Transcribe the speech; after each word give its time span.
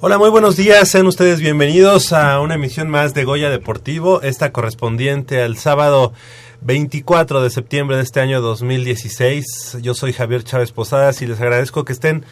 Hola, 0.00 0.16
muy 0.16 0.30
buenos 0.30 0.54
días. 0.54 0.88
Sean 0.88 1.08
ustedes 1.08 1.40
bienvenidos 1.40 2.12
a 2.12 2.38
una 2.38 2.54
emisión 2.54 2.88
más 2.88 3.14
de 3.14 3.24
Goya 3.24 3.50
Deportivo, 3.50 4.22
esta 4.22 4.52
correspondiente 4.52 5.42
al 5.42 5.56
sábado 5.56 6.12
24 6.60 7.42
de 7.42 7.50
septiembre 7.50 7.96
de 7.96 8.04
este 8.04 8.20
año 8.20 8.40
2016. 8.40 9.78
Yo 9.82 9.94
soy 9.94 10.12
Javier 10.12 10.44
Chávez 10.44 10.70
Posadas 10.70 11.20
y 11.20 11.26
les 11.26 11.40
agradezco 11.40 11.84
que 11.84 11.92
estén 11.92 12.24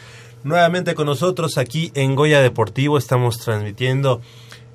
nuevamente 0.45 0.95
con 0.95 1.07
nosotros 1.07 1.57
aquí 1.57 1.91
en 1.93 2.15
Goya 2.15 2.39
Deportivo. 2.41 2.97
Estamos 2.97 3.37
transmitiendo 3.37 4.21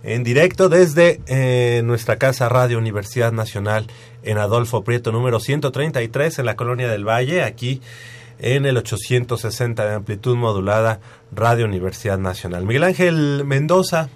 en 0.03 0.23
directo 0.23 0.69
desde 0.69 1.23
eh, 1.29 1.81
nuestra 1.85 2.19
casa 2.19 2.51
Radio 2.51 2.77
Universidad 2.77 3.33
Nacional 3.33 3.87
en 4.23 4.37
Adolfo 4.37 4.85
Prieto 4.85 5.13
número 5.13 5.41
133 5.41 6.41
en 6.41 6.45
la 6.45 6.57
Colonia 6.57 6.91
del 6.91 7.09
Valle, 7.09 7.43
aquí 7.43 7.81
en 8.43 8.67
el 8.67 8.77
860 8.77 9.87
de 9.87 9.95
amplitud 9.95 10.37
modulada 10.37 10.99
Radio 11.31 11.65
Universidad 11.65 12.19
Nacional. 12.19 12.67
Miguel 12.67 12.85
Ángel 12.85 13.45
Mendoza, 13.47 14.09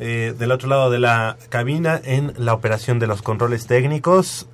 eh, 0.00 0.34
del 0.36 0.50
otro 0.50 0.68
lado 0.68 0.90
de 0.90 0.98
la 0.98 1.36
cabina 1.48 2.00
en 2.04 2.34
la 2.36 2.54
operación 2.54 2.98
de 2.98 3.06
los 3.06 3.22
controles 3.22 3.66
técnicos. 3.68 4.48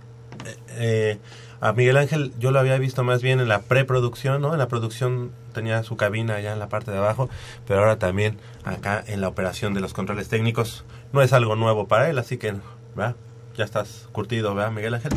Eh, 0.77 1.19
a 1.61 1.73
Miguel 1.73 1.97
Ángel 1.97 2.33
yo 2.39 2.51
lo 2.51 2.61
había 2.61 2.77
visto 2.79 3.03
más 3.03 3.23
bien 3.23 3.41
en 3.41 3.48
la 3.48 3.62
preproducción, 3.62 4.43
¿no? 4.43 4.53
En 4.53 4.59
la 4.59 4.69
producción 4.69 5.33
tenía 5.55 5.83
su 5.83 5.97
cabina 5.97 6.34
allá 6.37 6.53
en 6.53 6.59
la 6.59 6.69
parte 6.69 6.91
de 6.91 6.98
abajo, 6.98 7.31
pero 7.67 7.81
ahora 7.81 7.98
también 7.98 8.39
acá 8.62 9.03
en 9.06 9.23
la 9.23 9.29
operación 9.29 9.73
de 9.73 9.81
los 9.81 9.95
controles 9.95 10.29
técnicos. 10.29 10.84
No 11.15 11.23
es 11.23 11.33
algo 11.33 11.56
nuevo 11.56 11.89
para 11.89 12.11
él, 12.11 12.19
así 12.19 12.37
que, 12.37 12.55
¿verdad? 12.95 13.17
Ya 13.59 13.65
estás 13.65 14.07
curtido, 14.12 14.55
¿verdad, 14.55 14.71
Miguel 14.71 14.95
Ángel? 14.95 15.11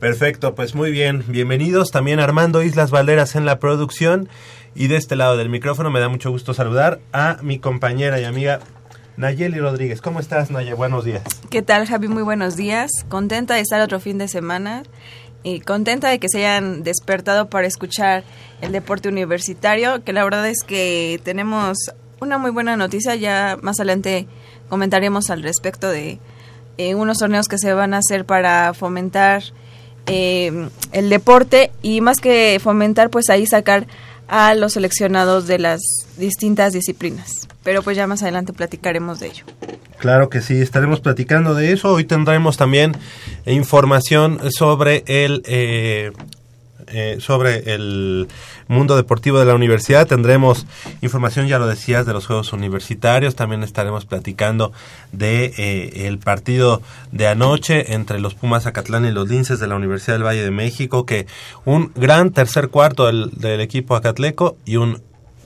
Perfecto, 0.00 0.54
pues 0.54 0.74
muy 0.74 0.90
bien. 0.90 1.24
Bienvenidos 1.28 1.90
también 1.90 2.20
Armando 2.20 2.62
Islas 2.62 2.90
Valderas 2.90 3.36
en 3.36 3.44
la 3.44 3.58
producción. 3.58 4.30
Y 4.74 4.86
de 4.86 4.96
este 4.96 5.14
lado 5.14 5.36
del 5.36 5.50
micrófono 5.50 5.90
me 5.90 6.00
da 6.00 6.08
mucho 6.08 6.30
gusto 6.30 6.54
saludar 6.54 7.00
a 7.12 7.36
mi 7.42 7.58
compañera 7.58 8.18
y 8.18 8.24
amiga 8.24 8.60
Nayeli 9.18 9.58
Rodríguez. 9.58 10.00
¿Cómo 10.00 10.20
estás, 10.20 10.50
Nayeli? 10.50 10.74
Buenos 10.74 11.04
días. 11.04 11.22
¿Qué 11.50 11.60
tal, 11.60 11.86
Javi? 11.86 12.08
Muy 12.08 12.22
buenos 12.22 12.56
días. 12.56 12.90
Contenta 13.10 13.56
de 13.56 13.60
estar 13.60 13.82
otro 13.82 14.00
fin 14.00 14.16
de 14.16 14.26
semana 14.26 14.84
y 15.42 15.60
contenta 15.60 16.08
de 16.08 16.18
que 16.18 16.30
se 16.30 16.38
hayan 16.38 16.84
despertado 16.84 17.50
para 17.50 17.66
escuchar 17.66 18.24
el 18.62 18.72
deporte 18.72 19.10
universitario, 19.10 20.02
que 20.02 20.14
la 20.14 20.24
verdad 20.24 20.48
es 20.48 20.62
que 20.66 21.20
tenemos 21.24 21.76
una 22.20 22.38
muy 22.38 22.52
buena 22.52 22.74
noticia. 22.78 23.16
Ya 23.16 23.58
más 23.60 23.80
adelante 23.80 24.28
comentaremos 24.70 25.28
al 25.28 25.42
respecto 25.42 25.90
de 25.90 26.20
eh, 26.78 26.94
unos 26.94 27.18
torneos 27.18 27.48
que 27.48 27.58
se 27.58 27.72
van 27.72 27.94
a 27.94 27.98
hacer 27.98 28.24
para 28.24 28.74
fomentar 28.74 29.42
eh, 30.06 30.68
el 30.92 31.10
deporte 31.10 31.70
y 31.82 32.00
más 32.00 32.20
que 32.20 32.58
fomentar, 32.62 33.10
pues 33.10 33.30
ahí 33.30 33.46
sacar 33.46 33.86
a 34.28 34.54
los 34.54 34.72
seleccionados 34.72 35.46
de 35.46 35.58
las 35.58 35.80
distintas 36.16 36.72
disciplinas. 36.72 37.48
Pero 37.62 37.82
pues 37.82 37.96
ya 37.96 38.06
más 38.06 38.22
adelante 38.22 38.52
platicaremos 38.52 39.20
de 39.20 39.26
ello. 39.28 39.44
Claro 39.98 40.28
que 40.28 40.40
sí, 40.40 40.60
estaremos 40.60 41.00
platicando 41.00 41.54
de 41.54 41.72
eso. 41.72 41.92
Hoy 41.92 42.04
tendremos 42.04 42.56
también 42.56 42.96
información 43.46 44.40
sobre 44.50 45.04
el 45.06 45.42
eh, 45.46 46.10
eh, 46.92 47.16
sobre 47.20 47.74
el 47.74 48.28
mundo 48.68 48.96
deportivo 48.96 49.38
de 49.38 49.44
la 49.44 49.54
universidad. 49.54 50.06
Tendremos 50.06 50.66
información, 51.00 51.46
ya 51.46 51.58
lo 51.58 51.66
decías, 51.66 52.06
de 52.06 52.12
los 52.12 52.26
Juegos 52.26 52.52
Universitarios. 52.52 53.34
También 53.34 53.62
estaremos 53.62 54.04
platicando 54.04 54.72
de 55.12 55.52
eh, 55.56 56.06
el 56.06 56.18
partido 56.18 56.82
de 57.10 57.28
anoche 57.28 57.94
entre 57.94 58.20
los 58.20 58.34
Pumas 58.34 58.66
Acatlán 58.66 59.04
y 59.06 59.10
los 59.10 59.28
Linces 59.28 59.58
de 59.58 59.66
la 59.66 59.76
Universidad 59.76 60.14
del 60.14 60.26
Valle 60.26 60.42
de 60.42 60.50
México, 60.50 61.06
que 61.06 61.26
un 61.64 61.92
gran 61.94 62.30
tercer 62.32 62.68
cuarto 62.68 63.06
del, 63.06 63.30
del 63.32 63.60
equipo 63.60 63.96
acatleco 63.96 64.56
y 64.64 64.76
un 64.76 65.00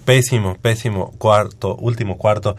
pésimo, 0.04 0.56
pésimo 0.60 1.12
cuarto, 1.18 1.74
último 1.76 2.16
cuarto 2.16 2.56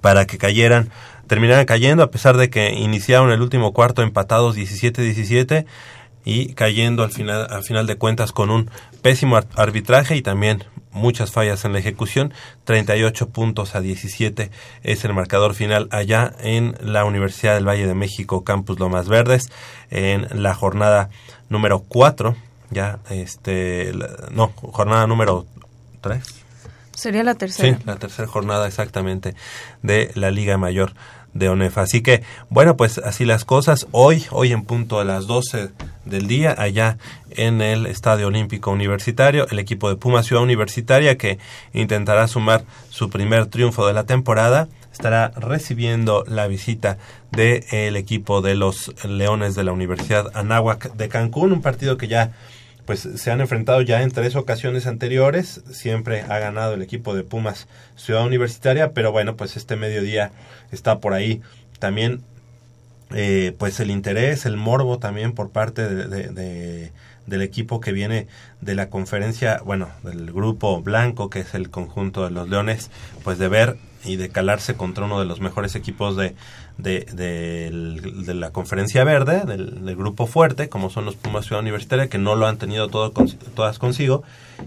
para 0.00 0.26
que 0.26 0.38
cayeran 0.38 0.90
terminaran 1.26 1.64
cayendo 1.64 2.02
a 2.02 2.10
pesar 2.10 2.36
de 2.36 2.50
que 2.50 2.72
iniciaron 2.72 3.30
el 3.30 3.40
último 3.40 3.72
cuarto 3.72 4.02
empatados 4.02 4.56
17-17 4.56 5.64
y 6.24 6.54
cayendo 6.54 7.02
al 7.02 7.10
final, 7.10 7.46
al 7.50 7.62
final 7.62 7.86
de 7.86 7.96
cuentas 7.96 8.32
con 8.32 8.50
un 8.50 8.70
pésimo 9.02 9.40
arbitraje 9.56 10.16
y 10.16 10.22
también 10.22 10.64
muchas 10.92 11.32
fallas 11.32 11.64
en 11.64 11.72
la 11.72 11.78
ejecución. 11.78 12.32
38 12.64 13.28
puntos 13.30 13.74
a 13.74 13.80
17 13.80 14.50
es 14.82 15.04
el 15.04 15.14
marcador 15.14 15.54
final 15.54 15.88
allá 15.90 16.32
en 16.40 16.76
la 16.80 17.04
Universidad 17.04 17.54
del 17.54 17.66
Valle 17.66 17.86
de 17.86 17.94
México, 17.94 18.44
Campus 18.44 18.78
Lomas 18.78 19.08
Verdes, 19.08 19.50
en 19.90 20.28
la 20.42 20.54
jornada 20.54 21.10
número 21.48 21.80
4, 21.80 22.36
ya, 22.70 23.00
este, 23.10 23.92
no, 24.30 24.52
jornada 24.56 25.06
número 25.06 25.46
3. 26.00 26.22
Sería 26.94 27.24
la 27.24 27.34
tercera. 27.34 27.76
Sí, 27.76 27.84
la 27.84 27.96
tercera 27.96 28.28
jornada 28.28 28.66
exactamente 28.68 29.34
de 29.82 30.12
la 30.14 30.30
Liga 30.30 30.56
Mayor 30.58 30.92
de 31.34 31.48
ONEFA. 31.48 31.82
Así 31.82 32.02
que, 32.02 32.22
bueno, 32.50 32.76
pues 32.76 32.98
así 32.98 33.24
las 33.24 33.44
cosas. 33.44 33.86
Hoy, 33.92 34.24
hoy 34.30 34.52
en 34.52 34.62
punto 34.62 35.00
a 35.00 35.04
las 35.04 35.26
12 35.26 35.70
del 36.04 36.26
día, 36.26 36.54
allá 36.56 36.98
en 37.30 37.60
el 37.60 37.86
Estadio 37.86 38.26
Olímpico 38.26 38.70
Universitario, 38.70 39.46
el 39.50 39.58
equipo 39.58 39.88
de 39.88 39.96
Puma 39.96 40.22
Ciudad 40.22 40.42
Universitaria, 40.42 41.16
que 41.16 41.38
intentará 41.72 42.28
sumar 42.28 42.64
su 42.90 43.10
primer 43.10 43.46
triunfo 43.46 43.86
de 43.86 43.92
la 43.92 44.04
temporada, 44.04 44.68
estará 44.92 45.32
recibiendo 45.36 46.24
la 46.28 46.46
visita 46.46 46.98
del 47.30 47.64
el 47.70 47.96
equipo 47.96 48.42
de 48.42 48.54
los 48.54 48.92
Leones 49.04 49.54
de 49.54 49.64
la 49.64 49.72
Universidad 49.72 50.30
Anáhuac 50.34 50.92
de 50.94 51.08
Cancún, 51.08 51.52
un 51.52 51.62
partido 51.62 51.96
que 51.96 52.08
ya 52.08 52.32
pues 52.86 53.00
se 53.00 53.30
han 53.30 53.40
enfrentado 53.40 53.80
ya 53.82 54.02
en 54.02 54.10
tres 54.10 54.34
ocasiones 54.36 54.86
anteriores, 54.86 55.62
siempre 55.70 56.22
ha 56.22 56.38
ganado 56.38 56.74
el 56.74 56.82
equipo 56.82 57.14
de 57.14 57.22
Pumas 57.22 57.68
Ciudad 57.96 58.26
Universitaria, 58.26 58.92
pero 58.92 59.12
bueno, 59.12 59.36
pues 59.36 59.56
este 59.56 59.76
mediodía 59.76 60.32
está 60.70 60.98
por 60.98 61.12
ahí. 61.12 61.40
También 61.78 62.22
eh, 63.14 63.54
pues 63.58 63.78
el 63.80 63.90
interés, 63.90 64.46
el 64.46 64.56
morbo 64.56 64.98
también 64.98 65.32
por 65.32 65.50
parte 65.50 65.88
de, 65.88 66.92
del 67.26 67.42
equipo 67.42 67.80
que 67.80 67.92
viene 67.92 68.26
de 68.60 68.74
la 68.74 68.88
conferencia, 68.88 69.60
bueno, 69.64 69.90
del 70.02 70.32
grupo 70.32 70.80
blanco, 70.82 71.30
que 71.30 71.40
es 71.40 71.54
el 71.54 71.70
conjunto 71.70 72.24
de 72.24 72.30
los 72.30 72.48
Leones, 72.48 72.90
pues 73.22 73.38
de 73.38 73.48
ver 73.48 73.76
y 74.04 74.16
de 74.16 74.28
calarse 74.30 74.74
contra 74.74 75.04
uno 75.04 75.20
de 75.20 75.26
los 75.26 75.40
mejores 75.40 75.74
equipos 75.74 76.16
de, 76.16 76.34
de, 76.78 78.34
la 78.34 78.50
conferencia 78.50 79.04
verde, 79.04 79.42
del, 79.46 79.96
grupo 79.96 80.26
fuerte, 80.26 80.68
como 80.68 80.90
son 80.90 81.04
los 81.04 81.16
Pumas 81.16 81.46
Ciudad 81.46 81.62
Universitaria, 81.62 82.08
que 82.08 82.18
no 82.18 82.34
lo 82.34 82.46
han 82.46 82.58
tenido 82.58 82.88
todo, 82.88 83.12
todas 83.54 83.78
consigo 83.78 84.22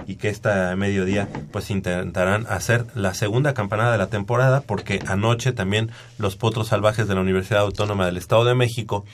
y 0.08 0.16
que 0.16 0.30
esta 0.30 0.76
mediodía 0.76 1.28
pues 1.52 1.70
intentarán 1.70 2.46
hacer 2.48 2.86
la 2.96 3.14
segunda 3.14 3.54
campanada 3.54 3.92
de 3.92 3.98
la 3.98 4.08
temporada 4.08 4.62
porque 4.62 5.00
anoche 5.08 5.52
también 5.52 5.92
los 6.18 6.36
Potros 6.36 6.68
Salvajes 6.68 7.08
de 7.08 7.16
la 7.16 7.22
Universidad 7.22 7.62
Autónoma 7.62 8.06
del 8.06 8.18
Estado 8.18 8.46
de 8.46 8.56
México 8.56 9.06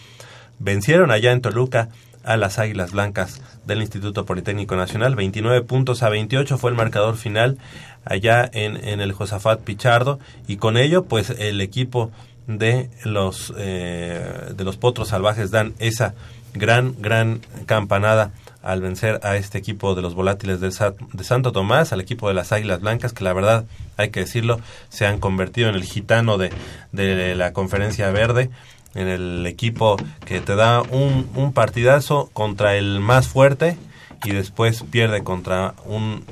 vencieron 0.59 1.11
allá 1.11 1.31
en 1.31 1.41
Toluca 1.41 1.89
a 2.23 2.37
las 2.37 2.59
Águilas 2.59 2.91
Blancas 2.91 3.41
del 3.65 3.81
Instituto 3.81 4.25
Politécnico 4.25 4.75
Nacional. 4.75 5.15
29 5.15 5.61
puntos 5.63 6.03
a 6.03 6.09
28 6.09 6.57
fue 6.57 6.71
el 6.71 6.77
marcador 6.77 7.17
final 7.17 7.57
allá 8.05 8.49
en, 8.53 8.77
en 8.77 9.01
el 9.01 9.11
Josafat 9.11 9.61
Pichardo 9.61 10.19
y 10.47 10.57
con 10.57 10.77
ello 10.77 11.05
pues 11.05 11.29
el 11.29 11.61
equipo 11.61 12.11
de 12.47 12.89
los 13.03 13.53
eh, 13.57 14.51
de 14.55 14.63
los 14.63 14.77
potros 14.77 15.09
salvajes 15.09 15.51
dan 15.51 15.73
esa 15.79 16.13
gran 16.53 16.95
gran 16.99 17.41
campanada 17.65 18.31
al 18.63 18.81
vencer 18.81 19.19
a 19.23 19.37
este 19.37 19.57
equipo 19.57 19.95
de 19.95 20.01
los 20.01 20.13
volátiles 20.13 20.59
de, 20.59 20.69
de 20.69 21.23
Santo 21.23 21.51
Tomás, 21.51 21.93
al 21.93 22.01
equipo 22.01 22.27
de 22.27 22.35
las 22.35 22.51
Águilas 22.51 22.81
Blancas, 22.81 23.11
que 23.11 23.23
la 23.23 23.33
verdad, 23.33 23.65
hay 23.97 24.09
que 24.09 24.19
decirlo, 24.19 24.59
se 24.89 25.07
han 25.07 25.19
convertido 25.19 25.69
en 25.69 25.75
el 25.75 25.83
gitano 25.83 26.37
de, 26.37 26.51
de 26.91 27.33
la 27.35 27.53
conferencia 27.53 28.11
verde, 28.11 28.51
en 28.93 29.07
el 29.07 29.45
equipo 29.47 29.97
que 30.25 30.41
te 30.41 30.55
da 30.55 30.81
un, 30.81 31.27
un 31.35 31.53
partidazo 31.53 32.29
contra 32.33 32.75
el 32.75 32.99
más 32.99 33.27
fuerte 33.27 33.77
y 34.23 34.31
después 34.31 34.83
pierde 34.83 35.23
contra 35.23 35.73
un, 35.85 36.25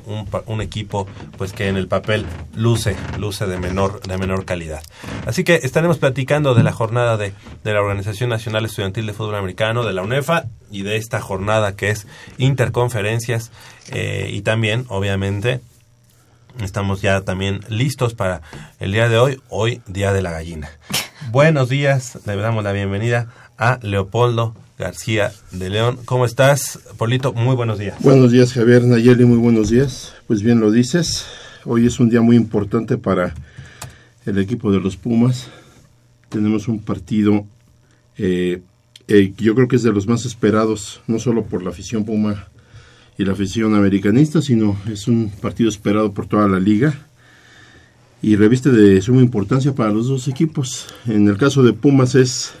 un, 0.46 0.60
equipo 0.60 1.06
pues 1.36 1.52
que 1.52 1.68
en 1.68 1.76
el 1.76 1.88
papel 1.88 2.26
luce 2.54 2.96
luce 3.18 3.46
de 3.46 3.58
menor 3.58 4.00
de 4.02 4.18
menor 4.18 4.44
calidad. 4.44 4.82
Así 5.26 5.44
que 5.44 5.56
estaremos 5.62 5.98
platicando 5.98 6.54
de 6.54 6.62
la 6.62 6.72
jornada 6.72 7.16
de, 7.16 7.32
de 7.64 7.72
la 7.72 7.80
Organización 7.80 8.30
Nacional 8.30 8.64
Estudiantil 8.64 9.06
de 9.06 9.12
Fútbol 9.12 9.34
Americano 9.34 9.84
de 9.84 9.92
la 9.92 10.02
UNEFA 10.02 10.44
y 10.70 10.82
de 10.82 10.96
esta 10.96 11.20
jornada 11.20 11.74
que 11.74 11.90
es 11.90 12.06
interconferencias 12.38 13.50
eh, 13.90 14.28
y 14.32 14.42
también 14.42 14.84
obviamente 14.88 15.60
estamos 16.60 17.00
ya 17.00 17.22
también 17.22 17.60
listos 17.68 18.14
para 18.14 18.42
el 18.78 18.92
día 18.92 19.08
de 19.08 19.18
hoy 19.18 19.40
hoy 19.48 19.82
día 19.86 20.12
de 20.12 20.22
la 20.22 20.30
gallina. 20.30 20.70
Buenos 21.30 21.68
días 21.68 22.18
le 22.26 22.36
damos 22.36 22.62
la 22.62 22.72
bienvenida 22.72 23.28
a 23.58 23.78
Leopoldo 23.82 24.54
García 24.80 25.32
de 25.52 25.70
León. 25.70 25.98
¿Cómo 26.04 26.24
estás, 26.24 26.80
Polito? 26.98 27.32
Muy 27.32 27.54
buenos 27.54 27.78
días. 27.78 27.96
Buenos 28.00 28.32
días, 28.32 28.52
Javier 28.52 28.82
Nayeli, 28.82 29.24
muy 29.24 29.38
buenos 29.38 29.70
días. 29.70 30.14
Pues 30.26 30.42
bien 30.42 30.58
lo 30.58 30.72
dices, 30.72 31.26
hoy 31.64 31.86
es 31.86 32.00
un 32.00 32.10
día 32.10 32.20
muy 32.20 32.34
importante 32.34 32.98
para 32.98 33.34
el 34.26 34.38
equipo 34.38 34.72
de 34.72 34.80
los 34.80 34.96
Pumas. 34.96 35.46
Tenemos 36.28 36.66
un 36.66 36.80
partido 36.80 37.46
eh, 38.22 38.60
eh, 39.08 39.32
yo 39.38 39.56
creo 39.56 39.66
que 39.66 39.76
es 39.76 39.82
de 39.82 39.92
los 39.92 40.06
más 40.06 40.24
esperados, 40.24 41.00
no 41.08 41.18
solo 41.18 41.44
por 41.44 41.62
la 41.64 41.70
afición 41.70 42.04
Puma 42.04 42.46
y 43.18 43.24
la 43.24 43.32
afición 43.32 43.74
americanista, 43.74 44.40
sino 44.40 44.76
es 44.88 45.08
un 45.08 45.30
partido 45.40 45.68
esperado 45.68 46.12
por 46.12 46.26
toda 46.26 46.46
la 46.46 46.60
liga. 46.60 47.06
y 48.22 48.36
reviste 48.36 48.70
de 48.70 49.00
suma 49.00 49.22
importancia 49.22 49.74
para 49.74 49.90
los 49.90 50.06
dos 50.06 50.28
equipos. 50.28 50.86
En 51.06 51.26
el 51.26 51.38
caso 51.38 51.62
de 51.62 51.72
Pumas 51.72 52.14
es 52.14 52.52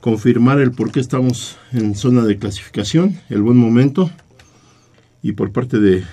confirmar 0.00 0.60
el 0.60 0.72
por 0.72 0.92
qué 0.92 1.00
estamos 1.00 1.58
en 1.72 1.94
zona 1.94 2.24
de 2.24 2.38
clasificación, 2.38 3.20
el 3.28 3.42
buen 3.42 3.56
momento, 3.56 4.10
y 5.22 5.32
por 5.32 5.52
parte 5.52 5.78
de 5.78 6.04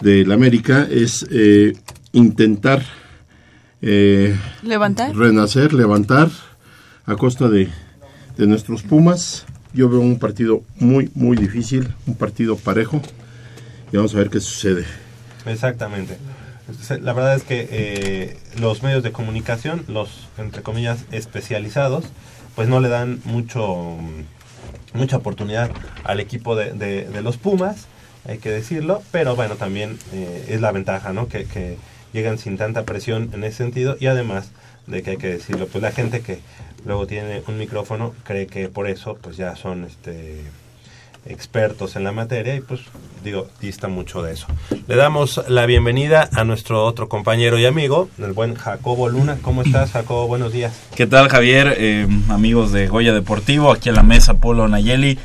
del 0.00 0.32
América 0.32 0.86
es 0.90 1.24
eh, 1.30 1.72
intentar 2.12 2.82
eh, 3.80 4.36
levantar, 4.62 5.14
renacer, 5.14 5.72
levantar 5.72 6.30
a 7.06 7.16
costa 7.16 7.48
de, 7.48 7.68
de 8.36 8.46
nuestros 8.46 8.82
Pumas. 8.82 9.46
Yo 9.72 9.88
veo 9.88 10.00
un 10.00 10.18
partido 10.18 10.62
muy, 10.78 11.10
muy 11.14 11.36
difícil, 11.36 11.88
un 12.06 12.16
partido 12.16 12.56
parejo, 12.56 13.02
y 13.92 13.96
vamos 13.96 14.14
a 14.14 14.18
ver 14.18 14.30
qué 14.30 14.40
sucede. 14.40 14.84
Exactamente. 15.46 16.18
La 17.00 17.12
verdad 17.12 17.34
es 17.34 17.42
que 17.42 17.68
eh, 17.70 18.38
los 18.58 18.82
medios 18.82 19.02
de 19.02 19.12
comunicación, 19.12 19.84
los 19.86 20.28
entre 20.38 20.62
comillas 20.62 21.04
especializados, 21.12 22.04
pues 22.54 22.68
no 22.68 22.80
le 22.80 22.88
dan 22.88 23.20
mucho 23.24 23.98
mucha 24.94 25.16
oportunidad 25.16 25.70
al 26.04 26.20
equipo 26.20 26.56
de, 26.56 27.08
los 27.22 27.36
Pumas, 27.36 27.86
hay 28.26 28.38
que 28.38 28.50
decirlo, 28.50 29.02
pero 29.10 29.36
bueno, 29.36 29.56
también 29.56 29.98
eh, 30.12 30.46
es 30.48 30.60
la 30.60 30.72
ventaja, 30.72 31.12
¿no? 31.12 31.28
Que, 31.28 31.44
que 31.44 31.76
llegan 32.12 32.38
sin 32.38 32.56
tanta 32.56 32.84
presión 32.84 33.30
en 33.34 33.44
ese 33.44 33.58
sentido 33.58 33.96
y 34.00 34.06
además 34.06 34.50
de 34.86 35.02
que 35.02 35.10
hay 35.10 35.16
que 35.16 35.28
decirlo, 35.28 35.66
pues 35.66 35.82
la 35.82 35.90
gente 35.90 36.20
que 36.20 36.38
luego 36.86 37.06
tiene 37.06 37.42
un 37.46 37.58
micrófono 37.58 38.14
cree 38.22 38.46
que 38.46 38.68
por 38.68 38.88
eso 38.88 39.18
pues 39.20 39.36
ya 39.36 39.56
son 39.56 39.84
este 39.84 40.42
expertos 41.26 41.96
en 41.96 42.04
la 42.04 42.12
materia 42.12 42.54
y 42.54 42.60
pues 42.60 42.80
digo, 43.22 43.48
dista 43.60 43.88
mucho 43.88 44.22
de 44.22 44.34
eso. 44.34 44.46
Le 44.86 44.96
damos 44.96 45.40
la 45.48 45.66
bienvenida 45.66 46.28
a 46.32 46.44
nuestro 46.44 46.84
otro 46.84 47.08
compañero 47.08 47.58
y 47.58 47.64
amigo, 47.64 48.08
el 48.18 48.32
buen 48.32 48.54
Jacobo 48.54 49.08
Luna. 49.08 49.38
¿Cómo 49.40 49.62
estás, 49.62 49.92
Jacobo? 49.92 50.26
Buenos 50.26 50.52
días. 50.52 50.74
¿Qué 50.94 51.06
tal, 51.06 51.28
Javier? 51.28 51.74
Eh, 51.78 52.06
amigos 52.28 52.72
de 52.72 52.86
Goya 52.88 53.14
Deportivo, 53.14 53.72
aquí 53.72 53.88
en 53.88 53.94
la 53.94 54.02
mesa, 54.02 54.34
Polo 54.34 54.68
Nayeli. 54.68 55.18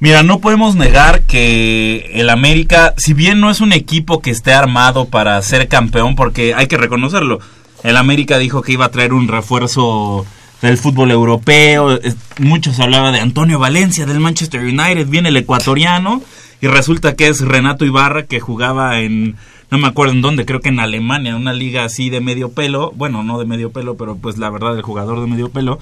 Mira, 0.00 0.22
no 0.22 0.40
podemos 0.40 0.76
negar 0.76 1.22
que 1.22 2.10
el 2.14 2.30
América, 2.30 2.94
si 2.96 3.12
bien 3.12 3.38
no 3.40 3.50
es 3.50 3.60
un 3.60 3.72
equipo 3.72 4.20
que 4.20 4.30
esté 4.30 4.52
armado 4.52 5.04
para 5.04 5.40
ser 5.42 5.68
campeón, 5.68 6.16
porque 6.16 6.54
hay 6.54 6.66
que 6.68 6.78
reconocerlo, 6.78 7.38
el 7.84 7.96
América 7.96 8.38
dijo 8.38 8.62
que 8.62 8.72
iba 8.72 8.86
a 8.86 8.90
traer 8.90 9.12
un 9.12 9.28
refuerzo 9.28 10.26
del 10.62 10.76
fútbol 10.76 11.10
europeo. 11.10 11.98
Muchos 12.38 12.80
hablaban 12.80 13.14
de 13.14 13.20
Antonio 13.20 13.58
Valencia 13.58 14.06
del 14.06 14.20
Manchester 14.20 14.60
United, 14.60 15.06
viene 15.06 15.30
el 15.30 15.36
ecuatoriano 15.36 16.22
y 16.60 16.66
resulta 16.66 17.16
que 17.16 17.28
es 17.28 17.40
Renato 17.40 17.84
Ibarra 17.84 18.26
que 18.26 18.40
jugaba 18.40 19.00
en 19.00 19.36
no 19.70 19.78
me 19.78 19.86
acuerdo 19.86 20.14
en 20.14 20.20
dónde, 20.20 20.44
creo 20.44 20.60
que 20.60 20.70
en 20.70 20.80
Alemania, 20.80 21.36
una 21.36 21.52
liga 21.52 21.84
así 21.84 22.10
de 22.10 22.20
medio 22.20 22.50
pelo, 22.50 22.92
bueno, 22.96 23.22
no 23.22 23.38
de 23.38 23.46
medio 23.46 23.70
pelo, 23.70 23.96
pero 23.96 24.16
pues 24.16 24.36
la 24.36 24.50
verdad 24.50 24.76
el 24.76 24.82
jugador 24.82 25.20
de 25.20 25.28
medio 25.28 25.48
pelo, 25.48 25.78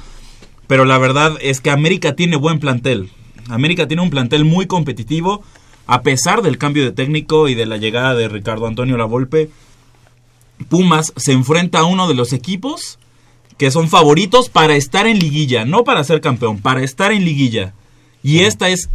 pero 0.67 0.85
la 0.85 0.99
verdad 0.99 1.39
es 1.41 1.63
que 1.63 1.71
América 1.71 2.15
tiene 2.15 2.37
buen 2.37 2.61
plantel. 2.61 3.11
América 3.49 3.89
tiene 3.89 4.03
un 4.03 4.11
plantel 4.11 4.45
muy 4.45 4.67
competitivo 4.67 5.43
a 5.87 6.03
pesar 6.03 6.43
del 6.43 6.59
cambio 6.59 6.85
de 6.85 6.93
técnico 6.93 7.49
y 7.49 7.55
de 7.55 7.65
la 7.65 7.79
llegada 7.79 8.15
de 8.15 8.29
Ricardo 8.29 8.67
Antonio 8.67 8.99
Lavolpe. 8.99 9.49
Pumas 10.69 11.15
se 11.17 11.33
enfrenta 11.33 11.79
a 11.79 11.85
uno 11.85 12.09
de 12.09 12.15
los 12.15 12.35
equipos 12.35 12.99
que 13.59 13.71
son 13.73 13.89
favoritos 13.89 14.49
para 14.49 14.77
estar 14.77 15.07
en 15.07 15.19
liguilla, 15.19 15.65
no 15.65 15.85
para 15.85 16.05
ser 16.05 16.21
campeón, 16.21 16.59
para 16.59 16.83
estar 16.83 17.13
en 17.13 17.25
liguilla. 17.25 17.75
Y 18.23 18.41
esta 18.41 18.69
es, 18.69 18.89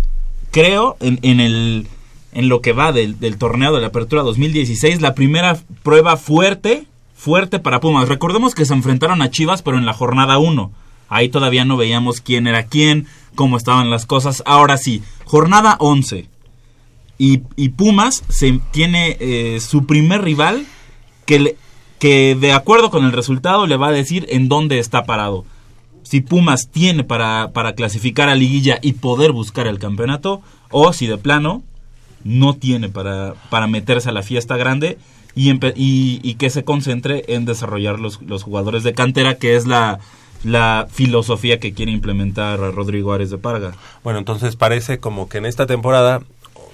creo, 0.51 0.95
en, 1.01 1.19
en, 1.21 1.42
el, 1.42 1.88
en 2.31 2.50
lo 2.50 2.62
que 2.62 2.71
va 2.71 2.94
del, 2.94 3.19
del, 3.19 3.38
torneo 3.38 3.74
de 3.74 3.81
la 3.81 3.88
Apertura 3.88 4.24
2016, 4.24 5.01
la 5.01 5.15
primera 5.15 5.60
prueba 5.83 6.15
fuerte, 6.15 6.88
fuerte 7.13 7.60
para 7.60 7.81
Pumas. 7.81 8.07
Recordemos 8.07 8.56
que 8.56 8.65
se 8.65 8.74
enfrentaron 8.74 9.21
a 9.21 9.30
Chivas, 9.30 9.62
pero 9.62 9.77
en 9.77 9.86
la 9.86 9.94
jornada 9.94 10.38
1. 10.38 10.71
Ahí 11.10 11.27
todavía 11.27 11.65
no 11.65 11.75
veíamos 11.75 12.21
quién 12.21 12.48
era 12.48 12.63
quién, 12.63 13.07
cómo 13.36 13.57
estaban 13.57 13.89
las 13.89 14.06
cosas. 14.06 14.44
Ahora 14.45 14.77
sí, 14.77 15.04
jornada 15.25 15.75
11. 15.80 16.30
Y, 17.18 17.42
y 17.57 17.69
Pumas 17.69 18.24
se, 18.30 18.60
tiene 18.71 19.18
eh, 19.19 19.60
su 19.60 19.86
primer 19.86 20.21
rival 20.21 20.65
que 21.25 21.39
le, 21.39 21.57
que 22.03 22.35
de 22.35 22.51
acuerdo 22.51 22.89
con 22.89 23.05
el 23.05 23.13
resultado 23.13 23.65
le 23.65 23.77
va 23.77 23.88
a 23.88 23.94
decir 23.94 24.25
en 24.27 24.50
dónde 24.50 24.77
está 24.77 25.05
parado. 25.05 25.45
Si 26.01 26.19
Pumas 26.19 26.67
tiene 26.69 27.05
para, 27.05 27.51
para 27.53 27.75
clasificar 27.75 28.27
a 28.27 28.35
liguilla 28.35 28.77
y 28.81 28.91
poder 28.91 29.31
buscar 29.31 29.67
el 29.67 29.79
campeonato, 29.79 30.41
o 30.69 30.91
si 30.91 31.07
de 31.07 31.17
plano 31.17 31.63
no 32.25 32.55
tiene 32.55 32.89
para, 32.89 33.35
para 33.50 33.67
meterse 33.67 34.09
a 34.09 34.11
la 34.11 34.21
fiesta 34.21 34.57
grande 34.57 34.97
y, 35.33 35.50
y, 35.77 36.33
que 36.33 36.50
se 36.50 36.65
concentre 36.65 37.23
en 37.29 37.45
desarrollar 37.45 38.01
los, 38.01 38.21
los, 38.21 38.44
jugadores 38.44 38.83
de 38.83 38.94
cantera, 38.94 39.35
que 39.35 39.55
es 39.55 39.65
la, 39.65 40.00
la 40.44 40.88
filosofía 40.91 41.61
que 41.61 41.73
quiere 41.73 41.94
implementar 41.94 42.59
Rodrigo 42.59 43.13
Ares 43.13 43.29
de 43.29 43.38
Parga. 43.38 43.75
Bueno, 44.03 44.19
entonces 44.19 44.57
parece 44.57 45.00
como 45.00 45.29
que 45.29 45.38
en 45.38 45.45
esta 45.45 45.67
temporada, 45.67 46.21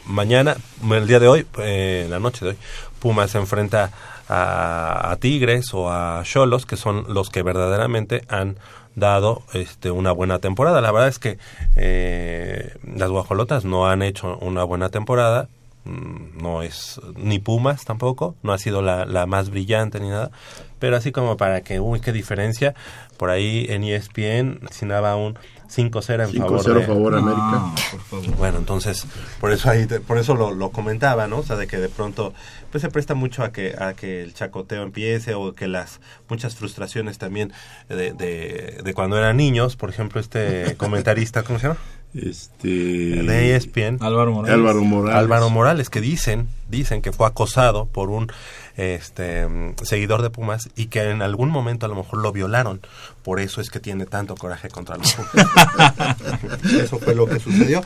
mañana, 0.08 0.58
el 0.92 1.06
día 1.06 1.20
de 1.20 1.28
hoy, 1.28 1.46
eh, 1.60 2.08
la 2.10 2.18
noche 2.18 2.46
de 2.46 2.52
hoy, 2.52 2.58
Pumas 3.00 3.30
se 3.30 3.38
enfrenta 3.38 3.92
a, 4.30 5.12
a 5.12 5.16
Tigres 5.18 5.74
o 5.74 5.90
a 5.92 6.22
Cholos, 6.24 6.66
que 6.66 6.78
son 6.78 7.06
los 7.10 7.30
que 7.30 7.44
verdaderamente 7.44 8.22
han 8.30 8.58
dado 8.96 9.44
este, 9.54 9.92
una 9.92 10.12
buena 10.12 10.40
temporada. 10.40 10.81
La 10.81 10.92
verdad 10.92 11.10
es 11.10 11.20
que 11.20 11.38
eh, 11.76 12.76
las 12.84 13.10
guajolotas 13.10 13.66
no 13.66 13.88
han 13.90 14.02
hecho 14.02 14.38
una 14.38 14.64
buena 14.64 14.90
temporada, 14.90 15.48
mm, 15.86 16.42
no 16.42 16.62
es 16.62 17.02
ni 17.16 17.40
Pumas 17.40 17.86
tampoco, 17.86 18.36
no 18.44 18.54
ha 18.54 18.58
sido 18.58 18.81
la, 18.81 19.06
la, 19.06 19.26
más 19.26 19.50
brillante 19.50 20.00
ni 20.00 20.10
nada, 20.10 20.31
pero 20.80 20.96
así 20.96 21.12
como 21.12 21.38
para 21.38 21.62
que, 21.62 21.80
uy, 21.80 22.00
qué 22.00 22.12
diferencia, 22.12 22.76
por 23.18 23.30
ahí 23.30 23.66
en 23.70 23.84
ESPN 23.84 24.60
asignaba 24.70 25.16
un 25.16 25.38
5-0 25.69 26.24
en 26.24 26.31
5 26.31 26.48
favor 26.48 26.80
de 26.80 26.86
favor 26.86 27.16
América. 27.16 27.42
No, 27.42 27.75
por 27.92 28.01
favor. 28.01 28.36
Bueno, 28.38 28.57
entonces, 28.57 29.06
por 29.39 29.51
eso 29.51 29.69
ahí, 29.69 29.86
por 29.86 30.18
eso 30.18 30.36
lo, 30.36 30.54
lo, 30.54 30.71
comentaba, 30.71 31.27
¿no? 31.27 31.39
O 31.39 31.44
sea, 31.44 31.56
de 31.56 31.68
que 31.68 31.77
de 31.77 31.89
pronto, 31.89 32.33
pues 32.71 32.81
se 32.81 32.89
presta 32.89 33.13
mucho 33.13 33.44
a 33.44 33.51
que, 33.51 33.75
a 33.77 33.94
que 33.94 34.24
el 34.24 34.33
chacoteo 34.33 34.83
empiece 34.83 35.36
o 35.36 35.54
que 35.54 35.68
las 35.68 36.00
muchas 36.27 36.56
frustraciones 36.56 37.18
también 37.18 37.54
de, 37.88 38.13
de, 38.13 38.81
de 38.83 38.94
cuando 38.94 39.18
eran 39.18 39.38
niños, 39.38 39.75
por 39.75 39.89
ejemplo, 39.89 40.19
este 40.19 40.75
comentarista, 40.77 41.44
¿cómo 41.44 41.60
se 41.60 41.68
llama? 41.68 41.80
Este 42.13 42.68
de 42.68 43.56
ESPN. 43.56 43.98
Álvaro 44.01 44.31
Morales. 44.31 44.56
Álvaro 44.56 44.81
Morales. 44.81 45.19
Álvaro 45.19 45.50
Morales, 45.50 45.89
que 45.89 46.01
dicen, 46.01 46.48
dicen 46.69 47.01
que 47.01 47.12
fue 47.12 47.27
acosado 47.27 47.86
por 47.86 48.10
un 48.10 48.31
este 48.80 49.45
seguidor 49.83 50.21
de 50.21 50.30
Pumas 50.30 50.69
y 50.75 50.86
que 50.86 51.01
en 51.01 51.21
algún 51.21 51.49
momento 51.49 51.85
a 51.85 51.90
lo 51.90 51.95
mejor 51.95 52.19
lo 52.19 52.31
violaron. 52.31 52.80
Por 53.23 53.40
eso 53.40 53.61
es 53.61 53.69
que 53.69 53.80
tiene 53.80 54.06
tanto 54.06 54.35
coraje 54.35 54.69
contra 54.69 54.95
los 54.95 55.14
Pumas. 55.14 56.16
eso 56.81 56.97
fue 56.99 57.14
lo 57.14 57.28
que 57.28 57.40
sucedió. 57.40 57.81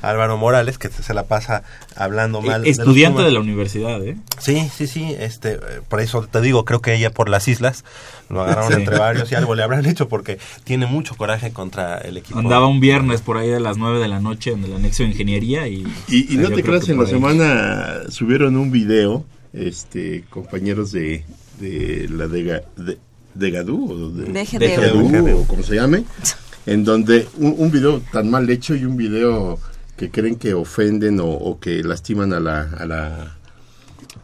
Álvaro 0.00 0.38
Morales, 0.38 0.78
que 0.78 0.88
se 0.88 1.12
la 1.12 1.24
pasa 1.24 1.64
hablando 1.94 2.40
mal. 2.40 2.66
Estudiante 2.66 3.20
de, 3.20 3.26
de, 3.26 3.32
la 3.32 3.40
universidad, 3.40 4.02
¿eh? 4.02 4.16
Sí, 4.38 4.70
sí, 4.74 4.86
sí. 4.86 5.14
Este, 5.18 5.58
por 5.88 6.00
eso 6.00 6.22
te 6.22 6.40
digo, 6.40 6.64
creo 6.64 6.80
que 6.80 6.94
ella 6.94 7.10
por 7.10 7.28
las 7.28 7.46
islas 7.46 7.84
lo 8.30 8.42
agarraron 8.42 8.72
sí. 8.72 8.78
entre 8.78 8.98
varios 8.98 9.30
y 9.32 9.34
algo 9.34 9.54
le 9.54 9.62
habrán 9.62 9.86
hecho 9.86 10.08
porque 10.08 10.38
tiene 10.64 10.86
mucho 10.86 11.16
coraje 11.16 11.52
contra 11.52 11.98
el 11.98 12.16
equipo. 12.16 12.38
Andaba 12.38 12.66
un 12.66 12.80
viernes 12.80 13.20
por 13.20 13.36
ahí 13.36 13.48
de 13.48 13.60
las 13.60 13.76
9 13.76 14.00
de 14.00 14.08
la 14.08 14.20
noche 14.20 14.52
en 14.52 14.64
el 14.64 14.74
anexo 14.74 15.02
de 15.02 15.10
ingeniería 15.10 15.68
y... 15.68 15.86
Y, 16.08 16.34
y 16.34 16.36
no 16.38 16.50
te 16.50 16.62
creas, 16.62 16.88
en 16.88 16.98
la 16.98 17.04
ahí. 17.04 17.10
semana 17.10 18.00
subieron 18.28 18.56
un 18.56 18.70
video 18.70 19.24
este 19.54 20.26
compañeros 20.28 20.92
de, 20.92 21.24
de 21.58 22.10
la 22.10 22.28
de, 22.28 22.62
de, 22.76 22.98
de 23.32 23.50
Gadú 23.50 23.90
o 23.90 24.10
de, 24.10 24.26
de 24.26 25.32
o 25.32 25.44
como 25.46 25.62
se 25.62 25.76
llame 25.76 26.04
en 26.66 26.84
donde 26.84 27.26
un, 27.38 27.54
un, 27.56 27.70
video 27.70 28.02
tan 28.12 28.30
mal 28.30 28.50
hecho 28.50 28.74
y 28.74 28.84
un 28.84 28.98
video 28.98 29.58
que 29.96 30.10
creen 30.10 30.36
que 30.36 30.52
ofenden 30.52 31.20
o, 31.20 31.26
o 31.26 31.58
que 31.58 31.82
lastiman 31.82 32.34
a 32.34 32.40
la, 32.40 32.64
a 32.78 32.84
la 32.84 33.38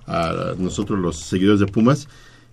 a 0.07 0.55
nosotros 0.59 0.99
los 0.99 1.17
seguidores 1.21 1.61
de 1.61 1.67
Pumas 1.67 2.07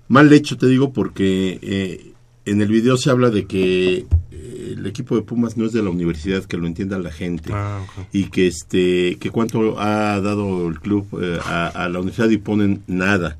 mal 0.07 0.31
hecho 0.31 0.55
te 0.55 0.67
digo 0.67 0.93
porque 0.93 1.59
eh, 1.61 2.13
en 2.45 2.61
el 2.61 2.67
video 2.69 2.97
se 2.97 3.09
habla 3.09 3.29
de 3.29 3.45
que 3.45 4.05
eh, 4.31 4.73
el 4.77 4.85
equipo 4.85 5.15
de 5.15 5.21
Pumas 5.21 5.57
no 5.57 5.65
es 5.65 5.73
de 5.73 5.83
la 5.83 5.89
universidad, 5.89 6.43
que 6.45 6.57
lo 6.57 6.67
entienda 6.67 6.97
la 6.99 7.11
gente 7.11 7.51
ah, 7.53 7.85
okay. 7.91 8.21
y 8.21 8.25
que 8.25 8.47
este 8.47 9.17
que 9.19 9.29
cuánto 9.29 9.79
ha 9.79 10.19
dado 10.21 10.67
el 10.67 10.79
club 10.79 11.07
eh, 11.21 11.39
a, 11.43 11.67
a, 11.67 11.89
la 11.89 11.99
universidad 11.99 12.29
y 12.29 12.37
ponen 12.37 12.83
nada. 12.87 13.37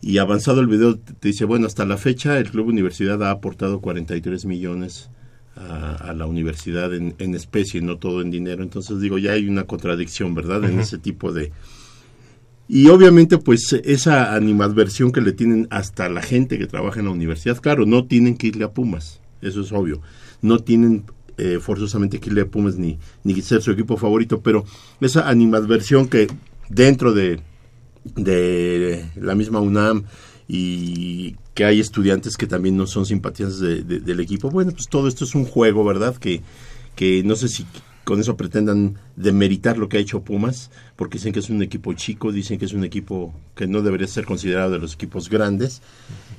Y 0.00 0.18
avanzado 0.18 0.60
el 0.60 0.66
video 0.66 0.98
te 0.98 1.28
dice, 1.28 1.44
bueno, 1.44 1.66
hasta 1.66 1.86
la 1.86 1.96
fecha 1.96 2.38
el 2.38 2.50
club 2.50 2.68
universidad 2.68 3.22
ha 3.22 3.30
aportado 3.30 3.80
43 3.80 4.44
millones 4.46 5.10
a, 5.56 5.94
a 5.94 6.12
la 6.12 6.26
universidad 6.26 6.92
en, 6.92 7.14
en, 7.18 7.34
especie, 7.34 7.80
no 7.82 7.98
todo 7.98 8.20
en 8.20 8.30
dinero. 8.30 8.62
Entonces 8.62 9.00
digo, 9.00 9.18
ya 9.18 9.32
hay 9.32 9.48
una 9.48 9.64
contradicción, 9.64 10.34
¿verdad? 10.34 10.60
Uh 10.60 10.64
-huh. 10.64 10.70
En 10.70 10.80
ese 10.80 10.98
tipo 10.98 11.32
de... 11.32 11.52
Y 12.68 12.88
obviamente 12.88 13.38
pues 13.38 13.72
esa 13.84 14.34
animadversión 14.34 15.12
que 15.12 15.20
le 15.20 15.32
tienen 15.32 15.66
hasta 15.70 16.08
la 16.08 16.22
gente 16.22 16.58
que 16.58 16.66
trabaja 16.66 17.00
en 17.00 17.06
la 17.06 17.12
universidad, 17.12 17.60
claro, 17.60 17.84
no 17.86 18.06
tienen 18.06 18.36
que 18.36 18.46
irle 18.46 18.64
a 18.64 18.72
Pumas, 18.72 19.20
eso 19.42 19.60
es 19.60 19.72
obvio 19.72 20.00
no 20.40 20.58
tienen 20.58 21.04
eh, 21.38 21.58
forzosamente 21.60 22.18
que 22.18 22.28
irle 22.30 22.40
a 22.42 22.46
Pumas 22.46 22.76
ni, 22.76 22.98
ni 23.24 23.40
ser 23.42 23.62
su 23.62 23.70
equipo 23.70 23.96
favorito, 23.96 24.40
pero 24.40 24.64
esa 25.00 25.28
animadversión 25.28 26.08
que 26.08 26.26
dentro 26.68 27.12
de 27.12 27.40
de 28.16 29.04
la 29.16 29.34
misma 29.34 29.60
UNAM 29.60 30.04
y 30.48 31.36
que 31.54 31.64
hay 31.64 31.78
estudiantes 31.80 32.36
que 32.36 32.46
también 32.46 32.76
no 32.76 32.86
son 32.86 33.06
simpatizantes 33.06 33.60
de- 33.60 33.82
de- 33.84 34.00
del 34.00 34.20
equipo. 34.20 34.50
Bueno, 34.50 34.72
pues 34.72 34.88
todo 34.88 35.06
esto 35.06 35.24
es 35.24 35.34
un 35.36 35.44
juego, 35.44 35.84
¿verdad? 35.84 36.16
Que, 36.16 36.42
que 36.96 37.22
no 37.22 37.36
sé 37.36 37.48
si 37.48 37.64
con 38.04 38.20
eso 38.20 38.36
pretendan 38.36 38.96
demeritar 39.16 39.78
lo 39.78 39.88
que 39.88 39.96
ha 39.96 40.00
hecho 40.00 40.22
Pumas, 40.22 40.70
porque 40.96 41.18
dicen 41.18 41.32
que 41.32 41.38
es 41.38 41.50
un 41.50 41.62
equipo 41.62 41.92
chico, 41.92 42.32
dicen 42.32 42.58
que 42.58 42.64
es 42.64 42.72
un 42.72 42.84
equipo 42.84 43.34
que 43.54 43.66
no 43.66 43.82
debería 43.82 44.06
ser 44.06 44.24
considerado 44.24 44.72
de 44.72 44.78
los 44.78 44.94
equipos 44.94 45.28
grandes. 45.28 45.82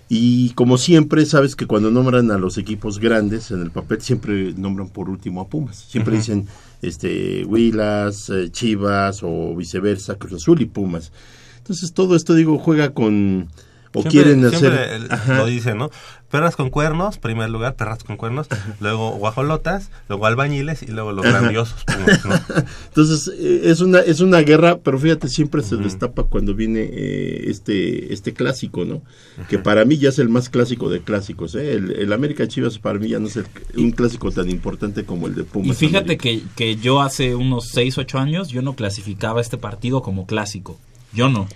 Y 0.09 0.51
como 0.51 0.77
siempre, 0.77 1.25
sabes 1.25 1.55
que 1.55 1.65
cuando 1.65 1.89
nombran 1.89 2.29
a 2.31 2.37
los 2.37 2.57
equipos 2.57 2.99
grandes 2.99 3.51
en 3.51 3.61
el 3.61 3.71
papel, 3.71 4.01
siempre 4.01 4.53
nombran 4.53 4.89
por 4.89 5.09
último 5.09 5.41
a 5.41 5.47
Pumas. 5.47 5.77
Siempre 5.89 6.17
dicen 6.17 6.47
este 6.81 7.45
Huilas, 7.45 8.29
eh, 8.29 8.49
Chivas 8.51 9.21
o 9.23 9.55
viceversa, 9.55 10.15
Cruz 10.15 10.33
Azul 10.33 10.61
y 10.61 10.65
Pumas. 10.65 11.11
Entonces 11.57 11.93
todo 11.93 12.15
esto, 12.15 12.33
digo, 12.33 12.57
juega 12.59 12.93
con... 12.93 13.47
O 13.95 14.01
Siempre- 14.01 14.11
quieren 14.23 14.45
hacer... 14.45 14.73
el- 14.73 15.37
lo 15.37 15.45
dicen, 15.45 15.77
¿no? 15.77 15.89
Perras 16.31 16.55
con 16.55 16.71
cuernos, 16.71 17.19
primer 17.19 17.49
lugar, 17.51 17.75
perras 17.75 18.03
con 18.03 18.17
cuernos, 18.17 18.47
luego 18.79 19.11
guajolotas, 19.11 19.91
luego 20.09 20.25
albañiles 20.25 20.81
y 20.81 20.87
luego 20.87 21.11
los 21.11 21.23
Ajá. 21.27 21.39
grandiosos. 21.41 21.75
Entonces 22.87 23.31
eh, 23.37 23.61
es 23.65 23.81
una 23.81 23.99
es 23.99 24.19
una 24.19 24.39
guerra, 24.39 24.79
pero 24.79 24.97
fíjate 24.99 25.27
siempre 25.27 25.61
se 25.61 25.75
destapa 25.77 26.23
cuando 26.23 26.53
viene 26.55 26.89
eh, 26.91 27.45
este 27.49 28.13
este 28.13 28.33
clásico, 28.33 28.85
¿no? 28.85 29.01
Que 29.49 29.59
para 29.59 29.85
mí 29.85 29.97
ya 29.97 30.09
es 30.09 30.19
el 30.19 30.29
más 30.29 30.49
clásico 30.49 30.89
de 30.89 31.01
clásicos, 31.01 31.55
¿eh? 31.55 31.73
El, 31.73 31.91
el 31.91 32.13
América 32.13 32.47
Chivas 32.47 32.79
para 32.79 32.97
mí 32.99 33.09
ya 33.09 33.19
no 33.19 33.27
es 33.27 33.37
el- 33.37 33.45
un 33.77 33.91
clásico 33.91 34.31
tan 34.31 34.49
importante 34.49 35.03
como 35.05 35.27
el 35.27 35.35
de 35.35 35.43
Pumas. 35.43 35.69
Y 35.81 35.85
fíjate 35.87 36.17
que, 36.17 36.41
que 36.55 36.75
yo 36.77 37.01
hace 37.01 37.35
unos 37.35 37.69
6, 37.69 37.97
8 37.99 38.17
años 38.19 38.49
yo 38.49 38.61
no 38.61 38.73
clasificaba 38.75 39.39
este 39.41 39.57
partido 39.57 40.01
como 40.01 40.25
clásico. 40.25 40.79
Yo 41.13 41.29
no. 41.29 41.47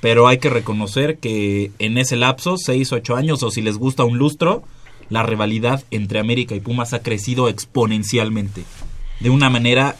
Pero 0.00 0.28
hay 0.28 0.38
que 0.38 0.50
reconocer 0.50 1.18
que 1.18 1.72
en 1.78 1.98
ese 1.98 2.16
lapso, 2.16 2.56
6, 2.56 2.92
8 2.92 3.16
años, 3.16 3.42
o 3.42 3.50
si 3.50 3.62
les 3.62 3.76
gusta 3.76 4.04
un 4.04 4.18
lustro, 4.18 4.62
la 5.10 5.22
rivalidad 5.22 5.82
entre 5.90 6.20
América 6.20 6.54
y 6.54 6.60
Pumas 6.60 6.92
ha 6.92 7.02
crecido 7.02 7.48
exponencialmente. 7.48 8.64
De 9.20 9.30
una 9.30 9.50
manera 9.50 9.96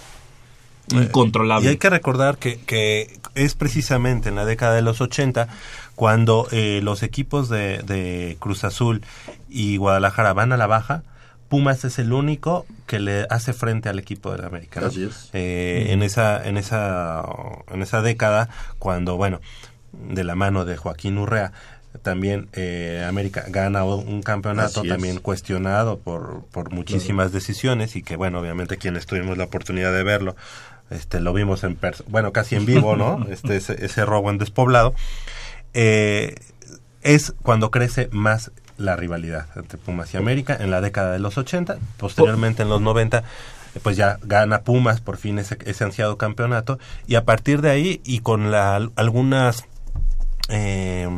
incontrolable. 0.92 1.66
Y 1.66 1.70
hay 1.70 1.76
que 1.76 1.90
recordar 1.90 2.38
que, 2.38 2.58
que 2.60 3.18
es 3.34 3.54
precisamente 3.54 4.28
en 4.28 4.36
la 4.36 4.44
década 4.44 4.74
de 4.74 4.82
los 4.82 5.00
80 5.00 5.48
cuando 5.94 6.46
eh, 6.52 6.80
los 6.82 7.02
equipos 7.02 7.48
de, 7.48 7.78
de 7.78 8.36
Cruz 8.38 8.64
Azul 8.64 9.02
y 9.48 9.78
Guadalajara 9.78 10.32
van 10.32 10.52
a 10.52 10.56
la 10.56 10.68
baja, 10.68 11.02
Pumas 11.48 11.84
es 11.84 11.98
el 11.98 12.12
único 12.12 12.66
que 12.86 13.00
le 13.00 13.26
hace 13.30 13.52
frente 13.52 13.88
al 13.88 13.98
equipo 13.98 14.30
de 14.30 14.38
la 14.38 14.46
América. 14.46 14.80
¿no? 14.80 14.88
Así 14.88 15.04
es. 15.04 15.30
Eh, 15.32 15.86
en 15.88 16.02
esa 16.02 16.46
en 16.46 16.56
esa 16.56 17.24
en 17.68 17.82
esa 17.82 18.02
década 18.02 18.48
cuando 18.78 19.16
bueno 19.16 19.40
de 19.92 20.24
la 20.24 20.34
mano 20.34 20.64
de 20.64 20.76
Joaquín 20.76 21.18
Urrea 21.18 21.52
también 22.02 22.48
eh, 22.52 23.04
América 23.08 23.44
gana 23.48 23.84
un 23.84 24.22
campeonato 24.22 24.82
también 24.82 25.18
cuestionado 25.18 25.98
por, 25.98 26.44
por 26.52 26.70
muchísimas 26.70 27.32
decisiones 27.32 27.96
y 27.96 28.02
que 28.02 28.16
bueno 28.16 28.40
obviamente 28.40 28.76
quienes 28.76 29.06
tuvimos 29.06 29.38
la 29.38 29.44
oportunidad 29.44 29.92
de 29.92 30.02
verlo 30.04 30.36
este 30.90 31.18
lo 31.18 31.32
vimos 31.32 31.64
en 31.64 31.78
bueno 32.08 32.32
casi 32.32 32.56
en 32.56 32.66
vivo 32.66 32.94
no 32.94 33.26
este 33.30 33.56
ese, 33.56 33.84
ese 33.84 34.04
robo 34.04 34.30
en 34.30 34.38
despoblado 34.38 34.94
eh, 35.74 36.34
es 37.02 37.34
cuando 37.42 37.70
crece 37.70 38.08
más 38.12 38.52
la 38.76 38.96
rivalidad 38.96 39.46
entre 39.56 39.78
Pumas 39.78 40.14
y 40.14 40.16
América 40.16 40.56
en 40.58 40.70
la 40.70 40.80
década 40.80 41.12
de 41.12 41.18
los 41.18 41.36
80, 41.36 41.78
posteriormente 41.96 42.62
en 42.62 42.68
los 42.68 42.80
90 42.80 43.18
eh, 43.18 43.22
pues 43.82 43.96
ya 43.96 44.18
gana 44.22 44.62
Pumas 44.62 45.00
por 45.00 45.16
fin 45.16 45.38
ese, 45.38 45.58
ese 45.64 45.84
ansiado 45.84 46.16
campeonato 46.16 46.78
y 47.06 47.16
a 47.16 47.24
partir 47.24 47.60
de 47.60 47.70
ahí 47.70 48.00
y 48.04 48.20
con 48.20 48.50
la, 48.50 48.76
algunas 48.96 49.66
eh, 50.48 51.08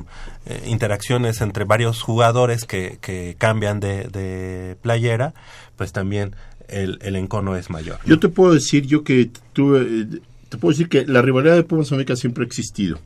eh, 0.47 0.63
interacciones 0.67 1.41
entre 1.41 1.65
varios 1.65 2.03
jugadores 2.03 2.65
que, 2.65 2.99
cambian 3.39 3.81
de, 3.81 4.05
de 4.09 4.77
playera, 4.83 5.35
pues 5.77 5.93
también 5.93 6.35
el, 6.69 6.99
el 7.03 7.17
encono 7.17 7.57
es 7.57 7.71
mayor. 7.71 7.99
Yo 8.07 8.19
te 8.19 8.29
puedo 8.29 8.53
decir, 8.55 8.87
yo 8.87 9.03
que 9.05 9.31
tuve, 9.53 10.21
te 10.49 10.59
puedo 10.59 10.73
decir 10.73 10.89
que 10.89 11.07
la 11.07 11.23
rivalidad 11.23 11.55
de 11.55 11.63
Pumas 11.63 11.91
América 11.93 12.17
siempre 12.17 12.45
ha 12.45 12.47
existido. 12.47 12.99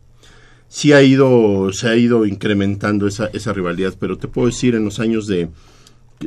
Sí 0.69 0.93
ha 0.93 1.03
ido, 1.03 1.73
se 1.73 1.89
ha 1.89 1.97
ido 1.97 2.27
incrementando 2.27 3.07
esa, 3.07 3.27
esa 3.33 3.53
rivalidad, 3.53 3.95
pero 3.99 4.19
te 4.19 4.27
puedo 4.29 4.49
decir 4.49 4.75
en 4.75 4.85
los 4.85 4.99
años 4.99 5.27
de 5.27 5.49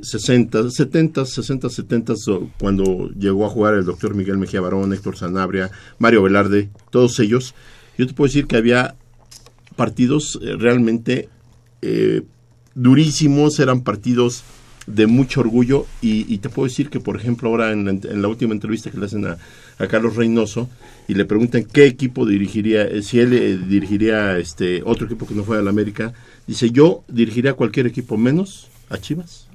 60, 0.02 0.70
70, 0.70 1.26
60, 1.26 1.70
70, 1.70 2.16
so- 2.16 2.50
cuando 2.60 3.10
llegó 3.18 3.46
a 3.46 3.50
jugar 3.50 3.74
el 3.74 3.86
doctor 3.86 4.14
Miguel 4.14 4.38
Mejía 4.38 4.62
Barón, 4.62 4.94
Héctor 4.94 5.18
Sanabria, 5.18 5.72
Mario 5.98 6.24
Velarde, 6.24 6.70
todos 6.92 7.20
ellos, 7.20 7.56
yo 7.98 8.06
te 8.08 8.14
puedo 8.14 8.28
decir 8.28 8.48
que 8.48 8.58
había 8.58 8.96
partidos 9.78 10.38
eh, 10.42 10.56
realmente 10.58 11.30
eh, 11.82 12.24
durísimos, 12.76 13.60
eran 13.62 13.82
partidos 13.82 14.44
de 14.88 15.06
mucho 15.06 15.42
orgullo 15.42 15.86
y, 16.02 16.34
y 16.34 16.38
te 16.40 16.50
puedo 16.50 16.68
decir 16.68 16.90
que, 16.90 17.00
por 17.00 17.18
ejemplo, 17.18 17.50
ahora 17.50 17.72
en 17.72 17.86
la, 17.86 17.92
en 17.92 18.22
la 18.22 18.28
última 18.28 18.54
entrevista 18.54 18.90
que 18.90 18.98
le 18.98 19.06
hacen 19.06 19.26
a, 19.26 19.38
a 19.80 19.88
Carlos 19.88 20.16
Reynoso 20.16 20.70
y 21.08 21.14
le 21.14 21.26
preguntan 21.26 21.66
qué 21.66 21.86
equipo 21.86 22.26
dirigiría, 22.26 22.84
eh, 22.84 23.02
si 23.02 23.20
él 23.20 23.34
eh, 23.34 23.58
dirigiría 23.58 24.38
este 24.38 24.82
otro 24.84 25.06
equipo 25.06 25.28
que 25.28 25.36
no 25.36 25.44
fuera 25.44 25.62
el 25.62 25.68
América, 25.68 26.14
dice 26.48 26.72
yo 26.72 27.04
dirigiría 27.08 27.52
a 27.52 27.54
cualquier 27.54 27.86
equipo 27.88 28.18
menos 28.18 28.68
a 28.90 28.98
Chivas 28.98 29.48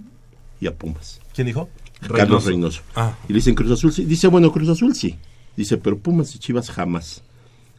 y 0.60 0.66
a 0.66 0.74
Pumas. 0.74 1.20
¿Quién 1.34 1.46
dijo? 1.46 1.68
Carlos 2.00 2.44
Reynoso. 2.44 2.48
Reynoso. 2.48 2.82
Ah. 2.94 3.16
Y 3.28 3.32
le 3.32 3.36
dicen 3.36 3.54
Cruz 3.54 3.70
Azul, 3.70 3.92
sí. 3.92 4.04
Dice, 4.04 4.26
bueno, 4.26 4.52
Cruz 4.52 4.68
Azul 4.68 4.94
sí. 4.94 5.16
Dice, 5.56 5.76
pero 5.76 5.98
Pumas 5.98 6.34
y 6.34 6.38
Chivas 6.38 6.70
jamás. 6.70 7.22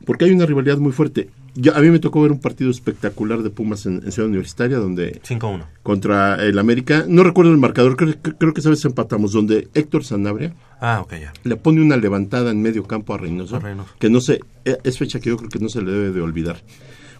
Porque 0.05 0.25
hay 0.25 0.31
una 0.31 0.45
rivalidad 0.45 0.77
muy 0.77 0.91
fuerte. 0.91 1.29
Yo, 1.55 1.75
a 1.75 1.79
mí 1.81 1.89
me 1.89 2.00
tocó 2.00 2.22
ver 2.22 2.31
un 2.31 2.39
partido 2.41 2.72
espectacular 2.72 3.43
de 3.43 3.50
Pumas 3.51 3.86
en, 3.86 4.01
en 4.03 4.12
Ciudad 4.12 4.27
Universitaria, 4.27 4.77
donde 4.77 5.22
5-1. 5.22 5.65
contra 5.83 6.43
el 6.43 6.57
América, 6.57 7.05
no 7.07 7.24
recuerdo 7.24 7.51
el 7.51 7.57
marcador, 7.60 7.95
creo, 7.95 8.15
creo- 8.22 8.36
creo 8.38 8.53
que 8.53 8.60
esa 8.62 8.69
vez 8.72 8.83
empatamos, 8.86 9.31
donde 9.33 9.67
Héctor 9.75 10.03
Sanabria 10.03 10.53
Ah, 10.81 11.00
ok, 11.01 11.13
ya. 11.13 11.33
le 11.43 11.55
pone 11.55 11.81
una 11.81 11.95
levantada 11.95 12.50
en 12.51 12.62
medio 12.62 12.83
campo 12.86 13.13
a 13.13 13.17
Reynoso, 13.19 13.55
A 13.57 13.60
Reynoso. 13.60 13.91
que 14.00 14.10
no 14.10 14.19
se, 14.19 14.39
eh, 14.65 14.77
es 14.83 14.98
fecha 14.98 15.19
que 15.19 15.29
yo 15.29 15.38
creo 15.38 15.50
que 15.50 15.60
no 15.60 15.69
se 15.69 15.81
le 15.83 15.91
debe 15.91 16.12
de 16.12 16.22
olvidar, 16.22 16.63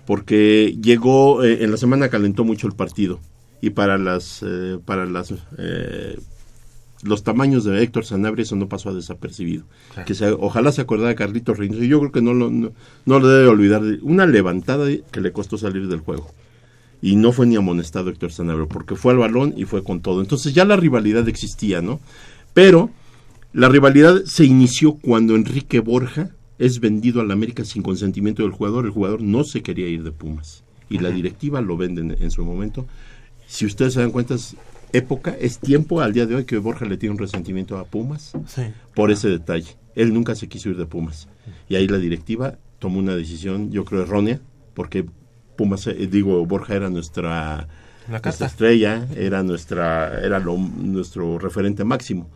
porque 0.06 0.76
llegó, 0.82 1.44
eh, 1.44 1.64
en 1.64 1.72
la 1.72 1.78
semana 1.78 2.10
calentó 2.10 2.44
mucho 2.44 2.68
el 2.68 2.74
partido, 2.74 3.20
y 3.62 3.70
para 3.70 3.98
las, 3.98 4.44
eh, 4.46 4.80
para 4.84 5.06
las, 5.06 5.34
eh, 5.58 6.18
los 7.04 7.24
tamaños 7.24 7.64
de 7.64 7.82
Héctor 7.82 8.06
Sanabria 8.06 8.44
eso 8.44 8.56
no 8.56 8.68
pasó 8.68 8.90
a 8.90 8.94
desapercibido. 8.94 9.66
Claro. 9.94 10.08
Que 10.08 10.14
se, 10.16 10.32
ojalá 10.32 10.72
se 10.72 10.82
acordara 10.82 11.10
de 11.10 11.16
Carlitos 11.16 11.58
Reynoso, 11.58 11.84
yo 11.84 12.00
creo 12.00 12.12
que 12.12 12.22
no 12.22 12.34
lo, 12.34 12.50
no, 12.50 12.72
no 13.06 13.20
lo 13.20 13.28
debe 13.28 13.48
olvidar, 13.48 13.82
una 14.02 14.26
levantada 14.26 14.88
que 15.12 15.22
le 15.22 15.32
costó 15.32 15.58
salir 15.58 15.88
del 15.88 16.00
juego 16.00 16.32
y 17.04 17.18
no 17.18 17.34
fue 17.34 17.46
ni 17.46 17.58
amonestado 17.58 18.10
Héctor 18.10 18.32
Sanabria, 18.32 18.66
porque 18.66 18.96
fue 18.96 19.12
al 19.12 19.20
balón 19.20 19.54
y 19.58 19.66
fue 19.66 19.84
con 19.84 20.00
todo. 20.02 20.22
Entonces 20.22 20.54
ya 20.54 20.64
la 20.64 20.78
rivalidad 20.78 21.28
existía, 21.28 21.82
¿no? 21.82 22.00
Pero 22.54 22.92
la 23.52 23.68
rivalidad 23.68 24.24
se 24.24 24.46
inició 24.46 24.94
cuando 24.94 25.36
Enrique 25.36 25.82
Borja 25.82 26.30
es 26.60 26.80
vendido 26.80 27.20
al 27.20 27.32
América 27.32 27.66
sin 27.66 27.84
consentimiento 27.84 28.44
del 28.44 28.54
jugador. 28.54 28.86
El 28.86 28.92
jugador 28.92 29.22
no 29.22 29.44
se 29.44 29.62
quería 29.62 29.90
ir 29.90 30.04
de 30.04 30.14
Pumas 30.14 30.64
y 30.90 31.00
la 31.00 31.10
directiva 31.10 31.60
lo 31.60 31.76
venden 31.76 32.16
en, 32.20 32.32
su 32.32 32.46
momento. 32.46 32.86
Si 33.48 33.66
ustedes 33.66 33.96
se 33.96 34.00
dan 34.00 34.12
cuenta, 34.12 34.36
época, 34.94 35.36
es 35.40 35.60
tiempo 35.60 36.00
al 36.02 36.14
día 36.14 36.26
de 36.26 36.36
hoy 36.36 36.46
que 36.46 36.58
Borja 36.58 36.86
le 36.86 36.98
tiene 36.98 37.14
un 37.14 37.20
resentimiento 37.20 37.78
a 37.78 37.86
Pumas 37.86 38.32
Sí. 38.48 38.62
por 38.96 39.12
ese 39.12 39.28
detalle. 39.30 39.76
Él 39.96 40.14
nunca 40.14 40.36
se 40.36 40.48
quiso 40.48 40.70
ir 40.70 40.78
de 40.78 40.86
Pumas. 40.86 41.28
Y 41.68 41.76
ahí 41.76 41.88
la 41.88 41.98
directiva 41.98 42.58
tomó 42.80 43.00
una 43.00 43.16
decisión, 43.16 43.72
yo 43.72 43.84
creo, 43.86 44.04
errónea, 44.04 44.40
porque 44.74 45.06
Pumas, 45.58 45.86
eh, 45.88 46.08
digo, 46.10 46.46
Borja 46.46 46.76
era 46.76 46.90
nuestra, 46.90 47.68
nuestra 48.10 48.48
estrella, 48.48 49.08
era 49.16 49.44
nuestra, 49.44 50.20
era 50.24 50.40
lo- 50.40 50.58
nuestro 50.58 51.38
referente 51.40 51.84
máximo. 51.84 52.30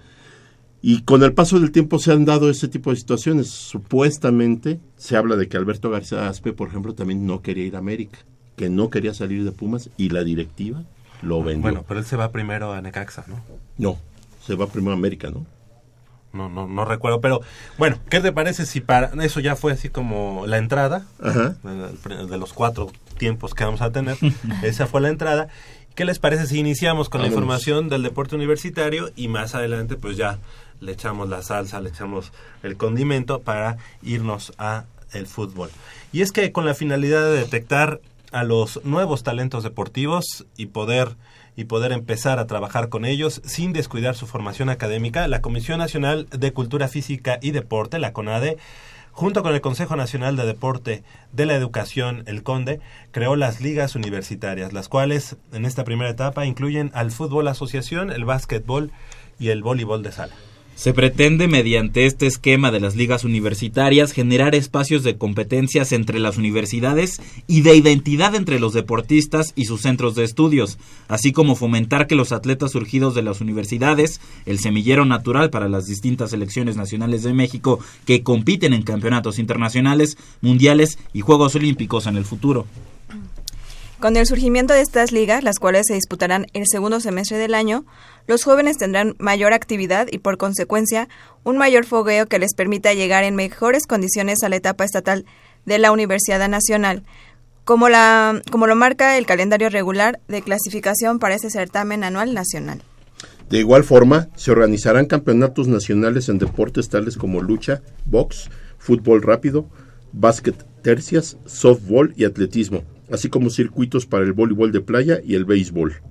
Y 0.82 1.02
con 1.02 1.24
el 1.24 1.34
paso 1.34 1.60
del 1.60 1.72
tiempo 1.72 1.98
se 2.00 2.12
han 2.12 2.24
dado 2.26 2.50
ese 2.50 2.68
tipo 2.68 2.92
de 2.92 2.96
situaciones. 2.98 3.48
Supuestamente 3.48 4.80
se 4.96 5.18
habla 5.18 5.36
de 5.36 5.48
que 5.48 5.58
Alberto 5.58 5.90
García 5.90 6.28
Aspe, 6.30 6.54
por 6.54 6.68
ejemplo, 6.70 6.94
también 6.94 7.26
no 7.26 7.42
quería 7.42 7.66
ir 7.66 7.76
a 7.76 7.80
América, 7.80 8.20
que 8.56 8.70
no 8.70 8.90
quería 8.92 9.14
salir 9.14 9.44
de 9.44 9.52
Pumas 9.52 9.90
y 9.98 10.10
la 10.10 10.24
directiva 10.24 10.84
lo 11.22 11.44
vendió. 11.44 11.62
Bueno, 11.62 11.86
pero 11.88 12.00
él 12.00 12.06
se 12.06 12.16
va 12.16 12.32
primero 12.32 12.74
a 12.74 12.82
Necaxa, 12.82 13.24
¿no? 13.28 13.42
No, 13.78 13.98
se 14.46 14.56
va 14.56 14.68
primero 14.68 14.92
a 14.92 14.96
América, 14.96 15.30
¿no? 15.30 15.46
No, 16.34 16.50
no, 16.50 16.68
no 16.68 16.86
recuerdo, 16.86 17.22
pero 17.22 17.42
bueno, 17.78 17.98
¿qué 18.10 18.20
te 18.20 18.32
parece 18.32 18.66
si 18.66 18.82
para 18.82 19.12
eso 19.24 19.40
ya 19.40 19.56
fue 19.56 19.72
así 19.72 19.90
como 19.90 20.46
la 20.46 20.58
entrada 20.58 21.06
Ajá. 21.22 21.56
de, 21.64 22.28
de 22.28 22.38
los 22.38 22.54
cuatro 22.54 22.92
tiempos 23.18 23.54
que 23.54 23.64
vamos 23.64 23.82
a 23.82 23.92
tener? 23.92 24.18
Esa 24.64 24.88
fue 24.88 25.02
la 25.02 25.10
entrada. 25.10 25.48
¿Qué 25.96 26.06
les 26.06 26.20
parece 26.20 26.46
si 26.46 26.60
iniciamos 26.60 27.10
con 27.10 27.22
la 27.22 27.28
información 27.28 27.90
del 27.90 28.04
deporte 28.04 28.36
universitario 28.36 29.10
y 29.16 29.30
más 29.30 29.56
adelante 29.56 29.96
pues 29.96 30.16
ya 30.16 30.38
le 30.80 30.92
echamos 30.92 31.28
la 31.28 31.42
salsa, 31.42 31.82
le 31.82 31.90
echamos 31.90 32.32
el 32.62 32.78
condimento 32.78 33.40
para 33.40 33.78
irnos 34.04 34.54
a 34.60 34.86
el 35.14 35.26
fútbol? 35.26 35.72
Y 36.14 36.22
es 36.22 36.32
que 36.32 36.52
con 36.52 36.66
la 36.68 36.76
finalidad 36.76 37.24
de 37.24 37.38
detectar 37.38 38.00
a 38.38 38.44
los 38.44 38.84
nuevos 38.86 39.24
talentos 39.24 39.64
deportivos 39.64 40.46
y 40.58 40.68
poder 40.68 41.18
y 41.56 41.64
poder 41.64 41.92
empezar 41.92 42.38
a 42.38 42.46
trabajar 42.46 42.90
con 42.90 43.04
ellos 43.04 43.42
sin 43.44 43.74
descuidar 43.74 44.16
su 44.16 44.28
formación 44.28 44.70
académica, 44.70 45.28
la 45.28 45.42
Comisión 45.42 45.80
Nacional 45.80 46.28
de 46.30 46.54
Cultura 46.54 46.88
Física 46.88 47.40
y 47.42 47.50
Deporte, 47.50 47.98
la 47.98 48.14
CONADE, 48.14 48.58
junto 49.12 49.42
con 49.42 49.56
el 49.56 49.62
Consejo 49.62 49.96
Nacional 49.96 50.36
de 50.36 50.46
Deporte 50.46 51.04
de 51.32 51.46
la 51.48 51.56
Educación, 51.56 52.22
el 52.28 52.44
CONDE, 52.44 52.80
creó 53.10 53.36
las 53.36 53.60
ligas 53.60 53.96
universitarias, 53.96 54.72
las 54.72 54.88
cuales 54.88 55.38
en 55.52 55.66
esta 55.66 55.84
primera 55.84 56.12
etapa 56.12 56.46
incluyen 56.46 56.92
al 56.94 57.10
fútbol 57.10 57.48
asociación, 57.48 58.12
el 58.12 58.26
básquetbol 58.26 58.92
y 59.40 59.50
el 59.50 59.64
voleibol 59.64 60.04
de 60.04 60.12
sala. 60.12 60.36
Se 60.78 60.94
pretende, 60.94 61.48
mediante 61.48 62.06
este 62.06 62.28
esquema 62.28 62.70
de 62.70 62.80
las 62.80 62.96
ligas 62.96 63.24
universitarias, 63.24 64.12
generar 64.12 64.54
espacios 64.54 65.02
de 65.02 65.18
competencias 65.18 65.92
entre 65.92 66.20
las 66.20 66.38
universidades 66.38 67.20
y 67.48 67.62
de 67.62 67.76
identidad 67.76 68.36
entre 68.36 68.60
los 68.60 68.74
deportistas 68.74 69.54
y 69.56 69.66
sus 69.66 69.82
centros 69.82 70.14
de 70.14 70.24
estudios, 70.24 70.78
así 71.08 71.32
como 71.32 71.56
fomentar 71.56 72.06
que 72.06 72.14
los 72.14 72.32
atletas 72.32 72.74
surgidos 72.74 73.16
de 73.16 73.24
las 73.24 73.42
universidades, 73.42 74.22
el 74.46 74.60
semillero 74.60 75.04
natural 75.04 75.50
para 75.50 75.68
las 75.68 75.88
distintas 75.88 76.30
selecciones 76.30 76.78
nacionales 76.78 77.24
de 77.24 77.34
México 77.34 77.80
que 78.06 78.22
compiten 78.22 78.74
en 78.74 78.84
campeonatos 78.84 79.40
internacionales, 79.40 80.16
mundiales 80.42 81.00
y 81.12 81.22
Juegos 81.22 81.56
Olímpicos 81.56 82.06
en 82.06 82.18
el 82.18 82.24
futuro. 82.24 82.68
Con 84.00 84.16
el 84.16 84.28
surgimiento 84.28 84.76
de 84.76 84.82
estas 84.82 85.12
ligas, 85.12 85.44
las 85.44 85.58
cuales 85.58 85.88
se 85.88 85.96
disputarán 85.96 86.46
el 86.54 86.66
segundo 86.68 87.00
semestre 87.00 87.38
del 87.38 87.56
año, 87.56 87.84
los 88.28 88.44
jóvenes 88.44 88.78
tendrán 88.78 89.16
mayor 89.18 89.54
actividad 89.54 90.08
y, 90.12 90.20
por 90.20 90.38
consecuencia, 90.38 91.10
un 91.44 91.58
mayor 91.58 91.84
fogueo 91.84 92.28
que 92.28 92.38
les 92.38 92.54
permita 92.54 92.94
llegar 92.94 93.24
en 93.24 93.36
mejores 93.36 93.88
condiciones 93.88 94.44
a 94.44 94.50
la 94.50 94.58
etapa 94.58 94.86
estatal 94.86 95.26
de 95.66 95.80
la 95.80 95.92
Universidad 95.92 96.48
Nacional, 96.48 97.04
como, 97.64 97.90
la, 97.90 98.40
como 98.52 98.68
lo 98.68 98.76
marca 98.76 99.18
el 99.18 99.26
calendario 99.26 99.70
regular 99.70 100.20
de 100.28 100.44
clasificación 100.44 101.18
para 101.18 101.34
ese 101.34 101.50
certamen 101.50 102.04
anual 102.04 102.36
nacional. 102.36 102.84
De 103.50 103.58
igual 103.58 103.84
forma, 103.84 104.28
se 104.36 104.52
organizarán 104.52 105.08
campeonatos 105.08 105.68
nacionales 105.68 106.30
en 106.30 106.38
deportes 106.38 106.90
tales 106.90 107.18
como 107.18 107.42
lucha, 107.42 107.82
box, 108.06 108.52
fútbol 108.78 109.24
rápido, 109.24 109.68
básquet 110.14 110.56
tercias, 110.84 111.38
softball 111.48 112.14
y 112.16 112.26
atletismo, 112.26 112.84
así 113.12 113.30
como 113.30 113.50
circuitos 113.50 114.06
para 114.06 114.26
el 114.26 114.34
voleibol 114.34 114.72
de 114.72 114.82
playa 114.82 115.20
y 115.24 115.36
el 115.36 115.46
béisbol. 115.46 116.02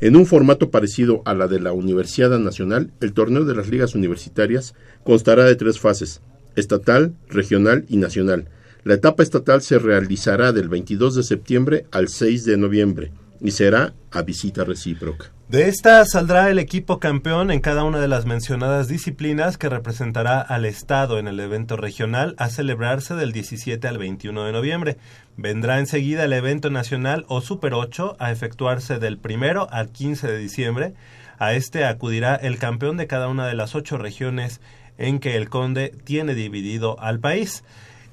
En 0.00 0.16
un 0.16 0.26
formato 0.26 0.70
parecido 0.70 1.22
a 1.24 1.34
la 1.34 1.48
de 1.48 1.60
la 1.60 1.72
Universidad 1.72 2.38
Nacional, 2.38 2.92
el 3.00 3.12
torneo 3.12 3.44
de 3.44 3.54
las 3.54 3.68
ligas 3.68 3.94
universitarias 3.94 4.74
constará 5.04 5.44
de 5.44 5.56
tres 5.56 5.78
fases, 5.78 6.20
estatal, 6.56 7.14
regional 7.28 7.84
y 7.88 7.96
nacional. 7.96 8.48
La 8.82 8.94
etapa 8.94 9.22
estatal 9.22 9.62
se 9.62 9.78
realizará 9.78 10.52
del 10.52 10.68
22 10.68 11.14
de 11.14 11.22
septiembre 11.22 11.86
al 11.90 12.08
6 12.08 12.44
de 12.44 12.56
noviembre 12.56 13.12
y 13.40 13.52
será 13.52 13.94
a 14.10 14.22
visita 14.22 14.64
recíproca. 14.64 15.33
De 15.48 15.68
esta 15.68 16.02
saldrá 16.06 16.48
el 16.48 16.58
equipo 16.58 16.98
campeón 16.98 17.50
en 17.50 17.60
cada 17.60 17.84
una 17.84 18.00
de 18.00 18.08
las 18.08 18.24
mencionadas 18.24 18.88
disciplinas 18.88 19.58
que 19.58 19.68
representará 19.68 20.40
al 20.40 20.64
Estado 20.64 21.18
en 21.18 21.28
el 21.28 21.38
evento 21.38 21.76
regional 21.76 22.34
a 22.38 22.48
celebrarse 22.48 23.14
del 23.14 23.32
17 23.32 23.86
al 23.86 23.98
21 23.98 24.44
de 24.44 24.52
noviembre. 24.52 24.96
Vendrá 25.36 25.78
enseguida 25.78 26.24
el 26.24 26.32
evento 26.32 26.70
nacional 26.70 27.26
o 27.28 27.42
Super 27.42 27.74
8 27.74 28.16
a 28.18 28.32
efectuarse 28.32 28.98
del 28.98 29.20
1 29.22 29.66
al 29.70 29.90
15 29.90 30.28
de 30.28 30.38
diciembre. 30.38 30.94
A 31.38 31.52
este 31.52 31.84
acudirá 31.84 32.36
el 32.36 32.58
campeón 32.58 32.96
de 32.96 33.06
cada 33.06 33.28
una 33.28 33.46
de 33.46 33.54
las 33.54 33.74
ocho 33.74 33.98
regiones 33.98 34.62
en 34.96 35.18
que 35.18 35.36
el 35.36 35.50
Conde 35.50 35.92
tiene 36.04 36.34
dividido 36.34 36.98
al 37.00 37.20
país. 37.20 37.64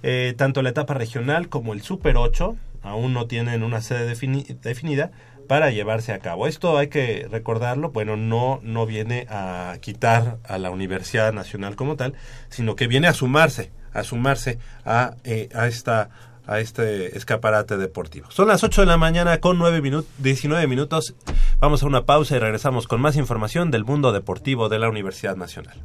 Eh, 0.04 0.34
tanto 0.38 0.62
la 0.62 0.72
etapa 0.72 0.96
regional 0.96 1.48
como 1.48 1.72
el 1.72 1.82
Super 1.82 2.18
8 2.18 2.58
aún 2.84 3.14
no 3.14 3.28
tienen 3.28 3.64
una 3.64 3.80
sede 3.80 4.16
definida 4.62 5.12
para 5.52 5.70
llevarse 5.70 6.14
a 6.14 6.20
cabo. 6.20 6.48
Esto 6.48 6.78
hay 6.78 6.88
que 6.88 7.28
recordarlo, 7.30 7.92
bueno, 7.92 8.16
no, 8.16 8.62
no 8.64 8.86
viene 8.86 9.28
a 9.30 9.76
quitar 9.82 10.38
a 10.48 10.58
la 10.58 10.70
Universidad 10.70 11.34
Nacional 11.34 11.76
como 11.76 11.98
tal, 11.98 12.14
sino 12.48 12.78
que 12.78 12.88
viene 12.88 13.10
a 13.10 13.14
sumarse, 13.14 13.70
a 13.94 14.06
sumarse 14.06 14.60
a, 14.86 15.16
eh, 15.26 15.50
a 15.54 15.68
esta 15.68 16.10
a 16.48 16.62
este 16.62 17.18
escaparate 17.18 17.76
deportivo. 17.76 18.32
Son 18.32 18.48
las 18.48 18.64
8 18.64 18.80
de 18.80 18.88
la 18.88 18.96
mañana 18.96 19.42
con 19.42 19.58
9 19.60 19.82
minutos, 19.82 20.10
19 20.20 20.68
minutos. 20.68 21.16
Vamos 21.60 21.84
a 21.84 21.86
una 21.86 22.06
pausa 22.06 22.38
y 22.38 22.40
regresamos 22.40 22.88
con 22.88 23.02
más 23.02 23.18
información 23.18 23.72
del 23.72 23.84
mundo 23.84 24.14
deportivo 24.14 24.70
de 24.70 24.80
la 24.80 24.88
Universidad 24.88 25.36
Nacional. 25.36 25.78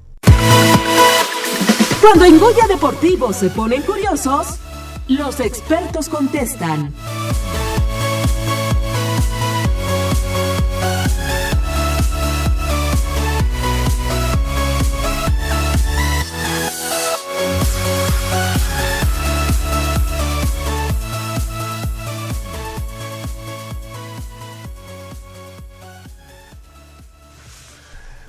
Cuando 2.01 2.25
en 2.25 2.39
Goya 2.39 2.69
Deportivo 2.69 3.33
se 3.33 3.51
ponen 3.51 3.83
curiosos, 3.83 4.61
los 5.09 5.41
expertos 5.41 6.09
contestan. 6.09 6.95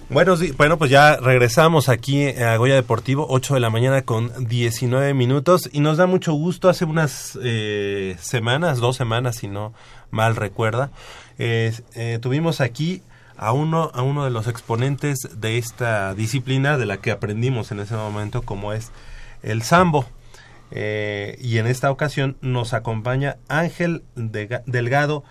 Bueno, 0.10 0.36
bueno, 0.56 0.78
pues 0.78 0.90
ya 0.90 1.18
regresamos 1.18 1.90
aquí 1.90 2.28
a 2.28 2.56
Goya 2.56 2.76
Deportivo, 2.76 3.28
8 3.30 3.56
de 3.56 3.60
la 3.60 3.70
mañana 3.70 4.04
con 4.04 4.32
19 4.48 5.14
minutos 5.14 5.70
y 5.74 5.82
nos 5.82 5.98
da 5.98 6.06
mucho 6.06 6.32
gusto. 6.32 6.70
Hace 6.70 6.86
unas 6.86 7.38
eh, 7.44 8.16
semanas, 8.20 8.78
dos 8.78 8.96
semanas 8.96 9.36
si 9.36 9.50
no 9.50 9.74
mal 10.10 10.38
recuerda, 10.38 10.92
eh, 11.38 11.74
tuvimos 12.22 12.62
aquí 12.62 13.02
a 13.36 13.52
uno, 13.52 13.92
a 13.94 14.02
uno 14.02 14.24
de 14.24 14.32
los 14.32 14.48
exponentes 14.48 15.28
de 15.36 15.58
esta 15.58 16.14
disciplina 16.14 16.78
de 16.78 16.86
la 16.86 16.98
que 16.98 17.12
aprendimos 17.12 17.72
en 17.74 17.82
ese 17.82 17.96
momento 17.96 18.44
como 18.44 18.72
es 18.72 18.92
el 19.44 19.62
sambo. 19.62 20.06
Eh, 20.72 21.38
y 21.42 21.58
en 21.58 21.68
esta 21.68 21.92
ocasión 21.92 22.38
nos 22.42 22.74
acompaña 22.74 23.38
Ángel 23.50 24.04
Delgado 24.16 25.26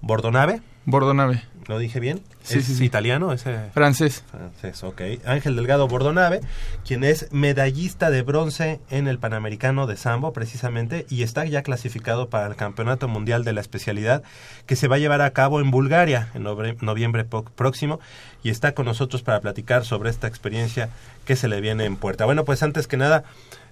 Bordonave. 0.00 0.62
Bordonave. 0.84 1.42
¿Lo 1.68 1.78
dije 1.78 1.98
bien? 1.98 2.20
Sí, 2.42 2.58
¿Es 2.58 2.66
sí, 2.66 2.76
sí. 2.76 2.84
italiano? 2.84 3.32
Ese... 3.32 3.58
Francés. 3.74 4.22
Francés, 4.30 4.84
ok. 4.84 5.02
Ángel 5.24 5.56
Delgado 5.56 5.88
Bordonave, 5.88 6.40
quien 6.86 7.02
es 7.02 7.26
medallista 7.32 8.10
de 8.10 8.22
bronce 8.22 8.80
en 8.88 9.08
el 9.08 9.18
Panamericano 9.18 9.88
de 9.88 9.96
Sambo, 9.96 10.32
precisamente, 10.32 11.06
y 11.10 11.24
está 11.24 11.44
ya 11.44 11.62
clasificado 11.62 12.28
para 12.28 12.46
el 12.46 12.54
Campeonato 12.54 13.08
Mundial 13.08 13.42
de 13.42 13.52
la 13.52 13.60
especialidad 13.60 14.22
que 14.66 14.76
se 14.76 14.86
va 14.86 14.96
a 14.96 15.00
llevar 15.00 15.22
a 15.22 15.30
cabo 15.30 15.60
en 15.60 15.72
Bulgaria 15.72 16.28
en 16.34 16.44
noviembre 16.44 17.24
próximo, 17.24 17.98
y 18.44 18.50
está 18.50 18.72
con 18.72 18.86
nosotros 18.86 19.22
para 19.22 19.40
platicar 19.40 19.84
sobre 19.84 20.10
esta 20.10 20.28
experiencia 20.28 20.88
que 21.24 21.34
se 21.34 21.48
le 21.48 21.60
viene 21.60 21.84
en 21.84 21.96
puerta. 21.96 22.26
Bueno, 22.26 22.44
pues 22.44 22.62
antes 22.62 22.86
que 22.86 22.96
nada, 22.96 23.24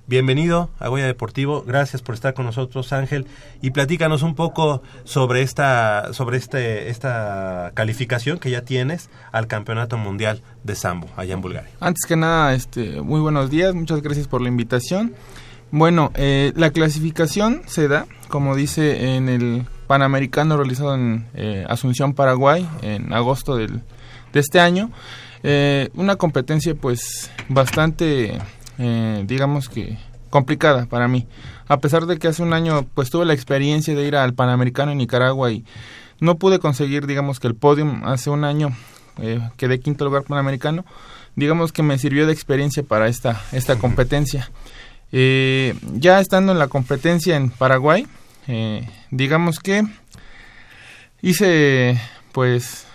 Bienvenido 0.07 0.69
a 0.81 0.88
Goya 0.88 1.07
Deportivo, 1.07 1.64
gracias 1.67 2.03
por 2.03 2.14
estar 2.14 2.35
con 2.35 2.45
nosotros 2.45 2.93
Ángel 2.93 3.27
y 3.62 3.71
platícanos 3.71 4.23
un 4.23 4.35
poco 4.35 4.83
sobre 5.05 5.40
esta 5.40 6.12
sobre 6.12 6.37
este 6.37 6.90
esta 6.90 7.73
calificación 7.73 8.38
que 8.38 8.51
ya 8.51 8.61
tienes 8.61 9.09
al 9.33 9.47
Campeonato 9.47 9.97
Mundial 9.97 10.43
de 10.62 10.75
Sambo 10.75 11.09
allá 11.17 11.33
en 11.33 11.40
Bulgaria. 11.40 11.71
Antes 11.81 12.05
que 12.07 12.17
nada, 12.17 12.53
este, 12.53 13.01
muy 13.01 13.19
buenos 13.19 13.49
días, 13.49 13.75
muchas 13.75 14.03
gracias 14.03 14.29
por 14.29 14.43
la 14.43 14.49
invitación. 14.49 15.14
Bueno, 15.71 16.12
eh, 16.17 16.53
la 16.55 16.69
clasificación 16.69 17.62
se 17.64 17.88
da, 17.88 18.07
como 18.29 18.55
dice, 18.57 19.17
en 19.17 19.31
el 19.31 19.67
Panamericano 19.87 20.59
realizado 20.59 20.97
en 20.97 21.27
eh, 21.33 21.64
Asunción, 21.67 22.12
Paraguay, 22.12 22.69
en 22.83 23.11
agosto 23.14 23.57
del, 23.57 23.81
de 24.35 24.40
este 24.40 24.61
año. 24.61 24.90
Eh, 25.43 25.88
una 25.95 26.17
competencia 26.17 26.75
pues 26.75 27.31
bastante 27.49 28.38
eh, 28.79 29.25
digamos 29.27 29.69
que 29.69 29.99
complicada 30.31 30.87
para 30.87 31.09
mí. 31.09 31.27
A 31.69 31.79
pesar 31.79 32.07
de 32.07 32.19
que 32.19 32.29
hace 32.29 32.43
un 32.43 32.53
año 32.53 32.87
pues 32.95 33.11
tuve 33.11 33.25
la 33.25 33.35
experiencia 33.35 33.95
de 33.95 34.07
ir 34.07 34.17
al 34.17 34.35
Panamericano 34.35 34.93
en 34.93 34.99
Nicaragua 34.99 35.53
y 35.53 35.65
no 36.21 36.37
pude 36.39 36.59
conseguir 36.59 37.07
digamos 37.07 37.41
que 37.41 37.47
el 37.47 37.55
podium 37.55 38.05
hace 38.05 38.31
un 38.31 38.45
año 38.45 38.75
eh, 39.19 39.41
quedé 39.57 39.81
quinto 39.81 40.05
lugar 40.05 40.25
panamericano 40.25 40.85
digamos 41.37 41.73
que 41.73 41.83
me 41.83 41.99
sirvió 41.99 42.27
de 42.27 42.33
experiencia 42.33 42.83
para 42.83 43.09
esta 43.09 43.41
esta 43.53 43.77
competencia 43.77 44.51
eh, 45.13 45.75
ya 45.95 46.21
estando 46.21 46.53
en 46.53 46.59
la 46.59 46.69
competencia 46.69 47.37
en 47.37 47.51
Paraguay 47.51 48.07
eh, 48.49 48.89
digamos 49.11 49.59
que 49.59 49.85
hice 51.23 52.01
pues 52.33 52.87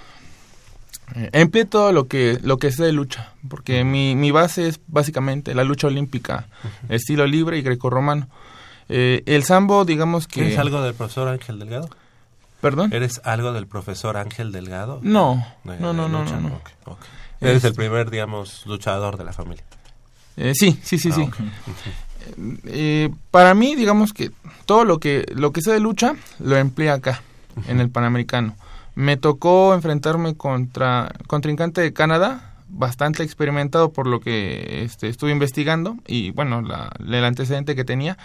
empleé 1.32 1.66
todo 1.66 1.92
lo 1.92 2.08
que 2.08 2.40
lo 2.42 2.58
que 2.58 2.72
sé 2.72 2.84
de 2.84 2.92
lucha, 2.92 3.34
porque 3.48 3.84
mi, 3.84 4.16
mi 4.16 4.32
base 4.32 4.68
es 4.68 4.80
básicamente 4.88 5.54
la 5.56 5.64
lucha 5.64 5.88
olímpica, 5.88 6.48
estilo 6.90 7.26
libre 7.28 7.58
y 7.58 7.62
grecorromano. 7.62 8.28
Eh, 8.90 9.22
el 9.28 9.44
sambo, 9.44 9.86
digamos 9.86 10.28
que... 10.28 10.42
¿Eres 10.42 10.58
algo 10.58 10.82
del 10.82 10.96
profesor 10.96 11.28
Ángel 11.28 11.60
Delgado? 11.60 11.90
¿Perdón? 12.62 12.92
¿Eres 12.92 13.22
algo 13.24 13.54
del 13.54 13.68
profesor 13.68 14.18
Ángel 14.18 14.52
Delgado? 14.52 15.00
No, 15.04 15.46
De- 15.64 15.78
no, 15.80 15.90
de 15.90 15.94
no, 15.94 16.10
no, 16.10 16.24
no. 16.26 16.60
Eres 17.40 17.58
Es- 17.58 17.64
el 17.66 17.74
primer, 17.76 18.10
digamos, 18.10 18.66
luchador 18.66 19.18
de 19.18 19.24
la 19.26 19.32
familia. 19.34 19.64
Eh, 20.38 20.54
sí, 20.56 20.80
sí, 20.84 20.98
sí, 20.98 21.10
Ah, 21.12 21.16
sí. 21.16 21.22
ok. 21.22 21.36
Eh, 22.66 23.10
para 23.32 23.54
mí, 23.54 23.76
digamos 23.76 24.14
que 24.14 24.32
todo 24.66 24.84
lo 24.86 25.00
que 25.00 25.26
lo 25.36 25.52
que 25.52 25.62
sé 25.62 25.72
de 25.72 25.80
lucha 25.80 26.16
lo 26.40 26.58
empleé 26.58 26.90
acá, 26.92 27.22
en 27.68 27.80
el 27.80 27.90
Panamericano. 27.90 28.56
Me 29.00 29.16
tocó 29.16 29.74
enfrentarme 29.74 30.36
contra 30.36 31.14
contrincante 31.28 31.80
de 31.80 31.94
Canadá, 31.94 32.56
bastante 32.68 33.24
experimentado 33.24 33.94
por 33.94 34.08
lo 34.08 34.20
que 34.20 34.84
este, 34.84 35.08
estuve 35.08 35.32
investigando 35.32 35.96
y 36.06 36.32
bueno, 36.32 36.62
la, 36.62 36.92
el 37.00 37.24
antecedente 37.24 37.78
que 37.78 37.86
tenía. 37.86 38.18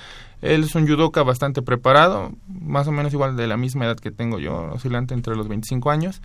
Él 0.42 0.64
es 0.64 0.74
un 0.74 0.88
judoka 0.88 1.22
bastante 1.22 1.62
preparado, 1.62 2.32
más 2.48 2.88
o 2.88 2.90
menos 2.90 3.12
igual 3.12 3.36
de 3.36 3.46
la 3.46 3.56
misma 3.56 3.84
edad 3.84 3.96
que 3.96 4.10
tengo 4.10 4.40
yo, 4.40 4.72
oscilante 4.72 5.14
entre 5.14 5.36
los 5.36 5.46
25 5.46 5.92
años. 5.92 6.20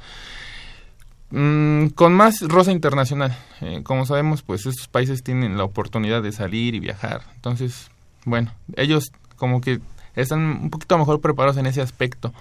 Mm, 1.30 1.90
con 1.90 2.14
más 2.14 2.42
rosa 2.42 2.72
internacional. 2.72 3.38
Eh, 3.62 3.82
como 3.84 4.08
sabemos, 4.08 4.42
pues 4.42 4.66
estos 4.66 4.88
países 4.88 5.22
tienen 5.22 5.58
la 5.60 5.64
oportunidad 5.64 6.24
de 6.24 6.32
salir 6.32 6.74
y 6.74 6.80
viajar. 6.80 7.22
Entonces, 7.36 7.92
bueno, 8.26 8.52
ellos 8.78 9.12
como 9.36 9.62
que 9.62 9.80
están 10.16 10.40
un 10.40 10.70
poquito 10.72 10.98
mejor 10.98 11.22
preparados 11.22 11.58
en 11.58 11.68
ese 11.68 11.84
aspecto. 11.84 12.34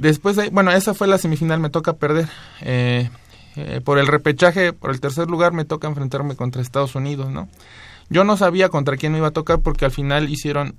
Después 0.00 0.36
de, 0.36 0.48
bueno, 0.50 0.70
esa 0.70 0.94
fue 0.94 1.06
la 1.06 1.18
semifinal, 1.18 1.60
me 1.60 1.70
toca 1.70 1.94
perder. 1.94 2.28
Eh, 2.62 3.10
eh, 3.56 3.80
por 3.84 3.98
el 3.98 4.06
repechaje, 4.06 4.72
por 4.72 4.90
el 4.90 5.00
tercer 5.00 5.28
lugar, 5.28 5.52
me 5.52 5.64
toca 5.64 5.88
enfrentarme 5.88 6.36
contra 6.36 6.62
Estados 6.62 6.94
Unidos, 6.94 7.30
¿no? 7.30 7.48
Yo 8.08 8.24
no 8.24 8.36
sabía 8.36 8.70
contra 8.70 8.96
quién 8.96 9.12
me 9.12 9.18
iba 9.18 9.28
a 9.28 9.32
tocar 9.32 9.60
porque 9.60 9.84
al 9.84 9.90
final 9.90 10.30
hicieron, 10.30 10.74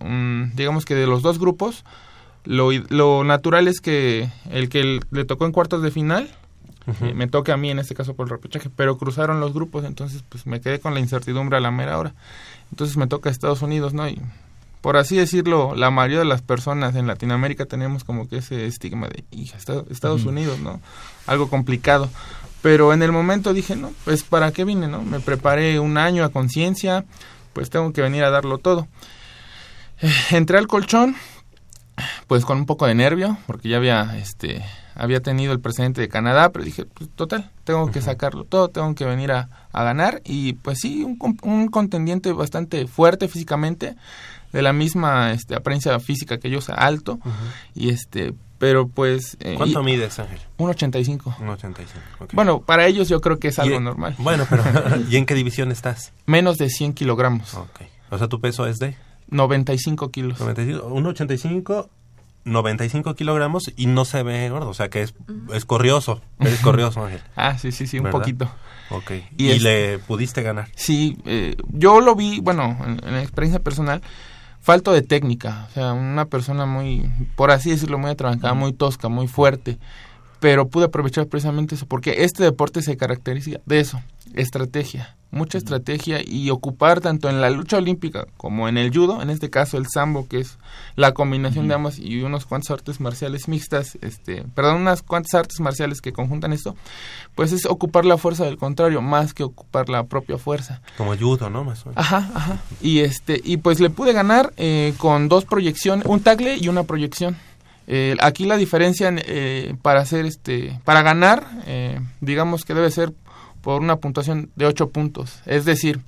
digamos 0.55 0.85
que 0.85 0.95
de 0.95 1.07
los 1.07 1.21
dos 1.21 1.39
grupos, 1.39 1.85
lo, 2.43 2.71
lo 2.71 3.23
natural 3.23 3.67
es 3.67 3.79
que 3.79 4.29
el 4.49 4.67
que 4.67 4.99
le 5.11 5.25
tocó 5.25 5.45
en 5.45 5.51
cuartos 5.53 5.81
de 5.81 5.91
final 5.91 6.29
eh, 6.87 7.13
me 7.13 7.27
toque 7.27 7.51
a 7.51 7.57
mí 7.57 7.69
en 7.69 7.79
este 7.79 7.93
caso 7.93 8.15
por 8.15 8.25
el 8.25 8.31
repechaje, 8.31 8.69
pero 8.75 8.97
cruzaron 8.97 9.39
los 9.39 9.53
grupos, 9.53 9.85
entonces 9.85 10.23
pues 10.27 10.47
me 10.47 10.61
quedé 10.61 10.79
con 10.79 10.93
la 10.93 10.99
incertidumbre 10.99 11.57
a 11.57 11.61
la 11.61 11.71
mera 11.71 11.97
hora. 11.97 12.13
Entonces 12.71 12.97
me 12.97 13.07
toca 13.07 13.29
a 13.29 13.31
Estados 13.31 13.61
Unidos, 13.61 13.93
¿no? 13.93 14.07
Y 14.07 14.19
por 14.81 14.97
así 14.97 15.15
decirlo, 15.15 15.75
la 15.75 15.91
mayoría 15.91 16.19
de 16.19 16.25
las 16.25 16.41
personas 16.41 16.95
en 16.95 17.07
Latinoamérica 17.07 17.65
tenemos 17.65 18.03
como 18.03 18.27
que 18.27 18.37
ese 18.37 18.65
estigma 18.65 19.07
de, 19.07 19.23
hija, 19.31 19.57
Estados 19.57 20.25
Unidos, 20.25 20.59
¿no? 20.59 20.81
Algo 21.27 21.49
complicado. 21.49 22.09
Pero 22.61 22.93
en 22.93 23.01
el 23.01 23.11
momento 23.11 23.53
dije, 23.53 23.75
no, 23.75 23.91
pues 24.05 24.23
para 24.23 24.51
qué 24.51 24.65
vine, 24.65 24.87
¿no? 24.87 25.01
Me 25.01 25.19
preparé 25.19 25.79
un 25.79 25.97
año 25.97 26.23
a 26.23 26.29
conciencia, 26.29 27.05
pues 27.53 27.69
tengo 27.69 27.91
que 27.93 28.01
venir 28.01 28.23
a 28.23 28.29
darlo 28.29 28.57
todo. 28.57 28.87
Eh, 30.01 30.11
entré 30.31 30.57
al 30.57 30.67
colchón, 30.67 31.15
pues 32.27 32.45
con 32.45 32.57
un 32.57 32.65
poco 32.65 32.87
de 32.87 32.95
nervio, 32.95 33.37
porque 33.47 33.69
ya 33.69 33.77
había, 33.77 34.17
este, 34.17 34.63
había 34.95 35.21
tenido 35.21 35.53
el 35.53 35.59
presidente 35.59 36.01
de 36.01 36.09
Canadá, 36.09 36.51
pero 36.51 36.65
dije, 36.65 36.85
pues 36.85 37.09
total, 37.15 37.51
tengo 37.63 37.91
que 37.91 38.01
sacarlo 38.01 38.43
todo, 38.43 38.69
tengo 38.69 38.93
que 38.95 39.05
venir 39.05 39.31
a, 39.31 39.49
ganar 39.73 40.21
y 40.25 40.53
pues 40.53 40.79
sí, 40.79 41.03
un, 41.03 41.17
un, 41.43 41.67
contendiente 41.69 42.33
bastante 42.33 42.87
fuerte 42.87 43.27
físicamente, 43.27 43.95
de 44.51 44.61
la 44.61 44.73
misma 44.73 45.31
este, 45.31 45.55
apariencia 45.55 45.99
física 45.99 46.39
que 46.39 46.49
yo, 46.49 46.59
o 46.59 46.61
sea, 46.61 46.75
alto, 46.75 47.19
y 47.73 47.89
este, 47.89 48.33
pero 48.57 48.87
pues... 48.87 49.37
Eh, 49.39 49.55
¿Cuánto 49.57 49.83
mides, 49.83 50.19
Ángel? 50.19 50.39
1.85. 50.57 51.37
1.85, 51.37 52.27
Bueno, 52.33 52.61
para 52.61 52.85
ellos 52.87 53.09
yo 53.09 53.21
creo 53.21 53.39
que 53.39 53.49
es 53.49 53.59
algo 53.59 53.79
normal. 53.79 54.15
Bueno, 54.19 54.45
pero 54.49 54.63
¿y 55.09 55.17
en 55.17 55.25
qué 55.25 55.33
división 55.33 55.71
estás? 55.71 56.13
Menos 56.25 56.57
de 56.57 56.69
100 56.69 56.93
kilogramos. 56.93 57.53
Ok. 57.55 57.81
O 58.09 58.17
sea, 58.17 58.27
tu 58.27 58.39
peso 58.39 58.67
es 58.67 58.77
de... 58.79 58.95
95 59.29 60.11
kilos. 60.11 60.39
95, 60.39 60.89
1.85 60.89 61.89
95 62.43 63.15
kilogramos 63.15 63.71
y 63.75 63.85
no 63.85 64.05
se 64.05 64.23
ve 64.23 64.49
gordo, 64.49 64.69
o 64.69 64.73
sea 64.73 64.89
que 64.89 65.03
es, 65.03 65.13
es 65.53 65.65
corrioso, 65.65 66.21
es 66.39 66.59
corrioso 66.63 67.05
Ángel. 67.05 67.21
ah, 67.35 67.57
sí, 67.57 67.71
sí, 67.71 67.87
sí, 67.87 67.99
un 67.99 68.09
poquito. 68.09 68.49
Ok, 68.89 69.11
y, 69.37 69.59
le 69.59 69.99
pudiste 69.99 70.41
ganar. 70.41 70.67
Sí, 70.75 71.17
eh, 71.25 71.55
yo 71.69 72.01
lo 72.01 72.15
vi, 72.15 72.39
bueno, 72.39 72.77
en, 72.83 72.99
la 73.03 73.21
experiencia 73.21 73.59
personal, 73.61 74.01
falto 74.61 74.93
de 74.93 75.01
técnica, 75.01 75.67
o 75.69 75.73
sea, 75.73 75.93
una 75.93 76.25
persona 76.25 76.65
muy, 76.65 77.09
por 77.35 77.51
así 77.51 77.71
decirlo, 77.71 77.97
muy 77.97 78.11
atrabancada, 78.11 78.53
muy 78.53 78.73
tosca, 78.73 79.09
muy 79.09 79.27
fuerte, 79.27 79.79
pero 80.41 80.67
pude 80.67 80.85
aprovechar 80.85 81.27
precisamente 81.27 81.75
eso, 81.75 81.85
porque 81.85 82.25
este 82.25 82.43
deporte 82.43 82.81
se 82.81 82.97
caracteriza 82.97 83.61
de 83.65 83.79
eso, 83.79 84.01
estrategia 84.33 85.15
mucha 85.31 85.57
estrategia 85.57 86.21
y 86.25 86.49
ocupar 86.49 86.99
tanto 86.99 87.29
en 87.29 87.41
la 87.41 87.49
lucha 87.49 87.77
olímpica 87.77 88.27
como 88.37 88.67
en 88.67 88.77
el 88.77 88.93
judo, 88.93 89.21
en 89.21 89.29
este 89.29 89.49
caso 89.49 89.77
el 89.77 89.87
sambo, 89.87 90.27
que 90.27 90.39
es 90.39 90.57
la 90.95 91.13
combinación 91.13 91.67
de 91.67 91.73
ambas 91.73 91.97
y 91.97 92.21
unos 92.21 92.45
cuantos 92.45 92.69
artes 92.71 92.99
marciales 92.99 93.47
mixtas, 93.47 93.97
este, 94.01 94.43
perdón, 94.53 94.81
unas 94.81 95.01
cuantas 95.01 95.33
artes 95.33 95.59
marciales 95.61 96.01
que 96.01 96.11
conjuntan 96.11 96.51
esto, 96.53 96.75
pues 97.33 97.53
es 97.53 97.65
ocupar 97.65 98.05
la 98.05 98.17
fuerza 98.17 98.43
del 98.43 98.57
contrario 98.57 99.01
más 99.01 99.33
que 99.33 99.43
ocupar 99.43 99.89
la 99.89 100.03
propia 100.03 100.37
fuerza. 100.37 100.81
Como 100.97 101.15
judo, 101.15 101.49
¿no? 101.49 101.63
Más 101.63 101.83
Ajá, 101.95 102.29
ajá. 102.33 102.59
Y 102.81 102.99
este 102.99 103.39
y 103.43 103.57
pues 103.57 103.79
le 103.79 103.89
pude 103.89 104.13
ganar 104.13 104.53
eh, 104.57 104.93
con 104.97 105.29
dos 105.29 105.45
proyecciones, 105.45 106.05
un 106.05 106.21
tackle 106.21 106.57
y 106.57 106.67
una 106.67 106.83
proyección. 106.83 107.37
Eh, 107.93 108.15
aquí 108.21 108.45
la 108.45 108.55
diferencia 108.55 109.13
eh, 109.13 109.75
para 109.81 109.99
hacer 109.99 110.25
este 110.25 110.79
para 110.85 111.01
ganar 111.01 111.45
digamos 112.21 112.63
que 112.63 112.73
debe 112.73 112.89
ser 112.89 113.11
por 113.61 113.81
una 113.81 113.97
puntuación 113.97 114.49
de 114.55 114.65
8 114.65 114.89
puntos. 114.89 115.41
Es 115.45 115.65
decir, 115.65 116.01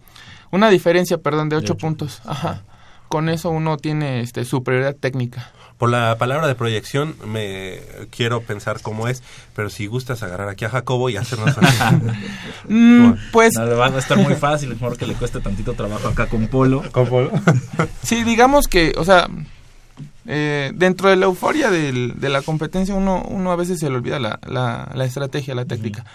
una 0.51 0.69
diferencia, 0.69 1.17
perdón, 1.17 1.49
de 1.49 1.57
8 1.57 1.75
puntos. 1.75 2.21
Ajá. 2.25 2.63
Con 3.07 3.29
eso 3.29 3.49
uno 3.49 3.77
tiene 3.77 4.21
este, 4.21 4.43
superioridad 4.43 4.95
técnica. 4.95 5.51
Por 5.77 5.89
la 5.89 6.17
palabra 6.17 6.47
de 6.47 6.55
proyección 6.55 7.15
me 7.27 7.81
quiero 8.09 8.41
pensar 8.41 8.81
cómo 8.81 9.07
es, 9.07 9.21
pero 9.55 9.69
si 9.69 9.85
gustas 9.85 10.23
agarrar 10.23 10.47
aquí 10.47 10.65
a 10.65 10.69
Jacobo 10.69 11.09
y 11.09 11.17
hacernos 11.17 11.55
mm, 12.69 13.11
pues 13.31 13.53
no, 13.55 13.77
va 13.77 13.87
a 13.87 13.97
estar 13.97 14.17
muy 14.17 14.35
fácil, 14.35 14.69
mejor 14.69 14.97
que 14.97 15.05
le 15.05 15.15
cueste 15.15 15.41
tantito 15.41 15.73
trabajo 15.73 16.07
acá 16.07 16.27
con 16.27 16.47
Polo. 16.47 16.83
Con 16.91 17.07
Polo. 17.07 17.31
sí, 18.03 18.23
digamos 18.23 18.67
que, 18.67 18.93
o 18.97 19.03
sea, 19.03 19.27
eh, 20.25 20.71
dentro 20.75 21.09
de 21.09 21.15
la 21.15 21.25
euforia 21.25 21.69
del, 21.69 22.19
de 22.19 22.29
la 22.29 22.41
competencia 22.41 22.95
uno, 22.95 23.23
uno 23.27 23.51
a 23.51 23.55
veces 23.55 23.79
se 23.79 23.89
le 23.89 23.95
olvida 23.95 24.19
la, 24.19 24.39
la, 24.47 25.05
estrategia, 25.05 25.55
la 25.55 25.65
técnica. 25.65 26.05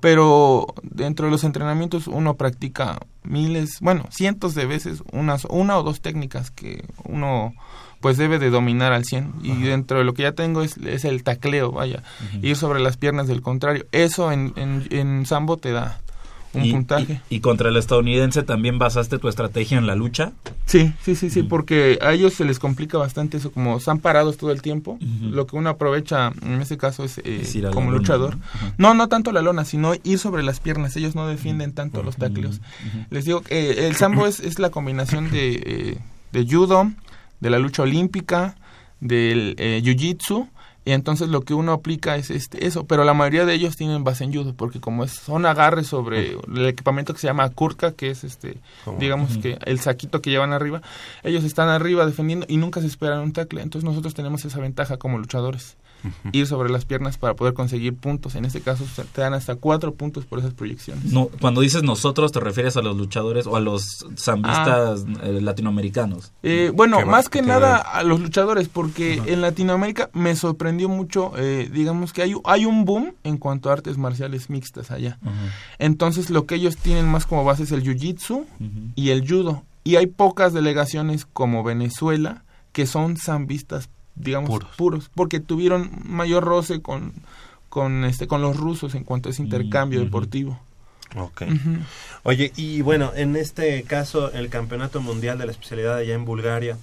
Pero 0.00 0.66
dentro 0.82 1.26
de 1.26 1.32
los 1.32 1.44
entrenamientos 1.44 2.06
uno 2.06 2.34
practica 2.34 2.98
miles, 3.22 3.80
bueno, 3.80 4.04
cientos 4.10 4.54
de 4.54 4.66
veces 4.66 5.02
unas 5.12 5.46
una 5.46 5.78
o 5.78 5.82
dos 5.82 6.00
técnicas 6.00 6.50
que 6.50 6.84
uno 7.04 7.54
pues 8.00 8.18
debe 8.18 8.38
de 8.38 8.50
dominar 8.50 8.92
al 8.92 9.04
100 9.04 9.36
y 9.42 9.54
dentro 9.62 9.98
de 9.98 10.04
lo 10.04 10.12
que 10.12 10.22
ya 10.22 10.32
tengo 10.32 10.62
es, 10.62 10.76
es 10.76 11.04
el 11.04 11.24
tacleo, 11.24 11.72
vaya, 11.72 12.02
ir 12.42 12.54
sobre 12.54 12.78
las 12.78 12.98
piernas 12.98 13.26
del 13.26 13.40
contrario. 13.40 13.86
Eso 13.90 14.30
en, 14.30 14.52
en, 14.56 14.86
en 14.90 15.24
sambo 15.24 15.56
te 15.56 15.72
da 15.72 15.98
un 16.56 16.70
puntaje. 16.70 17.20
Y, 17.30 17.40
contra 17.40 17.68
el 17.68 17.76
estadounidense 17.76 18.42
también 18.42 18.78
basaste 18.78 19.18
tu 19.18 19.28
estrategia 19.28 19.78
en 19.78 19.86
la 19.86 19.94
lucha? 19.94 20.32
Sí, 20.66 20.92
sí, 21.02 21.14
sí, 21.14 21.30
sí, 21.30 21.42
porque 21.42 21.98
a 22.02 22.12
ellos 22.12 22.34
se 22.34 22.44
les 22.44 22.58
complica 22.58 22.98
bastante 22.98 23.36
eso, 23.36 23.52
como 23.52 23.76
están 23.76 23.98
parados 23.98 24.36
todo 24.36 24.50
el 24.52 24.62
tiempo, 24.62 24.98
lo 25.20 25.46
que 25.46 25.56
uno 25.56 25.70
aprovecha 25.70 26.32
en 26.42 26.60
este 26.60 26.76
caso 26.76 27.04
es, 27.04 27.20
eh, 27.24 27.70
como 27.72 27.90
luchador. 27.90 28.38
No, 28.78 28.94
no 28.94 29.08
tanto 29.08 29.32
la 29.32 29.42
lona, 29.42 29.64
sino 29.64 29.94
ir 30.02 30.18
sobre 30.18 30.42
las 30.42 30.60
piernas, 30.60 30.96
ellos 30.96 31.14
no 31.14 31.26
defienden 31.26 31.72
tanto 31.72 32.02
los 32.02 32.16
tacleos. 32.16 32.60
Les 33.10 33.24
digo 33.24 33.42
que 33.42 33.70
eh, 33.70 33.86
el 33.86 33.96
sambo 33.96 34.26
es, 34.26 34.40
es 34.40 34.58
la 34.58 34.70
combinación 34.70 35.30
de, 35.30 35.54
eh, 35.54 35.98
de 36.32 36.46
judo, 36.46 36.90
de 37.40 37.50
la 37.50 37.58
lucha 37.58 37.82
olímpica, 37.82 38.56
del 39.00 39.56
jiu-jitsu, 39.56 40.48
y 40.86 40.92
entonces 40.92 41.28
lo 41.28 41.40
que 41.40 41.52
uno 41.52 41.72
aplica 41.72 42.14
es 42.14 42.30
este, 42.30 42.64
eso, 42.64 42.86
pero 42.86 43.02
la 43.02 43.12
mayoría 43.12 43.44
de 43.44 43.54
ellos 43.54 43.76
tienen 43.76 44.04
base 44.04 44.22
en 44.22 44.32
judo, 44.32 44.54
porque 44.54 44.80
como 44.80 45.02
es, 45.02 45.10
son 45.10 45.44
agarres 45.44 45.88
sobre 45.88 46.38
el 46.46 46.66
equipamiento 46.66 47.12
que 47.12 47.18
se 47.18 47.26
llama 47.26 47.50
kurka, 47.50 47.90
que 47.90 48.10
es 48.10 48.22
este, 48.22 48.58
digamos 49.00 49.36
que 49.38 49.58
el 49.64 49.80
saquito 49.80 50.22
que 50.22 50.30
llevan 50.30 50.52
arriba, 50.52 50.82
ellos 51.24 51.42
están 51.42 51.68
arriba 51.68 52.06
defendiendo 52.06 52.46
y 52.48 52.56
nunca 52.56 52.80
se 52.80 52.86
esperan 52.86 53.18
un 53.18 53.32
tackle, 53.32 53.62
entonces 53.62 53.84
nosotros 53.84 54.14
tenemos 54.14 54.44
esa 54.44 54.60
ventaja 54.60 54.96
como 54.96 55.18
luchadores 55.18 55.76
ir 56.32 56.46
sobre 56.46 56.70
las 56.70 56.84
piernas 56.84 57.18
para 57.18 57.34
poder 57.34 57.54
conseguir 57.54 57.96
puntos. 57.96 58.34
En 58.34 58.44
este 58.44 58.60
caso 58.60 58.84
te 59.12 59.20
dan 59.20 59.34
hasta 59.34 59.56
cuatro 59.56 59.94
puntos 59.94 60.24
por 60.24 60.38
esas 60.38 60.54
proyecciones. 60.54 61.12
No, 61.12 61.28
cuando 61.40 61.60
dices 61.60 61.82
nosotros, 61.82 62.32
¿te 62.32 62.40
refieres 62.40 62.76
a 62.76 62.82
los 62.82 62.96
luchadores 62.96 63.46
o 63.46 63.56
a 63.56 63.60
los 63.60 64.06
zambistas 64.16 65.04
ah. 65.06 65.20
eh, 65.22 65.40
latinoamericanos? 65.40 66.32
Eh, 66.42 66.70
bueno, 66.74 67.04
más 67.06 67.28
que 67.28 67.42
nada 67.42 67.76
a 67.76 68.02
los 68.02 68.20
luchadores, 68.20 68.68
porque 68.68 69.22
en 69.26 69.40
Latinoamérica 69.40 70.10
me 70.12 70.36
sorprendió 70.36 70.88
mucho, 70.88 71.32
eh, 71.36 71.68
digamos 71.72 72.12
que 72.12 72.22
hay, 72.22 72.34
hay 72.44 72.64
un 72.64 72.84
boom 72.84 73.14
en 73.24 73.38
cuanto 73.38 73.70
a 73.70 73.74
artes 73.74 73.98
marciales 73.98 74.50
mixtas 74.50 74.90
allá. 74.90 75.18
Entonces 75.78 76.30
lo 76.30 76.46
que 76.46 76.56
ellos 76.56 76.76
tienen 76.76 77.06
más 77.06 77.26
como 77.26 77.44
base 77.44 77.64
es 77.64 77.72
el 77.72 77.82
jiu-jitsu 77.82 78.44
y 78.94 79.10
el 79.10 79.26
judo. 79.28 79.64
Y 79.84 79.96
hay 79.96 80.06
pocas 80.06 80.52
delegaciones 80.52 81.26
como 81.26 81.62
Venezuela 81.62 82.42
que 82.72 82.86
son 82.86 83.16
zambistas 83.16 83.88
digamos, 84.16 84.50
puros. 84.76 85.10
porque 85.14 85.40
tuvieron 85.40 85.90
mayor 86.04 86.44
roce 86.44 86.82
con, 86.82 87.12
con, 87.68 88.04
este, 88.04 88.26
con 88.26 88.42
los 88.42 88.56
rusos 88.56 88.94
en 88.94 89.04
cuanto 89.04 89.28
a 89.28 89.32
ese 89.32 89.42
intercambio 89.42 90.00
deportivo. 90.00 90.58
Ok. 91.14 91.42
Oye, 92.24 92.52
y 92.56 92.82
bueno, 92.82 93.12
en 93.14 93.36
este 93.36 93.82
caso, 93.84 94.32
el 94.32 94.48
Campeonato 94.48 95.00
Mundial 95.00 95.38
de 95.38 95.46
la 95.46 95.52
Especialidad 95.52 95.96
allá 95.96 96.14
en 96.14 96.24
Bulgaria, 96.24 96.76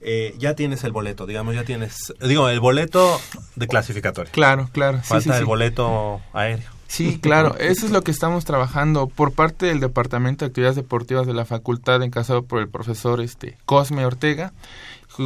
eh, 0.00 0.34
ya 0.38 0.54
tienes 0.54 0.84
el 0.84 0.92
boleto, 0.92 1.26
digamos, 1.26 1.54
ya 1.54 1.64
tienes, 1.64 2.12
digo, 2.20 2.48
el 2.48 2.60
boleto 2.60 3.20
de 3.56 3.66
clasificatoria. 3.66 4.32
Claro, 4.32 4.68
claro. 4.72 5.00
Falta 5.02 5.38
el 5.38 5.44
boleto 5.44 6.20
aéreo. 6.32 6.68
Sí, 6.88 7.20
claro, 7.20 7.56
eso 7.58 7.86
es 7.86 7.92
lo 7.92 8.02
que 8.02 8.10
estamos 8.10 8.44
trabajando 8.44 9.06
por 9.06 9.32
parte 9.32 9.66
del 9.66 9.78
Departamento 9.78 10.44
de 10.44 10.48
Actividades 10.48 10.74
Deportivas 10.74 11.24
de 11.24 11.34
la 11.34 11.44
Facultad, 11.44 12.02
encasado 12.02 12.42
por 12.42 12.58
el 12.60 12.68
profesor 12.68 13.20
este 13.20 13.56
Cosme 13.64 14.04
Ortega 14.04 14.52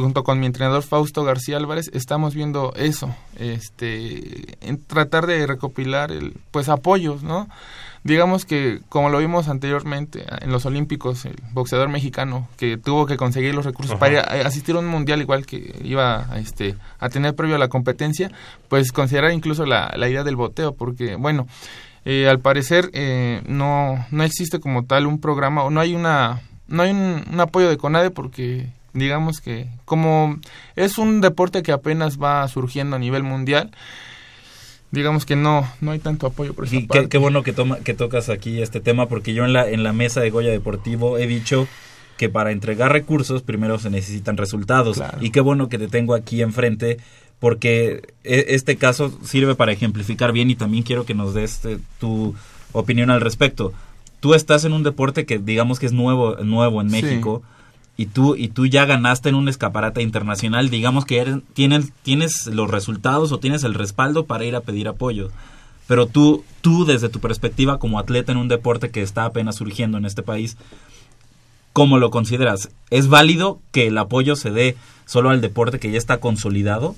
junto 0.01 0.23
con 0.23 0.39
mi 0.39 0.45
entrenador 0.45 0.83
Fausto 0.83 1.23
García 1.23 1.57
Álvarez 1.57 1.89
estamos 1.93 2.35
viendo 2.35 2.73
eso, 2.75 3.15
este, 3.37 4.57
en 4.67 4.83
tratar 4.83 5.27
de 5.27 5.45
recopilar 5.47 6.11
el, 6.11 6.37
pues 6.51 6.69
apoyos, 6.69 7.23
¿no? 7.23 7.47
Digamos 8.03 8.45
que 8.45 8.81
como 8.87 9.09
lo 9.09 9.17
vimos 9.17 9.47
anteriormente 9.47 10.25
en 10.41 10.51
los 10.51 10.67
Olímpicos, 10.67 11.25
el 11.25 11.37
boxeador 11.53 11.89
mexicano 11.89 12.47
que 12.55 12.77
tuvo 12.77 13.07
que 13.07 13.17
conseguir 13.17 13.55
los 13.55 13.65
recursos 13.65 13.97
para 13.97 14.21
asistir 14.45 14.75
a 14.75 14.79
un 14.79 14.85
mundial 14.85 15.21
igual 15.21 15.47
que 15.47 15.73
iba 15.83 16.31
a, 16.31 16.37
este, 16.37 16.75
a 16.99 17.09
tener 17.09 17.33
previo 17.33 17.55
a 17.55 17.59
la 17.59 17.67
competencia, 17.67 18.31
pues 18.69 18.91
considerar 18.91 19.31
incluso 19.31 19.65
la, 19.65 19.91
la 19.95 20.07
idea 20.07 20.23
del 20.23 20.35
boteo, 20.35 20.75
porque 20.75 21.15
bueno, 21.15 21.47
eh, 22.05 22.29
al 22.29 22.39
parecer 22.39 22.91
eh, 22.93 23.41
no, 23.47 24.05
no 24.11 24.23
existe 24.23 24.59
como 24.59 24.85
tal 24.85 25.07
un 25.07 25.19
programa 25.19 25.63
o 25.63 25.71
no 25.71 25.79
hay 25.79 25.95
una 25.95 26.41
no 26.67 26.83
hay 26.83 26.91
un, 26.91 27.39
apoyo 27.39 27.67
de 27.69 27.77
CONADE 27.77 28.11
porque 28.11 28.67
digamos 28.95 29.41
que 29.41 29.67
como 29.83 30.39
es 30.75 30.97
un 30.97 31.21
deporte 31.21 31.61
que 31.61 31.71
apenas 31.71 32.17
va 32.17 32.47
surgiendo 32.47 32.95
a 32.95 32.99
nivel 32.99 33.21
mundial 33.21 33.71
digamos 34.91 35.25
que 35.25 35.35
no 35.35 35.69
no 35.81 35.91
hay 35.91 35.99
tanto 35.99 36.25
apoyo 36.25 36.53
por 36.53 36.65
esa 36.65 36.77
parte. 36.87 37.09
Qué, 37.09 37.17
bueno 37.17 37.43
que 37.43 37.53
toma 37.53 37.79
que 37.79 37.93
tocas 37.93 38.29
aquí 38.29 38.61
este 38.61 38.79
tema 38.79 39.07
porque 39.07 39.33
yo 39.33 39.45
en 39.45 39.53
la 39.53 39.69
en 39.69 39.83
la 39.83 39.93
mesa 39.93 40.21
de 40.21 40.29
Goya 40.31 40.49
Deportivo 40.49 41.17
he 41.17 41.27
dicho 41.27 41.67
que 42.17 42.29
para 42.29 42.51
entregar 42.51 42.91
recursos 42.91 43.43
primero 43.43 43.77
se 43.77 43.89
necesitan 43.89 44.37
resultados 44.37 45.03
y 45.19 45.29
qué 45.31 45.41
bueno 45.41 45.67
que 45.67 45.77
te 45.77 45.89
tengo 45.89 46.15
aquí 46.15 46.41
enfrente 46.41 46.97
porque 47.39 48.13
e, 48.23 48.45
este 48.49 48.77
caso 48.77 49.11
sirve 49.23 49.55
para 49.55 49.73
ejemplificar 49.73 50.31
bien 50.31 50.49
y 50.49 50.55
también 50.55 50.83
quiero 50.83 51.05
que 51.05 51.13
nos 51.13 51.33
des 51.33 51.65
eh, 51.65 51.77
tu 51.99 52.33
opinión 52.71 53.09
al 53.09 53.19
respecto. 53.19 53.73
Tú 54.21 54.33
estás 54.33 54.63
en 54.63 54.71
un 54.71 54.83
deporte 54.83 55.25
que 55.25 55.37
digamos 55.37 55.77
que 55.77 55.85
es 55.85 55.91
nuevo, 55.91 56.37
nuevo 56.37 56.81
en 56.81 56.87
México 56.87 57.43
y 57.97 58.07
tú 58.07 58.35
y 58.35 58.49
tú 58.49 58.65
ya 58.65 58.85
ganaste 58.85 59.29
en 59.29 59.35
un 59.35 59.47
escaparate 59.47 60.01
internacional, 60.01 60.69
digamos 60.69 61.05
que 61.05 61.19
eres, 61.19 61.37
tienes, 61.53 61.91
tienes 62.03 62.47
los 62.47 62.69
resultados 62.69 63.31
o 63.31 63.39
tienes 63.39 63.63
el 63.63 63.73
respaldo 63.73 64.25
para 64.25 64.45
ir 64.45 64.55
a 64.55 64.61
pedir 64.61 64.87
apoyo. 64.87 65.29
Pero 65.87 66.07
tú, 66.07 66.43
tú 66.61 66.85
desde 66.85 67.09
tu 67.09 67.19
perspectiva 67.19 67.77
como 67.77 67.99
atleta 67.99 68.31
en 68.31 68.37
un 68.37 68.47
deporte 68.47 68.89
que 68.89 69.01
está 69.01 69.25
apenas 69.25 69.55
surgiendo 69.55 69.97
en 69.97 70.05
este 70.05 70.23
país, 70.23 70.57
¿cómo 71.73 71.97
lo 71.97 72.09
consideras? 72.09 72.69
¿Es 72.89 73.07
válido 73.07 73.59
que 73.71 73.87
el 73.87 73.97
apoyo 73.97 74.35
se 74.35 74.49
dé 74.49 74.75
solo 75.05 75.29
al 75.29 75.41
deporte 75.41 75.79
que 75.79 75.91
ya 75.91 75.97
está 75.97 76.17
consolidado? 76.17 76.95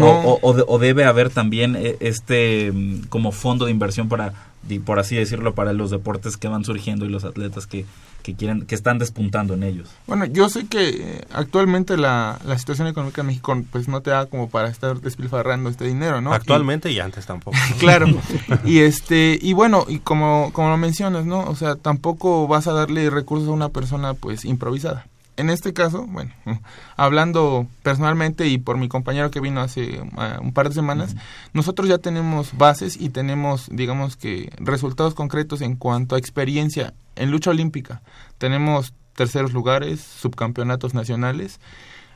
O, 0.00 0.40
o, 0.42 0.78
debe 0.80 1.04
haber 1.04 1.30
también 1.30 1.76
eh, 1.76 1.96
este 2.00 2.72
mm, 2.72 3.02
como 3.10 3.30
fondo 3.30 3.66
de 3.66 3.70
inversión 3.70 4.08
para, 4.08 4.32
por 4.84 4.98
así 4.98 5.14
decirlo, 5.14 5.54
para 5.54 5.72
los 5.72 5.92
deportes 5.92 6.36
que 6.36 6.48
van 6.48 6.64
surgiendo 6.64 7.04
y 7.04 7.08
los 7.08 7.22
atletas 7.22 7.68
que, 7.68 7.84
que 8.28 8.36
quieren, 8.36 8.66
que 8.66 8.74
están 8.74 8.98
despuntando 8.98 9.54
en 9.54 9.62
ellos. 9.62 9.88
Bueno, 10.06 10.26
yo 10.26 10.50
sé 10.50 10.66
que 10.66 10.88
eh, 10.88 11.24
actualmente 11.32 11.96
la, 11.96 12.38
la 12.44 12.58
situación 12.58 12.86
económica 12.86 13.22
en 13.22 13.28
México 13.28 13.56
pues 13.72 13.88
no 13.88 14.02
te 14.02 14.10
da 14.10 14.26
como 14.26 14.50
para 14.50 14.68
estar 14.68 15.00
despilfarrando 15.00 15.70
este 15.70 15.86
dinero, 15.86 16.20
¿no? 16.20 16.34
Actualmente 16.34 16.92
y, 16.92 17.00
antes 17.00 17.24
tampoco. 17.24 17.56
claro. 17.78 18.06
y 18.66 18.80
este 18.80 19.38
y 19.40 19.54
bueno, 19.54 19.86
y 19.88 20.00
como 20.00 20.50
como 20.52 20.68
lo 20.68 20.76
mencionas, 20.76 21.24
¿no? 21.24 21.40
O 21.44 21.56
sea, 21.56 21.76
tampoco 21.76 22.46
vas 22.46 22.66
a 22.66 22.72
darle 22.72 23.08
recursos 23.08 23.48
a 23.48 23.52
una 23.52 23.70
persona 23.70 24.12
pues 24.12 24.44
improvisada 24.44 25.06
en 25.38 25.50
este 25.50 25.72
caso, 25.72 26.04
bueno, 26.06 26.32
hablando 26.96 27.66
personalmente 27.82 28.48
y 28.48 28.58
por 28.58 28.76
mi 28.76 28.88
compañero 28.88 29.30
que 29.30 29.40
vino 29.40 29.60
hace 29.60 30.00
uh, 30.00 30.42
un 30.42 30.52
par 30.52 30.68
de 30.68 30.74
semanas, 30.74 31.14
nosotros 31.52 31.88
ya 31.88 31.98
tenemos 31.98 32.58
bases 32.58 33.00
y 33.00 33.08
tenemos, 33.10 33.68
digamos 33.70 34.16
que, 34.16 34.52
resultados 34.58 35.14
concretos 35.14 35.60
en 35.62 35.76
cuanto 35.76 36.16
a 36.16 36.18
experiencia 36.18 36.92
en 37.14 37.30
lucha 37.30 37.50
olímpica. 37.50 38.02
Tenemos 38.36 38.92
terceros 39.14 39.52
lugares, 39.52 40.00
subcampeonatos 40.00 40.92
nacionales 40.92 41.60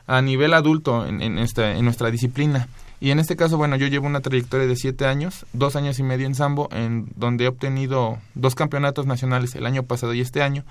a 0.05 0.21
nivel 0.21 0.53
adulto 0.53 1.05
en, 1.05 1.21
en, 1.21 1.37
esta, 1.37 1.71
en 1.77 1.85
nuestra 1.85 2.11
disciplina. 2.11 2.67
Y 2.99 3.11
en 3.11 3.19
este 3.19 3.35
caso, 3.35 3.57
bueno, 3.57 3.75
yo 3.75 3.87
llevo 3.87 4.07
una 4.07 4.21
trayectoria 4.21 4.67
de 4.67 4.75
siete 4.77 5.05
años, 5.05 5.45
dos 5.51 5.75
años 5.75 5.99
y 5.99 6.03
medio 6.03 6.25
en 6.25 6.35
Sambo, 6.35 6.69
en 6.71 7.11
donde 7.15 7.45
he 7.45 7.47
obtenido 7.47 8.17
dos 8.33 8.55
campeonatos 8.55 9.05
nacionales 9.05 9.55
el 9.55 9.65
año 9.65 9.83
pasado 9.83 10.13
y 10.13 10.21
este 10.21 10.41
año 10.41 10.63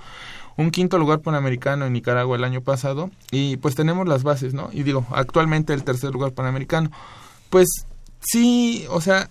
un 0.57 0.71
quinto 0.71 0.99
lugar 0.99 1.21
panamericano 1.21 1.87
en 1.87 1.93
Nicaragua 1.93 2.37
el 2.37 2.45
año 2.45 2.61
pasado 2.61 3.11
y 3.31 3.57
pues 3.59 3.75
tenemos 3.75 4.07
las 4.09 4.23
bases, 4.23 4.55
¿no? 4.55 4.71
Y 4.73 4.83
digo, 4.83 5.07
actualmente 5.11 5.73
el 5.73 5.85
tercer 5.85 6.11
lugar 6.11 6.33
panamericano. 6.33 6.91
Pues 7.51 7.69
sí, 8.21 8.87
o 8.91 9.01
sea, 9.01 9.29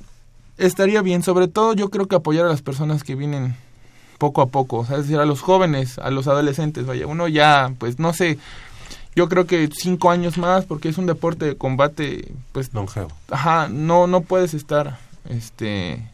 estaría 0.58 1.02
bien, 1.02 1.24
sobre 1.24 1.48
todo 1.48 1.74
yo 1.74 1.90
creo 1.90 2.08
que 2.08 2.16
apoyar 2.16 2.46
a 2.46 2.50
las 2.50 2.62
personas 2.62 3.04
que 3.04 3.16
vienen 3.16 3.56
poco 4.18 4.42
a 4.42 4.48
poco, 4.48 4.78
o 4.78 4.86
sea, 4.86 4.98
es 4.98 5.04
decir, 5.04 5.20
a 5.20 5.26
los 5.26 5.42
jóvenes, 5.42 5.98
a 5.98 6.12
los 6.12 6.28
adolescentes, 6.28 6.86
vaya, 6.86 7.08
uno 7.08 7.28
ya, 7.28 7.74
pues 7.80 7.98
no 7.98 8.14
sé, 8.14 8.38
yo 9.16 9.28
creo 9.28 9.48
que 9.48 9.68
cinco 9.74 10.12
años 10.12 10.38
más, 10.38 10.66
porque 10.66 10.90
es 10.90 10.98
un 10.98 11.08
deporte 11.08 11.46
de 11.46 11.58
combate, 11.58 12.32
pues... 12.52 12.72
Longevo. 12.74 13.10
Ajá, 13.32 13.68
no, 13.68 14.06
no 14.06 14.22
puedes 14.22 14.54
estar, 14.54 15.00
este, 15.28 16.08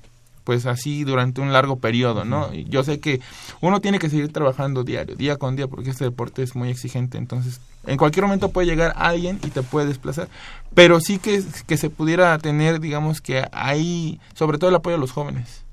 pues 0.47 0.65
así 0.65 1.03
durante 1.03 1.41
un 1.41 1.51
largo 1.51 1.75
periodo, 1.79 2.23
¿no? 2.23 2.53
Y 2.53 2.63
yo 2.69 2.81
sé 2.81 3.01
que 3.01 3.19
uno 3.59 3.81
tiene 3.81 3.99
que 3.99 4.09
seguir 4.09 4.31
trabajando 4.31 4.85
diario, 4.85 5.17
día 5.17 5.35
con 5.35 5.57
día, 5.57 5.67
porque 5.67 5.89
este 5.89 6.05
deporte 6.05 6.41
es 6.41 6.55
muy 6.55 6.69
exigente, 6.69 7.17
entonces 7.17 7.59
en 7.85 7.97
cualquier 7.97 8.23
momento 8.23 8.47
puede 8.47 8.65
llegar 8.65 8.93
alguien 8.95 9.41
y 9.43 9.49
te 9.49 9.61
puede 9.61 9.87
desplazar, 9.87 10.29
pero 10.73 11.01
sí 11.01 11.19
que, 11.19 11.43
que 11.65 11.75
se 11.75 11.89
pudiera 11.89 12.37
tener, 12.37 12.79
digamos 12.79 13.19
que 13.19 13.43
hay, 13.51 14.21
sobre 14.35 14.57
todo 14.57 14.69
el 14.69 14.77
apoyo 14.77 14.95
a 14.95 14.99
los 14.99 15.11
jóvenes. 15.11 15.65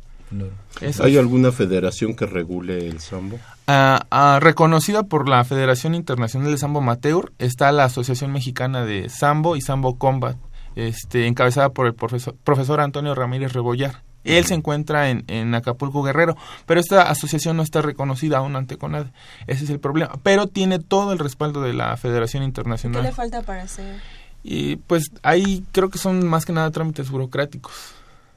¿Hay 1.00 1.16
alguna 1.16 1.52
federación 1.52 2.16
que 2.16 2.26
regule 2.26 2.88
el 2.88 2.98
sambo? 2.98 3.38
Ah, 3.68 4.06
ah, 4.10 4.40
reconocida 4.42 5.04
por 5.04 5.28
la 5.28 5.44
Federación 5.44 5.94
Internacional 5.94 6.50
de 6.50 6.58
Sambo 6.58 6.80
Amateur 6.80 7.32
está 7.38 7.70
la 7.70 7.84
Asociación 7.84 8.32
Mexicana 8.32 8.84
de 8.84 9.08
Sambo 9.08 9.54
y 9.54 9.60
Sambo 9.60 9.98
Combat, 9.98 10.36
este, 10.74 11.28
encabezada 11.28 11.68
por 11.68 11.86
el 11.86 11.94
profesor, 11.94 12.34
profesor 12.42 12.80
Antonio 12.80 13.14
Ramírez 13.14 13.52
Rebollar. 13.52 14.02
Él 14.24 14.44
se 14.46 14.54
encuentra 14.54 15.10
en, 15.10 15.24
en, 15.28 15.54
Acapulco 15.54 16.02
Guerrero, 16.02 16.36
pero 16.66 16.80
esta 16.80 17.02
asociación 17.10 17.56
no 17.56 17.62
está 17.62 17.82
reconocida 17.82 18.38
aún 18.38 18.56
ante 18.56 18.76
CONADE. 18.76 19.10
Ese 19.46 19.64
es 19.64 19.70
el 19.70 19.80
problema. 19.80 20.18
Pero 20.22 20.46
tiene 20.46 20.78
todo 20.78 21.12
el 21.12 21.18
respaldo 21.18 21.60
de 21.62 21.74
la 21.74 21.96
Federación 21.96 22.42
Internacional. 22.42 23.02
¿Qué 23.02 23.08
le 23.08 23.14
falta 23.14 23.42
para 23.42 23.62
hacer? 23.62 24.00
Y 24.42 24.76
pues 24.76 25.10
ahí 25.22 25.64
creo 25.72 25.88
que 25.88 25.98
son 25.98 26.26
más 26.26 26.44
que 26.44 26.52
nada 26.52 26.70
trámites 26.70 27.10
burocráticos. 27.10 27.94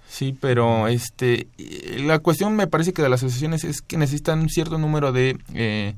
Sí, 0.09 0.35
pero 0.39 0.87
este 0.87 1.47
la 1.97 2.19
cuestión 2.19 2.55
me 2.55 2.67
parece 2.67 2.93
que 2.93 3.01
de 3.01 3.09
las 3.09 3.21
asociaciones 3.21 3.65
es 3.65 3.81
que 3.81 3.97
necesitan 3.97 4.39
un 4.39 4.49
cierto 4.49 4.77
número 4.77 5.11
de 5.11 5.37
eh, 5.53 5.95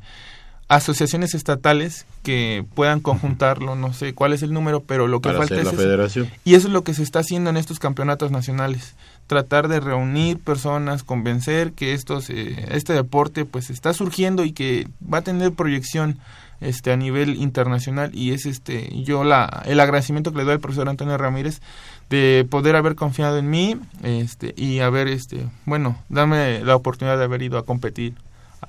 asociaciones 0.67 1.35
estatales 1.35 2.05
que 2.23 2.65
puedan 2.73 3.01
conjuntarlo, 3.01 3.75
no 3.75 3.93
sé 3.93 4.13
cuál 4.13 4.33
es 4.33 4.41
el 4.41 4.51
número, 4.51 4.81
pero 4.81 5.07
lo 5.07 5.21
que 5.21 5.31
falta 5.31 5.55
es 5.55 5.65
la 5.65 5.71
federación. 5.71 6.29
Y 6.43 6.55
eso 6.55 6.67
es 6.67 6.73
lo 6.73 6.83
que 6.83 6.93
se 6.93 7.03
está 7.03 7.19
haciendo 7.19 7.49
en 7.49 7.57
estos 7.57 7.79
campeonatos 7.79 8.31
nacionales, 8.31 8.95
tratar 9.29 9.67
de 9.67 9.79
reunir 9.79 10.39
personas, 10.39 11.03
convencer 11.03 11.73
que 11.73 11.93
estos 11.93 12.31
eh, 12.31 12.65
este 12.71 12.93
deporte 12.93 13.45
pues 13.45 13.69
está 13.69 13.93
surgiendo 13.93 14.43
y 14.43 14.53
que 14.53 14.87
va 15.01 15.19
a 15.19 15.21
tener 15.21 15.53
proyección 15.53 16.17
este 16.61 16.91
a 16.91 16.97
nivel 16.97 17.35
internacional 17.35 18.09
y 18.11 18.31
es 18.31 18.47
este 18.47 18.89
yo 19.03 19.23
la 19.23 19.61
el 19.67 19.79
agradecimiento 19.79 20.31
que 20.31 20.39
le 20.39 20.45
doy 20.45 20.53
al 20.53 20.59
profesor 20.59 20.89
Antonio 20.89 21.15
Ramírez 21.15 21.61
de 22.09 22.43
poder 22.49 22.75
haber 22.75 22.95
confiado 22.95 23.37
en 23.37 23.51
mí 23.51 23.77
este 24.01 24.55
y 24.57 24.79
haber 24.79 25.07
este 25.07 25.47
bueno 25.67 25.95
darme 26.09 26.61
la 26.63 26.75
oportunidad 26.75 27.19
de 27.19 27.25
haber 27.25 27.43
ido 27.43 27.59
a 27.59 27.65
competir 27.65 28.15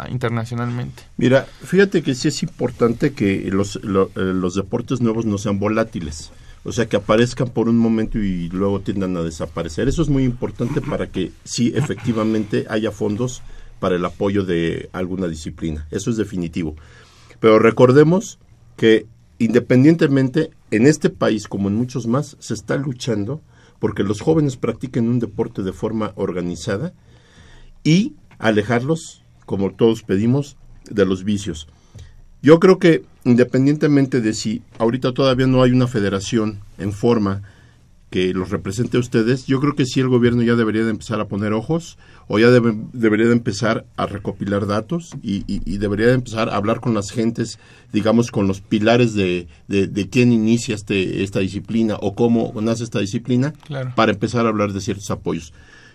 internacionalmente. 0.08 1.02
Mira, 1.16 1.46
fíjate 1.64 2.02
que 2.02 2.14
sí 2.14 2.28
es 2.28 2.42
importante 2.42 3.12
que 3.12 3.48
los, 3.50 3.76
eh, 3.76 3.80
los 3.82 4.54
deportes 4.54 5.00
nuevos 5.00 5.26
no 5.26 5.36
sean 5.36 5.58
volátiles. 5.58 6.30
O 6.64 6.72
sea, 6.72 6.86
que 6.86 6.96
aparezcan 6.96 7.48
por 7.48 7.68
un 7.68 7.78
momento 7.78 8.18
y 8.18 8.48
luego 8.50 8.80
tiendan 8.80 9.16
a 9.16 9.22
desaparecer. 9.22 9.88
Eso 9.88 10.02
es 10.02 10.08
muy 10.08 10.24
importante 10.24 10.80
para 10.80 11.06
que 11.10 11.32
sí, 11.44 11.72
efectivamente, 11.74 12.66
haya 12.68 12.90
fondos 12.90 13.42
para 13.78 13.96
el 13.96 14.04
apoyo 14.04 14.44
de 14.44 14.90
alguna 14.92 15.26
disciplina. 15.26 15.86
Eso 15.90 16.10
es 16.10 16.16
definitivo. 16.16 16.76
Pero 17.40 17.58
recordemos 17.58 18.38
que 18.76 19.06
independientemente, 19.38 20.50
en 20.70 20.86
este 20.86 21.08
país 21.08 21.48
como 21.48 21.68
en 21.68 21.74
muchos 21.74 22.06
más, 22.06 22.36
se 22.40 22.52
está 22.52 22.76
luchando 22.76 23.40
porque 23.78 24.02
los 24.02 24.20
jóvenes 24.20 24.58
practiquen 24.58 25.08
un 25.08 25.18
deporte 25.18 25.62
de 25.62 25.72
forma 25.72 26.12
organizada 26.14 26.92
y 27.82 28.14
alejarlos 28.38 29.24
como 29.50 29.72
todos 29.72 30.04
pedimos, 30.04 30.56
de 30.88 31.04
los 31.04 31.24
vicios. 31.24 31.66
Yo 32.42 32.58
creo 32.58 32.78
que 32.78 33.04
independientemente 33.24 34.20
de 34.20 34.32
si 34.32 34.62
ahorita 34.78 35.12
todavía 35.12 35.46
no 35.46 35.62
hay 35.62 35.72
una 35.72 35.86
federación 35.86 36.60
en 36.78 36.92
forma 36.92 37.42
que 38.10 38.34
los 38.34 38.50
represente 38.50 38.96
a 38.96 39.00
ustedes, 39.00 39.46
yo 39.46 39.60
creo 39.60 39.76
que 39.76 39.86
sí 39.86 40.00
el 40.00 40.08
gobierno 40.08 40.42
ya 40.42 40.56
debería 40.56 40.82
de 40.82 40.90
empezar 40.90 41.20
a 41.20 41.28
poner 41.28 41.52
ojos 41.52 41.96
o 42.26 42.40
ya 42.40 42.50
debería 42.50 43.26
de 43.26 43.32
empezar 43.32 43.84
a 43.96 44.06
recopilar 44.06 44.66
datos 44.66 45.12
y, 45.22 45.44
debería 45.78 46.08
de 46.08 46.14
empezar 46.14 46.48
a 46.48 46.56
hablar 46.56 46.80
con 46.80 46.92
las 46.92 47.12
gentes, 47.12 47.60
digamos, 47.92 48.32
con 48.32 48.48
los 48.48 48.60
pilares 48.60 49.14
de, 49.14 49.46
de, 49.68 50.08
quién 50.08 50.32
inicia 50.32 50.74
este, 50.74 51.22
esta 51.22 51.38
disciplina 51.38 51.96
o 52.00 52.14
cómo 52.14 52.52
nace 52.60 52.82
esta 52.82 52.98
disciplina 52.98 53.52
para 53.94 54.12
empezar 54.12 54.44
a 54.46 54.48
hablar 54.48 54.72
de 54.72 54.80
ciertos 54.80 55.10
apoyos. 55.12 55.52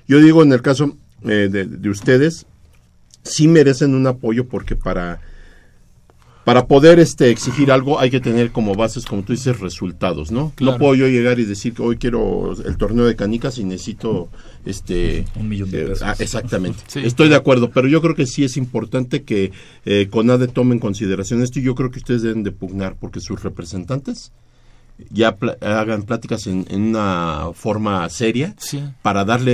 Yo 0.08 0.20
digo 0.20 0.42
en 0.42 0.54
el 0.54 0.62
caso 0.62 0.96
eh, 1.24 1.50
de, 1.52 1.66
de 1.66 1.90
ustedes, 1.90 2.46
sí 3.24 3.50
merecen 3.50 3.94
un 3.94 4.08
apoyo 4.08 4.48
porque 4.48 4.78
para 4.78 5.20
para 6.46 6.68
poder 6.68 7.00
este 7.00 7.32
exigir 7.32 7.72
algo 7.72 8.00
hay 8.00 8.10
que 8.12 8.20
tener 8.22 8.52
como 8.52 8.76
bases, 8.76 9.06
como 9.06 9.24
tú 9.24 9.34
dices, 9.34 9.60
resultados, 9.60 10.32
¿no? 10.32 10.54
No 10.62 10.78
puedo 10.78 10.94
yo 10.96 11.08
llegar 11.08 11.40
y 11.40 11.46
decir 11.46 11.74
que 11.74 11.82
hoy 11.82 11.98
quiero 11.98 12.54
el 12.54 12.78
torneo 12.78 13.06
de 13.06 13.16
canicas 13.16 13.58
y 13.58 13.64
necesito 13.64 14.30
este 14.64 15.26
Un 15.36 15.50
millón 15.50 15.72
de 15.72 15.82
eh, 15.82 15.86
pesos. 15.88 16.04
ah, 16.04 16.16
exactamente. 16.20 16.80
Sí. 16.88 17.00
Estoy 17.04 17.30
de 17.30 17.36
acuerdo, 17.36 17.72
pero 17.72 17.88
yo 17.88 18.02
creo 18.02 18.16
que 18.16 18.26
sí 18.28 18.44
es 18.44 18.58
importante 18.58 19.24
que 19.24 19.52
eh, 19.86 20.08
CONADE 20.10 20.48
tome 20.48 20.74
en 20.76 20.80
consideración 20.80 21.42
esto 21.42 21.60
y 21.60 21.64
yo 21.64 21.76
creo 21.76 21.90
que 21.92 21.98
ustedes 22.00 22.22
deben 22.22 22.44
de 22.44 22.52
pugnar 22.52 22.96
porque 23.00 23.20
sus 23.22 23.42
representantes 23.44 24.32
ya 25.10 25.36
pla- 25.36 25.58
hagan 25.62 26.04
pláticas 26.04 26.48
en, 26.48 26.66
en 26.70 26.84
una 26.84 27.50
forma 27.54 28.08
seria 28.10 28.56
Sí. 28.58 28.82
para 29.02 29.26
darle 29.26 29.52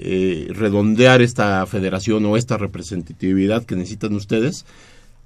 eh, 0.00 0.48
redondear 0.50 1.22
esta 1.22 1.64
federación 1.66 2.24
o 2.26 2.36
esta 2.36 2.56
representatividad 2.56 3.64
que 3.64 3.76
necesitan 3.76 4.14
ustedes 4.14 4.64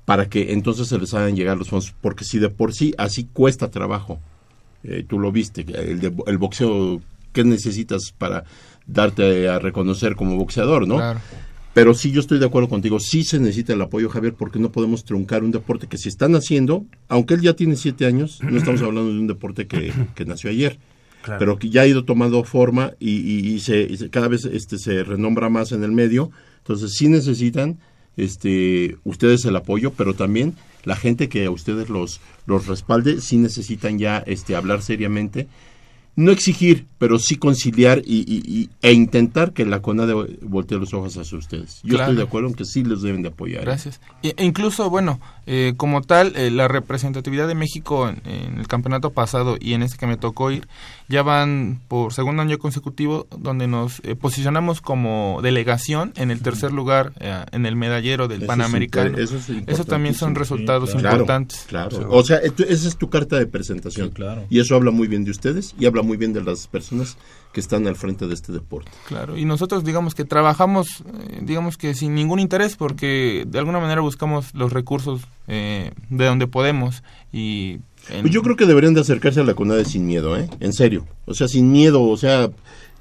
para 0.06 0.28
que 0.30 0.52
entonces 0.54 0.88
se 0.88 0.98
les 0.98 1.12
hagan 1.12 1.36
llegar 1.36 1.58
los 1.58 1.68
fondos 1.68 1.94
porque 2.00 2.24
si 2.24 2.38
de 2.38 2.48
por 2.48 2.72
sí 2.72 2.94
así 2.96 3.24
cuesta 3.24 3.70
trabajo 3.70 4.18
eh, 4.84 5.04
tú 5.06 5.18
lo 5.18 5.30
viste 5.32 5.66
el, 5.74 6.00
de- 6.00 6.14
el 6.26 6.38
boxeo 6.38 7.02
qué 7.32 7.44
necesitas 7.44 8.12
para 8.16 8.44
darte 8.86 9.48
a 9.48 9.58
reconocer 9.58 10.14
como 10.16 10.36
boxeador 10.36 10.86
no 10.88 10.96
Claro. 10.96 11.20
pero 11.74 11.92
sí 11.92 12.10
yo 12.12 12.20
estoy 12.20 12.38
de 12.38 12.46
acuerdo 12.46 12.68
contigo, 12.68 12.98
sí 13.00 13.24
se 13.24 13.38
necesita 13.38 13.72
el 13.74 13.82
apoyo 13.82 14.08
Javier 14.08 14.32
porque 14.34 14.58
no 14.58 14.70
podemos 14.72 15.04
truncar 15.04 15.42
un 15.44 15.50
deporte 15.50 15.88
que 15.88 15.98
se 15.98 16.08
están 16.08 16.34
haciendo, 16.34 16.86
aunque 17.08 17.34
él 17.34 17.42
ya 17.42 17.52
tiene 17.54 17.76
siete 17.76 18.06
años, 18.06 18.38
no 18.42 18.56
estamos 18.56 18.80
hablando 18.80 19.12
de 19.12 19.18
un 19.20 19.26
deporte 19.26 19.66
que, 19.66 19.92
que 20.14 20.24
nació 20.24 20.48
ayer, 20.50 20.78
Claro. 21.22 21.38
pero 21.40 21.58
que 21.58 21.68
ya 21.68 21.82
ha 21.82 21.86
ido 21.86 22.04
tomando 22.04 22.44
forma 22.44 22.92
y, 23.00 23.10
y- 23.16 23.54
y 23.54 23.60
se, 23.60 23.80
y 23.82 23.96
se- 23.96 24.08
cada 24.10 24.28
vez 24.28 24.44
este, 24.44 24.78
se 24.78 25.02
renombra 25.02 25.48
más 25.50 25.72
en 25.72 25.82
el 25.82 25.90
medio, 25.92 26.30
entonces 26.58 26.92
sí 26.94 27.08
necesitan 27.08 27.78
este 28.16 28.96
ustedes 29.04 29.44
el 29.44 29.56
apoyo, 29.56 29.92
pero 29.92 30.14
también 30.14 30.54
la 30.84 30.96
gente 30.96 31.28
que 31.28 31.44
a 31.46 31.50
ustedes 31.50 31.88
los, 31.88 32.20
los 32.46 32.66
respalde, 32.66 33.20
sí 33.20 33.38
necesitan 33.38 33.98
ya 33.98 34.18
este 34.18 34.56
hablar 34.56 34.82
seriamente 34.82 35.48
no 36.16 36.32
exigir, 36.32 36.86
pero 36.98 37.18
sí 37.18 37.36
conciliar 37.36 37.98
y, 38.04 38.20
y- 38.20 38.42
y- 38.46 38.70
e 38.80 38.92
intentar 38.92 39.52
que 39.52 39.66
la 39.66 39.82
CONADE 39.82 40.14
voltee 40.42 40.78
los 40.78 40.94
ojos 40.94 41.16
hacia 41.18 41.36
ustedes. 41.36 41.80
Yo 41.82 41.90
Claro. 41.96 42.04
estoy 42.04 42.16
de 42.16 42.22
acuerdo 42.22 42.48
en 42.48 42.54
que 42.54 42.64
sí 42.64 42.82
les 42.84 43.02
deben 43.02 43.20
de 43.22 43.28
apoyar. 43.28 43.60
¿eh? 43.60 43.64
Gracias. 43.66 44.00
E 44.22 44.32
e 44.36 44.44
incluso, 44.44 44.88
bueno, 44.88 45.20
eh, 45.44 45.74
como 45.76 46.00
tal, 46.00 46.32
eh, 46.36 46.50
la 46.50 46.68
representatividad 46.68 47.46
de 47.46 47.54
México 47.54 48.08
en, 48.08 48.22
en 48.24 48.58
el 48.58 48.66
campeonato 48.66 49.10
pasado 49.10 49.56
y 49.60 49.74
en 49.74 49.82
este 49.82 49.98
que 49.98 50.06
me 50.06 50.16
tocó 50.16 50.50
ir, 50.50 50.66
ya 51.08 51.22
van 51.22 51.80
por 51.86 52.14
segundo 52.14 52.40
año 52.42 52.58
consecutivo 52.58 53.26
donde 53.38 53.68
nos 53.68 54.00
eh, 54.02 54.16
posicionamos 54.16 54.80
como 54.80 55.40
delegación 55.42 56.12
en 56.16 56.30
el 56.30 56.40
tercer 56.40 56.72
lugar 56.72 57.12
eh, 57.20 57.44
en 57.52 57.66
el 57.66 57.76
medallero 57.76 58.26
del 58.26 58.38
Eso 58.38 58.46
Panamericano. 58.46 59.18
eso 59.18 59.36
es 59.36 59.50
Eso 59.66 59.84
también 59.84 60.14
son 60.14 60.34
resultados 60.34 60.90
Sí, 60.92 60.96
Claro, 60.98 61.16
importantes. 61.16 61.64
claro. 61.68 62.08
O 62.10 62.24
sea, 62.24 62.38
esto- 62.38 62.64
esa 62.64 62.88
es 62.88 62.96
tu 62.96 63.10
carta 63.10 63.38
de 63.38 63.46
presentación. 63.46 64.08
Sí, 64.08 64.12
claro. 64.14 64.46
Y 64.48 64.60
eso 64.60 64.74
habla 64.74 64.90
muy 64.90 65.08
bien 65.08 65.24
de 65.24 65.30
ustedes 65.30 65.74
y 65.78 65.84
habla 65.84 66.02
muy 66.06 66.16
bien 66.16 66.32
de 66.32 66.42
las 66.42 66.66
personas 66.68 67.16
que 67.52 67.60
están 67.60 67.86
al 67.86 67.96
frente 67.96 68.26
de 68.26 68.34
este 68.34 68.52
deporte. 68.52 68.90
Claro, 69.08 69.36
y 69.36 69.44
nosotros 69.44 69.82
digamos 69.84 70.14
que 70.14 70.24
trabajamos, 70.24 71.02
eh, 71.28 71.40
digamos 71.42 71.76
que 71.76 71.94
sin 71.94 72.14
ningún 72.14 72.38
interés, 72.40 72.76
porque 72.76 73.44
de 73.46 73.58
alguna 73.58 73.80
manera 73.80 74.00
buscamos 74.00 74.54
los 74.54 74.72
recursos 74.72 75.22
eh, 75.48 75.90
de 76.10 76.24
donde 76.26 76.46
podemos 76.46 77.02
y... 77.32 77.78
en- 78.10 78.22
Pues 78.22 78.32
yo 78.32 78.42
creo 78.42 78.56
que 78.56 78.66
deberían 78.66 78.94
de 78.94 79.00
acercarse 79.00 79.40
a 79.40 79.44
la 79.44 79.54
CONADE 79.54 79.84
sin 79.84 80.06
miedo, 80.06 80.36
¿eh? 80.36 80.48
En 80.60 80.72
serio. 80.72 81.06
O 81.24 81.34
sea, 81.34 81.48
sin 81.48 81.72
miedo, 81.72 82.02
o 82.02 82.16
sea, 82.16 82.50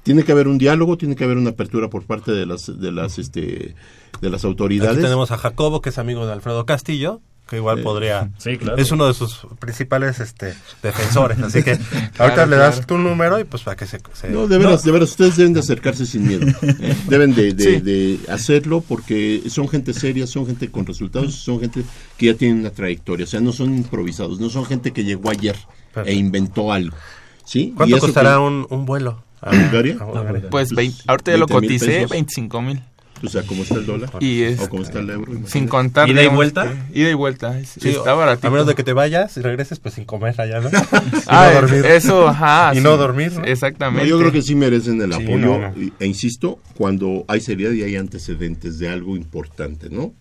tiene 0.02 0.22
que 0.24 0.32
haber 0.32 0.48
un 0.48 0.56
diálogo, 0.58 0.96
tiene 0.96 1.16
que 1.16 1.24
haber 1.24 1.36
una 1.36 1.50
apertura 1.50 1.88
por 1.90 2.04
parte 2.04 2.32
de 2.32 2.46
las 2.46 2.66
de 2.80 2.92
las 2.92 3.18
este 3.18 3.74
de 4.20 4.30
las 4.30 4.44
autoridades. 4.44 4.92
Aquí 4.94 5.02
tenemos 5.02 5.30
a 5.32 5.36
Jacobo, 5.36 5.80
que 5.82 5.90
es 5.90 5.98
amigo 5.98 6.26
de 6.26 6.32
Alfredo 6.32 6.64
Castillo, 6.64 7.20
que 7.48 7.56
igual 7.56 7.80
podría... 7.82 8.30
Sí, 8.38 8.56
claro. 8.58 8.76
Es 8.76 8.90
uno 8.90 9.06
de 9.06 9.14
sus 9.14 9.46
principales 9.58 10.18
este, 10.20 10.54
defensores, 10.82 11.38
así 11.40 11.62
que 11.62 11.78
ahorita 12.18 12.46
le 12.46 12.56
das 12.56 12.86
tu 12.86 12.98
número 12.98 13.38
y 13.38 13.44
pues 13.44 13.62
para 13.62 13.76
que 13.76 13.86
se... 13.86 14.00
se- 14.14 14.30
No, 14.30 14.46
de 14.48 14.58
veras, 14.58 14.82
de 14.82 14.90
veras, 14.92 15.10
ustedes 15.10 15.36
deben 15.36 15.52
de 15.52 15.60
acercarse 15.60 16.06
sin 16.06 16.26
miedo. 16.26 16.46
Deben 17.08 17.34
de, 17.34 17.52
de- 17.54 17.64
Sí. 17.64 17.80
de 17.80 18.18
hacerlo 18.28 18.80
porque 18.86 19.42
son 19.48 19.68
gente 19.68 19.92
seria, 19.94 20.26
son 20.26 20.46
gente 20.46 20.70
con 20.70 20.86
resultados, 20.86 21.34
son 21.34 21.60
gente 21.60 21.82
que 22.16 22.26
ya 22.26 22.34
tiene 22.34 22.60
una 22.60 22.70
trayectoria. 22.70 23.24
O 23.24 23.28
sea, 23.28 23.40
no 23.40 23.52
son 23.52 23.76
improvisados, 23.76 24.40
no 24.40 24.50
son 24.50 24.64
gente 24.66 24.92
que 24.92 25.04
llegó 25.04 25.30
ayer 25.30 25.56
Perfecto. 25.94 26.10
e 26.10 26.14
inventó 26.14 26.72
algo. 26.72 26.96
¿Sí? 27.44 27.72
¿Cuánto 27.76 27.98
costará 27.98 28.32
que- 28.32 28.38
un, 28.38 28.66
un 28.70 28.84
vuelo? 28.86 29.22
¿A 29.40 29.50
Bulgaria? 29.54 29.96
A 30.00 30.04
Bulgaria. 30.04 30.40
Pues 30.50 30.50
Pues, 30.50 30.72
vein- 30.72 30.94
ahorita 31.06 31.30
ya 31.30 31.36
lo 31.38 31.46
20 31.46 31.54
coticé, 31.66 31.86
pesos. 31.86 32.10
25 32.10 32.62
mil. 32.62 32.82
O 33.22 33.28
sea, 33.28 33.42
¿cómo 33.44 33.62
está 33.62 33.76
el 33.76 33.86
dólar? 33.86 34.10
Y 34.20 34.42
es- 34.42 34.60
¿O 34.60 34.68
cómo 34.68 34.82
está 34.82 34.98
el 34.98 35.08
euro? 35.08 35.32
Sin 35.46 35.68
contar. 35.68 36.08
¿Ida 36.08 36.22
y 36.22 36.26
vuelta? 36.28 36.64
que- 36.92 37.00
Ida 37.00 37.10
y 37.10 37.14
vuelta. 37.14 37.58
Sí, 37.64 37.88
está 37.88 38.12
baratito. 38.14 38.48
A 38.48 38.50
menos 38.50 38.66
de 38.66 38.74
que 38.74 38.82
te 38.84 38.92
vayas 38.92 39.36
y 39.36 39.40
regreses 39.40 39.78
pues 39.80 39.94
sin 39.94 40.04
comer 40.04 40.38
allá, 40.40 40.60
¿no? 40.60 40.68
Ah, 41.26 41.50
no 41.54 41.60
dormir. 41.62 41.86
Eso, 41.86 42.28
ajá. 42.28 42.70
Y 42.74 42.76
sí, 42.78 42.82
no 42.82 42.96
dormir, 42.96 43.32
¿no? 43.32 43.40
No, 43.40 43.46
Exactamente. 43.46 44.06
yo 44.08 44.18
creo 44.18 44.32
que 44.32 44.42
sí 44.42 44.54
merecen 44.54 45.00
el 45.00 45.12
Sí, 45.14 45.22
apoyo. 45.22 45.38
no, 45.38 45.58
no. 45.70 45.82
y- 45.82 45.92
E 45.98 46.06
insisto, 46.06 46.58
cuando 46.76 47.24
hay 47.28 47.40
seriedad 47.40 47.72
y 47.72 47.82
hay 47.82 47.96
antecedentes 47.96 48.78
de 48.78 48.88
algo 48.90 49.16
importante, 49.16 49.88
¿no? 49.90 50.12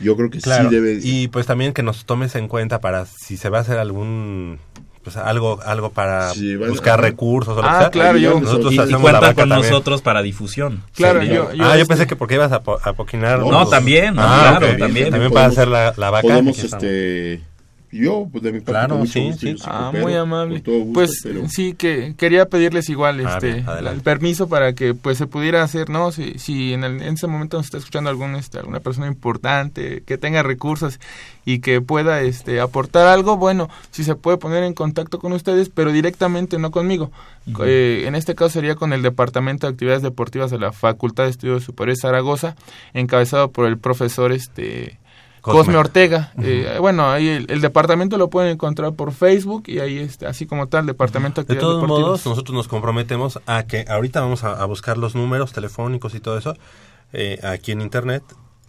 Yo 0.00 0.16
creo 0.16 0.30
que 0.30 0.40
Claro. 0.40 0.68
sí 0.68 0.74
debe... 0.74 0.98
Y 1.02 1.28
pues 1.28 1.46
también 1.46 1.72
que 1.72 1.82
nos 1.84 2.06
tomes 2.06 2.34
en 2.34 2.48
cuenta 2.48 2.80
para 2.80 3.06
si 3.06 3.36
se 3.36 3.50
va 3.50 3.58
a 3.58 3.60
hacer 3.60 3.78
algún 3.78 4.58
pues 5.02 5.16
algo 5.16 5.60
algo 5.64 5.90
para 5.90 6.30
Sí, 6.30 6.54
buscar 6.56 7.00
recursos 7.00 7.56
o 7.56 7.60
lo 7.62 7.66
Ah, 7.68 7.72
que 7.72 7.78
sea. 7.80 7.90
claro, 7.90 8.18
yo- 8.18 8.40
nosotros 8.40 8.72
y, 8.72 8.76
y 8.76 8.78
hacemos 8.78 9.02
la 9.02 9.18
cuenta 9.18 9.20
vaca 9.20 9.34
con 9.34 9.48
también. 9.48 9.70
nosotros 9.70 10.02
para 10.02 10.22
difusión. 10.22 10.82
Claro, 10.94 11.20
Sí, 11.22 11.28
yo, 11.28 11.48
ah, 11.50 11.54
yo 11.54 11.64
este, 11.74 11.86
pensé 11.86 12.06
que 12.06 12.16
porque 12.16 12.34
ibas 12.34 12.52
a, 12.52 12.62
po- 12.62 12.78
a 12.82 12.92
poquinar. 12.92 13.40
No, 13.40 13.50
No, 13.50 13.66
también, 13.66 14.14
no, 14.14 14.22
Ah, 14.24 14.56
claro, 14.58 14.76
también. 14.78 15.10
También 15.10 15.32
para 15.32 15.46
hacer 15.46 15.68
la, 15.68 15.92
la 15.96 16.10
vaca. 16.10 16.22
Podemos, 16.22 16.56
aquí 16.56 16.66
estamos. 16.66 16.84
este... 16.84 17.42
Yo, 17.92 18.26
pues 18.32 18.42
de 18.42 18.52
mi 18.52 18.60
parte, 18.60 18.72
Claro, 18.72 18.88
con 18.94 18.98
mucho 19.00 19.12
sí, 19.12 19.20
gusto, 19.26 19.46
sí. 19.46 19.56
Ah, 19.66 19.92
muy 19.94 20.14
amable. 20.14 20.54
con 20.56 20.62
todo 20.62 20.78
gusto, 20.78 20.92
pues 20.94 21.20
pero- 21.22 21.46
sí 21.48 21.74
que 21.74 22.14
quería 22.16 22.46
pedirles 22.46 22.88
igual 22.88 23.20
Ah, 23.26 23.34
este 23.34 23.52
bien, 23.52 23.66
el 23.86 24.00
permiso 24.00 24.48
para 24.48 24.72
que 24.72 24.94
pues 24.94 25.18
se 25.18 25.26
pudiera 25.26 25.62
hacer, 25.62 25.90
¿no? 25.90 26.10
Si, 26.10 26.38
si 26.38 26.72
en, 26.72 26.84
el- 26.84 27.02
en 27.02 27.14
ese 27.14 27.26
momento 27.26 27.58
nos 27.58 27.66
está 27.66 27.76
escuchando 27.76 28.08
algún 28.08 28.34
este 28.34 28.58
alguna 28.58 28.80
persona 28.80 29.08
importante 29.08 30.02
que 30.06 30.16
tenga 30.16 30.42
recursos 30.42 31.00
y 31.44 31.58
que 31.58 31.82
pueda 31.82 32.22
este 32.22 32.60
aportar 32.60 33.08
algo, 33.08 33.36
bueno, 33.36 33.68
si 33.90 34.04
se 34.04 34.14
puede 34.14 34.38
poner 34.38 34.64
en 34.64 34.72
contacto 34.72 35.18
con 35.18 35.32
ustedes, 35.32 35.68
pero 35.68 35.92
directamente 35.92 36.58
no 36.58 36.70
conmigo. 36.70 37.10
Eh, 37.64 38.04
en 38.06 38.14
este 38.14 38.34
caso 38.34 38.50
sería 38.50 38.74
con 38.74 38.92
el 38.94 39.02
Departamento 39.02 39.66
de 39.66 39.72
Actividades 39.72 40.02
Deportivas 40.02 40.50
de 40.50 40.58
la 40.58 40.72
Facultad 40.72 41.24
de 41.24 41.30
Estudios 41.30 41.64
Superiores 41.64 42.00
Zaragoza, 42.00 42.56
encabezado 42.94 43.50
por 43.50 43.66
el 43.66 43.76
profesor 43.78 44.32
este 44.32 44.98
Cosme. 45.42 45.58
Cosme, 45.58 45.76
Ortega. 45.76 46.32
Eh, 46.40 46.76
bueno, 46.80 47.10
ahí 47.10 47.28
el, 47.28 47.46
el 47.50 47.60
departamento 47.60 48.16
lo 48.16 48.30
pueden 48.30 48.52
encontrar 48.52 48.94
por 48.94 49.12
Facebook 49.12 49.64
y 49.66 49.80
ahí 49.80 49.98
está, 49.98 50.28
así 50.28 50.46
como 50.46 50.68
tal, 50.68 50.86
Departamento 50.86 51.42
de 51.42 51.46
De 51.48 51.52
Actividades 51.54 51.68
todos 51.72 51.82
Deportivas. 51.82 52.06
modos, 52.08 52.26
nosotros 52.26 52.54
nos 52.56 52.68
comprometemos 52.68 53.40
a 53.46 53.64
que 53.64 53.84
ahorita 53.88 54.20
vamos 54.20 54.44
a, 54.44 54.52
a 54.52 54.64
buscar 54.66 54.96
los 54.98 55.14
números 55.16 55.52
telefónicos 55.52 56.14
y 56.14 56.20
todo 56.20 56.38
eso 56.38 56.56
eh, 57.12 57.40
aquí 57.42 57.72
en 57.72 57.80
internet 57.82 58.22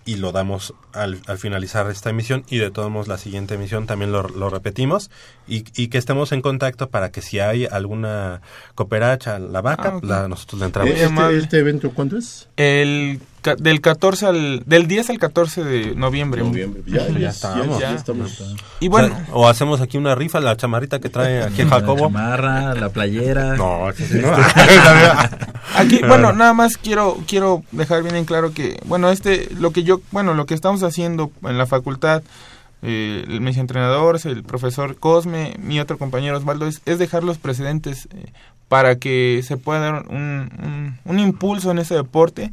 y 0.05 0.17
lo 0.17 0.33
damos 0.33 0.73
al, 0.91 1.21
al 1.27 1.38
finalizar 1.38 1.89
esta 1.89 2.09
emisión 2.09 2.43
y 2.49 2.57
de 2.57 2.71
todos 2.71 2.91
modos 2.91 3.07
la 3.07 3.17
siguiente 3.17 3.53
emisión 3.53 3.86
también 3.86 4.12
lo, 4.12 4.23
lo 4.27 4.49
repetimos 4.49 5.09
y, 5.47 5.63
y 5.81 5.88
que 5.88 5.97
estemos 5.97 6.33
en 6.33 6.41
contacto 6.41 6.89
para 6.89 7.09
que 7.12 7.21
si 7.21 7.39
hay 7.39 7.65
alguna 7.67 8.41
cooperacha, 8.75 9.39
la 9.39 9.62
vaca, 9.62 9.91
Ah, 9.93 9.97
ok. 9.97 10.03
la- 10.03 10.27
nosotros 10.27 10.59
le 10.59 10.65
Eh, 10.65 10.67
entramos. 10.67 11.01
Amable. 11.03 11.33
este, 11.38 11.43
¿Este 11.45 11.59
evento 11.59 11.91
cuándo 11.91 12.17
es? 12.17 12.49
El 12.57 13.21
del 13.58 13.82
14 13.82 14.25
al 14.25 14.63
del 14.65 14.88
10 14.88 15.10
al 15.12 15.19
14 15.19 15.63
de 15.63 15.95
noviembre. 15.95 16.41
Noviembre. 16.43 16.82
Ya, 16.86 17.08
ya, 17.08 17.13
Ya 17.13 17.19
ya, 17.19 17.29
estamos. 17.29 17.79
ya 17.79 17.93
estamos. 17.93 18.43
Y 18.79 18.88
O, 18.88 18.91
bueno, 18.91 19.10
sea, 19.10 19.27
o 19.34 19.47
hacemos 19.47 19.82
aquí 19.82 19.97
una 19.97 20.15
rifa, 20.15 20.39
la 20.39 20.56
chamarrita 20.58 20.99
que 20.99 21.10
trae 21.10 21.43
aquí 21.43 21.63
La 21.63 21.69
Jacobo. 21.69 22.01
chamarra, 22.08 22.73
la 22.75 22.89
playera. 22.89 23.56
No, 23.56 23.91
sí, 23.95 24.06
sí, 24.06 24.19
no. 24.19 24.32
Aquí, 25.75 25.99
bueno, 26.08 26.34
nada 26.34 26.53
más 26.53 26.77
quiero 26.77 27.17
quiero 27.27 27.63
dejar 27.71 28.03
bien 28.03 28.15
en 28.15 28.25
claro 28.25 28.53
que, 28.53 28.79
bueno, 28.86 29.10
este, 29.10 29.49
lo 29.58 29.71
que 29.71 29.84
yo, 29.84 30.01
bueno, 30.12 30.34
lo 30.34 30.45
que 30.45 30.53
estamos 30.53 30.84
haciendo 30.84 31.32
en 31.43 31.58
la 31.58 31.65
facultad, 31.65 32.21
eh, 32.84 33.25
mis 33.41 33.58
entrenadores, 33.58 34.25
el 34.25 34.43
profesor 34.43 34.97
Cosme, 34.97 35.56
mi 35.60 35.79
otro 35.79 35.97
compañero 35.97 36.38
Osvaldo, 36.38 36.67
es, 36.67 36.82
es 36.86 36.99
dejar 36.99 37.23
los 37.23 37.38
precedentes 37.38 38.08
eh, 38.13 38.25
para 38.73 38.95
que 38.95 39.41
se 39.43 39.55
pueda 39.57 39.79
dar 39.81 40.07
un, 40.09 40.49
un, 40.63 40.97
un 41.05 41.19
impulso 41.19 41.69
en 41.69 41.77
ese 41.77 41.93
deporte 41.93 42.51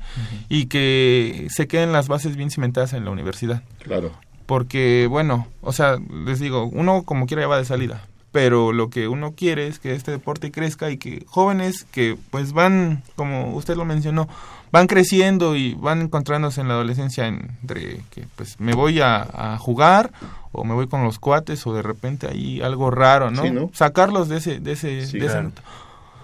y 0.50 0.66
que 0.66 1.46
se 1.48 1.66
queden 1.66 1.92
las 1.92 2.09
bases 2.09 2.37
bien 2.37 2.50
cimentadas 2.50 2.92
en 2.92 3.06
la 3.06 3.11
universidad. 3.11 3.62
Claro. 3.83 4.12
Porque, 4.44 5.06
bueno, 5.09 5.46
o 5.62 5.73
sea, 5.73 5.96
les 6.27 6.38
digo, 6.38 6.64
uno 6.66 7.04
como 7.04 7.25
quiera 7.27 7.42
ya 7.44 7.48
va 7.48 7.56
de 7.56 7.64
salida, 7.64 8.02
pero 8.33 8.73
lo 8.73 8.90
que 8.90 9.08
uno 9.08 9.33
quiere 9.33 9.66
es 9.66 9.79
que 9.79 9.94
este 9.94 10.10
deporte 10.10 10.50
crezca 10.50 10.90
y 10.90 10.98
que 10.98 11.25
jóvenes 11.27 11.85
que 11.90 12.18
pues 12.31 12.52
van, 12.52 13.02
como 13.16 13.54
usted 13.54 13.77
lo 13.77 13.87
mencionó, 13.87 14.29
van 14.73 14.88
creciendo 14.88 15.56
y 15.56 15.73
van 15.73 16.02
encontrándose 16.02 16.60
en 16.60 16.68
la 16.68 16.75
adolescencia 16.75 17.29
entre 17.29 18.02
que 18.10 18.25
pues 18.37 18.60
me 18.60 18.75
voy 18.75 19.00
a, 19.00 19.23
a 19.54 19.56
jugar 19.56 20.12
o 20.52 20.64
me 20.64 20.75
voy 20.75 20.87
con 20.87 21.02
los 21.02 21.18
cuates 21.18 21.66
o 21.66 21.73
de 21.73 21.81
repente 21.83 22.27
ahí 22.29 22.60
algo 22.60 22.90
raro, 22.90 23.31
¿no? 23.31 23.42
Sí, 23.42 23.50
¿no? 23.50 23.71
Sacarlos 23.73 24.29
de 24.29 24.37
ese, 24.37 24.60
de 24.60 24.73
ese, 24.73 25.06
Sí, 25.06 25.18
de 25.18 25.27
ese- 25.27 25.35
claro. 25.35 25.52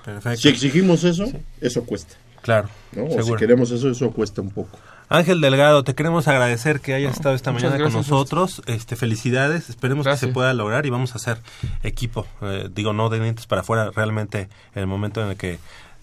Perfecto. 0.07 0.40
Si 0.40 0.48
exigimos 0.48 1.04
eso, 1.04 1.30
eso 1.61 1.84
cuesta. 1.84 2.14
Claro, 2.40 2.68
¿no? 2.92 3.07
O 3.07 3.22
si 3.22 3.34
queremos 3.34 3.72
eso, 3.72 3.90
eso 3.90 4.12
cuesta 4.12 4.40
un 4.40 4.50
poco. 4.50 4.78
Ángel 5.09 5.40
Delgado, 5.40 5.82
te 5.82 5.94
queremos 5.94 6.28
agradecer 6.28 6.80
que 6.80 6.94
hayas 6.94 7.16
estado 7.16 7.34
esta 7.34 7.52
mañana 7.52 7.76
con 7.76 7.92
nosotros. 7.92 8.62
Este, 8.66 8.94
felicidades. 8.94 9.68
Esperemos 9.68 10.07
que 10.07 10.16
se 10.16 10.28
pueda 10.28 10.54
lograr 10.54 10.86
y 10.86 10.90
vamos 10.90 11.12
a 11.12 11.16
hacer 11.16 11.38
equipo. 11.82 12.26
Eh, 12.42 12.68
digo, 12.72 12.92
no 12.92 13.09
de 13.09 13.20
dientes 13.20 13.46
para 13.46 13.62
afuera. 13.62 13.90
Realmente, 13.94 14.48
en 14.74 14.80
el 14.80 14.86
momento 14.86 15.22
en 15.22 15.30
el 15.30 15.36
que 15.36 15.59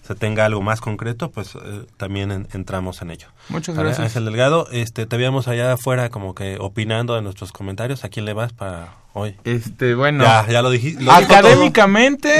se 0.06 0.14
tenga 0.14 0.44
algo 0.44 0.60
más 0.62 0.80
concreto, 0.80 1.30
pues 1.30 1.54
eh, 1.54 1.86
también 1.96 2.30
en- 2.30 2.48
entramos 2.52 3.00
en 3.02 3.10
ello. 3.10 3.28
Muchas 3.48 3.74
gracias. 3.76 4.00
Ángel 4.00 4.24
Delgado, 4.26 4.68
este, 4.70 5.06
te 5.06 5.16
veíamos 5.16 5.48
allá 5.48 5.72
afuera 5.72 6.10
como 6.10 6.34
que 6.34 6.56
opinando 6.60 7.14
de 7.14 7.22
nuestros 7.22 7.52
comentarios. 7.52 8.04
¿A 8.04 8.08
quién 8.10 8.24
le 8.26 8.32
vas 8.34 8.52
para 8.52 8.94
hoy? 9.14 9.36
Este, 9.44 9.94
bueno. 9.94 10.22
Ya, 10.24 10.46
ya 10.46 10.60
lo 10.62 10.70
dijiste. 10.70 11.04
Académicamente, 11.10 12.30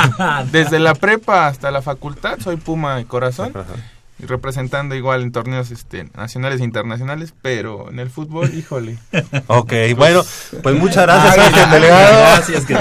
desde 0.52 0.78
la 0.78 0.94
prepa 0.94 1.46
hasta 1.46 1.70
la 1.70 1.82
facultad, 1.82 2.38
soy 2.40 2.56
Puma 2.56 2.96
de 2.96 3.04
corazón. 3.06 3.52
Y 3.54 3.95
representando 4.18 4.94
igual 4.94 5.22
en 5.22 5.32
torneos 5.32 5.70
este, 5.70 6.08
nacionales 6.16 6.60
e 6.60 6.64
internacionales, 6.64 7.34
pero 7.42 7.90
en 7.90 7.98
el 7.98 8.08
fútbol, 8.08 8.52
híjole. 8.54 8.98
Ok, 9.46 9.72
bueno, 9.96 10.22
pues 10.62 10.74
muchas 10.76 11.04
gracias 11.04 11.38
Ángel 11.38 11.64
ay, 11.64 11.80
Delgado. 11.80 12.20
Gracias, 12.20 12.64
que. 12.64 12.74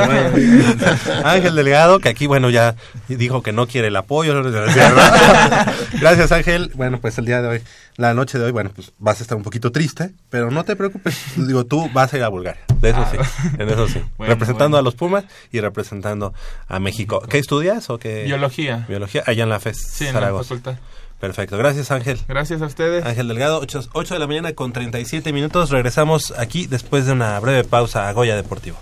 Ángel 1.24 1.56
Delgado, 1.56 2.00
que 2.00 2.10
aquí, 2.10 2.28
bueno, 2.28 2.50
ya 2.50 2.76
dijo 3.08 3.44
que 3.44 3.52
no 3.52 3.68
quiere 3.68 3.90
el 3.90 3.96
apoyo. 3.96 4.34
¿no? 4.34 4.50
Gracias, 6.00 6.32
Ángel. 6.32 6.72
Bueno, 6.76 7.00
pues 7.02 7.18
el 7.18 7.26
día 7.26 7.42
de 7.42 7.48
hoy, 7.48 7.62
la 7.98 8.14
noche 8.14 8.38
de 8.38 8.46
hoy, 8.46 8.52
bueno, 8.52 8.72
pues 8.74 8.94
vas 8.98 9.20
a 9.20 9.24
estar 9.24 9.38
un 9.38 9.44
poquito 9.44 9.72
triste, 9.72 10.12
pero 10.30 10.52
no 10.52 10.64
te 10.64 10.76
preocupes. 10.76 11.18
Digo, 11.36 11.66
tú 11.66 11.90
vas 11.94 12.14
a 12.14 12.18
ir 12.18 12.24
a 12.24 12.30
Bulgaria. 12.30 12.62
De 12.80 12.90
eso 12.92 13.06
sí, 13.12 13.18
en 13.58 13.70
eso 13.70 13.88
sí. 13.88 14.02
Bueno, 14.18 14.34
representando 14.34 14.78
bueno. 14.78 14.78
a 14.78 14.82
los 14.84 14.96
Pumas 14.96 15.26
y 15.52 15.60
representando 15.60 16.34
a 16.68 16.80
México. 16.80 17.22
¿Qué 17.30 17.38
estudias 17.38 17.90
o 17.90 17.98
qué? 17.98 18.24
Biología. 18.24 18.86
Biología, 18.88 19.24
allá 19.26 19.44
en 19.44 19.50
la 19.50 19.60
FES 19.60 19.78
Sí, 19.92 20.08
en 20.08 20.16
la 20.16 20.32
facultad. 20.32 20.78
Perfecto, 21.26 21.58
gracias 21.58 21.90
Ángel. 21.90 22.20
Gracias 22.28 22.62
a 22.62 22.66
ustedes. 22.68 23.04
Ángel 23.04 23.28
Delgado, 23.28 23.60
8, 23.94 24.14
de 24.14 24.20
la 24.20 24.28
mañana 24.28 24.54
con 24.54 24.72
37 24.74 25.34
minutos. 25.34 25.72
Regresamos 25.72 26.32
aquí 26.38 26.68
después 26.68 27.08
de 27.08 27.14
una 27.14 27.40
breve 27.40 27.64
pausa 27.64 28.08
a 28.08 28.14
Goya 28.14 28.36
Deportivo. 28.36 28.78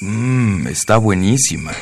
Mmm, 0.00 0.66
está 0.68 0.96
buenísima. 0.96 1.72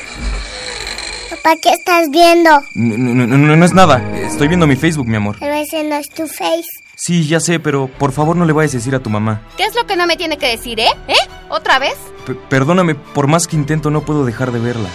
Papá, 1.29 1.55
¿qué 1.61 1.69
estás 1.69 2.09
viendo? 2.11 2.49
No, 2.75 2.97
no, 2.97 3.25
no, 3.25 3.37
no, 3.37 3.55
no 3.55 3.65
es 3.65 3.73
nada. 3.73 4.01
Estoy 4.17 4.49
viendo 4.49 4.67
mi 4.67 4.75
Facebook, 4.75 5.07
mi 5.07 5.15
amor. 5.15 5.37
Pero 5.39 5.53
ese 5.53 5.83
no 5.85 5.95
es 5.95 6.09
tu 6.09 6.27
face. 6.27 6.63
Sí, 6.97 7.25
ya 7.25 7.39
sé, 7.39 7.61
pero 7.61 7.87
por 7.87 8.11
favor 8.11 8.35
no 8.35 8.43
le 8.43 8.51
vayas 8.51 8.73
a 8.73 8.77
decir 8.79 8.95
a 8.95 8.99
tu 8.99 9.09
mamá. 9.09 9.41
¿Qué 9.55 9.63
es 9.63 9.75
lo 9.75 9.85
que 9.87 9.95
no 9.95 10.05
me 10.07 10.17
tiene 10.17 10.37
que 10.37 10.47
decir, 10.47 10.77
eh? 10.81 10.89
¿Eh? 11.07 11.15
¿Otra 11.49 11.79
vez? 11.79 11.95
P- 12.27 12.35
perdóname, 12.49 12.95
por 12.95 13.27
más 13.27 13.47
que 13.47 13.55
intento 13.55 13.89
no 13.91 14.03
puedo 14.05 14.25
dejar 14.25 14.51
de 14.51 14.59
verla. 14.59 14.89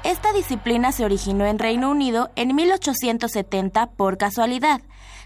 Esta 0.04 0.34
disciplina 0.34 0.92
se 0.92 1.06
originó 1.06 1.46
en 1.46 1.60
Reino 1.60 1.92
Unido 1.92 2.32
en 2.36 2.56
1870 2.56 3.92
por 3.92 4.18
casualidad, 4.18 4.82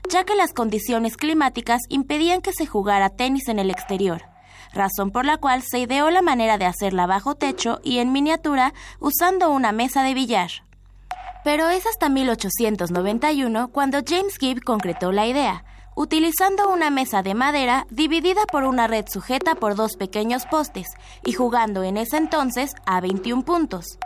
ya 0.09 0.25
que 0.25 0.35
las 0.35 0.51
condiciones 0.51 1.15
climáticas 1.15 1.81
impedían 1.87 2.41
que 2.41 2.51
se 2.51 2.65
jugara 2.65 3.09
tenis 3.09 3.47
en 3.47 3.59
el 3.59 3.69
exterior, 3.69 4.23
razón 4.73 5.11
por 5.11 5.23
la 5.23 5.37
cual 5.37 5.63
se 5.63 5.79
ideó 5.79 6.09
la 6.09 6.21
manera 6.21 6.57
de 6.57 6.65
hacerla 6.65 7.07
bajo 7.07 7.35
techo 7.35 7.79
y 7.83 7.99
en 7.99 8.11
miniatura 8.11 8.73
usando 8.99 9.49
una 9.49 9.71
mesa 9.71 10.03
de 10.03 10.13
billar. 10.13 10.51
Pero 11.45 11.69
es 11.69 11.85
hasta 11.85 12.09
1891 12.09 13.69
cuando 13.69 13.99
James 14.05 14.37
Gibb 14.37 14.61
concretó 14.61 15.13
la 15.13 15.25
idea, 15.25 15.63
utilizando 15.95 16.69
una 16.69 16.89
mesa 16.89 17.23
de 17.23 17.33
madera 17.33 17.87
dividida 17.91 18.41
por 18.51 18.65
una 18.65 18.87
red 18.87 19.05
sujeta 19.07 19.55
por 19.55 19.75
dos 19.75 19.95
pequeños 19.95 20.45
postes 20.45 20.87
y 21.23 21.31
jugando 21.31 21.83
en 21.83 21.95
ese 21.95 22.17
entonces 22.17 22.75
a 22.85 22.99
21 22.99 23.43
puntos. 23.45 23.97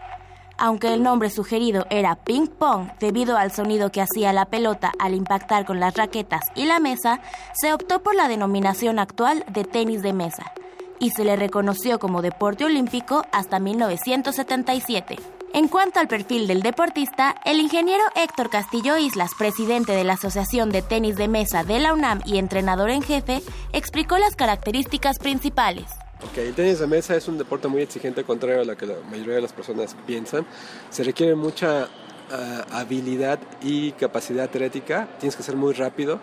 Aunque 0.62 0.94
el 0.94 1.02
nombre 1.02 1.30
sugerido 1.30 1.88
era 1.90 2.16
ping 2.16 2.48
pong 2.48 2.90
debido 3.00 3.38
al 3.38 3.54
sonido 3.54 3.92
que 3.92 4.02
hacía 4.02 4.34
la 4.34 4.46
pelota 4.46 4.92
al 5.00 5.14
impactar 5.14 5.66
con 5.66 5.80
las 5.80 5.96
raquetas 5.96 6.42
y 6.54 6.66
la 6.66 6.80
mesa, 6.80 7.22
se 7.54 7.74
optó 7.74 8.04
por 8.04 8.14
la 8.14 8.28
denominación 8.28 9.00
actual 9.00 9.46
de 9.48 9.64
tenis 9.64 10.02
de 10.02 10.12
mesa 10.12 10.52
y 11.00 11.12
se 11.12 11.24
le 11.24 11.38
reconoció 11.38 11.98
como 11.98 12.22
deporte 12.22 12.66
olímpico 12.66 13.24
hasta 13.32 13.60
1977. 13.60 15.16
En 15.54 15.70
cuanto 15.70 16.02
al 16.02 16.10
perfil 16.10 16.46
del 16.46 16.62
deportista, 16.62 17.38
el 17.46 17.62
ingeniero 17.62 18.04
Héctor 18.16 18.50
Castillo 18.50 18.98
Islas, 18.98 19.32
presidente 19.38 19.94
de 19.94 20.04
la 20.04 20.14
Asociación 20.14 20.72
de 20.72 20.82
Tenis 20.82 21.16
de 21.16 21.30
Mesa 21.30 21.64
de 21.64 21.80
la 21.80 21.94
UNAM 21.94 22.22
y 22.26 22.38
entrenador 22.38 22.90
en 22.90 23.02
jefe, 23.02 23.42
explicó 23.72 24.18
las 24.18 24.36
características 24.36 25.20
principales. 25.20 25.86
Ok, 26.22 26.38
el 26.40 26.54
tenis 26.54 26.80
de 26.80 26.88
mesa 26.88 27.16
es 27.16 27.30
un 27.30 27.38
deporte 27.38 27.70
muy 27.70 27.82
exigente, 27.82 28.26
contrario 28.26 28.62
a 28.62 28.66
lo 28.66 28.76
que 28.76 28.86
la 28.86 28.96
mayoría 29.10 29.36
de 29.36 29.42
las 29.42 29.54
personas 29.54 29.96
piensan. 30.06 30.46
Se 30.90 31.02
requiere 31.06 31.34
mucha 31.34 31.88
ah, 32.30 32.66
habilidad 32.72 33.40
y 33.62 33.94
capacidad 33.94 34.44
atlética, 34.44 35.08
tienes 35.18 35.38
que 35.38 35.44
ser 35.44 35.56
muy 35.56 35.74
rápido. 35.74 36.20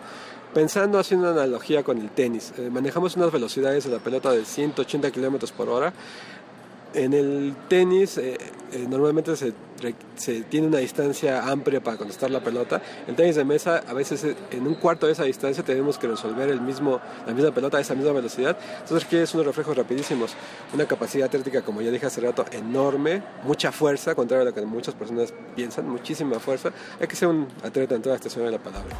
Pensando, 0.53 0.99
haciendo 0.99 1.31
una 1.31 1.41
analogía 1.41 1.83
con 1.83 1.97
el 1.97 2.11
tenis, 2.11 2.53
eh, 2.57 2.69
manejamos 2.69 3.15
unas 3.15 3.31
velocidades 3.31 3.85
de 3.85 3.89
la 3.89 3.97
pelota 3.97 4.31
de 4.31 4.45
180 4.45 5.09
kilómetros 5.09 5.51
por 5.51 5.67
hora. 5.67 5.91
En 6.97 7.13
el 7.13 7.55
tenis 7.67 8.17
eh, 8.17 8.39
eh, 8.71 8.87
normalmente 8.89 9.35
se, 9.35 9.53
tiene 10.49 10.65
una 10.65 10.79
distancia 10.79 11.47
amplia 11.47 11.79
para 11.79 11.95
contestar 11.95 12.31
la 12.31 12.43
pelota. 12.43 12.81
El 13.07 13.15
tenis 13.15 13.35
de 13.35 13.45
mesa 13.45 13.83
a 13.87 13.93
veces 13.93 14.23
eh, 14.23 14.35
en 14.49 14.65
un 14.65 14.73
cuarto 14.73 15.05
de 15.05 15.11
esa 15.11 15.23
distancia 15.23 15.63
tenemos 15.63 15.99
que 15.99 16.07
resolver 16.07 16.49
el 16.49 16.59
mismo, 16.59 16.99
la 17.27 17.35
misma 17.35 17.51
pelota 17.51 17.77
a 17.77 17.81
esa 17.81 17.93
misma 17.93 18.13
velocidad. 18.13 18.57
Entonces 18.79 19.03
requieres 19.03 19.31
unos 19.35 19.45
reflejos 19.45 19.77
rapidísimos, 19.77 20.33
una 20.73 20.87
capacidad 20.87 21.27
atlética 21.27 21.61
como 21.61 21.83
ya 21.83 21.91
dije 21.91 22.07
hace 22.07 22.19
rato 22.19 22.45
enorme, 22.51 23.21
mucha 23.43 23.71
fuerza, 23.71 24.15
contrario 24.15 24.41
a 24.41 24.45
lo 24.45 24.55
que 24.55 24.65
muchas 24.65 24.95
personas 24.95 25.31
piensan, 25.55 25.87
muchísima 25.87 26.39
fuerza. 26.39 26.71
Hay 26.99 27.05
que 27.05 27.15
ser 27.15 27.27
un 27.27 27.47
atleta 27.63 27.93
en 27.93 28.01
toda 28.01 28.13
la 28.13 28.17
extensión 28.17 28.43
de 28.43 28.53
la 28.53 28.57
palabra. 28.57 28.95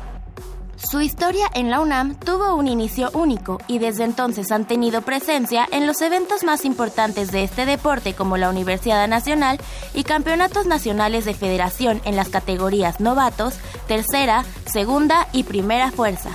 Su 0.78 1.02
historia 1.02 1.48
en 1.56 1.72
la 1.72 1.80
UNAM 1.82 2.14
tuvo 2.20 2.56
un 2.56 2.68
inicio 2.68 3.10
único 3.14 3.60
y 3.68 3.80
desde 3.80 4.04
entonces 4.04 4.52
han 4.52 4.68
tenido 4.68 5.02
presencia 5.02 5.68
en 5.72 5.88
los 5.88 6.02
eventos 6.02 6.44
más 6.44 6.66
importantes 6.66 7.32
de 7.32 7.44
este 7.44 7.66
deporte 7.66 8.14
como 8.14 8.38
la 8.38 8.48
Universidad 8.48 9.08
Nacional 9.08 9.60
y 9.96 10.04
campeonatos 10.04 10.68
nacionales 10.68 11.26
de 11.26 11.34
federación 11.34 12.00
en 12.06 12.16
las 12.16 12.30
categorías 12.30 13.00
novatos, 13.00 13.56
tercera, 13.88 14.46
segunda 14.66 15.28
y 15.34 15.44
primera 15.44 15.92
fuerza. 15.92 16.30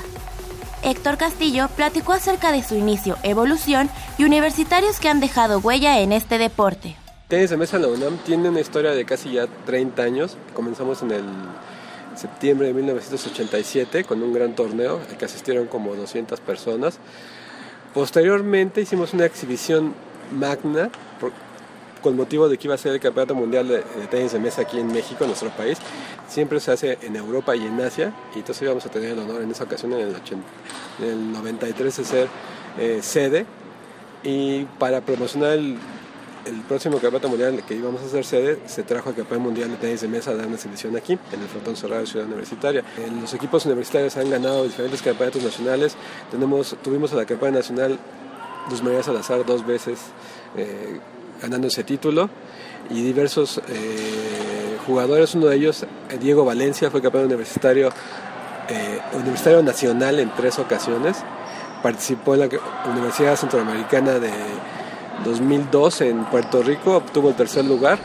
Héctor 0.83 1.19
Castillo 1.19 1.69
platicó 1.77 2.13
acerca 2.13 2.51
de 2.51 2.65
su 2.65 2.75
inicio, 2.75 3.17
evolución 3.23 3.89
y 4.19 4.25
universitarios 4.25 4.99
que 4.99 5.09
han 5.09 5.21
dejado 5.21 5.61
huella 5.61 6.01
en 6.01 6.11
este 6.11 6.39
deporte. 6.39 6.97
Tenis 7.29 7.51
de 7.51 7.57
mesa 7.57 7.79
la 7.79 7.87
UNAM 7.87 8.19
tiene 8.19 8.49
una 8.49 8.61
historia 8.61 8.91
de 8.91 9.05
casi 9.05 9.35
ya 9.35 9.47
30 9.67 10.03
años. 10.03 10.37
Comenzamos 10.53 11.01
en 11.03 11.13
el 11.13 11.25
septiembre 12.17 12.69
de 12.69 12.75
1987 12.75 14.05
con 14.05 14.23
un 14.23 14.33
gran 14.33 14.55
torneo 14.55 15.01
al 15.09 15.17
que 15.17 15.25
asistieron 15.25 15.67
como 15.67 15.95
200 15.95 16.41
personas. 16.41 16.99
Posteriormente 17.95 18.81
hicimos 18.81 19.13
una 19.13 19.27
exhibición 19.27 19.95
magna 20.33 20.91
con 22.03 22.17
motivo 22.17 22.49
de 22.49 22.59
que 22.59 22.67
iba 22.67 22.75
a 22.75 22.79
ser 22.79 22.93
el 22.93 23.01
Campeonato 23.01 23.35
Mundial 23.35 23.69
de, 23.69 23.83
Tenis 24.11 24.33
de 24.33 24.41
Mesa 24.41 24.63
aquí 24.63 24.79
en 24.79 24.89
México, 24.89 25.25
nuestro 25.25 25.51
país. 25.51 25.79
Siempre 26.29 26.59
se 26.61 26.73
hace 26.73 26.99
en 27.03 27.17
Europa 27.17 27.55
y 27.55 27.65
en 27.65 27.81
Asia 27.81 28.13
y 28.35 28.39
entonces 28.39 28.63
íbamos 28.63 28.85
a 28.85 28.89
tener 28.91 29.11
el 29.11 29.19
honor 29.21 29.43
en 29.43 29.51
esa 29.51 29.65
ocasión 29.65 29.93
en 29.93 30.01
el, 30.01 30.15
80 30.15 30.43
en 31.01 31.09
el 31.09 31.33
93 31.33 31.97
de 31.97 32.05
ser 32.05 32.29
eh, 32.79 32.99
sede 33.03 33.47
y 34.25 34.65
para 34.79 35.01
promocionar 35.01 35.53
el 35.53 35.79
el 36.45 36.61
próximo 36.63 36.99
campeonato 36.99 37.29
mundial 37.29 37.63
que 37.67 37.75
íbamos 37.75 38.03
a 38.03 38.07
hacer 38.07 38.25
sede 38.25 38.59
se 38.67 38.83
trajo 38.83 39.11
al 39.11 39.15
campeonato 39.15 39.49
mundial 39.49 39.71
de 39.71 39.77
tenis 39.77 40.01
de 40.01 40.09
mesa 40.09 40.35
de 40.35 40.47
una 40.47 40.57
edición 40.57 40.97
aquí, 40.97 41.13
en 41.33 41.41
el 41.41 41.49
frontón 41.49 41.77
cerrado 41.77 42.01
de 42.03 42.07
Ciudad 42.07 42.27
Universitaria. 42.27 42.81
Eh, 42.99 43.09
los 43.21 43.33
equipos 43.35 43.65
universitarios 43.67 44.17
han 44.17 44.31
ganado 44.31 44.65
diferentes 44.65 45.03
campeonatos 45.03 45.43
nacionales. 45.43 45.97
Tenemos, 46.31 46.77
tuvimos 46.83 47.13
a 47.13 47.17
la 47.17 47.25
campeona 47.25 47.59
nacional 47.59 47.99
Luz 48.71 48.83
María 48.83 49.03
Salazar 49.03 49.45
dos 49.45 49.67
veces 49.67 49.99
eh, 50.57 51.01
ganando 51.41 51.67
ese 51.67 51.85
título 51.85 52.31
y 52.91 53.03
diversos 53.03 53.61
eh, 53.69 54.77
jugadores, 54.87 55.35
uno 55.35 55.47
de 55.47 55.57
ellos, 55.57 55.87
Diego 56.21 56.45
Valencia, 56.45 56.91
fue 56.91 57.01
campeón 57.01 57.27
universitario, 57.27 57.91
universitario 59.15 59.63
nacional 59.63 60.19
en 60.19 60.31
tres 60.35 60.59
ocasiones. 60.59 61.19
Participó 61.83 62.35
en 62.35 62.41
la 62.41 62.49
Universidad 62.91 63.37
Centroamericana 63.37 64.19
de 64.19 64.31
2002 65.25 66.01
en 66.03 66.25
Puerto 66.25 66.63
Rico, 66.63 66.97
obtuvo 66.97 67.31
el 67.31 67.35
tercer 67.35 67.65
lugar. 67.65 67.99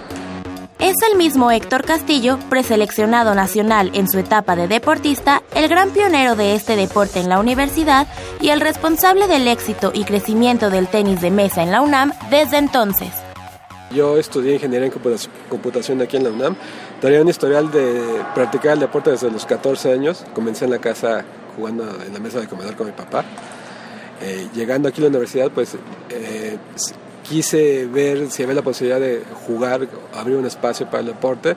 Es 0.80 0.96
el 1.12 1.18
mismo 1.18 1.50
Héctor 1.50 1.84
Castillo, 1.84 2.38
preseleccionado 2.50 3.34
nacional 3.34 3.90
en 3.96 4.08
su 4.08 4.20
etapa 4.20 4.56
de 4.56 4.68
deportista, 4.68 5.42
el 5.56 5.68
gran 5.68 5.90
pionero 5.90 6.36
de 6.36 6.54
este 6.54 6.76
deporte 6.76 7.20
en 7.20 7.30
la 7.30 7.40
universidad 7.40 8.08
y 8.40 8.50
el 8.50 8.62
responsable 8.62 9.28
del 9.28 9.48
éxito 9.48 9.92
y 9.94 10.04
crecimiento 10.04 10.70
del 10.70 10.88
tenis 10.88 11.20
de 11.20 11.32
mesa 11.32 11.64
en 11.64 11.72
la 11.72 11.82
UNAM 11.82 12.14
desde 12.30 12.58
entonces. 12.58 13.10
Yo 13.92 14.18
estudié 14.18 14.56
ingeniería 14.56 14.88
en 14.88 14.94
computación 15.50 16.02
aquí 16.02 16.18
en 16.18 16.26
la 16.26 16.30
UNAM. 16.30 16.56
Tenía 17.02 17.22
un 17.22 17.30
historial 17.30 17.72
de 17.72 18.22
practicar 18.36 18.74
el 18.74 18.80
deporte 18.82 19.12
desde 19.12 19.32
los 19.32 19.46
14 19.46 19.94
años. 19.94 20.26
Comencé 20.36 20.66
en 20.66 20.72
la 20.72 20.80
casa 20.80 21.24
jugando 21.56 21.84
en 22.06 22.14
la 22.14 22.20
mesa 22.20 22.40
de 22.40 22.48
comedor 22.48 22.76
con 22.76 22.86
mi 22.86 22.94
papá. 22.94 23.24
Eh, 24.22 24.48
llegando 24.54 24.90
aquí 24.90 25.00
a 25.00 25.04
la 25.04 25.10
universidad, 25.10 25.52
pues 25.52 25.76
eh, 26.10 26.58
quise 27.28 27.86
ver 27.86 28.30
si 28.32 28.44
había 28.44 28.56
la 28.56 28.62
posibilidad 28.62 29.00
de 29.00 29.24
jugar, 29.46 29.88
abrir 30.14 30.38
un 30.38 30.46
espacio 30.46 30.86
para 30.86 31.00
el 31.00 31.08
deporte. 31.08 31.56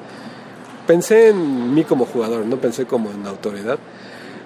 Pensé 0.86 1.28
en 1.28 1.74
mí 1.74 1.84
como 1.84 2.06
jugador, 2.06 2.44
no 2.46 2.56
pensé 2.56 2.86
como 2.86 3.10
en 3.10 3.26
autoridad. 3.26 3.78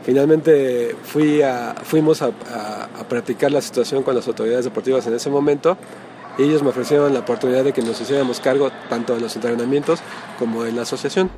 Finalmente 0.04 0.94
fui 1.02 1.40
a, 1.40 1.74
fuimos 1.82 2.20
a, 2.20 2.30
practicar 3.08 3.50
la 3.50 3.62
situación 3.62 4.02
con 4.02 4.14
las 4.14 4.26
autoridades 4.28 4.64
deportivas 4.64 5.06
en 5.06 5.14
ese 5.14 5.30
momento 5.30 5.76
y 6.36 6.42
ellos 6.42 6.62
me 6.62 6.70
ofrecieron 6.70 7.12
la 7.14 7.20
oportunidad 7.20 7.64
de 7.64 7.72
que 7.72 7.82
nos 7.82 8.00
hiciéramos 8.00 8.40
cargo 8.40 8.70
tanto 8.88 9.14
de 9.14 9.20
los 9.20 9.34
entrenamientos 9.36 10.00
como 10.38 10.64
de 10.64 10.72
la 10.72 10.82
asociación. 10.82 11.30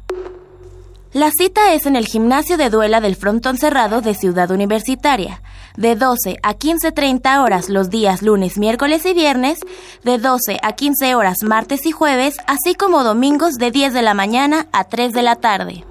La 1.17 1.31
cita 1.31 1.73
es 1.73 1.87
en 1.87 1.97
el 1.97 2.05
gimnasio 2.05 2.59
de 2.59 2.69
duela 2.69 3.01
del 3.01 3.17
Frontón 3.17 3.57
Cerrado 3.57 4.03
de 4.03 4.13
Ciudad 4.13 4.51
Universitaria, 4.51 5.41
de 5.75 5.97
12 5.97 6.37
a 6.43 6.53
15.30 6.53 7.43
horas 7.43 7.71
los 7.71 7.89
días 7.89 8.21
lunes, 8.21 8.59
miércoles 8.59 9.07
y 9.07 9.15
viernes, 9.15 9.61
de 10.05 10.19
12 10.19 10.59
a 10.63 10.73
15 10.73 11.15
horas 11.15 11.39
martes 11.43 11.87
y 11.87 11.91
jueves, 11.91 12.37
así 12.47 12.75
como 12.75 13.03
domingos 13.03 13.55
de 13.55 13.71
10 13.71 13.95
de 13.95 14.03
la 14.03 14.13
mañana 14.13 14.67
a 14.73 14.85
3 14.85 15.15
de 15.15 15.23
la 15.23 15.37
tarde. 15.37 15.85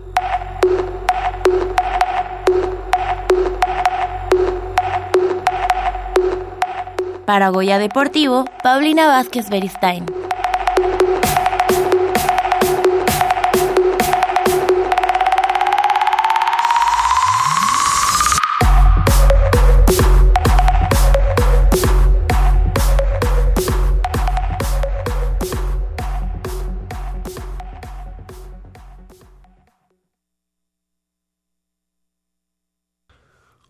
Para 7.25 7.49
Goya 7.49 7.79
Deportivo, 7.79 8.45
Paulina 8.61 9.07
Vázquez 9.07 9.49
Beristain. 9.49 10.05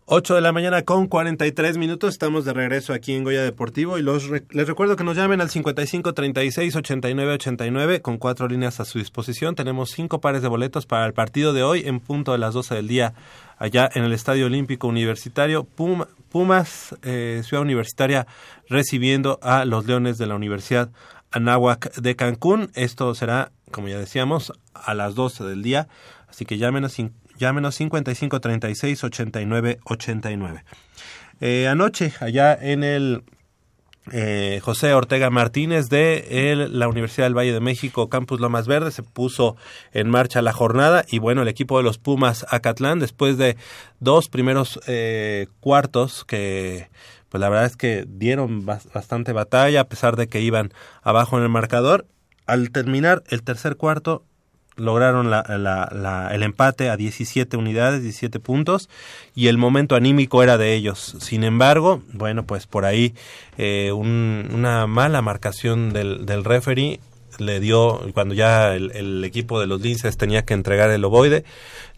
8 0.08 0.36
de 0.36 0.40
la 0.40 0.52
mañana 0.52 0.82
con 0.82 1.08
43 1.08 1.78
minutos. 1.78 2.10
Estamos 2.10 2.44
de 2.44 2.52
regreso 2.52 2.92
aquí 2.92 3.12
en 3.14 3.24
Goya 3.24 3.42
Deportivo 3.42 3.98
y 3.98 4.02
los 4.02 4.30
les 4.30 4.68
recuerdo 4.68 4.94
que 4.94 5.02
nos 5.02 5.16
llamen 5.16 5.40
al 5.40 5.50
55 5.50 6.14
36 6.14 6.76
89 6.76 7.32
89 7.32 8.02
con 8.02 8.16
cuatro 8.16 8.46
líneas 8.46 8.78
a 8.78 8.84
su 8.84 9.00
disposición. 9.00 9.56
Tenemos 9.56 9.90
cinco 9.90 10.20
pares 10.20 10.42
de 10.42 10.48
boletos 10.48 10.86
para 10.86 11.06
el 11.06 11.12
partido 11.12 11.52
de 11.52 11.64
hoy 11.64 11.82
en 11.86 11.98
punto 11.98 12.30
de 12.30 12.38
las 12.38 12.54
12 12.54 12.76
del 12.76 12.86
día 12.86 13.14
allá 13.58 13.90
en 13.92 14.04
el 14.04 14.12
Estadio 14.12 14.46
Olímpico 14.46 14.86
Universitario. 14.86 15.64
Pumas, 15.64 16.94
eh, 17.02 17.42
Ciudad 17.44 17.64
Universitaria, 17.64 18.28
recibiendo 18.68 19.40
a 19.42 19.64
los 19.64 19.86
Leones 19.86 20.18
de 20.18 20.26
la 20.28 20.36
Universidad 20.36 20.88
Anáhuac 21.32 21.96
de 21.96 22.14
Cancún. 22.14 22.70
Esto 22.74 23.12
será, 23.16 23.50
como 23.72 23.88
ya 23.88 23.98
decíamos, 23.98 24.52
a 24.72 24.94
las 24.94 25.16
12 25.16 25.42
del 25.42 25.64
día. 25.64 25.88
Así 26.28 26.44
que 26.44 26.58
llámenos 26.58 26.92
Llámenos 27.38 27.74
55 27.74 28.40
36 28.40 29.04
89 29.04 29.78
89. 29.84 30.64
anoche, 31.68 32.12
allá 32.20 32.54
en 32.54 32.84
el 32.84 33.22
eh, 34.12 34.60
José 34.62 34.94
Ortega 34.94 35.30
Martínez 35.30 35.88
de 35.88 36.68
la 36.70 36.86
Universidad 36.86 37.26
del 37.26 37.36
Valle 37.36 37.52
de 37.52 37.60
México, 37.60 38.08
Campus 38.08 38.38
Lomas 38.38 38.68
Verde, 38.68 38.92
se 38.92 39.02
puso 39.02 39.56
en 39.92 40.08
marcha 40.08 40.42
la 40.42 40.52
jornada 40.52 41.04
y 41.08 41.18
bueno, 41.18 41.42
el 41.42 41.48
equipo 41.48 41.76
de 41.78 41.82
los 41.82 41.98
Pumas 41.98 42.46
Acatlán, 42.48 43.00
después 43.00 43.36
de 43.36 43.56
dos 43.98 44.28
primeros 44.28 44.78
eh, 44.86 45.48
cuartos 45.58 46.24
que 46.24 46.88
pues 47.28 47.40
la 47.40 47.48
verdad 47.48 47.66
es 47.66 47.76
que 47.76 48.04
dieron 48.06 48.64
bastante 48.64 49.32
batalla 49.32 49.80
a 49.80 49.88
pesar 49.88 50.14
de 50.14 50.28
que 50.28 50.40
iban 50.40 50.72
abajo 51.02 51.36
en 51.36 51.42
el 51.42 51.48
marcador, 51.48 52.06
al 52.46 52.70
terminar 52.70 53.24
el 53.28 53.42
tercer 53.42 53.76
cuarto 53.76 54.24
lograron 54.76 55.30
la, 55.30 56.30
el 56.32 56.42
empate 56.42 56.90
a 56.90 56.96
17 56.96 57.56
unidades, 57.56 58.02
17 58.02 58.40
puntos, 58.40 58.88
y 59.34 59.48
el 59.48 59.58
momento 59.58 59.96
anímico 59.96 60.42
era 60.42 60.58
de 60.58 60.74
ellos. 60.74 61.16
Sin 61.20 61.44
embargo, 61.44 62.02
bueno, 62.12 62.44
pues 62.44 62.66
por 62.66 62.84
ahí 62.84 63.14
eh, 63.58 63.92
una 63.92 64.86
mala 64.86 65.22
marcación 65.22 65.92
del, 65.92 66.26
del 66.26 66.44
referee 66.44 67.00
le 67.38 67.60
dio, 67.60 68.00
cuando 68.14 68.34
ya 68.34 68.74
el, 68.74 69.24
equipo 69.24 69.60
de 69.60 69.66
los 69.66 69.80
linces 69.80 70.16
tenía 70.16 70.44
que 70.44 70.54
entregar 70.54 70.90
el 70.90 71.04
ovoide, 71.04 71.44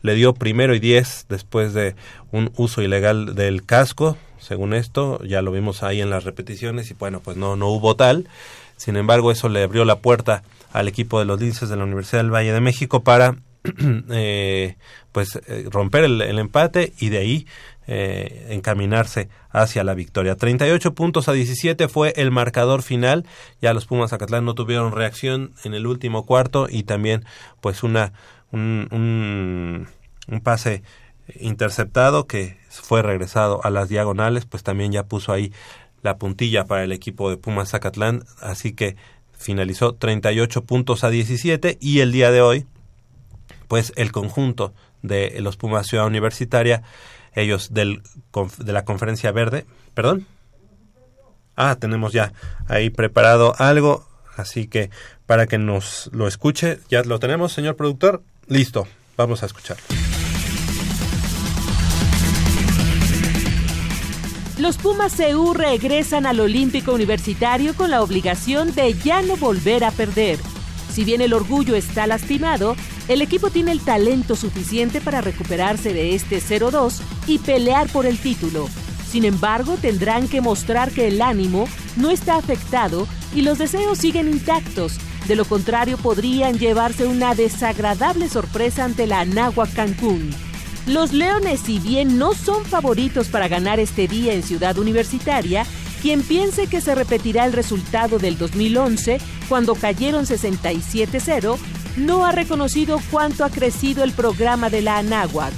le 0.03 0.15
dio 0.15 0.35
primero 0.35 0.75
y 0.75 0.81
10 0.81 1.27
después 1.29 1.75
de 1.75 1.95
un 2.33 2.51
uso 2.57 2.83
ilegal 2.83 3.35
del 3.35 3.65
casco, 3.65 4.17
según 4.39 4.75
esto, 4.75 5.23
ya 5.25 5.43
lo 5.43 5.53
vimos 5.53 5.83
ahí 5.83 6.01
en 6.01 6.11
las 6.11 6.25
repeticiones 6.25 6.91
y 6.91 6.95
bueno, 6.95 7.21
pues 7.21 7.37
no, 7.37 7.57
no 7.57 7.69
hubo 7.69 7.97
tal. 7.97 8.29
Sin 8.77 8.97
embargo, 8.97 9.33
eso 9.33 9.49
le 9.49 9.65
abrió 9.65 9.85
la 9.85 9.99
puerta 9.99 10.43
al 10.73 10.89
equipo 10.89 11.19
de 11.19 11.25
los 11.25 11.41
linces 11.41 11.69
de 11.69 11.77
la 11.77 11.85
Universidad 11.85 12.23
del 12.23 12.33
Valle 12.33 12.53
de 12.53 12.61
México 12.61 13.03
para 13.03 13.37
eh, 14.11 14.77
pues 15.13 15.37
eh, 15.47 15.67
romper 15.71 16.05
el, 16.05 16.39
empate 16.39 16.93
y 16.99 17.09
de 17.09 17.19
ahí 17.19 17.47
eh, 17.87 18.49
encaminarse 18.51 19.29
hacia 19.51 19.85
la 19.85 19.95
victoria. 19.95 20.37
38 20.37 20.95
puntos 20.95 21.29
a 21.29 21.33
17 21.33 21.89
fue 21.89 22.13
el 22.17 22.31
marcador 22.31 22.83
final. 22.83 23.27
Ya 23.61 23.73
los 23.73 23.87
Pumas 23.87 24.11
Zacatlán 24.11 24.45
no 24.45 24.55
tuvieron 24.55 24.93
reacción 24.93 25.53
en 25.65 25.75
el 25.75 25.87
último 25.87 26.25
cuarto 26.27 26.67
y 26.71 26.83
también 26.83 27.25
pues 27.61 27.83
una 27.83 28.13
un, 28.51 29.87
un, 30.29 30.41
pase 30.41 30.83
interceptado 31.41 32.27
que 32.27 32.57
fue 32.71 33.03
regresado 33.03 33.63
a 33.65 33.71
las 33.71 33.89
diagonales, 33.89 34.47
pues 34.47 34.63
también 34.63 34.93
ya 34.93 35.05
puso 35.05 35.33
ahí 35.33 35.53
la 36.03 36.17
puntilla 36.17 36.65
para 36.65 36.85
el 36.85 36.93
equipo 36.93 37.29
de 37.29 37.37
Pumas 37.37 37.71
Zacatlán, 37.71 38.25
así 38.41 38.73
que 38.73 38.97
finalizó 39.39 39.95
38 39.95 40.65
puntos 40.65 41.05
a 41.05 41.11
17 41.11 41.79
y 41.81 42.01
el 42.01 42.13
día 42.13 42.31
de 42.31 42.43
hoy, 42.43 42.67
pues 43.69 43.93
el 43.97 44.13
conjunto 44.13 44.75
de 45.03 45.41
los 45.41 45.57
Pumas 45.57 45.87
Ciudad 45.87 46.07
Universitaria, 46.07 46.83
ellos 47.35 47.73
del, 47.73 48.03
de 48.59 48.73
la 48.73 48.85
Conferencia 48.85 49.33
Verde, 49.33 49.65
perdón. 49.95 50.27
Ah, 51.57 51.77
tenemos 51.81 52.13
ya 52.13 52.33
ahí 52.69 52.91
preparado 52.91 53.55
algo, 53.59 54.07
así 54.37 54.69
que 54.69 54.91
para 55.27 55.47
que 55.47 55.59
nos 55.59 56.11
lo 56.13 56.29
escuche, 56.29 56.81
ya 56.89 57.03
lo 57.03 57.19
tenemos, 57.19 57.53
señor 57.53 57.77
productor. 57.77 58.23
Listo, 58.47 58.87
vamos 59.17 59.43
a 59.43 59.47
escucharlo. 59.47 60.08
Los 64.59 64.77
Pumas 64.77 65.15
CU 65.15 65.55
regresan 65.55 66.27
al 66.27 66.41
Olímpico 66.41 66.93
Universitario 66.93 67.75
con 67.75 67.93
la 67.93 68.03
obligación 68.03 68.75
de 68.75 68.93
ya 68.93 69.23
no 69.23 69.37
volver 69.37 69.85
a 69.85 69.93
perder. 69.93 70.41
Si 70.93 71.05
bien 71.05 71.21
el 71.21 71.33
orgullo 71.33 71.77
está 71.77 72.09
lastimado, 72.09 72.75
el 73.07 73.23
equipo 73.23 73.51
tiene 73.51 73.71
el 73.71 73.81
talento 73.81 74.35
suficiente 74.35 75.01
para 75.01 75.21
recuperarse 75.21 75.93
de 75.93 76.17
este 76.17 76.41
0-2 76.41 77.01
y 77.29 77.39
pelear 77.39 77.89
por 77.89 78.05
el 78.05 78.19
título. 78.19 78.69
Sin 79.09 79.25
embargo, 79.25 79.77
tendrán 79.81 80.27
que 80.27 80.41
mostrar 80.41 80.91
que 80.91 81.07
el 81.07 81.23
ánimo 81.23 81.69
no 81.97 82.11
está 82.11 82.35
afectado 82.35 83.07
y 83.37 83.43
los 83.43 83.59
deseos 83.59 83.99
siguen 83.99 84.29
intactos. 84.29 84.99
De 85.29 85.37
lo 85.37 85.45
contrario, 85.45 85.99
podrían 85.99 86.59
llevarse 86.59 87.07
una 87.07 87.37
desagradable 87.37 88.29
sorpresa 88.29 88.85
ante 88.85 89.07
la 89.07 89.21
Anáhuac 89.21 89.73
Cancún. 89.73 90.48
Los 90.89 91.13
Leones, 91.13 91.61
si 91.61 91.79
bien 91.79 92.17
no 92.17 92.33
son 92.33 92.65
favoritos 92.65 93.29
para 93.29 93.47
ganar 93.47 93.79
este 93.79 94.09
día 94.09 94.33
en 94.33 94.43
Ciudad 94.43 94.79
Universitaria, 94.79 95.67
Quien 96.01 96.23
piense 96.23 96.69
que 96.69 96.81
se 96.81 96.95
repetirá 96.95 97.45
el 97.45 97.53
resultado 97.53 98.21
del 98.21 98.39
2011, 98.39 99.19
cuando 99.49 99.75
cayeron 99.75 100.27
67-0, 100.27 101.59
no 101.97 102.25
ha 102.25 102.31
reconocido 102.31 103.01
cuánto 103.11 103.45
ha 103.45 103.51
crecido 103.51 104.05
el 104.05 104.13
programa 104.13 104.71
de 104.71 104.81
la 104.81 104.99
Anáhuac. 104.99 105.53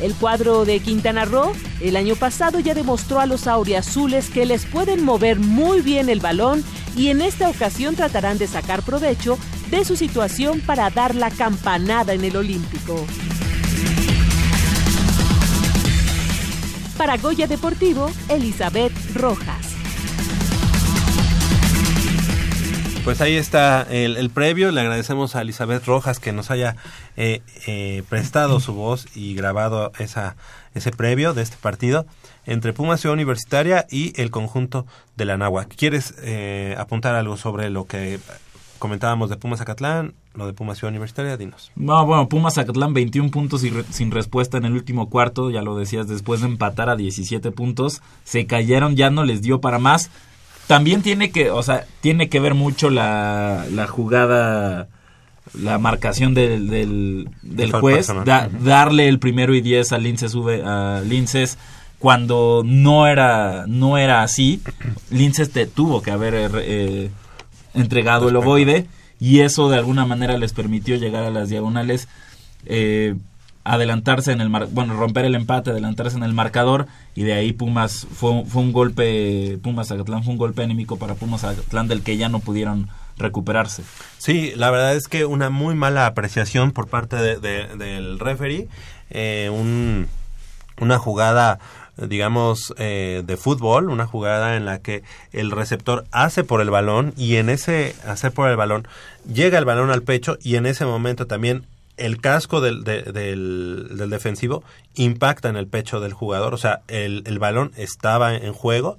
El 0.00 0.14
cuadro 0.14 0.64
de 0.64 0.80
Quintana 0.80 1.24
Roo 1.24 1.52
el 1.80 1.96
año 1.96 2.16
pasado 2.16 2.58
ya 2.58 2.74
demostró 2.74 3.20
a 3.20 3.26
los 3.26 3.46
auriazules 3.46 4.30
que 4.30 4.46
les 4.46 4.66
pueden 4.66 5.04
mover 5.04 5.38
muy 5.38 5.80
bien 5.80 6.08
el 6.08 6.18
balón 6.18 6.64
y 6.96 7.08
en 7.08 7.22
esta 7.22 7.48
ocasión 7.48 7.94
tratarán 7.94 8.36
de 8.36 8.48
sacar 8.48 8.82
provecho 8.82 9.38
de 9.70 9.84
su 9.84 9.94
situación 9.94 10.60
para 10.60 10.90
dar 10.90 11.14
la 11.14 11.30
campanada 11.30 12.14
en 12.14 12.24
el 12.24 12.36
Olímpico. 12.36 13.06
Para 16.98 17.16
Goya 17.16 17.46
Deportivo, 17.46 18.10
Elizabeth 18.28 18.92
Rojas. 19.14 19.76
Pues 23.04 23.20
ahí 23.20 23.36
está 23.36 23.86
el, 23.88 24.28
previo. 24.30 24.72
Le 24.72 24.80
agradecemos 24.80 25.36
a 25.36 25.42
Elizabeth 25.42 25.86
Rojas 25.86 26.18
que 26.18 26.32
nos 26.32 26.50
haya 26.50 26.74
eh, 27.16 27.40
eh, 27.68 28.02
prestado 28.08 28.58
su 28.58 28.74
voz 28.74 29.06
y 29.14 29.34
grabado 29.34 29.92
esa, 30.00 30.36
ese 30.74 30.90
previo 30.90 31.34
de 31.34 31.42
este 31.42 31.56
partido 31.56 32.04
entre 32.46 32.72
Pumas 32.72 33.00
Ciudad 33.00 33.14
Universitaria 33.14 33.86
y 33.90 34.12
el 34.20 34.30
conjunto 34.32 34.84
de 35.16 35.24
la 35.24 35.38
Nahua. 35.38 35.66
¿Quieres 35.66 36.14
eh, 36.18 36.74
apuntar 36.78 37.14
algo 37.14 37.36
sobre 37.36 37.70
lo 37.70 37.86
que 37.86 38.18
comentábamos 38.78 39.30
de 39.30 39.36
Pumas 39.36 39.60
Acatlán, 39.60 40.14
lo 40.34 40.46
de 40.46 40.52
Pumas 40.52 40.78
Ciudad 40.78 40.90
Universitaria? 40.90 41.36
Dinos. 41.36 41.72
No, 41.76 42.04
bueno, 42.06 42.28
Pumas 42.28 42.58
Acatlán 42.58 42.94
21 42.94 43.30
puntos 43.30 43.64
y 43.64 43.70
re, 43.70 43.84
sin 43.90 44.10
respuesta 44.10 44.58
en 44.58 44.64
el 44.64 44.72
último 44.72 45.10
cuarto, 45.10 45.50
ya 45.50 45.62
lo 45.62 45.76
decías, 45.76 46.08
después 46.08 46.40
de 46.40 46.46
empatar 46.46 46.88
a 46.88 46.96
17 46.96 47.50
puntos, 47.50 48.02
se 48.24 48.46
cayeron, 48.46 48.96
ya 48.96 49.10
no 49.10 49.24
les 49.24 49.42
dio 49.42 49.60
para 49.60 49.78
más. 49.78 50.10
También 50.66 51.02
tiene 51.02 51.30
que, 51.30 51.50
o 51.50 51.62
sea, 51.62 51.86
tiene 52.00 52.28
que 52.28 52.40
ver 52.40 52.54
mucho 52.54 52.90
la, 52.90 53.64
la 53.72 53.86
jugada, 53.86 54.88
la 55.54 55.78
marcación 55.78 56.34
del, 56.34 56.68
del, 56.68 57.28
del 57.42 57.72
juez, 57.72 58.08
da, 58.24 58.48
darle 58.60 59.08
el 59.08 59.18
primero 59.18 59.54
y 59.54 59.60
10 59.62 59.92
a 59.92 59.98
Linces, 59.98 60.34
a 60.64 61.02
Linces 61.06 61.58
cuando 61.98 62.62
no 62.64 63.06
era, 63.06 63.64
no 63.66 63.98
era 63.98 64.22
así. 64.22 64.62
Linces 65.10 65.50
te 65.50 65.66
tuvo 65.66 66.02
que 66.02 66.10
haber 66.10 66.34
eh, 66.62 67.10
entregado 67.78 68.28
el 68.28 68.36
ovoide 68.36 68.86
y 69.20 69.40
eso 69.40 69.68
de 69.68 69.78
alguna 69.78 70.06
manera 70.06 70.38
les 70.38 70.52
permitió 70.52 70.96
llegar 70.96 71.24
a 71.24 71.30
las 71.30 71.48
diagonales. 71.48 72.08
Eh, 72.66 73.14
adelantarse 73.64 74.32
en 74.32 74.40
el 74.40 74.48
mar 74.48 74.68
bueno 74.70 74.94
romper 74.94 75.26
el 75.26 75.34
empate 75.34 75.70
adelantarse 75.70 76.16
en 76.16 76.22
el 76.22 76.32
marcador 76.32 76.86
y 77.14 77.24
de 77.24 77.34
ahí 77.34 77.52
Pumas 77.52 78.06
fue, 78.10 78.44
fue 78.46 78.62
un 78.62 78.72
golpe 78.72 79.58
Pumas 79.62 79.92
Acatlán 79.92 80.24
fue 80.24 80.32
un 80.32 80.38
golpe 80.38 80.62
enemigo 80.62 80.96
para 80.96 81.14
Pumas 81.14 81.44
Acatlán 81.44 81.86
del 81.86 82.02
que 82.02 82.16
ya 82.16 82.30
no 82.30 82.40
pudieron 82.40 82.88
recuperarse 83.18 83.82
sí 84.16 84.52
la 84.56 84.70
verdad 84.70 84.96
es 84.96 85.06
que 85.06 85.26
una 85.26 85.50
muy 85.50 85.74
mala 85.74 86.06
apreciación 86.06 86.72
por 86.72 86.88
parte 86.88 87.16
de, 87.16 87.38
de, 87.38 87.76
del 87.76 88.18
referee 88.18 88.68
eh, 89.10 89.50
un, 89.52 90.06
una 90.80 90.98
jugada 90.98 91.58
digamos, 92.06 92.74
eh, 92.78 93.22
de 93.24 93.36
fútbol, 93.36 93.90
una 93.90 94.06
jugada 94.06 94.56
en 94.56 94.64
la 94.64 94.80
que 94.80 95.02
el 95.32 95.50
receptor 95.50 96.04
hace 96.10 96.44
por 96.44 96.60
el 96.60 96.70
balón 96.70 97.14
y 97.16 97.36
en 97.36 97.48
ese 97.48 97.94
hacer 98.06 98.32
por 98.32 98.48
el 98.48 98.56
balón 98.56 98.86
llega 99.32 99.58
el 99.58 99.64
balón 99.64 99.90
al 99.90 100.02
pecho 100.02 100.38
y 100.42 100.56
en 100.56 100.66
ese 100.66 100.84
momento 100.84 101.26
también 101.26 101.66
el 101.96 102.20
casco 102.20 102.60
del, 102.60 102.84
de, 102.84 103.02
del, 103.02 103.88
del, 103.96 104.10
defensivo 104.10 104.62
impacta 104.94 105.48
en 105.48 105.56
el 105.56 105.66
pecho 105.66 105.98
del 105.98 106.12
jugador, 106.12 106.54
o 106.54 106.58
sea, 106.58 106.82
el, 106.86 107.24
el, 107.26 107.40
balón 107.40 107.72
estaba 107.76 108.36
en 108.36 108.52
juego 108.52 108.98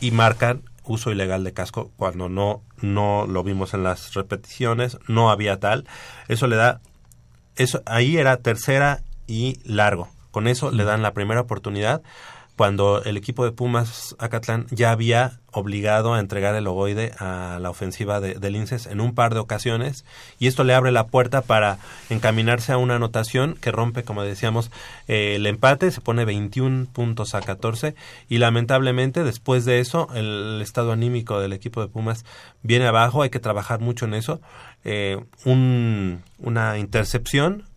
y 0.00 0.12
marcan 0.12 0.62
uso 0.84 1.10
ilegal 1.10 1.44
de 1.44 1.52
casco 1.52 1.90
cuando 1.96 2.28
no, 2.28 2.62
no 2.80 3.26
lo 3.26 3.42
vimos 3.42 3.74
en 3.74 3.82
las 3.82 4.14
repeticiones, 4.14 4.98
no 5.06 5.30
había 5.30 5.60
tal. 5.60 5.86
Eso 6.28 6.46
le 6.46 6.56
da, 6.56 6.80
eso 7.56 7.82
ahí 7.86 8.16
era 8.16 8.38
tercera 8.38 9.02
y 9.26 9.60
largo. 9.64 10.08
Con 10.38 10.46
eso 10.46 10.70
le 10.70 10.84
dan 10.84 11.02
la 11.02 11.14
primera 11.14 11.40
oportunidad 11.40 12.00
cuando 12.54 13.02
el 13.02 13.16
equipo 13.16 13.44
de 13.44 13.50
Pumas 13.50 14.14
Acatlán 14.20 14.68
ya 14.70 14.92
había 14.92 15.40
obligado 15.50 16.14
a 16.14 16.20
entregar 16.20 16.54
el 16.54 16.68
ovoide 16.68 17.10
a 17.18 17.58
la 17.60 17.70
ofensiva 17.70 18.20
de, 18.20 18.34
de 18.34 18.50
Linces 18.52 18.86
en 18.86 19.00
un 19.00 19.16
par 19.16 19.34
de 19.34 19.40
ocasiones 19.40 20.04
y 20.38 20.46
esto 20.46 20.62
le 20.62 20.74
abre 20.74 20.92
la 20.92 21.08
puerta 21.08 21.42
para 21.42 21.78
encaminarse 22.08 22.70
a 22.70 22.76
una 22.76 22.94
anotación 22.94 23.56
que 23.60 23.72
rompe, 23.72 24.04
como 24.04 24.22
decíamos, 24.22 24.70
eh, 25.08 25.34
el 25.34 25.46
empate, 25.46 25.90
se 25.90 26.00
pone 26.00 26.24
21 26.24 26.86
puntos 26.92 27.34
a 27.34 27.40
14 27.40 27.96
y 28.28 28.38
lamentablemente 28.38 29.24
después 29.24 29.64
de 29.64 29.80
eso 29.80 30.06
el 30.14 30.60
estado 30.62 30.92
anímico 30.92 31.40
del 31.40 31.52
equipo 31.52 31.80
de 31.80 31.88
Pumas 31.88 32.24
viene 32.62 32.86
abajo, 32.86 33.22
hay 33.22 33.30
que 33.30 33.40
trabajar 33.40 33.80
mucho 33.80 34.04
en 34.04 34.14
eso, 34.14 34.40
eh, 34.84 35.20
un, 35.44 36.22
una 36.38 36.78
intercepción 36.78 37.67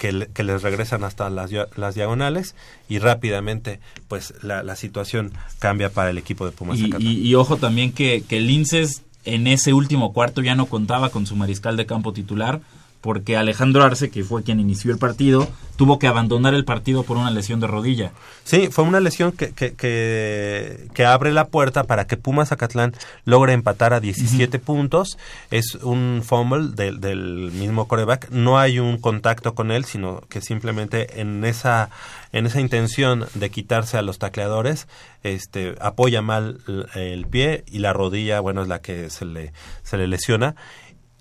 que, 0.00 0.28
que, 0.32 0.44
les 0.44 0.62
regresan 0.62 1.04
hasta 1.04 1.28
las, 1.28 1.50
las, 1.76 1.94
diagonales 1.94 2.54
y 2.88 3.00
rápidamente 3.00 3.80
pues 4.08 4.32
la, 4.42 4.62
la, 4.62 4.74
situación 4.74 5.32
cambia 5.58 5.90
para 5.90 6.08
el 6.08 6.16
equipo 6.16 6.46
de 6.46 6.52
Pumas. 6.52 6.78
Y, 6.78 6.90
y, 6.98 7.28
y 7.28 7.34
ojo 7.34 7.58
también 7.58 7.92
que, 7.92 8.24
que 8.26 8.40
Linces 8.40 9.02
en 9.26 9.46
ese 9.46 9.74
último 9.74 10.14
cuarto 10.14 10.40
ya 10.40 10.54
no 10.54 10.64
contaba 10.64 11.10
con 11.10 11.26
su 11.26 11.36
mariscal 11.36 11.76
de 11.76 11.84
campo 11.84 12.14
titular 12.14 12.62
porque 13.00 13.36
Alejandro 13.36 13.82
Arce, 13.82 14.10
que 14.10 14.24
fue 14.24 14.42
quien 14.42 14.60
inició 14.60 14.92
el 14.92 14.98
partido, 14.98 15.48
tuvo 15.76 15.98
que 15.98 16.06
abandonar 16.06 16.52
el 16.52 16.66
partido 16.66 17.04
por 17.04 17.16
una 17.16 17.30
lesión 17.30 17.58
de 17.58 17.66
rodilla. 17.66 18.12
Sí, 18.44 18.68
fue 18.70 18.84
una 18.84 19.00
lesión 19.00 19.32
que, 19.32 19.52
que, 19.52 19.72
que, 19.74 20.88
que 20.92 21.06
abre 21.06 21.32
la 21.32 21.48
puerta 21.48 21.84
para 21.84 22.06
que 22.06 22.18
Pumas 22.18 22.52
Acatlán 22.52 22.92
logre 23.24 23.54
empatar 23.54 23.94
a 23.94 24.00
17 24.00 24.58
uh 24.58 24.60
-huh. 24.60 24.64
puntos. 24.64 25.16
Es 25.50 25.76
un 25.76 26.22
fumble 26.22 26.72
del, 26.74 27.00
del 27.00 27.50
mismo 27.52 27.88
coreback. 27.88 28.28
No 28.30 28.58
hay 28.58 28.78
un 28.78 28.98
contacto 28.98 29.54
con 29.54 29.70
él, 29.70 29.86
sino 29.86 30.20
que 30.28 30.42
simplemente 30.42 31.22
en 31.22 31.42
esa, 31.46 31.88
en 32.32 32.44
esa 32.44 32.60
intención 32.60 33.24
de 33.34 33.50
quitarse 33.50 33.96
a 33.96 34.02
los 34.02 34.18
tacleadores, 34.18 34.86
este, 35.22 35.76
apoya 35.80 36.20
mal 36.20 36.58
el 36.94 37.26
pie 37.26 37.64
y 37.66 37.78
la 37.78 37.94
rodilla, 37.94 38.40
bueno, 38.40 38.60
es 38.60 38.68
la 38.68 38.80
que 38.82 39.08
se 39.08 39.24
le, 39.24 39.54
se 39.82 39.96
le 39.96 40.06
lesiona. 40.06 40.56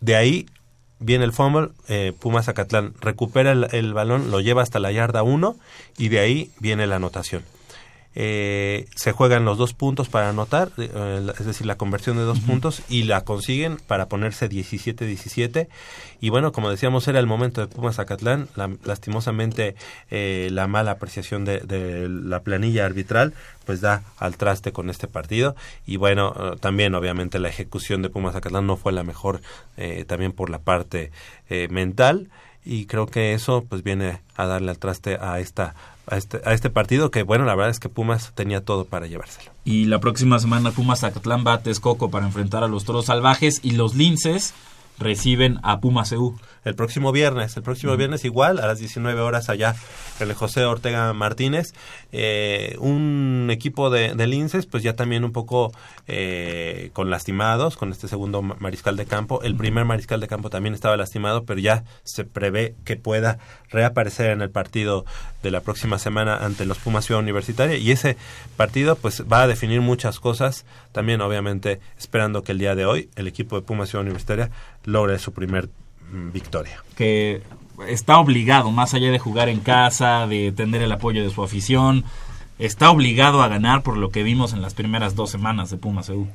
De 0.02 0.18
ahí 0.18 0.48
viene 1.00 1.26
el 1.26 1.34
fumble, 1.34 1.70
eh, 1.88 2.14
Pumas 2.20 2.48
Acatlán 2.48 2.94
recupera 3.02 3.52
el, 3.52 3.68
el, 3.72 3.94
balón, 3.94 4.32
lo 4.32 4.42
lleva 4.42 4.62
hasta 4.62 4.80
la 4.80 4.92
yarda 4.92 5.24
1 5.24 5.56
y 5.98 6.10
de 6.10 6.20
ahí 6.20 6.52
viene 6.60 6.88
la 6.88 6.98
anotación. 6.98 7.44
Eh, 8.16 8.88
se 8.96 9.12
juegan 9.12 9.46
los 9.46 9.58
dos 9.58 9.74
puntos 9.74 10.10
para 10.10 10.30
anotar, 10.30 10.72
eh, 10.78 11.32
es 11.40 11.46
decir, 11.46 11.68
la 11.68 11.78
conversión 11.78 12.18
de 12.18 12.24
dos 12.24 12.40
uh 12.40 12.42
-huh. 12.42 12.46
puntos 12.46 12.82
y 12.90 13.04
la 13.04 13.24
consiguen 13.24 13.78
para 13.88 14.08
ponerse 14.08 14.50
17-17. 14.50 15.68
Y 16.22 16.30
bueno, 16.30 16.52
como 16.52 16.70
decíamos, 16.70 17.08
era 17.08 17.20
el 17.20 17.28
momento 17.28 17.62
de 17.62 17.68
Pumas 17.68 18.00
Acatlán. 18.00 18.50
La, 18.56 18.70
lastimosamente, 18.84 19.76
eh, 20.10 20.50
la 20.52 20.68
mala 20.68 20.92
apreciación 20.92 21.46
de, 21.46 21.60
de, 21.60 22.10
la 22.10 22.42
planilla 22.42 22.86
arbitral 22.86 23.34
pues 23.70 23.82
da 23.82 24.02
al 24.18 24.36
traste 24.36 24.72
con 24.72 24.90
este 24.90 25.08
partido. 25.08 25.56
Y 25.86 25.98
bueno, 25.98 26.34
uh, 26.36 26.56
también 26.56 26.96
obviamente 26.96 27.38
la 27.38 27.50
ejecución 27.50 28.02
de 28.02 28.10
Pumas 28.10 28.36
Acatlán 28.36 28.66
no 28.66 28.78
fue 28.78 28.92
la 28.92 29.04
mejor 29.04 29.42
eh, 29.78 30.06
también 30.08 30.32
por 30.32 30.50
la 30.50 30.58
parte 30.58 31.12
eh, 31.52 31.68
mental. 31.70 32.30
Y 32.66 32.88
creo 32.88 33.06
que 33.06 33.34
eso 33.34 33.64
pues 33.70 33.84
viene 33.84 34.22
a 34.36 34.48
darle 34.48 34.72
al 34.72 34.80
traste 34.80 35.20
a 35.22 35.40
esta 35.40 35.76
a 36.10 36.18
este, 36.18 36.42
a 36.46 36.54
este 36.54 36.70
partido 36.70 37.12
que, 37.12 37.24
bueno, 37.24 37.46
la 37.46 37.56
verdad 37.56 37.72
es 37.72 37.80
que 37.80 37.90
Pumas 37.90 38.32
tenía 38.36 38.64
todo 38.64 38.86
para 38.86 39.08
llevárselo. 39.08 39.52
Y 39.64 39.86
la 39.86 40.00
próxima 40.00 40.40
semana 40.40 40.72
Pumas 40.72 41.02
Zacatlán 41.02 41.44
va 41.46 41.54
a 41.54 41.64
para 42.10 42.26
enfrentar 42.26 42.64
a 42.64 42.68
los 42.68 42.86
Toros 42.86 43.06
Salvajes 43.06 43.60
y 43.64 43.72
los 43.72 43.96
Linces 43.96 44.54
reciben 45.00 45.60
a 45.64 45.80
Pumas 45.80 46.12
EU. 46.12 46.36
El 46.66 46.76
próximo 46.76 47.12
viernes, 47.12 47.56
el 47.58 47.64
próximo 47.64 47.96
viernes 47.96 48.26
igual, 48.26 48.60
a 48.60 48.68
las 48.68 48.80
19 48.80 49.22
horas 49.22 49.50
allá 49.50 49.76
en 50.20 50.30
el 50.30 50.36
José 50.36 50.66
Ortega 50.66 51.12
Martínez. 51.14 51.74
Eh, 52.12 52.76
un 52.80 53.48
equipo 53.52 53.90
de, 53.90 54.14
de, 54.14 54.28
Linces, 54.28 54.66
pues 54.66 54.84
ya 54.84 54.96
también 54.96 55.24
un 55.24 55.32
poco 55.32 55.72
eh, 56.08 56.92
con 56.94 57.10
lastimados, 57.10 57.78
con 57.78 57.92
este 57.92 58.08
segundo 58.08 58.42
mariscal 58.42 58.98
de 58.98 59.06
campo. 59.06 59.42
El 59.42 59.56
primer 59.56 59.86
mariscal 59.86 60.20
de 60.20 60.28
campo 60.28 60.50
también 60.50 60.76
estaba 60.76 60.98
lastimado, 60.98 61.46
pero 61.46 61.60
ya 61.60 61.86
se 62.04 62.26
prevé 62.26 62.76
que 62.84 62.98
pueda 62.98 63.40
reaparecer 63.70 64.32
en 64.32 64.42
el 64.42 64.50
partido 64.50 65.06
de 65.42 65.52
la 65.52 65.62
próxima 65.62 65.98
semana 65.98 66.38
ante 66.38 66.66
los 66.66 66.78
Pumas 66.78 67.06
Ciudad 67.06 67.22
Universitaria. 67.22 67.78
Y 67.78 67.92
ese 67.92 68.18
partido 68.58 68.96
pues 68.96 69.24
va 69.32 69.44
a 69.44 69.48
definir 69.48 69.82
muchas 69.82 70.20
cosas. 70.20 70.66
También 70.92 71.22
obviamente 71.22 71.80
esperando 71.98 72.44
que 72.44 72.52
el 72.52 72.60
día 72.60 72.76
de 72.76 72.86
hoy 72.86 73.10
el 73.16 73.28
equipo 73.28 73.56
de 73.56 73.62
Pumas 73.62 73.90
Ciudad 73.90 74.04
Universitaria 74.04 74.50
logre 74.86 75.20
su 75.20 75.34
primer 75.34 75.70
victoria. 76.12 76.84
Que 76.96 77.44
está 77.88 78.20
obligado, 78.20 78.72
más 78.72 78.94
allá 78.94 79.12
de 79.12 79.20
jugar 79.20 79.50
en 79.50 79.60
casa, 79.60 80.28
de 80.28 80.52
tener 80.52 80.82
el 80.82 80.92
apoyo 80.92 81.24
de 81.24 81.30
su 81.30 81.44
afición, 81.44 82.04
está 82.58 82.90
obligado 82.90 83.42
a 83.42 83.48
ganar 83.48 83.84
por 83.84 83.98
lo 83.98 84.10
que 84.10 84.24
vimos 84.24 84.54
en 84.54 84.62
las 84.62 84.74
primeras 84.74 85.16
dos 85.16 85.30
semanas 85.30 85.70
de 85.70 85.78
Pumas 85.78 86.10
EU. 86.10 86.28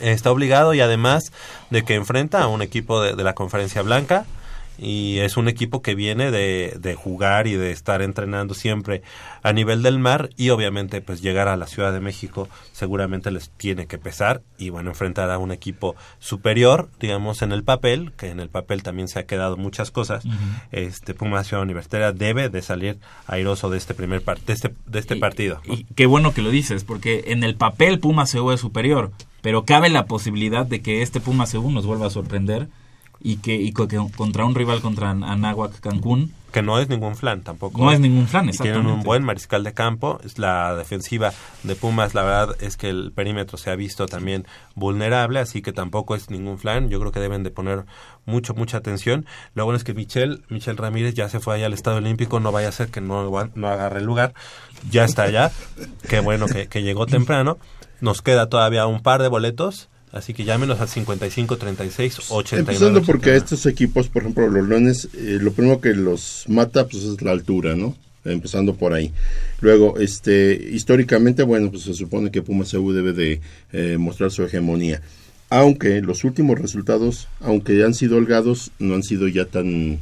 Está 0.00 0.30
obligado 0.30 0.74
y 0.74 0.80
además 0.80 1.32
de 1.70 1.84
que 1.84 1.94
enfrenta 1.94 2.42
a 2.42 2.48
un 2.48 2.62
equipo 2.62 3.00
de, 3.00 3.14
de 3.14 3.24
la 3.24 3.34
Conferencia 3.34 3.82
Blanca 3.82 4.26
y 4.80 5.18
es 5.18 5.36
un 5.36 5.48
equipo 5.48 5.82
que 5.82 5.94
viene 5.94 6.30
de, 6.30 6.76
de 6.80 6.94
jugar 6.94 7.46
y 7.46 7.54
de 7.54 7.70
estar 7.70 8.02
entrenando 8.02 8.54
siempre 8.54 9.02
a 9.42 9.52
nivel 9.52 9.82
del 9.82 9.98
mar 9.98 10.30
y 10.36 10.50
obviamente 10.50 11.00
pues 11.02 11.20
llegar 11.20 11.48
a 11.48 11.56
la 11.56 11.66
Ciudad 11.66 11.92
de 11.92 12.00
México 12.00 12.48
seguramente 12.72 13.30
les 13.30 13.50
tiene 13.50 13.86
que 13.86 13.98
pesar 13.98 14.42
y 14.58 14.70
bueno 14.70 14.90
enfrentar 14.90 15.30
a 15.30 15.38
un 15.38 15.52
equipo 15.52 15.96
superior 16.18 16.88
digamos 16.98 17.42
en 17.42 17.52
el 17.52 17.62
papel 17.62 18.12
que 18.16 18.30
en 18.30 18.40
el 18.40 18.48
papel 18.48 18.82
también 18.82 19.08
se 19.08 19.18
ha 19.18 19.26
quedado 19.26 19.56
muchas 19.56 19.90
cosas. 19.90 20.24
Este 20.72 21.14
Puma 21.14 21.44
Ciudad 21.44 21.62
Universitaria 21.62 22.12
debe 22.12 22.48
de 22.48 22.62
salir 22.62 22.98
airoso 23.26 23.70
de 23.70 23.78
este 23.78 23.94
primer 23.94 24.22
par 24.22 24.40
de 24.40 24.52
este, 24.52 24.74
de 24.86 24.98
este 24.98 25.16
partido 25.16 25.60
Y 25.64 25.84
qué 25.94 26.06
bueno 26.06 26.32
que 26.32 26.42
lo 26.42 26.50
dices, 26.50 26.84
porque 26.84 27.24
en 27.28 27.44
el 27.44 27.54
papel 27.56 27.98
Puma 27.98 28.24
CU 28.26 28.50
es 28.52 28.60
superior, 28.60 29.12
pero 29.42 29.64
cabe 29.64 29.88
la 29.88 30.06
posibilidad 30.06 30.66
de 30.66 30.80
que 30.80 31.02
este 31.02 31.20
Puma 31.20 31.46
CU 31.46 31.70
nos 31.70 31.86
vuelva 31.86 32.06
a 32.06 32.10
sorprender 32.10 32.68
y 33.20 33.36
que, 33.36 33.54
y 33.54 33.72
contra 33.72 34.44
un 34.44 34.54
rival 34.54 34.80
contra 34.80 35.10
Anáhuac 35.10 35.80
Cancún 35.80 36.32
que 36.50 36.62
no 36.62 36.78
es 36.78 36.88
ningún 36.88 37.14
flan 37.14 37.42
tampoco 37.42 37.82
no 37.82 37.92
es 37.92 38.00
ningún 38.00 38.26
flan, 38.26 38.48
Y 38.48 38.52
tienen 38.52 38.70
exactamente. 38.72 38.92
un 38.92 39.02
buen 39.02 39.22
mariscal 39.22 39.62
de 39.64 39.72
campo. 39.72 40.18
Es 40.24 40.38
La 40.38 40.74
defensiva 40.74 41.32
de 41.62 41.76
Pumas, 41.76 42.14
la 42.14 42.22
verdad 42.22 42.56
es 42.60 42.76
que 42.76 42.88
el 42.88 43.12
perímetro 43.12 43.56
se 43.56 43.70
ha 43.70 43.76
visto 43.76 44.06
también 44.06 44.46
vulnerable, 44.74 45.38
así 45.38 45.62
que 45.62 45.72
tampoco 45.72 46.14
es 46.14 46.30
ningún 46.30 46.58
flan. 46.58 46.88
Yo 46.88 46.98
creo 46.98 47.12
que 47.12 47.20
deben 47.20 47.42
de 47.42 47.50
poner 47.50 47.84
mucho, 48.26 48.54
mucha 48.54 48.78
atención. 48.78 49.26
Lo 49.54 49.64
bueno 49.64 49.76
es 49.76 49.84
que 49.84 49.94
Michel, 49.94 50.42
Michel 50.48 50.76
Ramírez 50.76 51.14
ya 51.14 51.28
se 51.28 51.40
fue 51.40 51.54
allá 51.54 51.66
al 51.66 51.72
Estadio 51.72 51.98
Olímpico, 51.98 52.40
no 52.40 52.52
vaya 52.52 52.68
a 52.68 52.72
ser 52.72 52.88
que 52.88 53.00
no, 53.00 53.30
no 53.54 53.68
agarre 53.68 54.00
el 54.00 54.06
lugar. 54.06 54.34
Ya 54.90 55.04
está 55.04 55.24
allá. 55.24 55.52
Qué 56.08 56.20
bueno 56.20 56.46
que, 56.46 56.66
que 56.66 56.82
llegó 56.82 57.06
temprano. 57.06 57.58
Nos 58.00 58.22
queda 58.22 58.48
todavía 58.48 58.86
un 58.86 59.02
par 59.02 59.22
de 59.22 59.28
boletos. 59.28 59.88
Así 60.12 60.34
que 60.34 60.44
llámenos 60.44 60.80
al 60.80 60.88
55 60.88 61.56
36 61.56 62.30
89. 62.30 62.60
Empezando 62.60 63.02
porque 63.02 63.30
a 63.30 63.36
estos 63.36 63.64
equipos, 63.66 64.08
por 64.08 64.22
ejemplo, 64.22 64.48
los 64.48 64.68
Leones, 64.68 65.08
eh, 65.14 65.38
lo 65.40 65.52
primero 65.52 65.80
que 65.80 65.94
los 65.94 66.44
mata 66.48 66.86
pues 66.88 67.04
es 67.04 67.22
la 67.22 67.30
altura, 67.30 67.76
¿no? 67.76 67.96
Empezando 68.24 68.74
por 68.74 68.92
ahí. 68.92 69.12
Luego, 69.60 69.98
este, 69.98 70.52
históricamente, 70.72 71.42
bueno, 71.42 71.70
pues 71.70 71.84
se 71.84 71.94
supone 71.94 72.30
que 72.30 72.42
Pumas 72.42 72.72
CU 72.72 72.92
debe 72.92 73.12
de 73.12 73.40
eh, 73.72 73.96
mostrar 73.98 74.30
su 74.30 74.42
hegemonía. 74.42 75.00
Aunque 75.48 76.00
los 76.00 76.24
últimos 76.24 76.58
resultados, 76.58 77.28
aunque 77.40 77.82
han 77.84 77.94
sido 77.94 78.16
holgados, 78.16 78.72
no 78.78 78.94
han 78.94 79.02
sido 79.02 79.28
ya 79.28 79.46
tan 79.46 80.00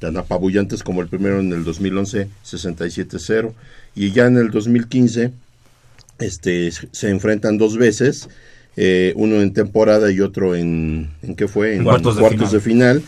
tan 0.00 0.16
apabullantes 0.16 0.82
como 0.82 1.02
el 1.02 1.08
primero 1.08 1.40
en 1.40 1.52
el 1.52 1.62
2011, 1.62 2.28
67-0, 2.42 3.52
y 3.94 4.10
ya 4.12 4.26
en 4.26 4.38
el 4.38 4.50
2015 4.50 5.30
este, 6.18 6.70
se 6.72 7.10
enfrentan 7.10 7.58
dos 7.58 7.76
veces, 7.76 8.28
eh, 8.76 9.12
uno 9.16 9.42
en 9.42 9.52
temporada 9.52 10.10
y 10.10 10.20
otro 10.20 10.54
en, 10.54 11.10
¿en 11.22 11.34
qué 11.34 11.48
fue? 11.48 11.76
En 11.76 11.84
Cuartos 11.84 12.52
de 12.52 12.60
final. 12.60 13.02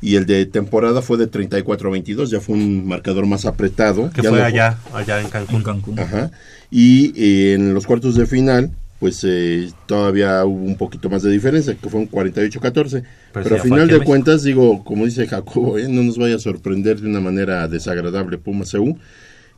Y 0.00 0.14
el 0.14 0.26
de 0.26 0.46
temporada 0.46 1.02
fue 1.02 1.18
de 1.18 1.28
34-22, 1.28 2.26
ya 2.26 2.40
fue 2.40 2.54
un 2.54 2.86
marcador 2.86 3.26
más 3.26 3.44
apretado. 3.46 4.10
Que 4.10 4.22
ya 4.22 4.30
fue 4.30 4.38
no- 4.38 4.44
allá, 4.44 4.78
allá 4.92 5.20
en 5.20 5.28
Cancún. 5.28 5.56
En 5.56 5.62
Cancún. 5.62 5.98
Ajá. 5.98 6.30
Y 6.70 7.12
eh, 7.20 7.54
en 7.54 7.74
los 7.74 7.84
cuartos 7.84 8.14
de 8.14 8.26
final, 8.26 8.70
pues 9.00 9.24
eh, 9.24 9.70
todavía 9.86 10.44
hubo 10.44 10.64
un 10.64 10.76
poquito 10.76 11.10
más 11.10 11.24
de 11.24 11.30
diferencia, 11.32 11.74
que 11.74 11.88
fue 11.88 12.00
un 12.00 12.08
48-14. 12.08 13.02
Pero, 13.32 13.50
ya 13.50 13.56
a 13.56 13.64
final 13.64 13.88
de 13.88 14.00
cuentas, 14.00 14.44
digo, 14.44 14.84
como 14.84 15.04
dice 15.04 15.26
Jacobo, 15.26 15.78
eh, 15.78 15.88
no 15.88 16.04
nos 16.04 16.16
vaya 16.16 16.36
a 16.36 16.40
sorprender 16.40 17.00
de 17.00 17.08
una 17.08 17.20
manera 17.20 17.66
desagradable 17.66 18.38
Puma 18.38 18.64
CU. 18.70 18.98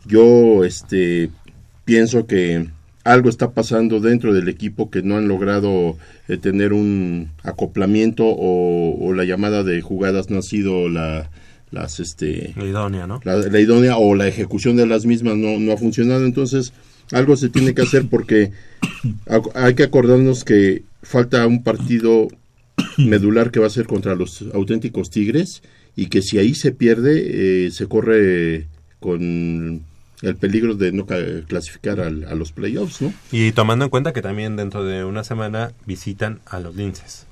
Yo 0.06 0.64
este, 0.64 1.28
pienso 1.84 2.26
que 2.26 2.68
algo 3.04 3.28
está 3.28 3.52
pasando 3.52 4.00
dentro 4.00 4.34
del 4.34 4.48
equipo 4.48 4.90
que 4.90 5.02
no 5.02 5.16
han 5.16 5.28
logrado 5.28 5.96
eh, 6.28 6.36
tener 6.36 6.72
un 6.72 7.30
acoplamiento 7.42 8.24
o, 8.26 8.96
o 9.00 9.14
la 9.14 9.24
llamada 9.24 9.62
de 9.64 9.80
jugadas 9.80 10.30
no 10.30 10.38
ha 10.38 10.42
sido 10.42 10.88
la 10.88 11.30
las 11.70 12.00
este 12.00 12.52
La 12.56 12.64
idónea, 12.64 13.06
¿no? 13.06 13.20
la, 13.24 13.36
la 13.36 13.60
idónea 13.60 13.96
o 13.96 14.14
la 14.14 14.26
ejecución 14.26 14.76
de 14.76 14.86
las 14.86 15.06
mismas 15.06 15.36
no, 15.36 15.58
no 15.58 15.72
ha 15.72 15.76
funcionado, 15.76 16.24
entonces 16.24 16.72
algo 17.12 17.36
se 17.36 17.48
tiene 17.48 17.74
que 17.74 17.82
hacer 17.82 18.06
porque 18.08 18.52
hay 19.54 19.74
que 19.74 19.84
acordarnos 19.84 20.44
que 20.44 20.82
falta 21.02 21.46
un 21.46 21.62
partido 21.62 22.28
medular 22.98 23.50
que 23.50 23.60
va 23.60 23.66
a 23.66 23.70
ser 23.70 23.86
contra 23.86 24.14
los 24.14 24.44
auténticos 24.52 25.10
Tigres 25.10 25.62
y 25.96 26.06
que 26.06 26.22
si 26.22 26.38
ahí 26.38 26.54
se 26.54 26.72
pierde 26.72 27.66
eh, 27.66 27.70
se 27.70 27.86
corre 27.86 28.66
con 28.98 29.82
el 30.22 30.36
peligro 30.36 30.74
de 30.74 30.92
no 30.92 31.06
ca- 31.06 31.16
clasificar 31.48 32.00
al- 32.00 32.24
a 32.24 32.34
los 32.34 32.52
playoffs, 32.52 33.00
¿no? 33.02 33.12
Y 33.32 33.52
tomando 33.52 33.84
en 33.86 33.90
cuenta 33.90 34.12
que 34.12 34.22
también 34.22 34.56
dentro 34.56 34.84
de 34.84 35.04
una 35.04 35.24
semana 35.24 35.72
visitan 35.86 36.40
a 36.46 36.60
los 36.60 36.76
linces. 36.76 37.26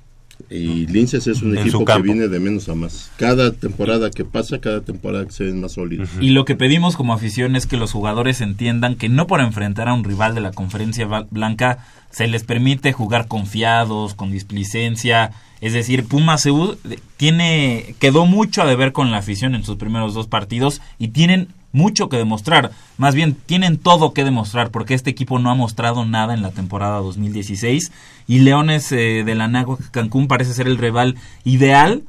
Y 0.51 0.87
Linces 0.87 1.27
es 1.27 1.43
un 1.43 1.51
En 1.59 1.63
equipo 1.63 1.85
que 1.85 2.01
viene 2.01 2.29
de 2.29 2.39
menos 2.39 2.69
a 2.69 2.75
más. 2.77 3.11
Cada 3.17 3.51
temporada 3.51 4.09
que 4.11 4.25
pasa, 4.25 4.61
cada 4.61 4.83
temporada 4.83 5.27
que 5.27 5.33
se 5.33 5.43
ven 5.43 5.61
más 5.61 5.73
sólidos. 5.73 6.09
Y 6.21 6.31
lo 6.31 6.45
que 6.45 6.55
pedimos 6.55 6.95
como 6.97 7.13
afición 7.13 7.57
es 7.57 7.67
que 7.67 7.77
los 7.77 7.91
jugadores 7.91 8.41
entiendan 8.41 8.95
que 8.95 9.09
no 9.09 9.27
por 9.27 9.41
enfrentar 9.41 9.89
a 9.89 9.95
un 9.95 10.05
rival 10.05 10.37
de 10.37 10.41
la 10.41 10.53
conferencia 10.53 11.09
blanca 11.31 11.85
se 12.11 12.27
les 12.27 12.45
permite 12.45 12.93
jugar 12.93 13.29
confiados, 13.29 14.15
con 14.15 14.31
displicencia. 14.31 15.33
Es 15.61 15.73
decir, 15.73 16.07
Puma 16.07 16.37
CU 16.43 16.77
tiene, 17.17 17.95
quedó 17.99 18.27
mucho 18.27 18.63
a 18.63 18.67
deber 18.67 18.93
con 18.93 19.11
la 19.11 19.19
afición 19.19 19.55
en 19.55 19.65
sus 19.65 19.77
primeros 19.77 20.15
dos 20.15 20.27
partidos 20.29 20.81
y 20.99 21.09
tienen 21.09 21.49
mucho 21.73 22.09
que 22.09 22.17
demostrar. 22.17 22.71
Más 22.97 23.15
bien, 23.15 23.35
tienen 23.47 23.77
todo 23.77 24.13
que 24.15 24.25
demostrar 24.25 24.71
porque 24.71 24.95
este 24.95 25.11
equipo 25.11 25.39
no 25.39 25.51
ha 25.51 25.55
mostrado 25.55 26.05
nada 26.07 26.33
en 26.33 26.43
la 26.43 26.51
temporada 26.51 26.99
2016 26.99 27.93
y 28.27 28.39
Leones 28.41 28.91
eh, 28.93 29.23
de 29.25 29.35
la 29.35 29.49
Náhuac 29.49 29.91
Cancún 29.91 30.29
parece 30.29 30.55
ser 30.55 30.67
el 30.67 30.79
rival 30.79 31.17
ideal 31.45 32.03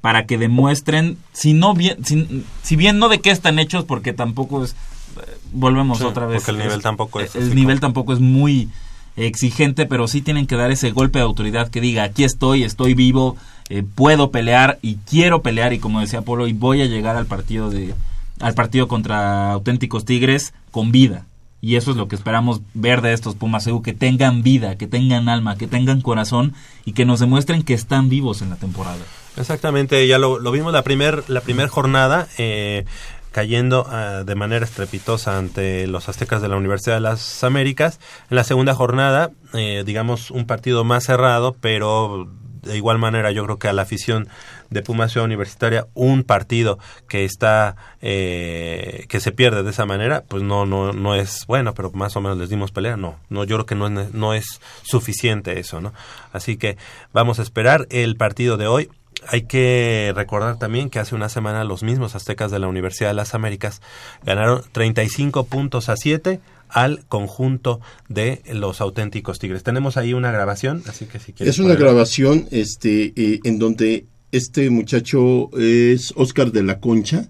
para 0.00 0.26
que 0.26 0.36
demuestren, 0.38 1.16
si 1.32 1.52
no 1.52 1.74
bien, 1.74 2.04
si, 2.04 2.44
si 2.62 2.76
bien 2.76 2.98
no 2.98 3.08
de 3.08 3.20
qué 3.20 3.30
están 3.30 3.58
hechos, 3.58 3.84
porque 3.84 4.12
tampoco 4.12 4.64
es, 4.64 4.72
eh, 4.72 5.38
volvemos 5.52 5.98
Sí, 5.98 6.04
otra 6.04 6.26
vez. 6.26 6.42
porque 6.42 6.50
el 6.52 6.58
nivel 6.58 6.76
es- 6.78 6.82
tampoco 6.82 7.20
es 7.20 7.34
El 7.36 7.54
nivel 7.54 7.80
tampoco 7.80 8.12
es 8.12 8.20
muy 8.20 8.68
exigente, 9.16 9.86
pero 9.86 10.08
sí 10.08 10.22
tienen 10.22 10.46
que 10.46 10.56
dar 10.56 10.70
ese 10.70 10.90
golpe 10.90 11.18
de 11.18 11.24
autoridad 11.24 11.68
que 11.68 11.80
diga, 11.80 12.04
aquí 12.04 12.24
estoy, 12.24 12.62
estoy 12.62 12.94
vivo, 12.94 13.36
eh, 13.68 13.82
puedo 13.82 14.30
pelear 14.30 14.78
y 14.82 14.96
quiero 14.96 15.42
pelear 15.42 15.72
y 15.72 15.78
como 15.78 16.00
decía 16.00 16.22
Polo, 16.22 16.46
y 16.46 16.52
voy 16.52 16.82
a 16.82 16.86
llegar 16.86 17.16
al 17.16 17.26
partido 17.26 17.70
de 17.70 17.94
al 18.40 18.54
partido 18.54 18.88
contra 18.88 19.52
auténticos 19.52 20.04
Tigres 20.04 20.52
con 20.70 20.90
vida. 20.90 21.26
Y 21.60 21.76
eso 21.76 21.92
es 21.92 21.96
lo 21.96 22.08
que 22.08 22.16
esperamos 22.16 22.60
ver 22.74 23.02
de 23.02 23.12
estos 23.12 23.36
Pumas 23.36 23.66
EU, 23.68 23.82
que 23.82 23.92
tengan 23.92 24.42
vida, 24.42 24.76
que 24.76 24.88
tengan 24.88 25.28
alma, 25.28 25.56
que 25.56 25.68
tengan 25.68 26.00
corazón 26.00 26.54
y 26.84 26.92
que 26.92 27.04
nos 27.04 27.20
demuestren 27.20 27.62
que 27.62 27.72
están 27.72 28.08
vivos 28.08 28.42
en 28.42 28.50
la 28.50 28.56
temporada. 28.56 28.98
Exactamente, 29.36 30.06
ya 30.08 30.18
lo, 30.18 30.40
lo 30.40 30.50
vimos 30.50 30.72
la 30.72 30.82
primer, 30.82 31.22
la 31.28 31.40
primer 31.40 31.68
jornada, 31.68 32.26
eh, 32.36 32.84
cayendo 33.32 33.86
ah, 33.88 34.22
de 34.24 34.34
manera 34.34 34.64
estrepitosa 34.64 35.38
ante 35.38 35.86
los 35.86 36.08
aztecas 36.08 36.40
de 36.42 36.48
la 36.48 36.56
Universidad 36.56 36.96
de 36.96 37.00
las 37.00 37.42
Américas. 37.42 37.98
En 38.30 38.36
la 38.36 38.44
segunda 38.44 38.74
jornada, 38.74 39.30
eh, 39.54 39.82
digamos, 39.84 40.30
un 40.30 40.46
partido 40.46 40.84
más 40.84 41.04
cerrado, 41.04 41.56
pero 41.60 42.28
de 42.62 42.76
igual 42.76 42.98
manera 42.98 43.32
yo 43.32 43.44
creo 43.44 43.58
que 43.58 43.68
a 43.68 43.72
la 43.72 43.82
afición 43.82 44.28
de 44.70 44.82
Puma 44.82 45.08
Ciudad 45.08 45.24
Universitaria 45.24 45.88
un 45.94 46.22
partido 46.22 46.78
que 47.08 47.24
está 47.24 47.76
eh, 48.00 49.06
que 49.08 49.20
se 49.20 49.32
pierde 49.32 49.64
de 49.64 49.70
esa 49.70 49.84
manera 49.84 50.22
pues 50.28 50.42
no 50.42 50.64
no 50.64 50.92
no 50.92 51.14
es 51.14 51.44
bueno 51.46 51.74
pero 51.74 51.90
más 51.90 52.14
o 52.16 52.20
menos 52.20 52.38
les 52.38 52.50
dimos 52.50 52.70
pelea. 52.70 52.96
No 52.96 53.18
no 53.28 53.44
yo 53.44 53.56
creo 53.56 53.66
que 53.66 53.74
no 53.74 53.88
es, 54.00 54.14
no 54.14 54.32
es 54.32 54.60
suficiente 54.82 55.58
eso 55.58 55.80
no 55.80 55.92
así 56.32 56.56
que 56.56 56.76
vamos 57.12 57.40
a 57.40 57.42
esperar 57.42 57.86
el 57.90 58.16
partido 58.16 58.56
de 58.56 58.68
hoy 58.68 58.88
hay 59.28 59.42
que 59.42 60.12
recordar 60.14 60.58
también 60.58 60.90
que 60.90 60.98
hace 60.98 61.14
una 61.14 61.28
semana 61.28 61.64
los 61.64 61.82
mismos 61.82 62.14
aztecas 62.14 62.50
de 62.50 62.58
la 62.58 62.68
Universidad 62.68 63.10
de 63.10 63.14
las 63.14 63.34
Américas 63.34 63.80
ganaron 64.24 64.62
35 64.72 65.44
puntos 65.44 65.88
a 65.88 65.96
7 65.96 66.40
al 66.68 67.04
conjunto 67.06 67.80
de 68.08 68.42
los 68.52 68.80
auténticos 68.80 69.38
Tigres. 69.38 69.62
Tenemos 69.62 69.96
ahí 69.96 70.14
una 70.14 70.32
grabación, 70.32 70.82
así 70.86 71.04
que 71.06 71.18
si 71.18 71.32
quieres 71.32 71.54
Es 71.54 71.64
una 71.64 71.74
grabación 71.74 72.48
este, 72.50 73.12
eh, 73.14 73.40
en 73.44 73.58
donde 73.58 74.06
este 74.32 74.70
muchacho 74.70 75.50
es 75.58 76.12
Oscar 76.16 76.50
de 76.52 76.62
la 76.62 76.80
Concha. 76.80 77.28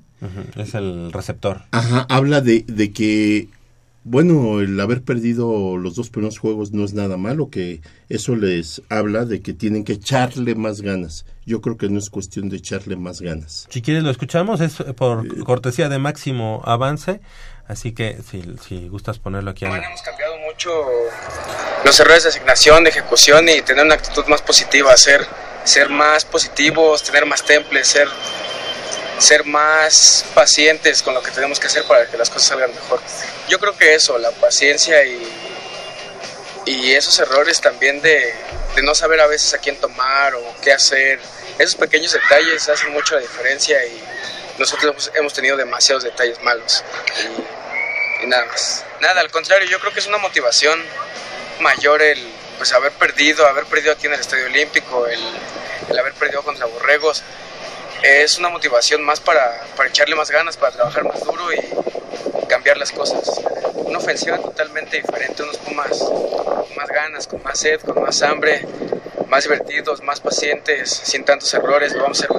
Es 0.57 0.75
el 0.75 1.13
receptor. 1.13 1.63
Ajá, 1.73 2.07
habla 2.09 2.41
de, 2.41 2.65
de 2.69 2.93
que, 2.93 3.49
bueno, 4.05 4.61
el 4.61 4.79
haber 4.79 5.03
perdido 5.03 5.77
los 5.77 5.97
dos 5.97 6.11
primeros 6.11 6.39
juegos 6.39 6.71
no 6.71 6.85
es 6.85 6.95
nada 6.95 7.17
malo, 7.17 7.51
que 7.51 7.81
eso 8.09 8.37
les 8.37 8.83
habla 8.89 9.25
de 9.25 9.41
que 9.41 9.53
tienen 9.53 9.83
que 9.83 9.95
echarle 9.95 10.55
más 10.55 10.81
ganas. 10.81 11.27
Yo 11.45 11.61
creo 11.61 11.77
que 11.77 11.89
no 11.89 11.99
es 11.99 12.09
cuestión 12.09 12.49
de 12.49 12.57
echarle 12.59 12.97
más 12.97 13.21
ganas. 13.21 13.67
Si 13.71 13.83
quieres 13.83 14.05
lo 14.05 14.11
escuchamos, 14.11 14.61
es 14.61 14.75
por 14.97 15.43
cortesía 15.45 15.89
de 15.89 15.99
máximo 15.99 16.63
avance, 16.65 17.21
así 17.67 17.93
que 17.93 18.19
si, 18.29 18.43
si 18.67 18.89
gustas 18.89 19.19
ponerlo 19.19 19.51
aquí. 19.51 19.65
en 19.65 19.73
la- 19.73 19.79
Hemos 19.85 20.03
cambiado 20.03 20.37
mucho 20.39 20.71
los 21.85 21.99
errores 21.99 22.23
de 22.23 22.29
asignación, 22.29 22.85
de 22.85 22.91
ejecución 22.91 23.49
y 23.49 23.61
tener 23.63 23.85
una 23.85 23.95
actitud 23.95 24.25
más 24.27 24.41
positiva, 24.43 24.97
ser, 24.97 25.27
ser 25.65 25.89
más 25.89 26.25
positivos, 26.25 27.03
tener 27.03 27.27
más 27.27 27.43
temples, 27.45 27.89
ser, 27.89 28.07
ser 29.19 29.45
más 29.45 30.25
pacientes 30.35 31.03
con 31.03 31.13
lo 31.15 31.23
que 31.23 31.33
tenemos 31.33 31.59
que 31.59 31.67
hacer 31.67 31.85
para 31.89 32.07
que 32.07 32.17
las 32.17 32.31
cosas 32.31 32.49
salgan 32.49 32.71
mejor. 32.71 33.01
Yo 33.49 33.59
creo 33.59 33.77
que 33.77 33.95
eso, 33.97 34.17
la 34.19 34.31
paciencia 34.31 35.05
y, 35.05 35.19
y 36.67 36.93
esos 36.93 37.19
errores 37.19 37.61
también 37.61 38.01
de, 38.03 38.35
no 38.83 38.95
saber 38.95 39.21
a 39.21 39.27
veces 39.27 39.53
a 39.55 39.59
quién 39.59 39.77
tomar 39.77 40.35
o 40.35 40.55
qué 40.63 40.73
hacer 40.73 41.21
Esos 41.59 41.75
pequeños 41.77 42.13
detalles 42.13 42.69
hacen 42.69 42.91
mucho 42.93 43.15
la 43.15 43.21
diferencia 43.21 43.85
y 43.85 44.03
nosotros 44.59 45.11
hemos 45.15 45.33
tenido 45.33 45.57
demasiados 45.57 46.05
detalles 46.05 46.41
malos. 46.43 46.85
Y, 48.21 48.25
y 48.25 48.27
nada 48.27 48.45
más. 48.47 48.85
Nada, 49.01 49.21
al 49.21 49.31
contrario, 49.31 49.69
yo 49.69 49.81
creo 49.81 49.93
que 49.93 50.01
es 50.01 50.07
una 50.07 50.19
motivación 50.19 50.83
mayor 51.61 52.03
el 52.03 52.19
pues 52.57 52.73
haber 52.73 52.93
perdido, 52.93 53.47
haber 53.47 53.65
perdido 53.67 53.93
aquí 53.93 54.07
en 54.07 54.15
el 54.15 54.21
Estadio 54.21 54.47
Olímpico, 54.47 55.07
el, 55.07 55.21
el 55.89 55.99
haber 55.99 56.13
perdido 56.15 56.43
contra 56.43 56.67
Borregos. 56.67 57.23
Es 58.03 58.39
una 58.39 58.49
motivación 58.49 59.03
más 59.05 59.21
para, 59.21 59.63
para 59.77 59.89
echarle 59.89 60.17
más 60.17 60.31
ganas, 60.31 60.57
para 60.57 60.73
trabajar 60.73 61.05
más 61.05 61.21
duro 61.25 61.53
y 61.53 62.47
cambiar 62.49 62.77
las 62.77 62.91
cosas. 62.91 63.41
Una 63.75 63.99
ofensiva 63.99 64.39
totalmente 64.39 64.97
diferente, 64.97 65.43
unos 65.43 65.57
Pumas 65.59 65.99
con 65.99 66.77
más 66.77 66.89
ganas, 66.89 67.27
con 67.27 67.43
más 67.43 67.59
sed, 67.61 67.81
con 67.81 68.03
más 68.03 68.21
hambre, 68.23 68.67
más 69.29 69.45
divertidos, 69.45 70.03
más 70.03 70.21
pacientes, 70.21 70.91
sin 70.91 71.25
tantos 71.25 71.53
errores, 71.55 71.93
lo 71.95 72.03
vamos 72.03 72.23
a 72.23 72.27
hacer 72.27 72.37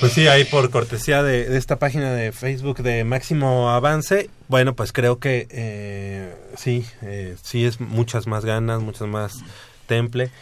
Pues 0.00 0.12
sí, 0.12 0.26
ahí 0.26 0.44
por 0.44 0.70
cortesía 0.70 1.22
de, 1.22 1.56
esta 1.56 1.78
página 1.78 2.12
de 2.12 2.32
Facebook 2.32 2.82
de 2.82 3.04
Máximo 3.04 3.70
Avance, 3.70 4.30
bueno, 4.48 4.74
pues 4.74 4.92
creo 4.92 5.20
que 5.20 5.46
eh, 5.50 6.34
sí, 6.56 6.84
eh, 7.02 7.36
sí 7.42 7.64
es 7.64 7.80
muchas 7.80 8.26
más 8.26 8.44
ganas, 8.44 8.80
muchas 8.80 9.06
más 9.06 9.32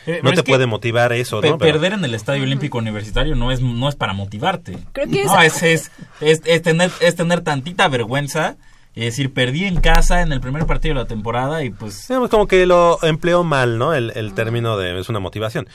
Eh, 0.07 0.21
no 0.23 0.31
te 0.31 0.41
es 0.41 0.43
puede 0.43 0.67
motivar 0.67 1.13
eso, 1.13 1.41
Pe- 1.41 1.51
¿no? 1.51 1.59
Pero- 1.59 1.73
Perder 1.75 1.93
en 1.95 2.05
el 2.05 2.15
Estadio 2.15 2.43
Olímpico 2.43 2.79
Universitario 2.79 3.35
no 3.37 3.51
es, 3.53 3.61
no 3.61 3.89
es 3.89 3.97
para 3.97 4.13
motivarte. 4.13 4.79
Creo 4.93 5.09
que 5.09 5.25
no, 5.25 5.41
es- 5.43 5.63
es, 5.63 5.91
es, 6.21 6.41
es, 6.41 6.43
es 6.45 6.63
tener, 6.63 6.91
es 7.01 7.15
tener 7.17 7.41
tantita 7.43 7.89
vergüenza. 7.89 8.57
Es 8.95 9.05
decir, 9.05 9.33
perdí 9.33 9.67
en 9.67 9.81
casa 9.81 10.21
en 10.21 10.33
el 10.33 10.41
primer 10.41 10.67
partido 10.67 10.95
de 10.97 11.01
la 11.03 11.07
temporada 11.07 11.63
y 11.63 11.71
pues... 11.71 12.09
Digamos, 12.09 12.29
como 12.29 12.49
que 12.49 12.67
lo 12.67 12.99
empleó 13.03 13.45
mal, 13.45 13.79
¿no? 13.79 13.95
El, 13.95 14.13
el 14.17 14.35
término 14.35 14.77
de 14.77 14.99
es 14.99 15.09
una 15.09 15.21
motivación. 15.21 15.69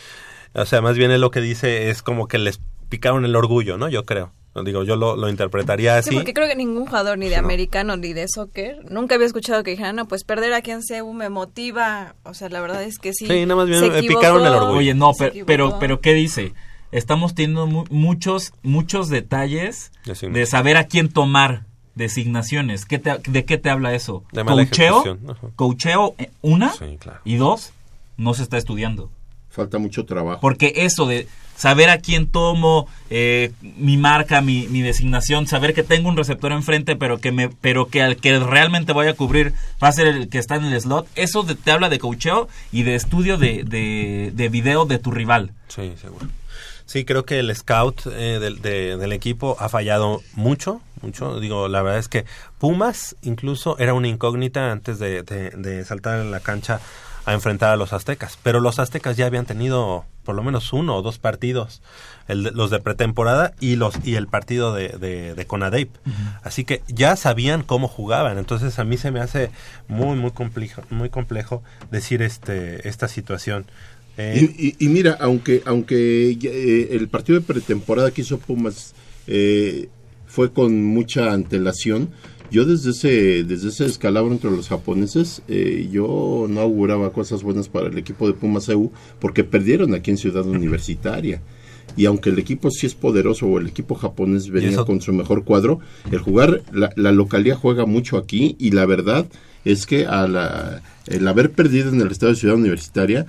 O 0.53 0.65
sea, 0.65 0.81
más 0.81 0.97
bien 0.97 1.11
él 1.11 1.21
lo 1.21 1.31
que 1.31 1.39
dice 1.39 1.89
es 1.89 2.01
como 2.01 2.27
que 2.27 2.37
les 2.37 2.59
picaron 2.89 3.23
el 3.23 3.35
orgullo, 3.37 3.77
¿no? 3.77 3.87
Yo 3.87 4.03
creo. 4.05 4.31
Digo, 4.63 4.83
yo 4.83 4.95
lo, 4.95 5.17
lo 5.17 5.27
interpretaría 5.29 5.97
así. 5.97 6.11
Sí, 6.11 6.15
porque 6.15 6.33
creo 6.33 6.47
que 6.47 6.55
ningún 6.55 6.85
jugador 6.85 7.17
ni 7.17 7.27
de 7.27 7.35
americano 7.35 7.97
ni 7.97 8.13
de 8.13 8.25
soccer 8.29 8.77
nunca 8.89 9.15
había 9.15 9.27
escuchado 9.27 9.63
que 9.63 9.71
dijeran, 9.71 9.97
no, 9.97 10.07
pues 10.07 10.23
perder 10.23 10.53
aquí 10.53 10.71
en 10.71 10.81
CEU 10.81 11.11
me 11.13 11.27
motiva. 11.29 12.15
O 12.23 12.33
sea, 12.33 12.47
la 12.49 12.61
verdad 12.61 12.83
es 12.83 12.97
que 12.97 13.13
sí. 13.13 13.27
Sí, 13.27 13.41
nada 13.45 13.55
más 13.57 13.67
bien, 13.67 13.79
se 13.81 13.87
equivocó. 13.99 14.19
picaron 14.21 14.41
el 14.45 14.53
orgullo. 14.53 14.77
Oye, 14.79 14.93
no, 14.93 15.13
Se 15.13 15.29
pero, 15.31 15.45
pero, 15.45 15.77
pero 15.79 15.99
¿qué 16.01 16.13
dice? 16.13 16.53
Estamos 16.91 17.35
teniendo 17.35 17.67
mu- 17.67 17.83
muchos, 17.89 18.53
muchos 18.63 19.09
detalles 19.09 19.91
de 20.05 20.45
saber 20.45 20.77
a 20.77 20.85
quién 20.85 21.09
tomar 21.09 21.65
designaciones. 21.95 22.85
¿Qué 22.85 22.99
te- 22.99 23.17
¿De 23.27 23.43
qué 23.43 23.57
te 23.57 23.69
habla 23.69 23.93
eso? 23.93 24.23
De. 24.31 24.43
¿Coacheo? 25.55 26.15
eh, 26.17 26.29
¿Una? 26.41 26.71
Sí, 26.71 26.97
claro. 26.99 27.19
Y 27.25 27.35
dos, 27.35 27.73
no 28.17 28.33
se 28.33 28.43
está 28.43 28.57
estudiando. 28.57 29.09
Falta 29.49 29.77
mucho 29.79 30.05
trabajo. 30.05 30.39
Porque 30.41 30.73
eso 30.77 31.05
de 31.05 31.27
saber 31.55 31.89
a 31.89 31.99
quién 31.99 32.27
tomo, 32.27 32.87
eh, 33.09 33.51
mi 33.61 33.97
marca, 33.97 34.41
mi, 34.41 34.67
designación, 34.81 35.47
saber 35.47 35.73
que 35.73 35.83
tengo 35.83 36.09
un 36.09 36.17
receptor 36.17 36.51
enfrente, 36.51 36.95
pero 36.95 37.19
que 37.19 37.31
me, 37.31 37.49
pero 37.49 37.87
que 37.87 38.01
al 38.01 38.17
que 38.17 38.37
realmente 38.39 38.93
voy 38.93 39.07
a 39.07 39.13
cubrir 39.15 39.53
va 39.83 39.87
a 39.87 39.91
ser 39.93 40.07
el 40.07 40.29
que 40.29 40.37
está 40.37 40.55
en 40.55 40.65
el 40.65 40.79
slot, 40.81 41.07
eso 41.15 41.43
de- 41.43 41.55
te 41.55 41.71
habla 41.71 41.89
de 41.89 41.99
coacheo 41.99 42.47
y 42.71 42.83
de 42.83 42.95
estudio 42.95 43.37
de, 43.37 43.63
de, 43.63 44.31
de 44.33 44.49
video 44.49 44.85
de 44.85 44.99
tu 44.99 45.11
rival. 45.11 45.51
Sí, 45.69 45.93
seguro. 46.01 46.27
Sí, 46.87 47.03
creo 47.03 47.25
que 47.25 47.39
el 47.39 47.55
scout 47.55 48.01
eh, 48.05 48.37
del, 48.39 48.61
de- 48.61 48.97
del 48.97 49.11
equipo 49.11 49.55
ha 49.59 49.69
fallado 49.69 50.21
mucho, 50.33 50.81
mucho. 51.01 51.39
Digo, 51.39 51.67
la 51.67 51.81
verdad 51.81 51.99
es 51.99 52.07
que 52.09 52.25
Pumas 52.59 53.15
incluso 53.23 53.77
era 53.79 53.93
una 53.95 54.07
incógnita 54.07 54.71
antes 54.71 54.99
de- 54.99 55.23
de 55.23 55.83
saltar 55.85 56.19
en 56.19 56.29
la 56.31 56.41
cancha 56.41 56.79
a 57.25 57.33
enfrentar 57.33 57.71
a 57.71 57.75
los 57.75 57.91
aztecas. 57.93 58.37
Pero 58.43 58.59
los 58.59 58.79
aztecas 58.79 59.17
ya 59.17 59.25
habían 59.25 59.45
tenido 59.45 60.05
por 60.23 60.35
lo 60.35 60.43
menos 60.43 60.73
uno 60.73 60.95
o 60.95 61.01
dos 61.01 61.19
partidos, 61.19 61.81
el 62.27 62.43
de- 62.43 62.51
los 62.51 62.71
de 62.71 62.79
pretemporada 62.79 63.53
y 63.59 63.75
los 63.75 63.95
y 64.03 64.15
el 64.15 64.27
partido 64.27 64.73
de, 64.73 64.89
de, 64.89 65.35
de 65.35 65.45
Conadeip. 65.45 65.89
Así 66.43 66.63
que 66.65 66.81
ya 66.87 67.15
sabían 67.15 67.61
cómo 67.63 67.87
jugaban. 67.87 68.37
Entonces 68.37 68.79
a 68.79 68.83
mí 68.83 68.97
se 68.97 69.11
me 69.11 69.19
hace 69.19 69.49
muy 69.87 70.15
muy 70.17 70.31
complejo, 70.31 70.81
muy 70.89 71.09
complejo 71.09 71.61
decir 71.91 72.21
este 72.21 72.87
esta 72.87 73.07
situación. 73.07 73.65
Eh, 74.17 74.49
Y, 74.57 74.67
y- 74.67 74.75
y 74.79 74.87
mira, 74.89 75.17
aunque 75.19 75.61
aunque 75.65 76.31
eh, 76.31 76.87
el 76.91 77.07
partido 77.07 77.39
de 77.39 77.45
pretemporada 77.45 78.11
que 78.11 78.21
hizo 78.21 78.39
Pumas 78.39 78.93
eh, 79.27 79.89
fue 80.25 80.51
con 80.53 80.83
mucha 80.83 81.33
antelación, 81.33 82.09
yo 82.51 82.65
desde 82.65 82.91
ese 82.91 83.43
desde 83.43 83.69
ese 83.69 83.85
escalabro 83.85 84.31
entre 84.31 84.51
los 84.51 84.67
japoneses, 84.69 85.41
eh, 85.47 85.89
yo 85.91 86.45
no 86.49 86.61
auguraba 86.61 87.11
cosas 87.11 87.43
buenas 87.43 87.69
para 87.69 87.87
el 87.87 87.97
equipo 87.97 88.27
de 88.27 88.33
Pumas 88.33 88.69
EU 88.69 88.91
porque 89.19 89.43
perdieron 89.43 89.93
aquí 89.93 90.11
en 90.11 90.17
Ciudad 90.17 90.45
Universitaria. 90.45 91.41
Y 91.97 92.05
aunque 92.05 92.29
el 92.29 92.39
equipo 92.39 92.71
sí 92.71 92.87
es 92.87 92.95
poderoso 92.95 93.45
o 93.47 93.57
el 93.59 93.67
equipo 93.67 93.95
japonés 93.95 94.49
venía 94.49 94.83
con 94.83 94.99
su 95.01 95.13
mejor 95.13 95.43
cuadro, 95.45 95.79
el 96.11 96.19
jugar, 96.19 96.61
la, 96.73 96.91
la 96.95 97.11
localidad 97.11 97.57
juega 97.57 97.85
mucho 97.85 98.17
aquí 98.17 98.55
y 98.59 98.71
la 98.71 98.85
verdad 98.85 99.25
es 99.63 99.85
que 99.85 100.05
a 100.05 100.27
la- 100.27 100.81
el 101.07 101.25
haber 101.27 101.51
perdido 101.51 101.89
en 101.89 102.01
el 102.01 102.11
estado 102.11 102.33
de 102.33 102.37
Ciudad 102.39 102.55
Universitaria, 102.57 103.27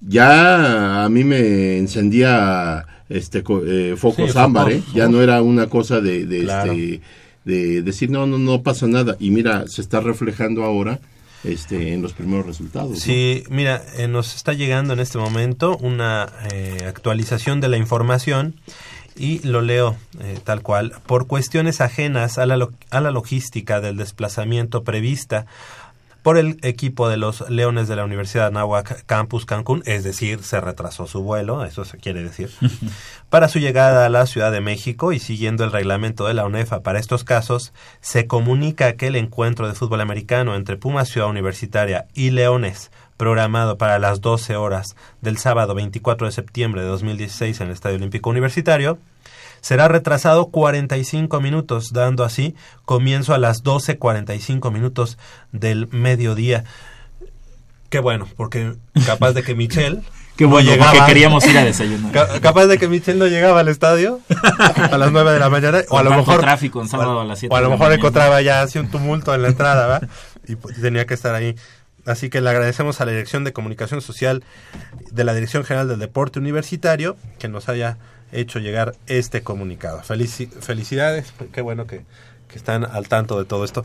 ya 0.00 1.04
a 1.04 1.08
mí 1.08 1.24
me 1.24 1.78
encendía 1.78 2.84
este 3.08 3.42
eh, 3.66 3.94
focos 3.96 4.32
Sí, 4.32 4.38
ámbar, 4.38 4.72
¿eh? 4.72 4.82
ya 4.94 5.08
no 5.08 5.22
era 5.22 5.42
una 5.42 5.68
cosa 5.68 6.00
de, 6.00 6.26
de, 6.26 6.42
Claro. 6.44 6.72
este, 6.72 7.00
de 7.46 7.80
decir 7.80 8.10
no, 8.10 8.26
no, 8.26 8.38
no 8.38 8.62
pasa 8.62 8.86
nada. 8.86 9.16
Y 9.18 9.30
mira, 9.30 9.66
se 9.68 9.80
está 9.80 10.00
reflejando 10.00 10.64
ahora 10.64 11.00
este, 11.44 11.94
en 11.94 12.02
los 12.02 12.12
primeros 12.12 12.44
resultados. 12.44 12.98
Sí, 12.98 13.44
mira, 13.48 13.82
eh, 13.96 14.08
nos 14.08 14.34
está 14.34 14.52
llegando 14.52 14.92
en 14.92 15.00
este 15.00 15.16
momento 15.16 15.78
una 15.78 16.28
eh, 16.52 16.84
actualización 16.86 17.60
de 17.60 17.68
la 17.68 17.76
información 17.76 18.56
y 19.14 19.38
lo 19.46 19.62
leo 19.62 19.96
eh, 20.20 20.38
tal 20.42 20.62
cual. 20.62 20.94
Por 21.06 21.28
cuestiones 21.28 21.80
ajenas 21.80 22.36
a 22.38 22.46
la, 22.46 22.68
a 22.90 23.00
la 23.00 23.10
logística 23.12 23.80
del 23.80 23.96
desplazamiento 23.96 24.82
prevista 24.82 25.46
por 26.26 26.38
el 26.38 26.58
equipo 26.62 27.08
de 27.08 27.16
los 27.16 27.48
Leones 27.50 27.86
de 27.86 27.94
la 27.94 28.04
Universidad 28.04 28.48
Anáhuac 28.48 29.06
Campus 29.06 29.46
Cancún, 29.46 29.84
es 29.86 30.02
decir, 30.02 30.42
se 30.42 30.60
retrasó 30.60 31.06
su 31.06 31.22
vuelo, 31.22 31.64
eso 31.64 31.84
se 31.84 31.98
quiere 31.98 32.20
decir, 32.20 32.50
para 33.30 33.46
su 33.46 33.60
llegada 33.60 34.04
a 34.04 34.08
la 34.08 34.26
Ciudad 34.26 34.50
de 34.50 34.60
México 34.60 35.12
y 35.12 35.20
siguiendo 35.20 35.62
el 35.62 35.70
reglamento 35.70 36.26
de 36.26 36.34
la 36.34 36.44
UNEFA 36.44 36.82
para 36.82 36.98
estos 36.98 37.22
casos, 37.22 37.72
se 38.00 38.26
comunica 38.26 38.94
que 38.94 39.06
el 39.06 39.14
encuentro 39.14 39.68
de 39.68 39.74
fútbol 39.74 40.00
americano 40.00 40.56
entre 40.56 40.76
Pumas 40.76 41.08
Ciudad 41.08 41.30
Universitaria 41.30 42.08
y 42.12 42.30
Leones, 42.30 42.90
programado 43.16 43.78
para 43.78 44.00
las 44.00 44.20
12 44.20 44.56
horas 44.56 44.96
del 45.20 45.38
sábado 45.38 45.76
24 45.76 46.26
de 46.26 46.32
septiembre 46.32 46.82
de 46.82 46.88
2016 46.88 47.60
en 47.60 47.68
el 47.68 47.72
Estadio 47.72 47.98
Olímpico 47.98 48.30
Universitario, 48.30 48.98
será 49.60 49.88
retrasado 49.88 50.46
45 50.46 51.40
minutos, 51.40 51.92
dando 51.92 52.24
así 52.24 52.54
comienzo 52.84 53.34
a 53.34 53.38
las 53.38 53.62
12.45 53.64 54.70
minutos 54.72 55.18
del 55.52 55.88
mediodía. 55.88 56.64
Qué 57.88 58.00
bueno, 58.00 58.26
porque 58.36 58.74
capaz 59.06 59.32
de 59.32 59.42
que 59.42 59.54
Michelle 59.54 60.00
Qué 60.36 60.44
no 60.44 60.50
bueno, 60.50 60.70
llegaba- 60.70 60.92
porque 60.92 61.06
queríamos 61.06 61.46
ir 61.46 61.56
a 61.56 61.64
desayunar. 61.64 62.12
Ca- 62.12 62.40
capaz 62.40 62.66
de 62.66 62.76
que 62.78 62.88
Michelle 62.88 63.18
no 63.18 63.26
llegaba 63.26 63.60
al 63.60 63.68
estadio 63.68 64.20
a 64.90 64.98
las 64.98 65.10
9 65.12 65.32
de 65.32 65.38
la 65.38 65.48
mañana 65.48 65.78
o 65.88 65.96
a 65.98 66.02
lo 66.02 66.10
mejor 66.10 66.40
tráfico 66.40 66.82
en 66.82 66.88
sábado 66.88 67.16
o 67.16 67.20
a 67.20 67.24
las 67.24 67.38
7 67.38 67.54
o 67.54 67.56
a 67.56 67.60
lo 67.62 67.70
mejor 67.70 67.92
encontraba 67.92 68.42
ya 68.42 68.60
así 68.62 68.78
un 68.78 68.90
tumulto 68.90 69.34
en 69.34 69.42
la 69.42 69.48
entrada, 69.48 69.86
¿va? 69.86 70.00
Y 70.46 70.56
pues, 70.56 70.78
tenía 70.80 71.06
que 71.06 71.14
estar 71.14 71.34
ahí. 71.34 71.56
Así 72.04 72.28
que 72.28 72.40
le 72.40 72.50
agradecemos 72.50 73.00
a 73.00 73.04
la 73.06 73.12
Dirección 73.12 73.44
de 73.44 73.52
Comunicación 73.52 74.00
Social 74.02 74.44
de 75.10 75.24
la 75.24 75.32
Dirección 75.34 75.64
General 75.64 75.88
del 75.88 75.98
Deporte 76.00 76.38
Universitario 76.38 77.16
que 77.38 77.48
nos 77.48 77.68
haya 77.68 77.96
hecho 78.32 78.58
llegar 78.58 78.94
este 79.06 79.42
comunicado. 79.42 80.00
Felici- 80.02 80.48
felicidades, 80.50 81.32
qué 81.52 81.60
bueno 81.60 81.86
que, 81.86 82.04
que 82.48 82.56
están 82.56 82.84
al 82.84 83.08
tanto 83.08 83.38
de 83.38 83.44
todo 83.44 83.64
esto. 83.64 83.82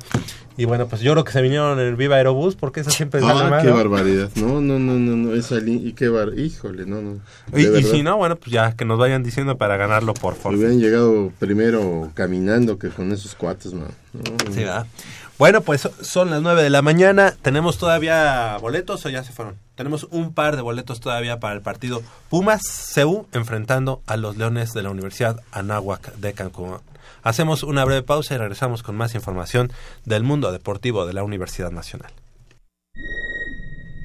Y 0.58 0.66
bueno, 0.66 0.88
pues 0.88 1.02
yo 1.02 1.14
creo 1.14 1.24
que 1.24 1.32
se 1.32 1.42
vinieron 1.42 1.80
en 1.80 1.88
el 1.88 1.96
Viva 1.96 2.18
Aerobús 2.18 2.56
porque 2.56 2.82
eso 2.82 2.92
siempre 2.92 3.22
sale 3.22 3.46
Ah, 3.46 3.50
mal, 3.50 3.62
qué 3.64 3.70
¿no? 3.70 3.76
barbaridad. 3.76 4.30
No, 4.36 4.62
no, 4.62 4.78
no, 4.80 4.94
no, 5.00 5.16
no, 5.16 5.34
esa 5.34 5.58
y 5.66 5.94
qué 5.94 6.10
bar, 6.10 6.38
híjole, 6.38 6.86
no, 6.86 7.02
no. 7.02 7.20
Y, 7.58 7.66
y 7.68 7.84
si 7.84 8.04
no, 8.04 8.18
bueno, 8.18 8.36
pues 8.36 8.52
ya 8.52 8.74
que 8.76 8.84
nos 8.86 9.00
vayan 9.00 9.24
diciendo 9.24 9.58
para 9.58 9.78
ganarlo 9.78 10.14
por 10.14 10.36
favor. 10.36 10.58
Hubieran 10.58 10.80
llegado 10.80 11.32
primero 11.40 12.12
caminando 12.14 12.78
que 12.78 12.90
con 12.90 13.12
esos 13.12 13.34
cuates, 13.36 13.74
man. 13.74 13.88
No, 14.14 14.22
Sí, 14.52 14.60
¿verdad? 14.60 14.86
Bueno, 15.42 15.62
pues 15.62 15.90
son 16.04 16.30
las 16.30 16.44
9 16.44 16.62
de 16.62 16.70
la 16.70 16.84
mañana. 16.84 17.34
¿Tenemos 17.42 17.80
todavía 17.80 18.56
boletos 18.62 19.04
o 19.08 19.10
ya 19.10 19.24
se 19.24 19.34
fueron? 19.34 19.58
Tenemos 19.74 20.04
un 20.12 20.36
par 20.36 20.56
de 20.56 20.62
boletos 20.62 21.00
todavía 21.00 21.40
para 21.40 21.56
el 21.56 21.62
partido 21.62 22.04
Pumas 22.30 22.62
CU 22.94 23.26
enfrentando 23.32 24.04
a 24.06 24.18
los 24.18 24.38
Leones 24.38 24.74
de 24.74 24.84
la 24.84 24.92
Universidad 24.92 25.42
Anáhuac 25.52 26.14
de 26.18 26.34
Cancún. 26.34 26.78
Hacemos 27.24 27.64
una 27.64 27.84
breve 27.86 28.04
pausa 28.04 28.36
y 28.36 28.38
regresamos 28.38 28.84
con 28.84 28.96
más 28.96 29.16
información 29.16 29.72
del 30.06 30.22
mundo 30.22 30.52
deportivo 30.52 31.08
de 31.08 31.14
la 31.14 31.24
Universidad 31.24 31.72
Nacional. 31.72 32.12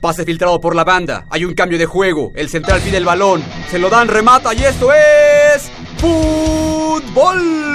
Pase 0.01 0.25
filtrado 0.25 0.59
por 0.59 0.75
la 0.75 0.85
banda. 0.85 1.27
Hay 1.29 1.45
un 1.45 1.53
cambio 1.53 1.77
de 1.77 1.85
juego. 1.85 2.33
El 2.35 2.49
central 2.49 2.81
pide 2.81 2.97
el 2.97 3.05
balón. 3.05 3.45
Se 3.71 3.79
lo 3.79 3.91
dan, 3.91 4.09
remata 4.09 4.55
y 4.55 4.65
esto 4.65 4.89
es. 4.91 5.71
¡Fútbol! 5.99 7.67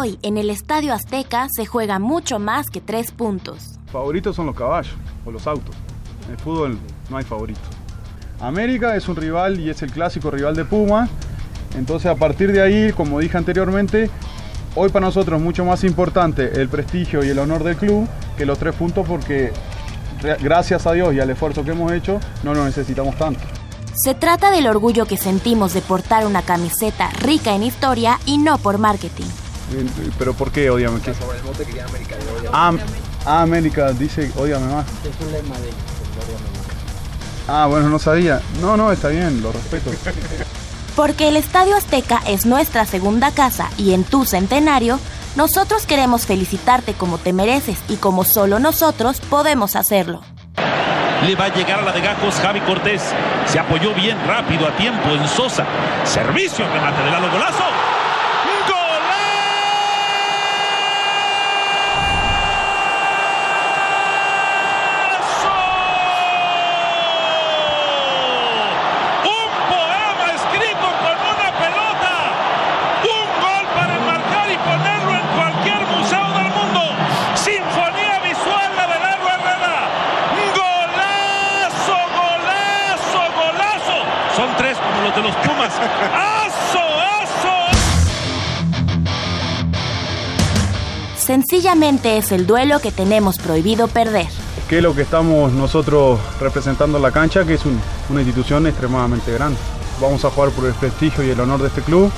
Hoy, 0.00 0.16
en 0.22 0.38
el 0.38 0.48
Estadio 0.48 0.94
Azteca, 0.94 1.48
se 1.50 1.66
juega 1.66 1.98
mucho 1.98 2.38
más 2.38 2.70
que 2.70 2.80
tres 2.80 3.10
puntos. 3.10 3.80
Favoritos 3.90 4.36
son 4.36 4.46
los 4.46 4.54
caballos 4.54 4.94
o 5.26 5.32
los 5.32 5.44
autos. 5.48 5.74
En 6.26 6.34
el 6.34 6.38
fútbol 6.38 6.78
no 7.10 7.16
hay 7.16 7.24
favoritos. 7.24 7.64
América 8.38 8.94
es 8.94 9.08
un 9.08 9.16
rival 9.16 9.58
y 9.58 9.70
es 9.70 9.82
el 9.82 9.90
clásico 9.90 10.30
rival 10.30 10.54
de 10.54 10.64
Puma. 10.64 11.08
Entonces 11.76 12.06
a 12.06 12.14
partir 12.14 12.52
de 12.52 12.62
ahí, 12.62 12.92
como 12.92 13.18
dije 13.18 13.36
anteriormente, 13.38 14.08
hoy 14.76 14.88
para 14.90 15.06
nosotros 15.06 15.40
es 15.40 15.44
mucho 15.44 15.64
más 15.64 15.82
importante 15.82 16.60
el 16.60 16.68
prestigio 16.68 17.24
y 17.24 17.30
el 17.30 17.38
honor 17.40 17.64
del 17.64 17.74
club 17.74 18.06
que 18.36 18.46
los 18.46 18.56
tres 18.56 18.76
puntos 18.76 19.04
porque 19.04 19.52
gracias 20.40 20.86
a 20.86 20.92
Dios 20.92 21.12
y 21.12 21.18
al 21.18 21.30
esfuerzo 21.30 21.64
que 21.64 21.72
hemos 21.72 21.90
hecho 21.90 22.20
no 22.44 22.54
lo 22.54 22.64
necesitamos 22.64 23.16
tanto. 23.16 23.40
Se 23.96 24.14
trata 24.14 24.52
del 24.52 24.68
orgullo 24.68 25.06
que 25.06 25.16
sentimos 25.16 25.74
de 25.74 25.80
portar 25.80 26.24
una 26.24 26.42
camiseta 26.42 27.10
rica 27.18 27.56
en 27.56 27.64
historia 27.64 28.20
y 28.26 28.38
no 28.38 28.58
por 28.58 28.78
marketing. 28.78 29.26
¿Pero 30.18 30.34
por 30.34 30.50
qué 30.50 30.70
odiame? 30.70 31.00
¿Qué? 31.00 31.14
Sobre 31.14 31.38
el 31.38 31.44
mote 31.44 31.64
que 31.64 31.80
América 31.80 32.16
de 32.16 32.48
Ah, 32.52 32.72
ah, 33.26 33.42
América 33.42 33.92
dice 33.92 34.30
odiame 34.36 34.72
más. 34.72 34.86
Es 34.86 35.26
un 35.26 35.32
lema 35.32 35.58
de 35.58 35.70
Ah, 37.48 37.66
bueno, 37.66 37.88
no 37.88 37.98
sabía. 37.98 38.42
No, 38.60 38.76
no, 38.76 38.92
está 38.92 39.08
bien, 39.08 39.42
lo 39.42 39.52
respeto. 39.52 39.90
Porque 40.96 41.28
el 41.28 41.36
Estadio 41.36 41.76
Azteca 41.76 42.20
es 42.26 42.44
nuestra 42.44 42.84
segunda 42.84 43.30
casa 43.30 43.70
y 43.78 43.92
en 43.94 44.04
tu 44.04 44.24
centenario, 44.24 44.98
nosotros 45.36 45.86
queremos 45.86 46.26
felicitarte 46.26 46.94
como 46.94 47.18
te 47.18 47.32
mereces 47.32 47.78
y 47.88 47.96
como 47.96 48.24
solo 48.24 48.58
nosotros 48.58 49.20
podemos 49.20 49.76
hacerlo. 49.76 50.20
Le 51.24 51.34
va 51.36 51.46
a 51.46 51.54
llegar 51.54 51.80
a 51.80 51.82
la 51.82 51.92
de 51.92 52.00
Gajos 52.00 52.34
Javi 52.36 52.60
Cortés. 52.60 53.02
Se 53.46 53.58
apoyó 53.58 53.94
bien 53.94 54.18
rápido 54.26 54.66
a 54.68 54.76
tiempo 54.76 55.08
en 55.10 55.26
Sosa. 55.28 55.64
Servicio, 56.04 56.66
remate 56.72 57.02
de 57.02 57.10
Lalo 57.10 57.30
Golazo. 57.30 57.64
Sencillamente 91.28 92.16
es 92.16 92.32
el 92.32 92.46
duelo 92.46 92.80
que 92.80 92.90
tenemos 92.90 93.36
prohibido 93.36 93.86
perder. 93.86 94.28
¿Qué 94.66 94.78
es 94.78 94.82
lo 94.82 94.94
que 94.94 95.02
estamos 95.02 95.52
nosotros 95.52 96.18
representando 96.40 96.96
en 96.96 97.02
la 97.02 97.12
cancha? 97.12 97.44
Que 97.44 97.52
es 97.52 97.60
una 97.66 98.22
institución 98.22 98.66
extremadamente 98.66 99.30
grande. 99.34 99.58
Vamos 100.00 100.24
a 100.24 100.30
jugar 100.30 100.52
por 100.52 100.64
el 100.64 100.72
prestigio 100.72 101.22
y 101.22 101.28
el 101.28 101.38
honor 101.38 101.60
de 101.60 101.68
este 101.68 101.82
club. 101.82 102.10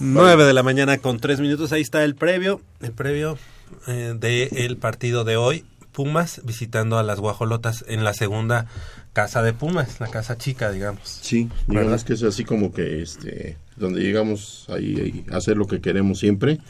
Nueve 0.00 0.44
de 0.44 0.54
la 0.54 0.64
mañana 0.64 0.98
con 0.98 1.20
tres 1.20 1.38
minutos. 1.38 1.70
Ahí 1.70 1.82
está 1.82 2.02
el 2.02 2.16
previo, 2.16 2.60
el 2.80 2.90
previo 2.90 3.38
eh, 3.86 4.12
del 4.18 4.76
partido 4.76 5.22
de 5.22 5.36
hoy. 5.36 5.64
Pumas 5.98 6.42
visitando 6.44 6.96
a 6.96 7.02
las 7.02 7.18
guajolotas 7.18 7.84
en 7.88 8.04
la 8.04 8.14
segunda 8.14 8.66
casa 9.14 9.42
de 9.42 9.52
Pumas, 9.52 9.98
la 9.98 10.06
casa 10.06 10.38
chica, 10.38 10.70
digamos. 10.70 11.18
Sí, 11.22 11.48
verdad 11.66 11.96
es 11.96 12.04
que 12.04 12.12
es 12.12 12.22
así 12.22 12.44
como 12.44 12.70
que 12.70 13.02
este 13.02 13.56
donde 13.74 14.00
llegamos 14.00 14.66
ahí, 14.68 15.24
a 15.32 15.38
hacer 15.38 15.56
lo 15.56 15.66
que 15.66 15.80
queremos 15.80 16.20
siempre. 16.20 16.60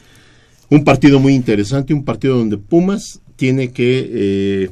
Un 0.71 0.83
partido 0.83 1.19
muy 1.19 1.35
interesante, 1.35 1.93
un 1.93 2.05
partido 2.05 2.39
donde 2.39 2.57
Pumas 2.57 3.21
tiene 3.35 3.71
que 3.71 4.09
eh, 4.11 4.71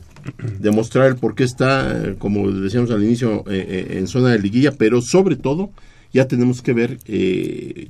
demostrar 0.57 1.05
el 1.05 1.17
por 1.17 1.35
qué 1.35 1.43
está, 1.43 2.15
como 2.17 2.51
decíamos 2.51 2.89
al 2.89 3.03
inicio, 3.03 3.43
eh, 3.47 3.63
eh, 3.91 3.97
en 3.99 4.07
zona 4.07 4.29
de 4.29 4.39
liguilla, 4.39 4.71
pero 4.71 5.03
sobre 5.03 5.35
todo 5.35 5.69
ya 6.11 6.27
tenemos 6.27 6.63
que 6.63 6.73
ver 6.73 6.97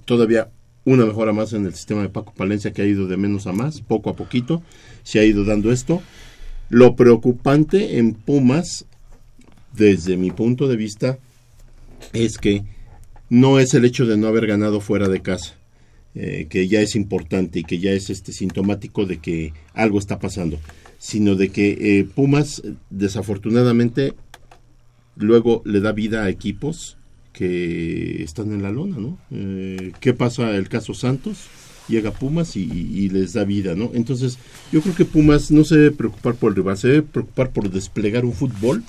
todavía 0.03 0.49
una 0.83 1.05
mejora 1.05 1.31
más 1.31 1.53
en 1.53 1.65
el 1.65 1.73
sistema 1.73 2.01
de 2.01 2.09
Paco 2.09 2.33
Palencia 2.35 2.73
que 2.73 2.81
ha 2.81 2.85
ido 2.85 3.07
de 3.07 3.15
menos 3.15 3.47
a 3.47 3.53
más, 3.53 3.79
poco 3.79 4.09
a 4.09 4.17
poquito, 4.17 4.61
se 5.03 5.19
ha 5.19 5.23
ido 5.23 5.45
dando 5.45 5.71
esto. 5.71 6.01
Lo 6.69 6.95
preocupante 6.95 7.97
en 7.97 8.13
Pumas, 8.13 8.85
desde 9.73 10.17
mi 10.17 10.31
punto 10.31 10.67
de 10.67 10.75
vista, 10.75 11.17
es 12.13 12.37
que 12.37 12.63
no 13.29 13.59
es 13.59 13.73
el 13.73 13.85
hecho 13.85 14.05
de 14.05 14.17
no 14.17 14.27
haber 14.27 14.47
ganado 14.47 14.81
fuera 14.81 15.07
de 15.07 15.21
casa, 15.21 15.55
eh, 16.15 16.47
que 16.49 16.67
ya 16.67 16.81
es 16.81 16.95
importante 16.95 17.59
y 17.59 17.63
que 17.63 17.79
ya 17.79 17.91
es 17.91 18.09
este 18.09 18.31
sintomático 18.33 19.05
de 19.05 19.17
que 19.19 19.53
algo 19.73 19.99
está 19.99 20.19
pasando, 20.19 20.59
sino 20.97 21.35
de 21.35 21.49
que 21.49 21.99
eh, 21.99 22.03
Pumas 22.03 22.63
desafortunadamente 22.89 24.13
luego 25.15 25.61
le 25.65 25.79
da 25.79 25.91
vida 25.91 26.23
a 26.23 26.29
equipos 26.29 26.97
que 27.33 28.23
están 28.23 28.51
en 28.51 28.63
la 28.63 28.71
lona, 28.71 28.97
¿no? 28.97 29.19
Eh, 29.31 29.91
¿Qué 29.99 30.13
pasa 30.13 30.55
el 30.55 30.69
caso 30.69 30.93
Santos? 30.93 31.47
Llega 31.87 32.11
Pumas 32.11 32.55
y, 32.55 33.09
les 33.09 33.33
da 33.33 33.43
vida, 33.43 33.75
¿no? 33.75 33.91
Entonces, 33.93 34.37
yo 34.71 34.81
creo 34.81 34.95
que 34.95 35.05
Pumas 35.05 35.51
no 35.51 35.63
se 35.63 35.77
debe 35.77 35.91
preocupar 35.91 36.35
por 36.35 36.51
el 36.51 36.57
rival, 36.57 36.77
se 36.77 36.87
debe 36.89 37.01
preocupar 37.03 37.51
por 37.51 37.71
desplegar 37.71 38.25
un 38.25 38.33
fútbol 38.33 38.83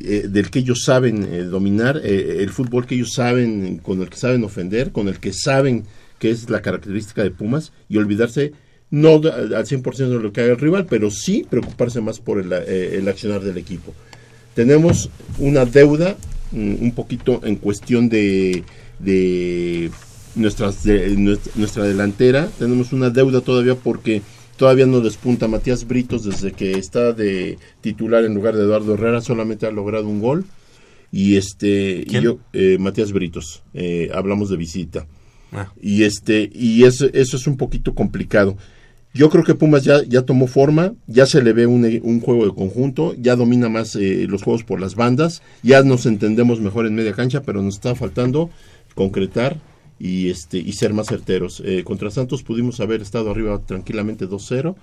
eh, 0.00 0.26
del 0.28 0.50
que 0.50 0.58
ellos 0.58 0.82
saben 0.84 1.22
eh, 1.24 1.42
dominar, 1.44 2.00
eh, 2.04 2.38
el 2.40 2.50
fútbol 2.50 2.86
que 2.86 2.94
ellos 2.94 3.12
saben, 3.14 3.78
con 3.78 4.02
el 4.02 4.10
que 4.10 4.16
saben 4.16 4.44
ofender, 4.44 4.92
con 4.92 5.08
el 5.08 5.18
que 5.18 5.32
saben 5.32 5.84
que 6.18 6.30
es 6.30 6.50
la 6.50 6.62
característica 6.62 7.22
de 7.22 7.30
Pumas, 7.30 7.72
y 7.88 7.96
olvidarse 7.96 8.52
no 8.90 9.16
al 9.16 9.66
100% 9.66 9.96
de 9.96 10.18
lo 10.18 10.32
que 10.32 10.40
haga 10.40 10.52
el 10.52 10.58
rival, 10.58 10.86
pero 10.88 11.10
sí 11.10 11.46
preocuparse 11.48 12.00
más 12.00 12.20
por 12.20 12.40
el, 12.40 13.08
accionar 13.08 13.42
del 13.42 13.58
equipo. 13.58 13.94
Tenemos 14.54 15.10
una 15.38 15.64
deuda 15.64 16.16
mm, 16.52 16.82
un 16.82 16.92
poquito 16.92 17.40
en 17.44 17.56
cuestión 17.56 18.08
de, 18.08 18.64
de, 18.98 19.90
nuestras, 20.38 20.84
de 20.84 21.38
nuestra 21.54 21.84
delantera, 21.84 22.48
tenemos 22.58 22.92
una 22.92 23.10
deuda 23.10 23.40
todavía 23.40 23.74
porque 23.74 24.22
Todavía 24.58 24.86
no 24.86 25.00
despunta 25.00 25.46
Matías 25.46 25.86
Britos 25.86 26.24
desde 26.24 26.50
que 26.50 26.72
está 26.72 27.12
de 27.12 27.58
titular 27.80 28.24
en 28.24 28.34
lugar 28.34 28.56
de 28.56 28.64
Eduardo 28.64 28.94
Herrera, 28.94 29.20
solamente 29.20 29.66
ha 29.66 29.70
logrado 29.70 30.08
un 30.08 30.20
gol. 30.20 30.46
Y 31.12 31.36
este, 31.36 32.04
yo, 32.06 32.40
eh, 32.52 32.76
Matías 32.80 33.12
Britos, 33.12 33.62
eh, 33.72 34.10
hablamos 34.12 34.50
de 34.50 34.56
visita. 34.56 35.06
Ah. 35.52 35.72
Y 35.80 36.02
este, 36.02 36.50
y 36.52 36.82
eso, 36.82 37.06
eso 37.12 37.36
es 37.36 37.46
un 37.46 37.56
poquito 37.56 37.94
complicado. 37.94 38.56
Yo 39.14 39.30
creo 39.30 39.44
que 39.44 39.54
Pumas 39.54 39.84
ya, 39.84 40.02
ya 40.02 40.22
tomó 40.22 40.48
forma, 40.48 40.92
ya 41.06 41.24
se 41.26 41.40
le 41.40 41.52
ve 41.52 41.66
un, 41.68 41.84
un 42.02 42.20
juego 42.20 42.44
de 42.44 42.52
conjunto, 42.52 43.14
ya 43.14 43.36
domina 43.36 43.68
más 43.68 43.94
eh, 43.94 44.26
los 44.28 44.42
juegos 44.42 44.64
por 44.64 44.80
las 44.80 44.96
bandas, 44.96 45.40
ya 45.62 45.84
nos 45.84 46.04
entendemos 46.04 46.60
mejor 46.60 46.86
en 46.86 46.96
media 46.96 47.12
cancha, 47.12 47.42
pero 47.42 47.62
nos 47.62 47.74
está 47.76 47.94
faltando 47.94 48.50
concretar 48.96 49.56
y 49.98 50.30
este 50.30 50.58
y 50.58 50.72
ser 50.72 50.94
más 50.94 51.06
certeros. 51.08 51.62
Eh, 51.64 51.84
contra 51.84 52.10
Santos 52.10 52.42
pudimos 52.42 52.80
haber 52.80 53.02
estado 53.02 53.30
arriba 53.30 53.58
tranquilamente 53.58 54.28
2-0 54.28 54.74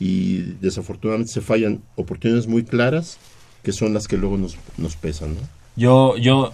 y 0.00 0.38
desafortunadamente 0.60 1.32
se 1.32 1.40
fallan 1.40 1.82
oportunidades 1.96 2.46
muy 2.46 2.64
claras 2.64 3.18
que 3.62 3.72
son 3.72 3.92
las 3.92 4.06
que 4.06 4.16
luego 4.16 4.38
nos, 4.38 4.96
pesan. 4.96 5.36
Yo, 5.76 6.16
yo, 6.16 6.52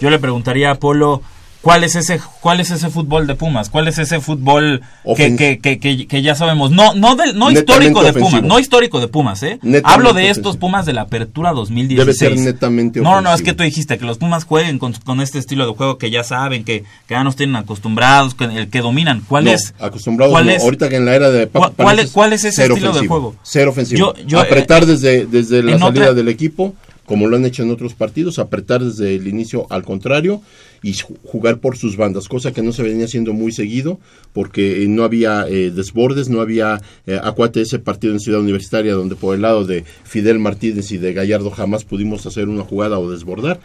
yo 0.00 0.10
le 0.10 0.18
preguntaría 0.18 0.70
a 0.70 0.74
Polo 0.76 1.22
¿Cuál 1.62 1.84
es 1.84 1.94
ese 1.94 2.20
cuál 2.40 2.58
es 2.58 2.72
ese 2.72 2.90
fútbol 2.90 3.28
de 3.28 3.36
Pumas? 3.36 3.70
¿Cuál 3.70 3.86
es 3.86 3.96
ese 3.98 4.20
fútbol 4.20 4.82
que, 5.16 5.36
que, 5.36 5.58
que, 5.60 6.06
que, 6.08 6.22
ya 6.22 6.34
sabemos? 6.34 6.72
No 6.72 6.94
no 6.94 7.14
del, 7.14 7.38
no 7.38 7.52
histórico 7.52 8.02
de 8.02 8.12
Pumas, 8.12 8.42
no 8.42 8.58
histórico 8.58 9.00
de 9.00 9.06
Pumas, 9.06 9.44
¿eh? 9.44 9.60
Hablo 9.84 10.12
de 10.12 10.28
estos 10.28 10.56
Pumas 10.56 10.86
de 10.86 10.92
la 10.92 11.02
Apertura 11.02 11.52
2016. 11.52 12.18
Debe 12.18 12.36
ser 12.36 12.44
netamente 12.44 13.00
No, 13.00 13.20
no, 13.20 13.32
es 13.32 13.42
que 13.42 13.54
tú 13.54 13.62
dijiste 13.62 13.96
que 13.96 14.04
los 14.04 14.18
Pumas 14.18 14.44
jueguen 14.44 14.80
con, 14.80 14.92
con 14.92 15.20
este 15.20 15.38
estilo 15.38 15.64
de 15.64 15.72
juego 15.72 15.98
que 15.98 16.10
ya 16.10 16.24
saben, 16.24 16.64
que, 16.64 16.82
que 17.06 17.14
ya 17.14 17.22
nos 17.22 17.36
tienen 17.36 17.54
acostumbrados, 17.54 18.34
que, 18.34 18.44
el 18.44 18.68
que 18.68 18.80
dominan. 18.80 19.22
¿Cuál 19.28 19.46
es? 19.46 19.72
Acostumbrados, 19.78 20.32
¿cuál 20.32 20.48
es? 20.48 20.62
ahorita 20.64 20.88
que 20.88 20.96
en 20.96 21.04
la 21.04 21.14
era 21.14 21.30
de 21.30 21.46
Paco 21.46 21.72
¿Cuál, 21.76 22.00
es, 22.00 22.10
¿Cuál 22.10 22.32
es 22.32 22.44
ese 22.44 22.66
estilo 22.66 22.92
de 22.92 23.06
juego? 23.06 23.36
Cero 23.44 23.70
ofensivo. 23.70 24.14
Yo, 24.26 24.40
Apretar 24.40 24.82
eh, 24.82 24.86
desde, 24.86 25.26
desde 25.26 25.62
la 25.62 25.78
salida 25.78 26.12
del 26.12 26.26
equipo 26.26 26.74
como 27.12 27.28
lo 27.28 27.36
han 27.36 27.44
hecho 27.44 27.62
en 27.62 27.70
otros 27.70 27.92
partidos, 27.92 28.38
apretar 28.38 28.82
desde 28.82 29.14
el 29.14 29.28
inicio 29.28 29.66
al 29.68 29.82
contrario 29.82 30.40
y 30.82 30.94
jugar 31.24 31.58
por 31.58 31.76
sus 31.76 31.98
bandas, 31.98 32.26
cosa 32.26 32.52
que 32.54 32.62
no 32.62 32.72
se 32.72 32.82
venía 32.82 33.04
haciendo 33.04 33.34
muy 33.34 33.52
seguido 33.52 34.00
porque 34.32 34.86
no 34.88 35.04
había 35.04 35.46
eh, 35.46 35.70
desbordes, 35.70 36.30
no 36.30 36.40
había 36.40 36.80
eh, 37.06 37.20
acuate 37.22 37.60
ese 37.60 37.78
partido 37.78 38.14
en 38.14 38.20
Ciudad 38.20 38.40
Universitaria 38.40 38.94
donde 38.94 39.14
por 39.14 39.34
el 39.34 39.42
lado 39.42 39.66
de 39.66 39.84
Fidel 40.04 40.38
Martínez 40.38 40.90
y 40.90 40.96
de 40.96 41.12
Gallardo 41.12 41.50
jamás 41.50 41.84
pudimos 41.84 42.24
hacer 42.24 42.48
una 42.48 42.62
jugada 42.62 42.98
o 42.98 43.10
desbordar. 43.10 43.60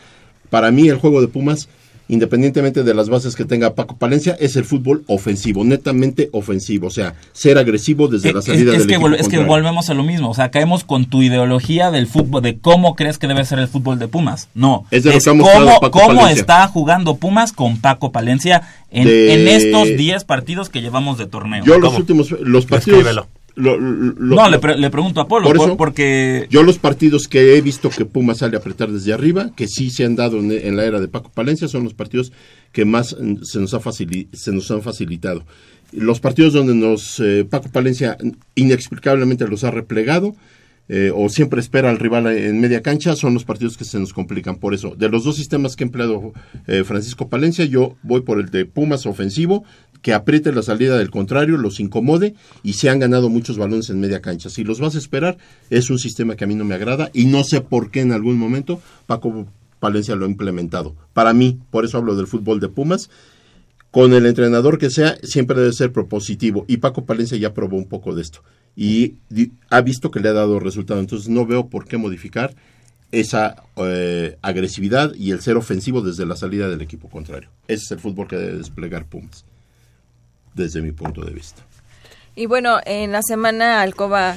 Para 0.49 0.69
mí 0.69 0.89
el 0.89 0.97
juego 0.97 1.21
de 1.21 1.29
Pumas 1.29 1.69
independientemente 2.10 2.84
de 2.84 2.93
las 2.93 3.10
bases 3.10 3.36
que 3.36 3.45
tenga 3.45 3.76
Paco 3.76 3.97
Palencia, 3.97 4.36
es 4.39 4.55
el 4.55 4.66
fútbol 4.66 5.03
ofensivo, 5.08 5.64
netamente 5.64 6.30
ofensivo, 6.32 6.88
o 6.88 6.91
sea, 6.91 7.16
ser 7.34 7.58
agresivo 7.58 8.08
desde 8.08 8.34
la 8.34 8.39
Es, 8.39 8.45
salida 8.45 8.72
es 8.74 8.80
del 8.80 8.88
que, 8.88 8.93
equipo 8.95 9.10
es 9.16 9.28
que 9.28 9.39
volvemos 9.39 9.89
a 9.89 9.93
lo 9.93 10.03
mismo, 10.03 10.30
o 10.30 10.34
sea, 10.34 10.49
caemos 10.51 10.84
con 10.84 11.05
tu 11.05 11.22
ideología 11.22 11.91
del 11.91 12.08
fútbol, 12.08 12.41
de 12.41 12.58
cómo 12.60 12.95
crees 12.95 13.18
que 13.18 13.28
debe 13.28 13.43
ser 13.45 13.60
el 13.60 13.68
fútbol 13.68 13.99
de 13.99 14.08
Pumas. 14.08 14.49
No, 14.53 14.86
Es 14.91 15.03
de 15.03 15.14
lo 15.14 15.20
que 15.20 15.30
ha 15.30 15.34
cómo, 15.34 15.80
Paco 15.82 15.91
cómo 15.99 16.08
Palencia. 16.22 16.41
está 16.41 16.68
jugando 16.68 17.18
Pumas 17.18 17.51
con 17.53 17.78
Paco 17.80 18.12
Palencia 18.12 18.62
en, 18.89 19.05
De- 19.05 19.34
en 19.34 19.47
estos 19.47 19.88
10 19.97 20.24
partidos 20.24 20.70
que 20.70 20.82
llevamos 20.82 21.18
de 21.18 21.26
torneo. 21.28 21.64
Yo 21.66 21.78
los 21.80 21.97
últimos, 21.97 22.32
los 22.32 22.66
partidos... 22.66 22.99
Descríbelo. 22.99 23.28
Lo- 23.58 23.78
lo- 23.78 24.14
lo- 24.18 24.36
no, 24.36 24.49
le, 24.49 24.60
pre- 24.60 24.78
le 24.78 24.89
pregunto 24.89 25.20
a 25.20 25.28
Polo, 25.28 25.51
Por 25.51 25.76
porque... 25.78 26.47
Yo 26.49 26.64
los 26.64 26.78
partidos 26.78 27.28
que 27.28 27.58
he 27.58 27.62
visto 27.62 27.89
que 27.89 28.05
Pumas 28.05 28.38
sale 28.38 28.55
a 28.55 28.60
apretar 28.60 28.91
desde 28.91 29.12
arriba, 29.14 29.51
que 29.55 29.68
sí 29.68 29.89
se 29.89 30.05
han 30.05 30.16
dado 30.16 30.39
en, 30.39 30.51
en 30.51 30.76
la 30.78 30.86
era 30.86 30.99
de 31.01 31.08
Paco 31.08 31.30
Palencia, 31.34 31.68
son 31.68 31.84
los 31.84 31.93
partidos 31.93 32.32
que 32.72 32.86
más 32.86 33.16
mm, 33.20 33.43
se 33.43 33.60
nos, 33.60 33.74
ha 33.74 33.80
facili- 33.82 34.28
se 34.34 34.51
nos 34.51 34.72
han 34.72 34.82
facilitado. 34.82 35.43
Los 35.91 36.20
partidos 36.20 36.53
donde 36.53 36.76
nos 36.76 37.20
eh, 37.20 37.45
Paco 37.49 37.70
Palencia 37.70 38.18
inexplicablemente 38.55 39.47
los 39.47 39.64
ha 39.64 39.72
replegado, 39.72 40.36
eh, 40.89 41.12
o 41.14 41.28
siempre 41.28 41.60
espera 41.60 41.89
al 41.89 41.99
rival 41.99 42.28
en 42.28 42.62
media 42.62 42.82
cancha, 42.82 43.16
son 43.18 43.34
los 43.34 43.43
partidos 43.43 43.76
que 43.76 43.84
se 43.84 43.99
nos 43.99 44.14
complican. 44.14 44.55
Por 44.55 44.74
eso, 44.74 44.95
de 44.95 45.10
los 45.10 45.26
dos 45.26 45.36
sistemas 45.36 45.76
que 45.76 45.84
ha 45.84 45.88
empleado 45.88 46.32
eh, 46.66 46.84
Francisco 46.86 47.28
Palencia, 47.28 47.66
yo 47.66 47.95
voy 48.03 48.22
por 48.22 48.39
el 48.39 48.49
de 48.51 48.66
Pumas 48.66 49.05
ofensivo, 49.05 49.66
que 50.01 50.13
apriete 50.13 50.51
la 50.51 50.61
salida 50.61 50.97
del 50.97 51.11
contrario, 51.11 51.57
los 51.57 51.79
incomode 51.79 52.35
y 52.63 52.73
se 52.73 52.89
han 52.89 52.99
ganado 52.99 53.29
muchos 53.29 53.57
balones 53.57 53.89
en 53.89 53.99
media 53.99 54.21
cancha. 54.21 54.49
Si 54.49 54.63
los 54.63 54.79
vas 54.79 54.95
a 54.95 54.99
esperar, 54.99 55.37
es 55.69 55.89
un 55.89 55.99
sistema 55.99 56.35
que 56.35 56.43
a 56.43 56.47
mí 56.47 56.55
no 56.55 56.65
me 56.65 56.75
agrada 56.75 57.09
y 57.13 57.25
no 57.25 57.43
sé 57.43 57.61
por 57.61 57.91
qué 57.91 58.01
en 58.01 58.11
algún 58.11 58.37
momento 58.37 58.81
Paco 59.05 59.47
Palencia 59.79 60.15
lo 60.15 60.25
ha 60.25 60.29
implementado. 60.29 60.95
Para 61.13 61.33
mí, 61.33 61.59
por 61.71 61.85
eso 61.85 61.97
hablo 61.97 62.15
del 62.15 62.27
fútbol 62.27 62.59
de 62.59 62.69
Pumas, 62.69 63.09
con 63.91 64.13
el 64.13 64.25
entrenador 64.25 64.77
que 64.77 64.89
sea, 64.89 65.17
siempre 65.23 65.59
debe 65.59 65.73
ser 65.73 65.91
propositivo. 65.91 66.65
Y 66.67 66.77
Paco 66.77 67.05
Palencia 67.05 67.37
ya 67.37 67.53
probó 67.53 67.77
un 67.77 67.87
poco 67.87 68.13
de 68.13 68.21
esto. 68.21 68.43
Y 68.75 69.15
ha 69.69 69.81
visto 69.81 70.11
que 70.11 70.19
le 70.19 70.29
ha 70.29 70.33
dado 70.33 70.59
resultado. 70.59 70.99
Entonces 70.99 71.29
no 71.29 71.45
veo 71.45 71.67
por 71.67 71.87
qué 71.87 71.97
modificar 71.97 72.53
esa 73.11 73.63
eh, 73.77 74.37
agresividad 74.41 75.13
y 75.15 75.31
el 75.31 75.41
ser 75.41 75.57
ofensivo 75.57 76.01
desde 76.01 76.25
la 76.25 76.35
salida 76.35 76.69
del 76.69 76.81
equipo 76.81 77.09
contrario. 77.09 77.49
Ese 77.67 77.85
es 77.85 77.91
el 77.91 77.99
fútbol 77.99 78.27
que 78.27 78.35
debe 78.35 78.57
desplegar 78.57 79.05
Pumas, 79.05 79.45
desde 80.58 80.82
mi 80.82 80.91
punto 80.91 81.24
de 81.24 81.32
vista. 81.32 81.64
Y 82.36 82.45
bueno, 82.45 82.80
en 82.86 83.14
la 83.14 83.22
semana 83.22 83.82
Alcoba 83.82 84.36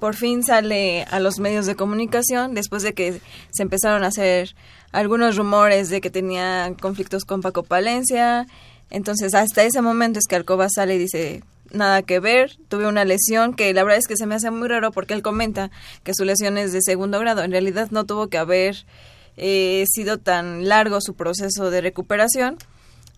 por 0.00 0.16
fin 0.16 0.42
sale 0.42 1.04
a 1.04 1.20
los 1.20 1.38
medios 1.38 1.64
de 1.64 1.76
comunicación 1.76 2.54
después 2.54 2.82
de 2.82 2.92
que 2.92 3.20
se 3.50 3.62
empezaron 3.62 4.02
a 4.02 4.08
hacer 4.08 4.56
algunos 4.90 5.36
rumores 5.36 5.90
de 5.90 6.00
que 6.00 6.10
tenía 6.10 6.74
conflictos 6.80 7.24
con 7.24 7.40
Paco 7.40 7.62
Palencia. 7.62 8.48
Entonces, 8.90 9.32
hasta 9.34 9.62
ese 9.62 9.80
momento 9.80 10.18
es 10.18 10.26
que 10.26 10.34
Alcoba 10.34 10.66
sale 10.68 10.96
y 10.96 10.98
dice, 10.98 11.44
nada 11.70 12.02
que 12.02 12.18
ver, 12.18 12.56
tuve 12.68 12.88
una 12.88 13.04
lesión 13.04 13.54
que 13.54 13.72
la 13.72 13.84
verdad 13.84 13.98
es 13.98 14.08
que 14.08 14.16
se 14.16 14.26
me 14.26 14.34
hace 14.34 14.50
muy 14.50 14.66
raro 14.66 14.90
porque 14.90 15.14
él 15.14 15.22
comenta 15.22 15.70
que 16.02 16.14
su 16.14 16.24
lesión 16.24 16.58
es 16.58 16.72
de 16.72 16.80
segundo 16.82 17.20
grado. 17.20 17.44
En 17.44 17.52
realidad 17.52 17.88
no 17.92 18.04
tuvo 18.04 18.26
que 18.28 18.38
haber 18.38 18.84
eh, 19.36 19.84
sido 19.88 20.18
tan 20.18 20.68
largo 20.68 21.00
su 21.00 21.14
proceso 21.14 21.70
de 21.70 21.80
recuperación 21.80 22.58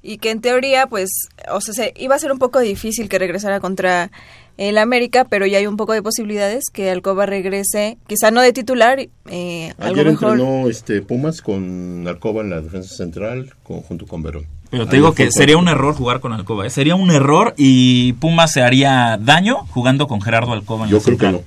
y 0.06 0.18
que 0.18 0.30
en 0.30 0.40
teoría 0.42 0.86
pues 0.86 1.08
o 1.50 1.60
sea 1.62 1.72
se, 1.74 1.94
iba 1.96 2.14
a 2.14 2.18
ser 2.18 2.30
un 2.30 2.38
poco 2.38 2.60
difícil 2.60 3.08
que 3.08 3.18
regresara 3.18 3.58
contra 3.58 4.10
el 4.58 4.76
América 4.78 5.24
pero 5.24 5.46
ya 5.46 5.58
hay 5.58 5.66
un 5.66 5.76
poco 5.78 5.94
de 5.94 6.02
posibilidades 6.02 6.64
que 6.72 6.90
Alcoba 6.90 7.24
regrese 7.26 7.96
quizá 8.06 8.30
no 8.30 8.42
de 8.42 8.52
titular 8.52 8.98
eh, 9.30 9.72
algo 9.78 9.94
Ayer 9.94 10.06
mejor 10.12 10.32
entrenó 10.38 10.68
este 10.68 11.00
Pumas 11.02 11.40
con 11.40 12.06
Alcoba 12.06 12.42
en 12.42 12.50
la 12.50 12.60
defensa 12.60 12.94
central 12.94 13.54
con- 13.62 13.80
junto 13.80 14.06
con 14.06 14.22
Verón. 14.22 14.46
Pero 14.70 14.86
te 14.86 14.96
digo 14.96 15.14
que 15.14 15.30
sería 15.30 15.56
un 15.56 15.68
error 15.68 15.94
jugar 15.94 16.18
con 16.20 16.32
Alcoba. 16.32 16.66
¿eh? 16.66 16.70
Sería 16.70 16.96
un 16.96 17.10
error 17.12 17.54
y 17.56 18.14
Pumas 18.14 18.50
se 18.52 18.60
haría 18.62 19.16
daño 19.20 19.66
jugando 19.70 20.08
con 20.08 20.20
Gerardo 20.20 20.52
Alcoba. 20.52 20.84
En 20.86 20.90
Yo 20.90 20.96
la 20.98 21.02
creo 21.04 21.18
que 21.18 21.30
no. 21.30 21.42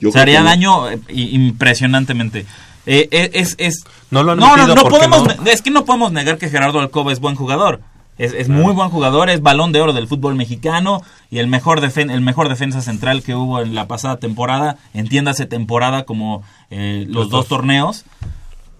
Yo 0.00 0.10
se 0.10 0.12
creo 0.12 0.22
haría 0.22 0.38
que 0.38 0.42
no. 0.44 0.48
daño 0.50 0.90
eh, 0.90 0.98
impresionantemente. 1.08 2.44
Eh, 2.86 3.08
eh, 3.10 3.30
es, 3.34 3.54
es, 3.58 3.84
No 4.10 4.22
lo 4.22 4.32
han 4.32 4.38
no, 4.38 4.56
no, 4.56 4.66
metido 4.66 4.74
no 4.74 4.88
podemos, 4.88 5.24
no. 5.36 5.44
es 5.50 5.62
que 5.62 5.70
no 5.70 5.84
podemos 5.84 6.12
negar 6.12 6.38
que 6.38 6.48
Gerardo 6.48 6.80
Alcoba 6.80 7.12
es 7.12 7.20
buen 7.20 7.34
jugador. 7.34 7.80
Es, 8.16 8.32
es 8.34 8.48
muy 8.48 8.72
buen 8.72 8.88
jugador, 8.88 9.30
es 9.30 9.42
balón 9.42 9.70
de 9.70 9.80
oro 9.80 9.92
del 9.92 10.08
fútbol 10.08 10.34
mexicano 10.34 11.02
y 11.30 11.38
el 11.38 11.46
mejor, 11.46 11.80
defen- 11.80 12.10
el 12.10 12.20
mejor 12.20 12.48
defensa 12.48 12.82
central 12.82 13.22
que 13.22 13.36
hubo 13.36 13.60
en 13.60 13.76
la 13.76 13.86
pasada 13.86 14.16
temporada, 14.16 14.76
entiéndase 14.92 15.46
temporada 15.46 16.02
como 16.02 16.42
eh, 16.70 17.04
los, 17.06 17.14
Los 17.14 17.30
dos. 17.30 17.40
dos. 17.42 17.48
torneos. 17.48 18.04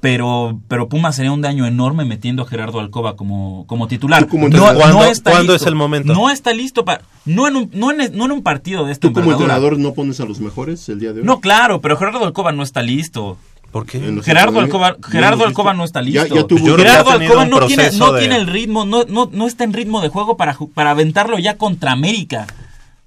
Pero, 0.01 0.61
pero 0.69 0.89
Pumas 0.89 1.17
sería 1.17 1.33
un 1.33 1.41
daño 1.43 1.67
enorme 1.67 2.05
metiendo 2.05 2.45
a 2.45 2.47
Gerardo 2.47 2.79
Alcoba 2.79 3.17
como, 3.17 3.65
como 3.67 3.89
titular. 3.89 4.29
Como 4.29 4.49
no, 4.49 4.61
¿Cuándo- 4.61 5.05
está 5.07 5.33
cuándo 5.33 5.53
listo. 5.55 5.65
es 5.65 5.69
el 5.69 5.75
momento? 5.75 6.13
No 6.13 6.31
está 6.31 6.53
listo 6.53 6.85
para. 6.85 7.03
No 7.25 7.49
en 7.49 7.57
un, 7.57 7.71
no 7.75 7.91
en, 7.91 8.17
no 8.17 8.27
en 8.27 8.31
un 8.31 8.43
partido 8.45 8.85
de 8.87 8.93
esta 8.93 9.09
¿Tú 9.09 9.13
como 9.15 9.33
entrenador 9.33 9.77
no 9.77 9.95
pones 9.95 10.21
a 10.21 10.25
los 10.25 10.39
mejores 10.39 10.89
el 10.89 11.01
día 11.01 11.13
de 11.13 11.21
hoy? 11.21 11.27
No, 11.27 11.41
claro, 11.41 11.81
pero 11.81 11.97
Gerardo 11.97 12.25
Alcoba 12.25 12.53
no 12.53 12.63
está 12.63 12.81
listo. 12.81 13.39
¿Por 13.71 13.85
qué? 13.85 14.01
Gerardo 14.25 14.61
Alcoba, 14.61 14.97
ya 15.01 15.09
Gerardo 15.11 15.45
Alcoba 15.45 15.75
no 15.75 15.85
está 15.85 16.01
Ya- 16.01 16.23
listo. 16.23 16.35
ya 16.35 16.45
tuvo- 16.47 16.63
creo 16.65 16.77
que 16.77 16.83
Gerardo 16.85 17.11
Alcoba 17.11 17.45
no 17.45 17.67
tiene, 17.67 17.91
no 17.93 18.13
de- 18.13 18.21
tiene 18.21 18.37
el 18.37 18.47
ritmo, 18.47 18.85
no, 18.87 19.05
no, 19.05 19.29
no 19.31 19.47
está 19.47 19.65
en 19.65 19.73
ritmo 19.75 20.01
de 20.01 20.09
juego 20.09 20.37
para, 20.39 20.57
para 20.75 20.93
aventarlo 20.93 21.39
ya 21.39 21.57
contra 21.59 21.93
América. 21.93 22.47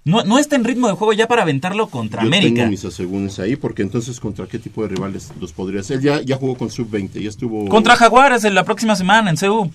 No, 0.03 0.23
no 0.23 0.39
está 0.39 0.55
en 0.55 0.63
ritmo 0.63 0.87
de 0.87 0.93
juego 0.93 1.13
ya 1.13 1.27
para 1.27 1.43
aventarlo 1.43 1.87
contra 1.87 2.21
Yo 2.21 2.27
América. 2.27 2.55
tengo 2.55 2.69
mis 2.71 2.85
asegúnes 2.85 3.37
ahí, 3.39 3.55
porque 3.55 3.81
entonces 3.83 4.19
contra 4.19 4.47
qué 4.47 4.57
tipo 4.59 4.81
de 4.83 4.89
rivales 4.89 5.31
los 5.39 5.51
podría 5.51 5.81
hacer. 5.81 5.99
Ya, 6.01 6.21
ya 6.21 6.37
jugó 6.37 6.55
con 6.55 6.69
sub-20, 6.71 7.21
ya 7.21 7.29
estuvo... 7.29 7.67
Contra 7.67 7.95
Jaguares 7.95 8.43
en 8.43 8.55
la 8.55 8.63
próxima 8.63 8.95
semana 8.95 9.29
en 9.29 9.37
CU. 9.37 9.71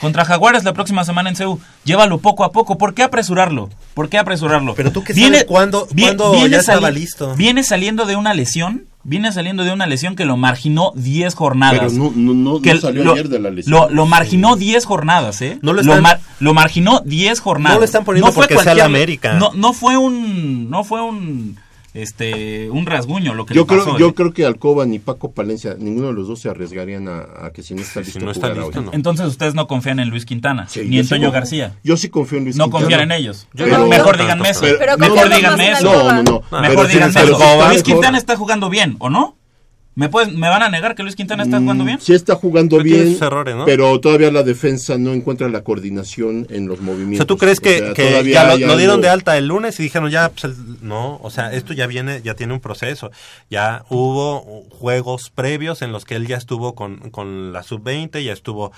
Contra 0.00 0.24
Jaguares 0.24 0.64
la 0.64 0.72
próxima 0.72 1.04
semana 1.04 1.30
en 1.30 1.36
CU. 1.36 1.60
Llévalo 1.84 2.18
poco 2.18 2.42
a 2.44 2.50
poco. 2.52 2.76
¿Por 2.78 2.92
qué 2.94 3.02
apresurarlo? 3.04 3.68
¿Por 3.94 4.08
qué 4.08 4.18
apresurarlo? 4.18 4.74
Pero 4.74 4.90
tú 4.90 5.04
qué 5.04 5.14
sabes 5.14 5.44
cuándo- 5.44 5.86
vi- 5.92 6.02
cuándo 6.04 6.46
ya 6.48 6.58
estaba 6.58 6.90
listo. 6.90 7.34
Viene 7.36 7.62
saliendo 7.62 8.04
de 8.04 8.16
una 8.16 8.34
lesión. 8.34 8.84
Viene 9.04 9.32
saliendo 9.32 9.64
de 9.64 9.72
una 9.72 9.86
lesión 9.86 10.14
que 10.14 10.24
lo 10.24 10.36
marginó 10.36 10.92
10 10.94 11.34
jornadas. 11.34 11.80
Pero 11.80 11.92
no, 11.92 12.12
no, 12.14 12.34
no, 12.34 12.52
no 12.54 12.62
que 12.62 12.78
salió 12.78 13.02
lo, 13.02 13.12
ayer 13.14 13.28
de 13.28 13.38
la 13.40 13.50
lesión. 13.50 13.72
Lo, 13.72 13.90
lo 13.90 14.06
marginó 14.06 14.54
10 14.56 14.84
jornadas, 14.84 15.42
¿eh? 15.42 15.58
No 15.60 15.72
lo 15.72 15.82
lo, 15.82 15.92
están- 15.92 16.02
mar- 16.02 16.20
lo 16.38 16.54
marginó 16.54 17.00
10 17.04 17.40
jornadas. 17.40 17.74
No 17.74 17.80
lo 17.80 17.84
están 17.84 18.04
poniendo 18.04 18.30
fue 18.32 18.46
porque 18.46 18.62
sea 18.62 18.74
la 18.74 18.84
América. 18.84 19.32
No, 19.34 19.50
no 19.54 19.72
fue 19.72 19.96
un 19.96 20.70
no 20.70 20.84
fue 20.84 21.02
un 21.02 21.56
este 21.94 22.70
un 22.70 22.86
rasguño 22.86 23.34
lo 23.34 23.44
que 23.46 23.54
Yo 23.54 23.62
le 23.62 23.66
pasó. 23.66 23.82
creo, 23.84 23.96
¿eh? 23.96 24.00
yo 24.00 24.14
creo 24.14 24.32
que 24.32 24.46
Alcoba 24.46 24.86
ni 24.86 24.98
Paco 24.98 25.32
Palencia, 25.32 25.76
ninguno 25.78 26.08
de 26.08 26.14
los 26.14 26.26
dos 26.28 26.40
se 26.40 26.48
arriesgarían 26.48 27.08
a, 27.08 27.26
a 27.46 27.50
que 27.52 27.62
si 27.62 27.74
no 27.74 27.82
está 27.82 28.00
listo 28.00 28.18
no 28.20 28.30
está 28.30 28.54
no. 28.54 28.70
Entonces 28.92 29.26
ustedes 29.26 29.54
no 29.54 29.66
confían 29.66 29.98
en 30.00 30.08
Luis 30.08 30.24
Quintana, 30.24 30.66
Sí, 30.68 30.82
ni 30.86 30.98
en 30.98 31.08
Toño 31.08 31.30
García. 31.30 31.74
Yo 31.84 31.96
sí 31.96 32.08
confío 32.08 32.38
en 32.38 32.44
Luis 32.44 32.56
No 32.56 32.64
Quintana. 32.64 32.80
confían 32.82 33.00
en 33.02 33.12
ellos. 33.12 33.46
Yo 33.52 33.64
Pero- 33.66 33.86
mejor 33.86 34.16
no, 34.16 34.22
díganme 34.22 34.48
eso. 34.50 34.64
No, 34.66 34.98
mejor 34.98 35.34
díganme 35.34 35.70
eso. 35.72 35.84
No, 35.84 36.22
no, 36.22 36.22
no. 36.50 36.60
Mejor 36.60 36.88
díganme 36.88 37.20
eso. 37.22 37.68
Luis 37.68 37.82
Quintana 37.82 38.18
está 38.18 38.36
jugando 38.36 38.70
bien, 38.70 38.96
¿o 38.98 39.10
no? 39.10 39.36
¿Me, 39.94 40.08
pueden- 40.08 40.40
¿Me 40.40 40.48
van 40.48 40.62
a 40.62 40.70
negar 40.70 40.94
que 40.94 41.02
Luis 41.02 41.16
Quintana 41.16 41.42
está 41.42 41.58
jugando 41.58 41.84
bien? 41.84 41.98
Mm, 41.98 42.00
Sí 42.00 42.14
está 42.14 42.34
jugando 42.34 42.78
Pero 42.78 42.84
bien, 42.84 43.12
sus 43.12 43.20
errores, 43.20 43.54
¿no? 43.54 43.66
pero 43.66 44.00
todavía 44.00 44.30
la 44.32 44.42
defensa 44.42 44.96
no 44.96 45.12
encuentra 45.12 45.50
la 45.50 45.62
coordinación 45.62 46.46
en 46.48 46.66
los 46.66 46.78
O 46.78 46.82
movimientos. 46.82 47.18
sea, 47.18 47.26
¿tú 47.26 47.36
crees 47.36 47.60
que, 47.60 47.78
sea, 47.78 47.92
que 47.92 48.08
todavía 48.08 48.56
ya 48.56 48.66
lo, 48.66 48.76
dieron 48.78 49.02
de 49.02 49.10
alta 49.10 49.36
el 49.36 49.48
lunes 49.48 49.78
y 49.80 49.82
dijeron 49.82 50.10
ya, 50.10 50.30
pues 50.30 50.44
el- 50.44 50.56
no, 50.80 51.18
o 51.22 51.28
sea, 51.30 51.52
esto 51.52 51.74
ya 51.74 51.86
viene, 51.86 52.22
ya 52.22 52.34
tiene 52.34 52.54
un 52.54 52.60
proceso. 52.60 53.10
Ya 53.50 53.84
hubo 53.90 54.64
juegos 54.70 55.28
previos 55.28 55.82
en 55.82 55.92
los 55.92 56.06
que 56.06 56.14
él 56.16 56.26
ya 56.26 56.38
estuvo 56.38 56.74
con, 56.74 57.10
con 57.10 57.52
la 57.52 57.62
sub-20, 57.62 58.24
ya 58.24 58.32
estuvo 58.32 58.72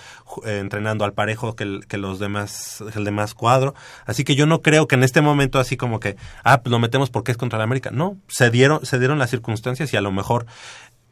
eh, 0.45 0.59
entrenando 0.59 1.05
al 1.05 1.13
parejo 1.13 1.55
que, 1.55 1.63
el- 1.63 1.87
que 1.87 1.97
los 1.97 2.19
demás, 2.19 2.83
el 2.97 3.05
demás 3.05 3.35
cuadro. 3.35 3.77
Así 4.05 4.25
que 4.25 4.35
yo 4.35 4.47
no 4.47 4.63
creo 4.63 4.89
que 4.89 4.97
en 4.97 5.05
este 5.05 5.21
momento 5.21 5.61
así 5.61 5.77
como 5.77 6.01
que, 6.01 6.17
ah, 6.43 6.61
pues 6.63 6.73
lo 6.73 6.81
metemos 6.81 7.11
porque 7.11 7.31
es 7.31 7.37
contra 7.39 7.57
la 7.59 7.65
América. 7.65 7.91
No, 7.93 8.17
se 8.27 8.51
dieron, 8.51 8.85
se 8.85 8.99
dieron 8.99 9.21
las 9.21 9.31
circunstancias 9.31 9.93
y 9.93 9.97
a 9.97 10.01
lo 10.01 10.11
mejor 10.11 10.47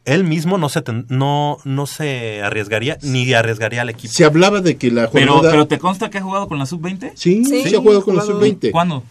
él 0.05 0.23
mismo 0.23 0.57
no 0.57 0.69
se, 0.69 0.81
ten- 0.81 1.05
no, 1.09 1.57
no 1.63 1.85
se 1.87 2.41
arriesgaría 2.41 2.97
ni 3.01 3.31
arriesgaría 3.33 3.81
al 3.81 3.89
equipo. 3.89 4.13
Se 4.13 4.25
hablaba 4.25 4.59
de 4.61 4.75
que 4.77 4.91
la 4.91 5.09
Pero, 5.09 5.33
jornada... 5.35 5.51
pero 5.51 5.67
¿te 5.67 5.79
consta 5.79 6.09
que 6.09 6.17
ha 6.17 6.21
jugado 6.21 6.47
con 6.47 6.59
la 6.59 6.65
sub-20? 6.65 7.11
Sí, 7.15 7.43
Sí. 7.45 7.63
sí, 7.63 7.75
ha 7.75 7.79
jugado 7.79 8.03
con 8.03 8.15
la 8.15 8.21
jugado. 8.23 8.39
sub-20. 8.41 8.71
¿Cuándo? 8.71 9.03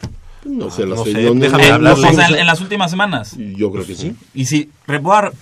No 0.45 0.71
sé, 0.71 0.87
la 0.87 0.97
No 0.97 1.05
sé, 1.05 1.13
no- 1.15 1.35
no- 1.35 1.41
déjame 1.41 1.69
no- 1.69 1.75
hablarle. 1.75 2.03
no 2.03 2.09
o 2.09 2.11
sé. 2.11 2.17
sea, 2.17 2.41
en 2.41 2.47
las 2.47 2.61
últimas 2.61 2.91
semanas. 2.91 3.37
Yo 3.39 3.71
creo 3.71 3.87
que 3.87 3.95
sí. 3.95 4.13
Y 4.35 4.47
si, 4.47 4.71
voy 4.87 5.17
a- 5.17 5.33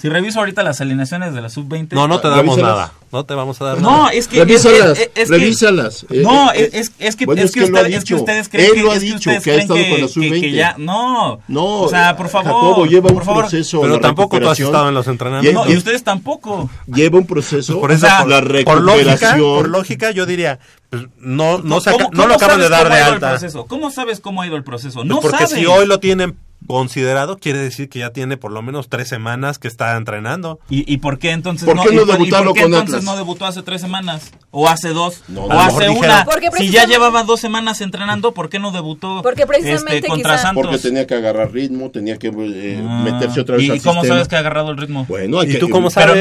si 0.00 0.08
reviso 0.08 0.38
ahorita 0.38 0.62
las 0.62 0.80
alineaciones 0.80 1.34
de 1.34 1.40
la 1.40 1.48
sub-20... 1.48 1.88
No, 1.92 2.06
no 2.06 2.20
te 2.20 2.28
damos 2.28 2.56
Revísalas. 2.56 2.76
nada. 2.76 2.92
No 3.10 3.24
te 3.24 3.34
vamos 3.34 3.60
a 3.60 3.64
dar 3.64 3.80
No, 3.80 3.90
nada. 3.90 4.08
es 4.10 4.28
que... 4.28 4.38
Revísalas, 4.38 4.90
es- 4.98 4.98
es- 4.98 5.10
es 5.14 5.28
que- 5.30 5.38
revísalas. 5.38 6.06
Eh, 6.10 6.20
No, 6.22 6.52
eh, 6.52 6.70
es, 6.72 6.92
es 6.98 7.16
que, 7.16 7.26
bueno, 7.26 7.42
es, 7.42 7.50
que 7.52 7.60
es 7.64 7.66
que 7.70 7.72
usted- 7.72 7.86
es 7.96 8.04
que 8.04 8.14
ustedes 8.14 8.48
creen 8.48 8.66
Él 8.68 8.74
que, 8.74 8.82
lo 8.82 8.90
ha 8.92 8.94
es 8.94 9.00
que 9.00 9.06
dicho, 9.06 9.16
ustedes 9.30 9.42
que 9.42 9.50
ha 9.50 9.54
creen 9.54 9.60
estado 9.62 9.80
que, 9.80 9.90
con 9.90 10.00
la 10.00 10.06
que- 10.06 10.12
que 10.12 10.28
sub-20. 10.28 10.52
ya... 10.54 10.74
No, 10.78 11.40
No, 11.48 11.64
o 11.80 11.88
sea, 11.88 12.16
por 12.16 12.28
favor, 12.28 12.46
Jacobo 12.52 12.86
lleva 12.86 13.08
un 13.08 13.14
por 13.14 13.24
favor. 13.24 13.42
proceso. 13.42 13.80
Pero 13.80 13.98
tampoco 13.98 14.28
tú 14.38 14.48
has 14.48 14.58
recuperación. 14.58 14.66
estado 14.68 14.88
en 14.88 14.94
los 14.94 15.08
entrenamientos. 15.08 15.66
No, 15.66 15.72
y 15.72 15.76
ustedes 15.76 16.04
tampoco. 16.04 16.70
Lleva 16.86 17.18
un 17.18 17.26
proceso. 17.26 17.80
Por 17.80 17.90
eso, 17.90 18.06
O 18.06 18.08
sea, 18.08 18.18
por, 18.20 18.28
la 18.28 18.40
por 18.40 18.50
lógica, 18.82 18.82
recuperación. 19.08 19.40
por 19.40 19.68
lógica, 19.68 20.10
yo 20.12 20.26
diría, 20.26 20.58
pues, 20.90 21.02
no, 21.18 21.58
no, 21.58 21.62
¿Cómo- 21.62 21.80
saca- 21.80 22.04
cómo 22.04 22.10
no 22.12 22.26
lo 22.28 22.34
acaban 22.34 22.60
de 22.60 22.68
dar 22.68 22.88
de 22.88 23.00
alta. 23.00 23.38
¿Cómo 23.66 23.90
sabes 23.90 24.20
cómo 24.20 24.42
ha 24.42 24.46
ido 24.46 24.56
el 24.56 24.62
proceso? 24.64 24.96
Pues 25.00 25.06
No 25.08 25.20
porque 25.20 25.38
sabes. 25.38 25.58
si 25.58 25.66
hoy 25.66 25.86
lo 25.86 25.98
tienen 25.98 26.36
considerado 26.66 27.38
quiere 27.38 27.58
decir 27.58 27.88
que 27.88 28.00
ya 28.00 28.10
tiene 28.10 28.36
por 28.36 28.52
lo 28.52 28.62
menos 28.62 28.88
tres 28.88 29.08
semanas 29.08 29.58
que 29.58 29.68
está 29.68 29.96
entrenando. 29.96 30.58
¿Y, 30.68 30.98
por 30.98 31.18
qué 31.18 31.30
entonces 31.30 31.66
no, 31.66 31.82
qué 31.82 31.90
qué 31.90 33.00
no 33.02 33.16
debutó 33.16 33.46
hace 33.46 33.62
tres 33.62 33.80
semanas? 33.80 34.32
¿O 34.50 34.68
hace 34.68 34.90
dos? 34.90 35.22
No, 35.28 35.44
¿O 35.44 35.52
hace 35.52 35.88
una? 35.88 36.26
Si 36.56 36.70
ya 36.70 36.86
llevaba 36.86 37.22
dos 37.24 37.40
semanas 37.40 37.80
entrenando, 37.80 38.32
¿por 38.32 38.48
qué 38.48 38.58
no 38.58 38.70
debutó 38.70 39.22
porque 39.22 39.42
este, 39.42 39.46
precisamente 39.46 39.96
este, 39.96 40.08
contra 40.08 40.52
Porque 40.54 40.78
tenía 40.78 41.06
que 41.06 41.14
agarrar 41.14 41.52
ritmo, 41.52 41.90
tenía 41.90 42.18
que 42.18 42.28
eh, 42.28 42.82
ah. 42.86 43.02
meterse 43.04 43.40
otra 43.40 43.56
vez 43.56 43.64
¿Y 43.66 43.80
cómo 43.80 44.04
sabes 44.04 44.28
que 44.28 44.36
ha 44.36 44.40
agarrado 44.40 44.70
el 44.70 44.76
ritmo? 44.76 45.06
Bueno, 45.08 45.42
¿Y 45.44 45.58
tú 45.58 45.66
eh, 45.66 45.70
cómo 45.70 45.90
sabes? 45.90 46.14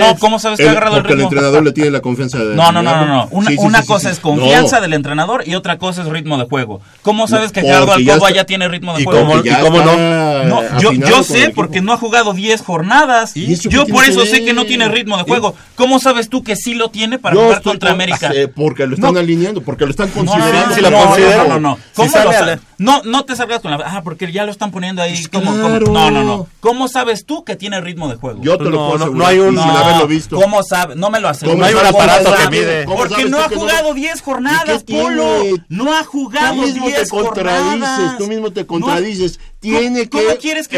Que 0.57 0.63
el, 0.63 0.69
ha 0.69 0.71
agarrado 0.71 0.97
el 0.97 1.03
ritmo? 1.03 1.07
Porque 1.07 1.13
el 1.13 1.21
entrenador 1.21 1.63
le 1.63 1.71
tiene 1.71 1.91
la 1.91 2.01
confianza 2.01 2.39
de... 2.43 2.55
No, 2.55 2.71
no, 2.71 2.81
no, 2.81 3.05
no. 3.05 3.27
Una, 3.31 3.83
cosa 3.83 4.09
es 4.09 4.19
confianza 4.19 4.79
del 4.81 4.93
entrenador 4.93 5.43
y 5.45 5.55
otra 5.55 5.77
cosa 5.77 6.03
es 6.03 6.09
ritmo 6.09 6.37
de 6.37 6.45
juego. 6.45 6.81
¿Cómo 7.01 7.27
sabes 7.27 7.51
que 7.51 7.61
Gerardo 7.61 7.93
Alcoba 7.93 8.31
ya 8.31 8.45
tiene 8.45 8.67
ritmo 8.67 8.97
de 8.97 9.03
juego? 9.03 9.41
¿Y 9.43 9.49
cómo 9.61 9.81
no? 9.81 10.26
Eh, 10.27 10.45
no, 10.45 10.79
yo, 10.79 11.23
sé 11.23 11.51
porque 11.53 11.81
no 11.81 11.93
ha 11.93 11.97
jugado 11.97 12.33
10 12.33 12.61
jornadas. 12.61 13.33
Yo 13.33 13.85
por 13.87 14.05
eso 14.05 14.25
sé 14.25 14.43
que 14.43 14.53
no 14.53 14.65
tiene 14.65 14.87
ritmo 14.87 15.17
de 15.17 15.23
juego. 15.23 15.55
¿Cómo 15.75 15.99
sabes 15.99 16.29
tú 16.29 16.43
que 16.43 16.55
sí 16.55 16.73
lo 16.73 16.89
tiene 16.89 17.19
para 17.19 17.35
jugar 17.35 17.61
contra 17.61 17.89
con, 17.89 17.95
América? 17.95 18.31
Eh, 18.33 18.47
porque 18.47 18.87
lo 18.87 18.95
están 18.95 19.17
alineando, 19.17 19.61
porque 19.61 19.85
lo 19.85 19.91
están 19.91 20.09
considerando. 20.09 20.69
No, 20.69 20.75
si 20.75 20.81
la 20.81 20.89
no, 20.89 21.47
no, 21.47 21.59
no, 21.59 21.79
¿Cómo 21.93 22.11
lo 22.17 22.31
la... 22.31 22.59
no, 22.77 23.01
no 23.03 23.25
te 23.25 23.35
salgas 23.35 23.61
con 23.61 23.71
la. 23.71 23.77
Ah, 23.85 24.01
porque 24.03 24.31
ya 24.31 24.45
lo 24.45 24.51
están 24.51 24.71
poniendo 24.71 25.01
ahí. 25.01 25.25
Pues 25.31 25.43
No, 25.43 26.11
no, 26.11 26.23
no. 26.23 26.47
¿Cómo 26.59 26.87
sabes 26.87 27.25
tú 27.25 27.43
que 27.43 27.55
tiene 27.55 27.79
ritmo 27.81 28.09
de 28.09 28.15
juego? 28.15 28.41
Yo 28.41 28.57
te 28.57 28.65
pues 28.65 28.71
lo 28.71 28.89
puedo 28.89 29.13
No 29.13 29.25
hay 29.25 29.39
un. 29.39 29.57
Sin 29.57 29.69
haberlo 29.69 30.03
ah, 30.03 30.07
visto. 30.07 30.35
¿Cómo 30.35 30.63
sabes? 30.63 30.97
No 30.97 31.09
me 31.09 31.19
lo 31.19 31.29
aseguro. 31.29 31.57
No 31.57 31.65
hay 31.65 31.73
un 31.73 31.85
aparato 31.85 32.33
que 32.33 32.49
mide. 32.49 32.85
Porque 32.85 33.25
no 33.25 33.39
ha 33.39 33.49
jugado 33.49 33.93
10 33.93 34.21
jornadas, 34.21 34.83
Polo. 34.83 35.43
No 35.69 35.93
ha 35.93 36.03
jugado 36.03 36.63
10 36.65 37.09
jornadas. 37.09 38.17
Tú 38.17 38.27
mismo 38.27 38.51
te 38.51 38.65
contradices 38.65 39.39
tiene 39.59 40.07
que 40.09 40.19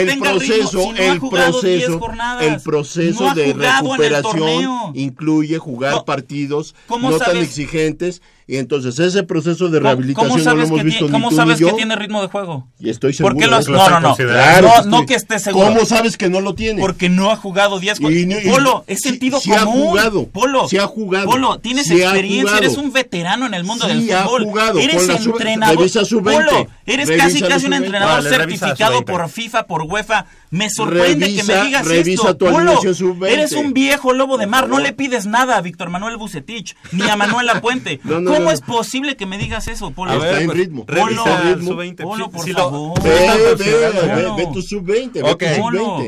el 0.02 0.08
tenga 0.08 0.32
proceso, 0.32 0.94
el, 0.96 1.20
proceso 1.20 2.00
el 2.42 2.62
proceso 2.62 3.34
de 3.34 3.54
recuperación 3.54 4.92
incluye 4.94 5.58
jugar 5.58 6.06
partidos 6.06 6.76
no 6.90 7.18
tan 7.18 7.38
exigentes 7.38 8.22
y 8.50 8.58
entonces 8.58 8.98
ese 8.98 9.22
proceso 9.22 9.70
de 9.70 9.80
rehabilitación 9.80 10.32
¿Cómo 10.32 10.44
sabes 10.44 10.70
no 10.70 10.76
lo 10.76 10.80
hemos 10.80 10.80
que 10.80 10.84
visto 10.84 11.12
¿cómo 11.12 11.30
tú 11.30 11.36
sabes 11.36 11.60
ni 11.60 11.68
yo? 11.68 11.68
que 11.68 11.74
tiene 11.76 11.96
ritmo 11.96 12.20
de 12.24 12.30
juego? 12.30 12.68
Y 12.80 12.90
estoy 12.90 13.14
seguro. 13.14 13.36
¿Por 13.36 13.44
qué 13.44 13.48
lo 13.48 13.58
has, 13.58 13.68
no, 13.68 13.78
no, 13.78 14.00
no, 14.00 14.16
claro, 14.16 14.72
no, 14.86 15.02
no 15.02 15.06
que 15.06 15.14
esté 15.14 15.38
seguro. 15.38 15.68
¿Cómo 15.68 15.86
sabes 15.86 16.18
que 16.18 16.32
no 16.32 16.42
lo 16.42 16.56
tiene? 16.56 16.82
Porque 16.82 17.10
no 17.10 17.30
ha 17.30 17.36
jugado 17.36 17.80
10 17.80 18.00
con... 18.00 18.12
Polo, 18.50 18.86
es 18.88 19.02
sentido 19.02 19.40
si 19.40 19.52
común. 19.52 19.62
Ha 19.62 19.66
jugado, 19.72 20.26
Polo, 20.30 20.68
si 20.68 20.80
ha 20.80 20.88
jugado. 20.88 21.28
Polo, 21.28 21.60
tienes 21.60 21.86
si 21.86 22.02
experiencia, 22.02 22.58
eres 22.58 22.78
un 22.78 22.92
veterano 22.92 23.46
en 23.46 23.54
el 23.54 23.66
mundo 23.66 23.86
del 23.86 24.02
fútbol. 24.02 24.42
Ha 24.42 24.46
jugado, 24.46 24.80
eres 24.80 25.06
con 25.06 25.16
entrenador. 25.16 25.78
Revisa 25.78 26.04
su 26.04 26.20
20, 26.20 26.44
Polo, 26.44 26.68
eres 26.88 27.08
revisa 27.08 27.26
casi 27.28 27.42
casi 27.42 27.66
un 27.68 27.74
entrenador 27.74 28.24
vale, 28.24 28.30
certificado 28.32 29.06
por 29.06 29.30
FIFA, 29.30 29.68
por 29.68 29.84
UEFA. 29.84 30.26
Me 30.52 30.70
sorprende 30.70 31.34
que 31.36 31.44
me 31.44 31.62
digas 31.64 31.88
revisa 31.88 32.30
esto. 32.30 32.38
Tu 32.38 32.46
Polo, 32.46 32.80
eres 33.28 33.52
un 33.54 33.74
viejo 33.74 34.14
lobo 34.14 34.38
de 34.38 34.48
mar. 34.48 34.68
No 34.68 34.80
le 34.80 34.94
pides 34.94 35.26
nada 35.26 35.58
a 35.58 35.62
Víctor 35.62 35.90
Manuel 35.90 36.18
Bucetich 36.18 36.76
ni 36.92 37.04
a 37.04 37.16
Manuela 37.16 37.62
Puente. 37.62 38.00
¿Cómo 38.04 38.52
es 38.52 38.62
posible 38.62 39.16
que 39.16 39.26
me 39.26 39.38
digas 39.38 39.68
eso, 39.68 39.92
Polo? 39.92 40.12
Ah, 40.12 40.16
está 40.16 40.42
en 40.42 40.52
ritmo. 40.52 40.86
Polo, 40.86 41.26
ritmo. 41.44 41.78
Polo, 41.98 42.30
por 42.32 42.50
favor. 42.50 43.04
Ve, 43.04 43.10
ve, 43.58 44.28
ve, 44.38 44.48
tu 44.54 44.62
sub-20. 44.62 45.24
Okay. 45.34 45.60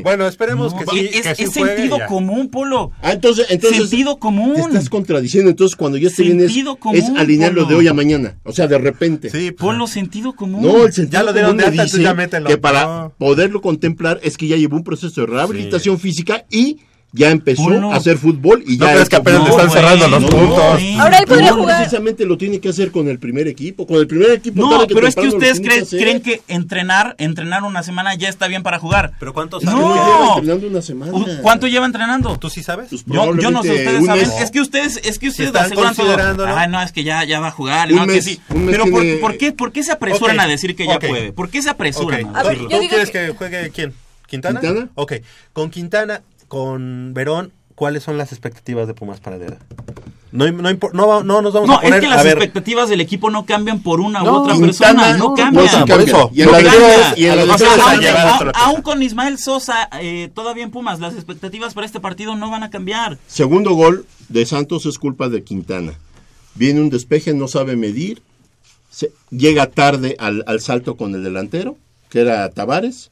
Bueno, 0.02 0.28
esperemos 0.28 0.74
que 0.74 0.86
sí. 0.86 1.10
Es, 1.14 1.52
sentido 1.52 2.00
común, 2.08 2.50
Polo. 2.50 2.92
Ah, 3.02 3.12
entonces, 3.12 3.46
entonces, 3.50 3.90
sentido 3.90 4.18
común. 4.18 4.56
Estás 4.58 4.90
contradiciendo. 4.90 5.50
Entonces, 5.52 5.76
cuando 5.76 5.98
ya 5.98 6.10
se 6.10 6.24
viene 6.24 6.46
es 6.46 7.10
alinearlo 7.16 7.66
de 7.66 7.76
hoy 7.76 7.88
a 7.88 7.94
mañana. 7.94 8.36
O 8.44 8.52
sea, 8.52 8.68
de 8.68 8.78
repente. 8.78 9.30
Sí, 9.30 9.52
pues. 9.52 9.62
Polo, 9.62 9.88
sentido 9.88 10.34
común. 10.34 10.62
No, 10.62 10.86
el 10.86 10.94
sentido 10.94 11.02
común. 11.02 11.12
Ya 11.12 11.24
lo 11.24 11.34
dieron 11.34 11.58
de. 11.58 12.46
Que 12.48 12.58
para 12.58 13.10
poderlo 13.18 13.62
contemplar 13.62 14.20
es 14.32 14.38
que 14.38 14.48
ya 14.48 14.58
llevó 14.58 14.78
un 14.78 14.84
proceso 14.84 15.22
de 15.22 15.28
rehabilitación 15.28 16.00
física 16.00 16.46
y 16.50 16.80
ya 17.14 17.30
empezó 17.30 17.70
a 17.92 17.96
hacer 17.96 18.18
fútbol 18.18 18.64
y 18.66 18.78
no, 18.78 18.86
ya. 18.86 19.02
Es 19.02 19.10
que 19.10 19.18
apenas 19.18 19.42
no, 19.42 19.50
están 19.50 19.70
cerrando 19.70 20.08
los 20.08 20.24
puntos. 20.24 20.82
Ahora 20.98 21.18
él 21.18 21.26
podría 21.28 21.54
jugar. 21.54 21.78
Precisamente 21.80 22.26
lo 22.26 22.38
tiene 22.38 22.60
que 22.60 22.70
hacer 22.70 22.92
con 22.92 23.10
el 23.10 23.20
primer 23.20 23.48
equipo. 23.48 23.86
Con 23.86 23.98
el 23.98 24.08
primer 24.08 24.32
equipo. 24.32 24.62
No, 24.62 24.88
pero 24.88 25.08
es 25.08 25.16
que 25.16 25.28
ustedes 25.28 25.60
creen, 25.60 25.86
creen, 25.86 26.22
que 26.22 26.42
entrenar, 26.48 27.16
entrenar 27.18 27.64
una 27.64 27.84
semana 27.84 28.16
ya 28.16 28.30
está 28.30 28.48
bien 28.48 28.64
para 28.64 28.80
jugar. 28.80 29.14
Pero 29.20 29.34
¿cuántos 29.34 29.66
años 29.66 29.80
no. 29.80 29.94
lleva 29.94 30.36
entrenando 30.36 30.68
una 30.68 30.82
semana? 30.82 31.12
¿Cuánto 31.42 31.68
lleva 31.68 31.86
entrenando? 31.86 32.38
¿Tú 32.38 32.50
sí 32.50 32.64
sabes? 32.64 32.90
Pues 32.90 33.04
yo, 33.06 33.52
no 33.52 33.62
sé, 33.62 33.72
ustedes 33.72 34.06
saben. 34.06 34.30
Es 34.42 34.52
que 34.52 34.62
ustedes, 34.62 35.02
es 35.04 35.20
que 35.20 35.30
ustedes 35.30 35.54
aseguran 35.54 35.96
todo. 35.96 36.46
Ah, 36.48 36.68
no, 36.68 36.82
es 36.82 36.92
que 36.92 37.04
ya, 37.04 37.24
ya 37.26 37.40
va 37.40 37.48
a 37.48 37.52
jugar. 37.52 37.92
No, 37.92 38.08
que 38.08 38.22
sí. 38.22 38.40
Pero 38.48 38.86
por, 39.20 39.38
qué, 39.38 39.52
¿por 39.52 39.72
qué 39.72 39.84
se 39.84 39.92
apresuran 39.92 40.40
a 40.40 40.48
decir 40.48 40.76
que 40.76 40.88
ya 40.88 41.00
puede? 41.00 41.34
¿Por 41.34 41.50
qué 41.50 41.62
se 41.62 41.70
apresuran? 41.70 42.32
¿Tú 42.32 42.88
quieres 42.88 43.12
que 43.12 43.34
juegue 43.38 43.70
quién? 43.72 43.94
¿Quintana? 44.32 44.62
¿Quintana? 44.62 44.90
Ok. 44.96 45.14
Con 45.52 45.70
Quintana, 45.70 46.22
con 46.48 47.14
Verón, 47.14 47.52
¿cuáles 47.76 48.02
son 48.02 48.18
las 48.18 48.32
expectativas 48.32 48.88
de 48.88 48.94
Pumas 48.94 49.20
Paradera? 49.20 49.58
No, 50.32 50.50
no, 50.50 50.72
no, 50.94 51.24
no 51.24 51.42
nos 51.42 51.54
vamos 51.54 51.70
a 51.70 51.82
poner... 51.82 51.90
No, 51.90 51.96
es 51.98 52.02
que 52.02 52.08
las 52.08 52.26
expectativas 52.26 52.88
del 52.88 53.02
equipo 53.02 53.30
no 53.30 53.46
cambian 53.46 53.84
por 53.84 54.00
una 54.00 54.24
u 54.24 54.30
otra 54.30 54.56
persona. 54.56 55.18
No, 55.18 55.34
cambian. 55.34 55.68
Sí 55.68 55.94
eso. 56.08 56.32
Y 56.34 56.44
en 56.44 56.52
la 56.52 56.58
defensa 56.60 57.14
y 57.18 57.26
en 57.26 57.36
la 57.36 57.46
defensa 57.46 58.52
aún, 58.56 58.82
con 58.82 59.04
Ismael 59.04 59.38
Sosa, 59.38 59.90
eh, 60.00 60.32
todavía 60.34 60.64
en 60.64 60.72
Pumas, 60.72 61.02
las 61.02 61.16
expectativas 61.16 61.74
para 61.74 61.86
este 61.86 62.00
partido 62.00 62.38
no 62.38 62.50
van 62.50 62.64
a 62.64 62.70
cambiar. 62.70 63.18
Segundo 63.28 63.74
gol 63.74 64.06
de 64.30 64.46
Santos 64.46 64.86
es 64.86 64.98
culpa 64.98 65.28
de 65.28 65.44
Quintana. 65.44 66.00
Viene 66.56 66.80
un 66.80 66.90
despeje, 66.90 67.34
no 67.34 67.50
sabe 67.50 67.76
medir. 67.76 68.22
Llega 69.30 69.68
tarde 69.68 70.16
al, 70.18 70.46
al 70.48 70.62
salto 70.62 70.96
con 70.96 71.14
el 71.16 71.24
delantero, 71.26 71.76
que 72.10 72.22
era 72.22 72.50
Tavares 72.50 73.11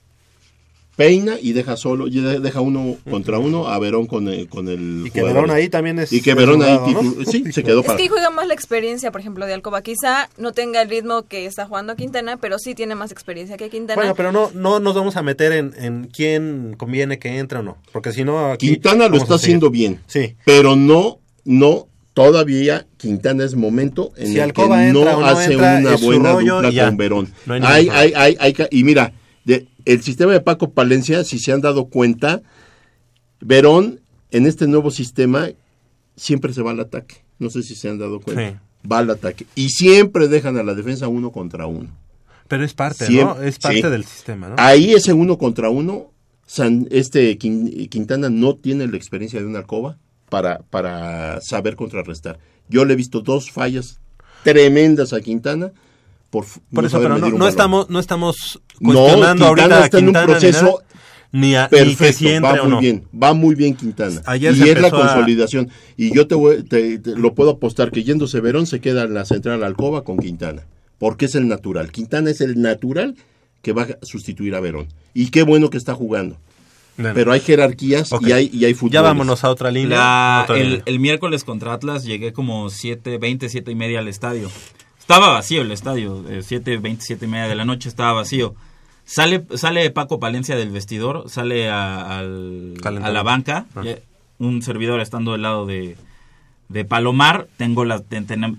peina 1.00 1.38
y 1.42 1.54
deja 1.54 1.78
solo, 1.78 2.10
y 2.10 2.20
deja 2.20 2.60
uno 2.60 2.98
contra 3.10 3.40
uno 3.40 3.70
a 3.70 3.80
Verón 3.80 4.06
con 4.06 4.28
el, 4.28 4.50
con 4.50 4.68
el 4.68 5.04
y 5.08 5.12
que. 5.12 5.24
Verón 5.24 5.50
ahí 5.50 5.70
también 5.70 5.98
es 5.98 6.12
y 6.12 6.22
que 6.22 6.34
Verón 6.34 6.62
ahí 6.62 6.78
sí 7.26 7.54
se 7.54 7.64
quedó 7.64 7.84
para. 7.84 7.98
Es 7.98 8.02
que 8.04 8.10
juega 8.10 8.30
más 8.32 8.46
la 8.48 8.54
experiencia, 8.54 9.10
por 9.10 9.22
ejemplo, 9.22 9.46
de 9.46 9.54
Alcoba, 9.54 9.82
quizá 9.82 10.30
no 10.38 10.52
tenga 10.52 10.82
el 10.82 10.90
ritmo 10.90 11.26
que 11.26 11.46
está 11.46 11.66
jugando 11.66 11.96
Quintana, 11.96 12.36
pero 12.36 12.60
sí 12.60 12.76
tiene 12.76 12.96
más 12.96 13.14
experiencia 13.14 13.56
que 13.56 13.70
Quintana. 13.70 13.96
Bueno, 13.96 14.14
pero 14.14 14.34
no 14.34 14.52
no 14.54 14.82
nos 14.82 14.94
vamos 14.94 15.16
a 15.16 15.22
meter 15.22 15.54
en, 15.54 15.74
en 15.78 16.10
quién 16.14 16.76
conviene 16.78 17.18
que 17.18 17.38
entre 17.38 17.60
o 17.60 17.64
no, 17.64 17.78
porque 17.94 18.12
si 18.12 18.26
no 18.26 18.58
Quintana 18.58 19.08
lo 19.08 19.16
está 19.16 19.36
haciendo 19.36 19.70
bien. 19.70 20.02
Sí. 20.06 20.36
Pero 20.44 20.76
no 20.76 21.20
no 21.46 21.88
todavía 22.14 22.88
Quintana 22.98 23.46
es 23.46 23.56
momento 23.56 24.12
en 24.18 24.36
el 24.36 24.52
que 24.52 24.92
no, 24.92 25.26
hace 25.26 25.56
una 25.56 25.96
buena 25.96 26.34
dupla 26.34 26.88
con 26.88 26.98
Verón. 26.98 27.34
No 27.46 27.54
hay 27.54 27.88
hay, 27.90 28.12
hay, 28.14 28.36
hay, 28.38 28.56
y 28.72 28.84
mira, 28.84 29.14
el 29.86 30.02
sistema 30.02 30.34
de 30.34 30.42
Paco 30.42 30.72
Palencia, 30.72 31.24
si 31.24 31.40
se 31.40 31.52
han 31.52 31.62
dado 31.62 31.86
cuenta, 31.86 32.42
Verón 33.42 34.02
en 34.32 34.46
este 34.46 34.68
nuevo 34.68 34.92
sistema 34.92 35.50
siempre 36.16 36.54
se 36.54 36.62
va 36.62 36.72
al 36.72 36.80
ataque. 36.80 37.24
No 37.40 37.50
sé 37.50 37.64
si 37.64 37.76
se 37.76 37.90
han 37.90 37.98
dado 37.98 38.20
cuenta. 38.20 38.52
Sí. 38.52 38.56
Va 38.90 39.00
al 39.00 39.10
ataque. 39.10 39.46
Y 39.56 39.70
siempre 39.70 40.28
dejan 40.28 40.58
a 40.58 40.64
la 40.64 40.76
defensa 40.76 41.08
uno 41.08 41.32
contra 41.32 41.66
uno. 41.66 41.90
Pero 42.48 42.64
es 42.64 42.74
parte, 42.74 43.10
¿no? 43.10 43.42
Es 43.42 43.60
parte 43.60 43.90
del 43.90 44.06
sistema, 44.06 44.50
¿no? 44.50 44.56
Ahí 44.58 44.94
ese 44.94 45.14
uno 45.14 45.38
contra 45.38 45.70
uno, 45.70 46.12
este 46.90 47.38
Quintana 47.38 48.30
no 48.30 48.56
tiene 48.56 48.88
la 48.88 48.98
experiencia 48.98 49.40
de 49.40 49.46
una 49.46 49.60
alcoba 49.60 49.98
para, 50.30 50.60
para 50.70 51.42
saber 51.42 51.76
contrarrestar. 51.76 52.40
Yo 52.68 52.86
le 52.86 52.94
he 52.94 52.98
visto 52.98 53.22
dos 53.22 53.52
fallas 53.52 54.00
tremendas 54.44 55.14
a 55.14 55.22
Quintana 55.22 55.74
por, 56.30 56.46
por 56.46 56.84
no 56.84 56.88
eso, 56.88 57.00
pero 57.00 57.18
no, 57.18 57.30
no 57.30 57.48
estamos, 57.48 57.90
no 57.90 58.00
estamos 58.00 58.62
cuestionando 58.82 59.44
no, 59.44 59.48
ahorita 59.48 59.86
está 59.86 60.00
en 60.00 60.08
un 60.08 60.14
proceso 60.14 60.84
ni, 61.32 61.56
a, 61.56 61.70
perfecto, 61.70 62.42
va 62.42 62.64
muy 62.64 62.80
bien, 62.80 63.04
va 63.12 63.34
muy 63.34 63.56
bien 63.56 63.76
Quintana. 63.76 64.22
Y 64.40 64.46
es 64.48 64.82
la 64.82 64.90
consolidación. 64.90 65.70
Y 65.96 66.14
yo 66.14 66.28
te, 66.28 66.36
voy, 66.36 66.64
te, 66.64 67.00
lo 67.06 67.36
puedo 67.36 67.52
apostar 67.52 67.92
que 67.92 68.04
yéndose 68.04 68.40
Verón 68.42 68.66
se 68.66 68.80
queda 68.80 69.04
en 69.04 69.14
la 69.14 69.26
central 69.26 69.64
Alcoba 69.64 70.04
con 70.04 70.18
Quintana, 70.18 70.64
porque 70.98 71.26
es 71.26 71.36
el 71.36 71.48
natural. 71.48 71.92
Quintana 71.92 72.32
es 72.32 72.42
el 72.42 72.60
natural 72.60 73.16
que 73.62 73.74
va 73.74 73.84
a 73.84 74.06
sustituir 74.06 74.56
a 74.56 74.60
Verón. 74.60 74.88
Y 75.14 75.30
qué 75.30 75.44
bueno 75.44 75.70
que 75.70 75.78
está 75.78 75.94
jugando. 75.94 76.38
Pero 76.98 77.32
hay 77.32 77.40
jerarquías 77.40 78.10
y 78.22 78.32
hay, 78.34 78.50
y 78.52 78.66
hay 78.66 78.74
futboles. 78.74 78.94
Ya 78.94 79.02
vámonos 79.02 79.44
a 79.44 79.50
otra 79.50 79.72
línea. 79.72 80.46
el, 80.50 81.00
miércoles 81.00 81.44
contra 81.44 81.74
Atlas 81.74 82.04
llegué 82.04 82.34
como 82.34 82.70
7, 82.70 83.18
20, 83.18 83.50
7 83.50 83.72
y 83.72 83.76
media 83.76 84.00
al 84.00 84.08
estadio. 84.10 84.50
Estaba 85.10 85.30
vacío 85.34 85.64
el 85.64 85.72
estadio, 85.72 86.24
eh, 86.30 86.44
7, 86.44 86.78
27 86.78 87.26
y 87.26 87.28
media 87.28 87.48
de 87.48 87.56
la 87.56 87.66
noche 87.66 87.90
estaba 87.90 88.14
vacío. 88.14 88.54
Sale, 89.06 89.44
sale 89.56 89.90
Paco 89.90 90.20
Palencia 90.20 90.56
del 90.56 90.70
vestidor, 90.70 91.32
sale 91.32 91.68
a, 91.68 92.20
al, 92.20 92.76
a 92.84 93.10
la 93.10 93.24
banca, 93.24 93.66
ah. 93.76 93.82
eh, 93.84 94.04
un 94.38 94.62
servidor 94.62 95.02
estando 95.02 95.32
del 95.32 95.42
lado 95.42 95.66
de, 95.66 95.98
de 96.68 96.86
Palomar, 96.86 97.48
tengo 97.58 97.86
las, 97.86 98.04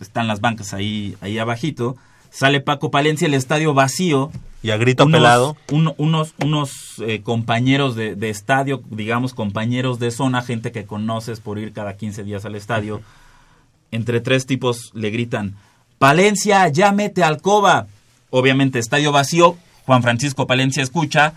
están 0.01 0.27
las 0.27 0.41
bancas 0.41 0.75
ahí, 0.75 1.17
ahí 1.21 1.39
abajito, 1.39 1.97
sale 2.31 2.61
Paco 2.61 2.91
Palencia, 2.91 3.29
el 3.29 3.35
estadio 3.35 3.73
vacío. 3.73 4.33
Y 4.65 4.71
a 4.71 4.77
grito 4.77 5.07
pelado. 5.09 5.57
Unos 5.71 6.35
unos 6.41 6.99
eh, 6.99 7.23
compañeros 7.23 7.95
de, 7.95 8.17
de, 8.17 8.29
estadio, 8.29 8.83
digamos 8.91 9.35
compañeros 9.35 10.01
de 10.01 10.11
zona, 10.11 10.43
gente 10.43 10.73
que 10.73 10.85
conoces 10.85 11.39
por 11.39 11.61
ir 11.61 11.73
cada 11.73 11.97
15 11.97 12.25
días 12.25 12.45
al 12.45 12.57
estadio, 12.57 13.03
entre 13.93 14.21
tres 14.21 14.47
tipos 14.47 14.91
le 14.95 15.11
gritan, 15.11 15.55
Palencia, 16.01 16.67
ya 16.69 16.93
mete 16.93 17.23
alcoba. 17.23 17.87
Obviamente 18.31 18.79
estadio 18.79 19.13
vacío, 19.13 19.59
Juan 19.85 20.03
Francisco 20.03 20.47
Palencia 20.47 20.83
escucha 20.83 21.35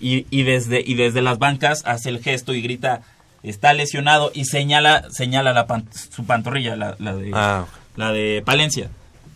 y, 0.00 0.24
y 0.30 0.44
desde, 0.44 0.82
y 0.84 0.94
desde 0.94 1.20
las 1.20 1.38
bancas 1.38 1.82
hace 1.84 2.08
el 2.08 2.22
gesto 2.22 2.54
y 2.54 2.62
grita, 2.62 3.02
está 3.42 3.74
lesionado 3.74 4.30
y 4.32 4.46
señala, 4.46 5.04
señala 5.10 5.52
la 5.52 5.66
pan- 5.66 5.84
su 5.92 6.24
pantorrilla, 6.24 6.74
la, 6.74 6.96
la 6.98 7.14
de, 7.16 7.32
Ah, 7.34 7.66
la 7.96 8.10
de 8.12 8.42
Palencia. 8.46 8.88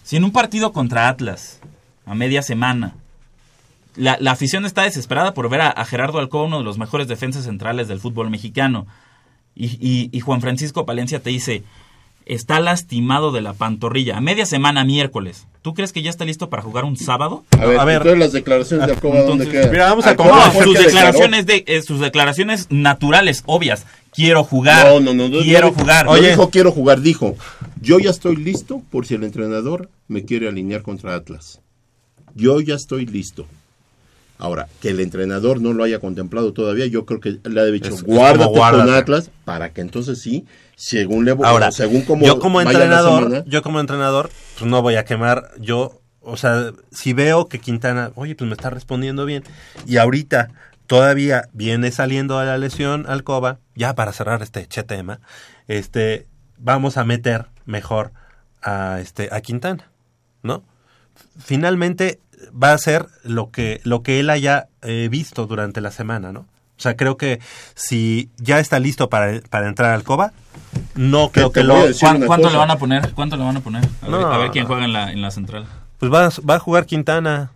Si 0.04 0.16
en 0.16 0.24
un 0.24 0.32
partido 0.32 0.72
contra 0.72 1.08
Atlas, 1.08 1.60
a 2.06 2.14
media 2.14 2.40
semana, 2.40 2.94
la, 3.94 4.16
la 4.20 4.30
afición 4.30 4.64
está 4.64 4.84
desesperada 4.84 5.34
por 5.34 5.50
ver 5.50 5.60
a, 5.60 5.68
a 5.68 5.84
Gerardo 5.84 6.18
Alcoba, 6.18 6.44
uno 6.46 6.58
de 6.60 6.64
los 6.64 6.78
mejores 6.78 7.08
defensas 7.08 7.44
centrales 7.44 7.88
del 7.88 8.00
fútbol 8.00 8.30
mexicano, 8.30 8.86
y, 9.54 9.66
y- 9.86 10.08
y 10.12 10.20
Juan 10.20 10.40
Francisco 10.40 10.86
Palencia 10.86 11.20
te 11.20 11.28
dice, 11.28 11.62
está 12.26 12.60
lastimado 12.60 13.32
de 13.32 13.40
la 13.40 13.54
pantorrilla, 13.54 14.16
a 14.16 14.20
media 14.20 14.46
semana, 14.46 14.84
miércoles. 14.84 15.46
¿Tú 15.62 15.74
crees 15.74 15.92
que 15.92 16.02
ya 16.02 16.10
está 16.10 16.24
listo 16.24 16.50
para 16.50 16.62
jugar 16.62 16.84
un 16.84 16.96
sábado? 16.96 17.44
A 17.58 17.84
ver, 17.84 17.98
entonces 17.98 18.18
las 18.18 18.32
declaraciones 18.32 18.86
de 18.88 19.68
mira, 19.70 19.84
vamos 19.90 20.06
a 20.06 20.52
sus 20.64 20.78
declaraciones 20.78 21.46
de 21.46 21.64
eh, 21.66 21.82
sus 21.82 22.00
declaraciones 22.00 22.66
naturales, 22.70 23.42
obvias. 23.46 23.86
Quiero 24.12 24.44
jugar. 24.44 24.86
No, 24.86 25.00
no, 25.00 25.14
no. 25.14 25.28
no, 25.28 25.38
quiero 25.40 25.68
no, 25.68 25.72
jugar. 25.72 26.06
No 26.06 26.16
dijo 26.16 26.50
quiero 26.50 26.72
jugar, 26.72 27.00
dijo 27.00 27.36
yo 27.82 27.98
ya 27.98 28.10
estoy 28.10 28.36
listo 28.36 28.80
por 28.90 29.06
si 29.06 29.14
el 29.14 29.24
entrenador 29.24 29.90
me 30.06 30.24
quiere 30.24 30.48
alinear 30.48 30.82
contra 30.82 31.16
Atlas. 31.16 31.60
Yo 32.34 32.60
ya 32.60 32.76
estoy 32.76 33.06
listo. 33.06 33.46
Ahora, 34.42 34.66
que 34.80 34.88
el 34.88 34.98
entrenador 34.98 35.60
no 35.60 35.72
lo 35.72 35.84
haya 35.84 36.00
contemplado 36.00 36.52
todavía, 36.52 36.86
yo 36.86 37.06
creo 37.06 37.20
que 37.20 37.38
le 37.48 37.60
ha 37.60 37.64
dicho, 37.66 37.90
Es- 37.90 38.00
es 38.00 38.02
guárdate 38.02 38.38
como 38.46 38.56
guárdate". 38.56 38.86
con 38.90 38.94
Atlas, 38.96 39.30
para 39.44 39.72
que 39.72 39.82
entonces 39.82 40.20
sí, 40.20 40.46
según 40.74 41.24
le 41.24 41.30
Ahora, 41.44 41.70
según 41.70 42.02
como 42.02 42.26
yo 42.26 42.40
como 42.40 42.60
entrenador, 42.60 43.22
semana, 43.22 43.44
yo 43.46 43.62
como 43.62 43.78
entrenador, 43.78 44.30
pues 44.58 44.68
no 44.68 44.82
voy 44.82 44.96
a 44.96 45.04
quemar, 45.04 45.52
yo, 45.60 46.00
o 46.20 46.36
sea, 46.36 46.72
si 46.90 47.12
veo 47.12 47.46
que 47.46 47.60
Quintana, 47.60 48.10
oye, 48.16 48.34
pues 48.34 48.48
me 48.48 48.54
está 48.54 48.68
respondiendo 48.68 49.26
bien, 49.26 49.44
y 49.86 49.98
ahorita 49.98 50.48
todavía 50.88 51.48
viene 51.52 51.92
saliendo 51.92 52.40
de 52.40 52.46
la 52.46 52.58
lesión 52.58 53.06
Alcoba, 53.06 53.60
ya 53.76 53.94
para 53.94 54.12
cerrar 54.12 54.42
este 54.42 54.66
che 54.66 54.82
tema, 54.82 55.20
este, 55.68 56.26
vamos 56.58 56.96
a 56.96 57.04
meter 57.04 57.46
mejor 57.64 58.10
a 58.60 58.98
este, 59.00 59.28
a 59.30 59.40
Quintana, 59.40 59.88
¿no? 60.42 60.64
Finalmente 61.38 62.18
va 62.60 62.72
a 62.72 62.78
ser 62.78 63.06
lo 63.24 63.50
que, 63.50 63.80
lo 63.84 64.02
que 64.02 64.20
él 64.20 64.30
haya 64.30 64.66
eh, 64.82 65.08
visto 65.10 65.46
durante 65.46 65.80
la 65.80 65.90
semana, 65.90 66.32
¿no? 66.32 66.40
O 66.40 66.82
sea, 66.82 66.96
creo 66.96 67.16
que 67.16 67.38
si 67.74 68.28
ya 68.38 68.58
está 68.58 68.78
listo 68.80 69.08
para, 69.08 69.40
para 69.50 69.68
entrar 69.68 69.92
al 69.92 70.02
Coba, 70.02 70.32
no 70.96 71.30
creo 71.30 71.50
te 71.50 71.60
que 71.60 71.64
lo... 71.64 71.86
decir 71.86 72.00
¿Cuán- 72.08 72.16
una 72.16 72.26
¿Cuánto 72.26 72.42
cosa. 72.44 72.52
le 72.54 72.58
van 72.58 72.70
a 72.72 72.76
poner? 72.78 73.12
¿Cuánto 73.12 73.36
le 73.36 73.44
van 73.44 73.56
a 73.56 73.60
poner? 73.60 73.84
A, 74.02 74.08
ver, 74.08 74.20
No. 74.20 74.32
a 74.32 74.38
ver 74.38 74.50
quién 74.50 74.66
juega 74.66 74.84
en 74.84 74.92
la, 74.92 75.12
en 75.12 75.22
la 75.22 75.30
central. 75.30 75.66
Pues 75.98 76.12
va, 76.12 76.28
va 76.48 76.56
a 76.56 76.58
jugar 76.58 76.86
Quintana. 76.86 77.52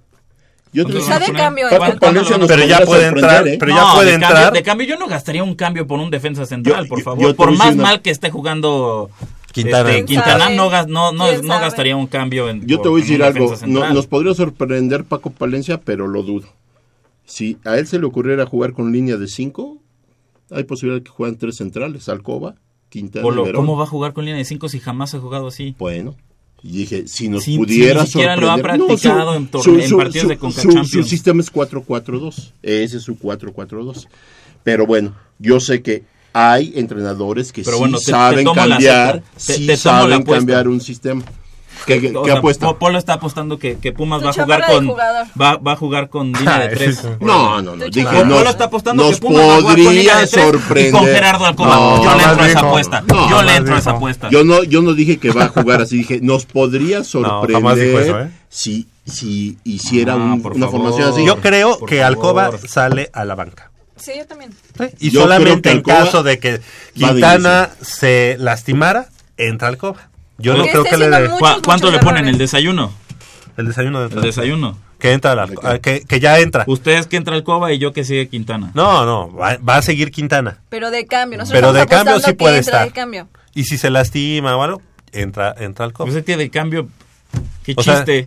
yo 0.72 0.86
te 0.86 0.92
Quizá 0.92 1.18
de 1.18 1.32
cambio. 1.32 1.66
Pero 1.70 2.64
ya 2.66 2.80
puede 2.84 3.06
entrar, 3.06 3.48
¿eh? 3.48 3.56
pero 3.58 3.74
ya 3.74 3.92
puede 3.94 4.08
de 4.10 4.14
entrar. 4.14 4.32
Cambio, 4.34 4.50
de 4.52 4.62
cambio, 4.62 4.86
yo 4.86 4.96
no 4.96 5.08
gastaría 5.08 5.42
un 5.42 5.54
cambio 5.56 5.86
por 5.88 5.98
un 5.98 6.10
defensa 6.10 6.46
central, 6.46 6.84
Yo- 6.84 6.88
por 6.88 7.02
favor. 7.02 7.22
yo 7.22 7.34
por 7.34 7.50
más 7.56 7.74
una- 7.74 7.82
mal 7.82 8.02
que 8.02 8.10
esté 8.10 8.30
jugando 8.30 9.10
Quintana. 9.64 9.90
este, 9.90 10.04
¿Quién 10.04 10.20
Quintana, 10.22 10.50
no, 10.50 10.70
no, 10.86 11.12
no, 11.12 11.28
¿Quién 11.28 11.46
no 11.46 11.60
gastaría 11.60 11.96
un 11.96 12.06
cambio 12.06 12.48
en 12.48 12.66
Yo 12.66 12.80
te 12.80 12.88
voy 12.88 13.00
a 13.00 13.04
decir 13.04 13.22
algo, 13.22 13.54
no- 13.66 13.92
nos 13.92 14.06
podría 14.06 14.34
sorprender 14.34 15.04
Paco 15.04 15.30
Palencia, 15.30 15.80
pero 15.80 16.06
lo 16.06 16.22
dudo. 16.22 16.46
Si 17.24 17.58
a 17.64 17.76
él 17.78 17.86
se 17.86 17.98
le 17.98 18.06
ocurriera 18.06 18.46
jugar 18.46 18.72
con 18.72 18.92
línea 18.92 19.16
de 19.16 19.26
5, 19.28 19.78
hay 20.50 20.64
posibilidad 20.64 21.00
de 21.00 21.04
que 21.04 21.10
jueguen 21.10 21.38
tres 21.38 21.56
centrales, 21.56 22.08
Alcoba, 22.08 22.54
Quintana 22.88 23.22
Polo, 23.24 23.42
y 23.42 23.46
Verón. 23.46 23.62
¿Cómo 23.66 23.76
va 23.76 23.84
a 23.84 23.88
jugar 23.88 24.12
con 24.12 24.24
línea 24.24 24.38
de 24.38 24.44
5 24.44 24.68
si 24.68 24.78
jamás 24.78 25.14
ha 25.14 25.18
jugado 25.18 25.48
así? 25.48 25.74
Bueno, 25.78 26.14
y 26.62 26.70
dije, 26.78 27.08
si 27.08 27.28
nos 27.28 27.42
Si- 27.44 27.52
si 27.52 27.58
pudiera 27.58 28.02
ni 28.02 28.06
siquiera 28.06 28.36
lo 28.36 28.50
ha 28.50 28.56
sorprender- 28.56 28.86
practicado 28.86 29.34
en 29.34 29.50
torne- 29.50 29.84
en 29.84 29.96
partidos 29.96 30.28
de 30.28 30.36
Conca 30.38 30.60
su- 30.62 30.68
Champions. 30.68 30.90
su 30.90 31.02
sistema 31.02 31.40
es 31.40 31.50
4-4-2, 31.50 32.52
ese 32.62 32.96
es 32.98 33.02
su 33.02 33.18
4-4-2. 33.18 34.06
Pero 34.62 34.86
bueno, 34.86 35.14
yo 35.40 35.58
sé 35.60 35.82
que 35.82 36.04
hay 36.38 36.72
entrenadores 36.76 37.50
que 37.52 37.62
Pero 37.62 37.76
sí 37.76 37.80
bueno, 37.80 37.98
te- 37.98 38.04
te 38.04 38.10
saben 38.10 38.44
la 38.44 38.52
cambiar. 38.54 39.22
Te- 39.46 39.54
sí 39.54 39.66
te 39.66 39.76
saben 39.76 40.22
cambiar 40.22 40.68
un 40.68 40.80
sistema. 40.82 41.22
¿Qué, 41.86 42.00
qué- 42.00 42.16
O 42.16 42.22
qué 42.24 42.30
sea, 42.30 42.38
apuesta? 42.38 42.66
Po- 42.66 42.78
Polo 42.78 42.98
está 42.98 43.12
apostando 43.14 43.58
que, 43.58 43.78
que 43.78 43.92
Pumas 43.92 44.20
Tu 44.20 44.24
va 44.26 44.30
a 44.30 44.34
jugar 44.34 44.66
con 44.66 44.88
va, 45.40 45.56
va 45.58 45.72
a 45.72 45.76
jugar 45.76 46.08
con 46.08 46.32
línea 46.32 46.58
de 46.58 46.64
Ah, 46.66 46.70
tres. 46.74 47.04
No, 47.20 47.62
no, 47.62 47.76
no. 47.76 47.84
Dije, 47.84 48.02
nos, 48.24 48.38
Polo 48.38 48.50
está 48.50 48.64
apostando 48.64 49.04
nos 49.04 49.14
que 49.14 49.20
Pumas 49.26 49.40
va 49.46 49.54
a 49.56 49.60
jugar 49.60 49.62
con 49.62 49.74
línea 49.76 49.86
podría 49.86 50.16
de 50.16 50.26
tres 50.26 50.44
sorprender. 50.44 50.88
y 50.88 50.90
con 50.92 51.04
Gerardo 51.06 51.46
Alcoba. 51.46 51.74
No, 51.76 52.02
yo 52.04 52.16
le 52.16 52.22
entro 52.24 52.42
a 52.44 52.48
esa 52.48 52.60
apuesta. 52.60 53.00
No, 53.06 53.30
yo 53.30 53.42
le 53.42 53.56
entro 53.56 53.74
a 53.74 53.78
esa 53.78 53.90
apuesta. 53.92 54.28
Yo 54.30 54.44
no, 54.44 54.62
yo 54.64 54.82
no 54.82 54.94
dije 54.94 55.18
que 55.18 55.30
va 55.30 55.44
a 55.44 55.48
jugar 55.48 55.80
así, 55.82 55.98
dije, 55.98 56.18
nos 56.22 56.44
podría 56.46 57.04
sorprender 57.04 57.86
dijo 57.86 58.00
eso, 58.00 58.20
¿eh? 58.20 58.30
si, 58.48 58.88
si 59.04 59.58
hiciera 59.64 60.14
Ah, 60.14 60.16
un- 60.16 60.32
una 60.32 60.66
favor. 60.66 60.70
formación 60.70 61.12
así. 61.12 61.24
Yo 61.24 61.40
creo 61.40 61.78
que 61.86 61.96
favor. 61.98 62.06
Alcoba 62.06 62.50
sale 62.66 63.10
a 63.12 63.24
la 63.24 63.34
banca. 63.36 63.70
Sí, 63.96 64.12
yo 64.16 64.26
también. 64.26 64.52
¿sí? 64.78 64.84
Y 65.00 65.10
Yo 65.10 65.22
solamente 65.22 65.70
en 65.70 65.82
caso 65.82 66.22
de 66.22 66.38
que 66.38 66.60
Quintana 66.94 67.70
se 67.80 68.36
lastimara, 68.38 69.06
entra 69.36 69.68
Alcoba. 69.68 70.08
Yo 70.38 70.54
no 70.56 70.64
creo 70.64 70.84
está 70.84 70.90
que 70.90 70.96
le 70.98 71.08
dé 71.10 71.28
muchos, 71.28 71.38
¿Cu- 71.38 71.62
¿Cuánto 71.62 71.86
muchos 71.86 71.92
le 71.92 71.98
ponen 72.00 72.16
errores. 72.18 72.32
el 72.34 72.38
desayuno? 72.38 72.92
el 73.56 73.66
desayuno 73.68 74.06
de 74.06 74.14
El 74.14 74.20
desayuno. 74.22 74.78
Que 74.98 75.12
entra 75.12 75.34
la- 75.34 75.78
que, 75.80 76.02
que 76.06 76.20
ya 76.20 76.38
entra. 76.40 76.64
Ustedes 76.66 77.06
que 77.06 77.16
entra 77.16 77.34
Alcoba 77.34 77.72
y 77.72 77.78
yo 77.78 77.92
que 77.94 78.04
sigue 78.04 78.28
Quintana. 78.28 78.70
No, 78.74 79.04
no, 79.06 79.32
va, 79.34 79.56
va 79.58 79.76
a 79.78 79.82
seguir 79.82 80.10
Quintana. 80.10 80.58
Pero 80.68 80.90
de 80.90 81.06
cambio. 81.06 81.38
Nosotros 81.38 81.58
Pero 81.60 81.72
de 81.72 81.86
cambio 81.86 82.20
sí 82.20 82.32
puede 82.34 82.58
estar. 82.58 82.84
de 82.86 82.92
cambio. 82.92 83.28
Y 83.54 83.64
si 83.64 83.78
se 83.78 83.88
lastima 83.88 84.54
o 84.56 84.62
algo, 84.62 84.82
entra, 85.12 85.54
entra 85.58 85.86
Alcoba. 85.86 86.06
Pues 86.06 86.16
es 86.18 86.24
que 86.24 86.36
de 86.36 86.50
cambio, 86.50 86.88
qué 87.64 87.72
O 87.76 87.82
sea- 87.82 87.96
chiste. 87.96 88.26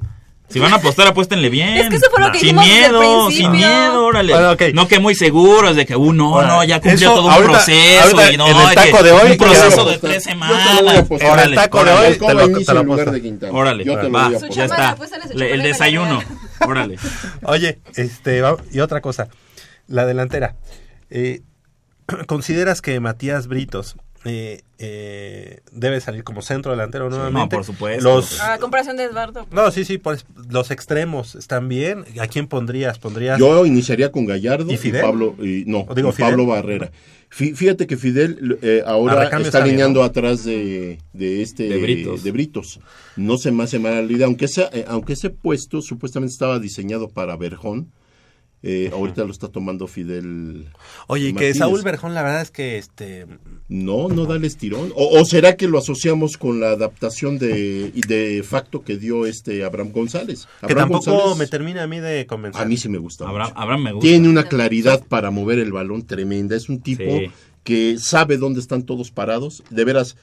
Si 0.49 0.59
van 0.59 0.73
a 0.73 0.77
apostar, 0.77 1.07
apuéstenle 1.07 1.49
bien. 1.49 1.77
Es 1.77 1.89
que 1.89 1.95
eso 1.97 2.07
fue 2.11 2.19
lo 2.21 2.31
que 2.31 2.39
sin 2.39 2.55
dijimos 2.57 2.65
desde 2.65 2.85
el 2.85 2.91
miedo, 2.91 3.31
sin 3.31 3.51
miedo, 3.51 4.05
órale. 4.05 4.33
Bueno. 4.33 4.55
No 4.73 4.87
que 4.87 4.99
muy 4.99 5.13
seguros 5.15 5.75
de 5.75 5.85
que, 5.85 5.95
uh, 5.95 6.13
no, 6.13 6.63
ya 6.63 6.79
cumplió 6.81 7.09
eso, 7.09 7.15
todo 7.15 7.27
un 7.27 7.31
ahorita- 7.33 7.51
proceso. 7.53 8.01
ahorita 8.03 8.31
y 8.33 8.37
no, 8.37 8.47
en 8.47 8.57
el 8.57 8.75
taco 8.75 8.97
que- 8.97 9.03
de 9.03 9.11
hoy, 9.11 9.31
un 9.31 9.37
proceso 9.37 9.85
de 9.85 9.97
tres 9.99 10.23
apostar. 10.23 10.63
Yo 10.63 10.69
te 10.69 10.75
lo 10.75 10.89
voy 10.89 10.97
a 10.97 10.99
semanas. 11.03 11.29
Ahora, 11.29 11.43
el 11.43 11.55
taco 11.55 11.83
de 11.83 11.91
hoy 11.91 12.13
te 12.17 12.33
lo, 12.33 12.45
inicia 12.45 12.65
te 12.65 12.73
lo 12.73 12.79
en 12.81 12.85
lugar 12.87 12.99
apuesto. 12.99 13.11
de 13.11 13.21
Quintana. 13.21 13.53
Órale, 13.53 13.85
Yo 13.85 13.97
te 13.97 14.03
lo 14.03 14.11
va, 14.11 14.31
ya 14.49 14.65
está. 14.65 14.97
Le- 15.33 15.53
el 15.53 15.61
desayuno. 15.61 16.21
Órale. 16.67 16.97
Oye, 17.43 17.79
este, 17.95 18.41
y 18.71 18.79
otra 18.79 19.01
cosa, 19.01 19.27
la 19.87 20.05
delantera. 20.05 20.55
Eh, 21.09 21.41
¿Consideras 22.27 22.81
que 22.81 22.99
Matías 22.99 23.47
Britos 23.47 23.95
eh, 24.25 24.61
eh, 24.79 25.59
debe 25.71 26.01
salir 26.01 26.23
como 26.23 26.41
centro 26.41 26.71
delantero 26.71 27.09
nuevamente? 27.09 27.55
por 27.55 27.63
supuesto. 27.65 28.03
Los, 28.03 28.39
A 28.41 28.57
comparación 28.57 28.97
de 28.97 29.05
Eduardo. 29.05 29.47
no, 29.51 29.71
sí, 29.71 29.85
sí, 29.85 29.97
pues, 29.97 30.25
los 30.49 30.71
extremos 30.71 31.35
están 31.35 31.67
bien. 31.69 32.05
¿A 32.19 32.27
quién 32.27 32.47
pondrías? 32.47 32.99
¿Pondrías? 32.99 33.39
Yo 33.39 33.65
iniciaría 33.65 34.11
con 34.11 34.25
Gallardo 34.25 34.71
¿Y 34.71 34.75
y, 34.75 34.77
Fidel? 34.77 35.01
Pablo, 35.01 35.35
y, 35.39 35.63
no, 35.67 35.85
¿O 35.87 35.95
digo 35.95 36.09
y 36.09 36.19
Pablo 36.21 36.43
Fidel? 36.43 36.47
Barrera. 36.47 36.91
Fí- 37.31 37.53
Fíjate 37.55 37.85
que 37.87 37.95
Fidel 37.95 38.57
eh, 38.61 38.81
ahora 38.85 39.29
está 39.39 39.61
alineando 39.61 39.99
¿no? 39.99 40.05
atrás 40.05 40.43
de, 40.43 40.97
de 41.13 41.41
este 41.43 41.69
De 41.69 41.77
Britos. 41.77 42.23
de 42.23 42.31
Britos. 42.31 42.79
No 43.15 43.37
se 43.37 43.51
me 43.51 43.63
hace 43.63 43.77
mala 43.79 44.01
la 44.01 44.11
idea, 44.11 44.25
aunque 44.25 44.45
ese, 44.45 44.67
eh, 44.73 44.85
aunque 44.87 45.13
ese 45.13 45.29
puesto 45.29 45.81
supuestamente 45.81 46.33
estaba 46.33 46.57
diseñado 46.59 47.07
para 47.09 47.35
Berjón. 47.37 47.91
Eh, 48.61 48.89
ahorita 48.93 49.23
lo 49.23 49.31
está 49.31 49.47
tomando 49.47 49.87
Fidel. 49.87 50.67
Oye, 51.07 51.29
y 51.29 51.33
que. 51.33 51.53
Saúl 51.53 51.81
Berjón, 51.81 52.13
la 52.13 52.23
verdad 52.23 52.41
es 52.41 52.51
que 52.51 52.77
este 52.77 53.25
No, 53.69 54.09
no 54.09 54.25
da 54.25 54.35
el 54.35 54.43
estirón. 54.43 54.91
O, 54.95 55.19
o 55.19 55.25
será 55.25 55.55
que 55.55 55.67
lo 55.67 55.77
asociamos 55.79 56.35
con 56.37 56.59
la 56.59 56.71
adaptación 56.71 57.37
de, 57.39 57.91
de 57.91 58.43
facto 58.43 58.83
que 58.83 58.97
dio 58.97 59.25
este 59.25 59.63
Abraham 59.63 59.91
González? 59.93 60.47
que 60.67 60.75
tampoco 60.75 61.11
González, 61.11 61.37
me 61.37 61.47
termina 61.47 61.83
a 61.83 61.87
mí 61.87 61.99
de 61.99 62.25
convencer. 62.25 62.61
a 62.61 62.65
mí 62.65 62.75
sí 62.77 62.89
me 62.89 62.97
gusta. 62.97 63.27
Abraham, 63.29 63.49
mucho. 63.49 63.61
Abraham 63.61 63.83
me 63.83 63.91
gusta. 63.93 64.07
Tiene 64.09 64.27
una 64.29 64.43
claridad 64.43 65.03
para 65.07 65.31
mover 65.31 65.59
el 65.59 65.71
balón 65.71 66.05
tremenda. 66.05 66.55
Es 66.57 66.67
un 66.67 66.81
tipo 66.81 67.03
Sí. 67.03 67.31
que 67.63 67.97
sabe 67.97 68.37
dónde 68.37 68.59
están 68.59 68.83
todos 68.83 69.09
parados. 69.11 69.63
De 69.69 69.85
veras, 69.85 70.17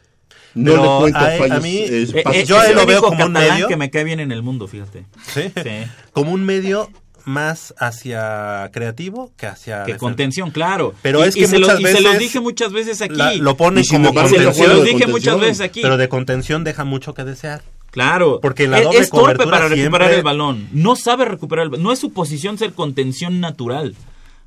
no 0.54 0.72
Pero 0.72 0.82
le 0.82 1.00
cuento 1.00 1.18
a- 1.18 1.26
a 1.34 1.38
fallos. 1.38 1.62
mí- 1.62 1.78
eh, 1.78 2.06
Eh, 2.34 2.44
yo 2.46 2.56
lo 2.74 2.84
veo 2.86 3.00
como 3.00 3.24
un 3.24 3.32
medio. 3.32 3.66
que 3.68 3.76
me 3.76 3.90
cae 3.90 4.04
bien 4.04 4.20
en 4.20 4.30
el 4.32 4.42
mundo, 4.42 4.66
fíjate. 4.68 5.06
¿Sí? 5.32 5.40
Sí. 5.54 5.70
como 6.12 6.32
un 6.32 6.44
medio 6.44 6.90
más 7.26 7.74
hacia 7.78 8.70
creativo 8.72 9.32
que 9.36 9.46
hacia 9.46 9.78
Que 9.78 9.92
defensa. 9.92 9.98
contención, 9.98 10.50
claro. 10.50 10.94
Pero 11.02 11.24
Y- 11.24 11.28
es 11.28 11.36
y 11.36 11.40
que 11.40 11.46
se 11.48 11.58
lo- 11.58 11.66
muchas 11.66 11.80
y 11.80 11.84
se 11.84 11.92
los 12.00 12.02
veces 12.04 12.18
dije 12.20 12.40
muchas 12.40 12.72
veces 12.72 13.02
aquí. 13.02 13.14
La- 13.16 13.34
lo 13.34 13.56
ponen 13.56 13.82
Y 13.82 13.84
sin 13.84 13.98
como 13.98 14.08
embargo, 14.10 14.30
se, 14.30 14.36
lo- 14.36 14.40
se 14.40 14.44
contención, 14.46 14.68
los 14.76 14.78
de 14.78 14.84
dije 14.90 15.02
contención. 15.04 15.34
muchas 15.34 15.48
veces 15.48 15.60
aquí. 15.66 15.82
pero 15.82 15.96
de 15.96 16.08
contención 16.08 16.64
deja 16.64 16.84
mucho 16.84 17.12
que 17.14 17.24
desear. 17.24 17.62
Claro. 17.90 18.40
Porque 18.40 18.68
la 18.68 18.78
es, 18.78 18.84
doble 18.84 18.98
es 18.98 19.10
torpe 19.10 19.44
para 19.44 19.68
recuperar 19.68 20.12
el 20.12 20.22
balón. 20.22 20.68
No 20.72 20.96
sabe 20.96 21.24
recuperar 21.24 21.64
el 21.64 21.70
balón. 21.70 21.82
No 21.82 21.92
es 21.92 21.98
su 21.98 22.12
posición 22.12 22.58
ser 22.58 22.72
contención 22.74 23.40
natural. 23.40 23.94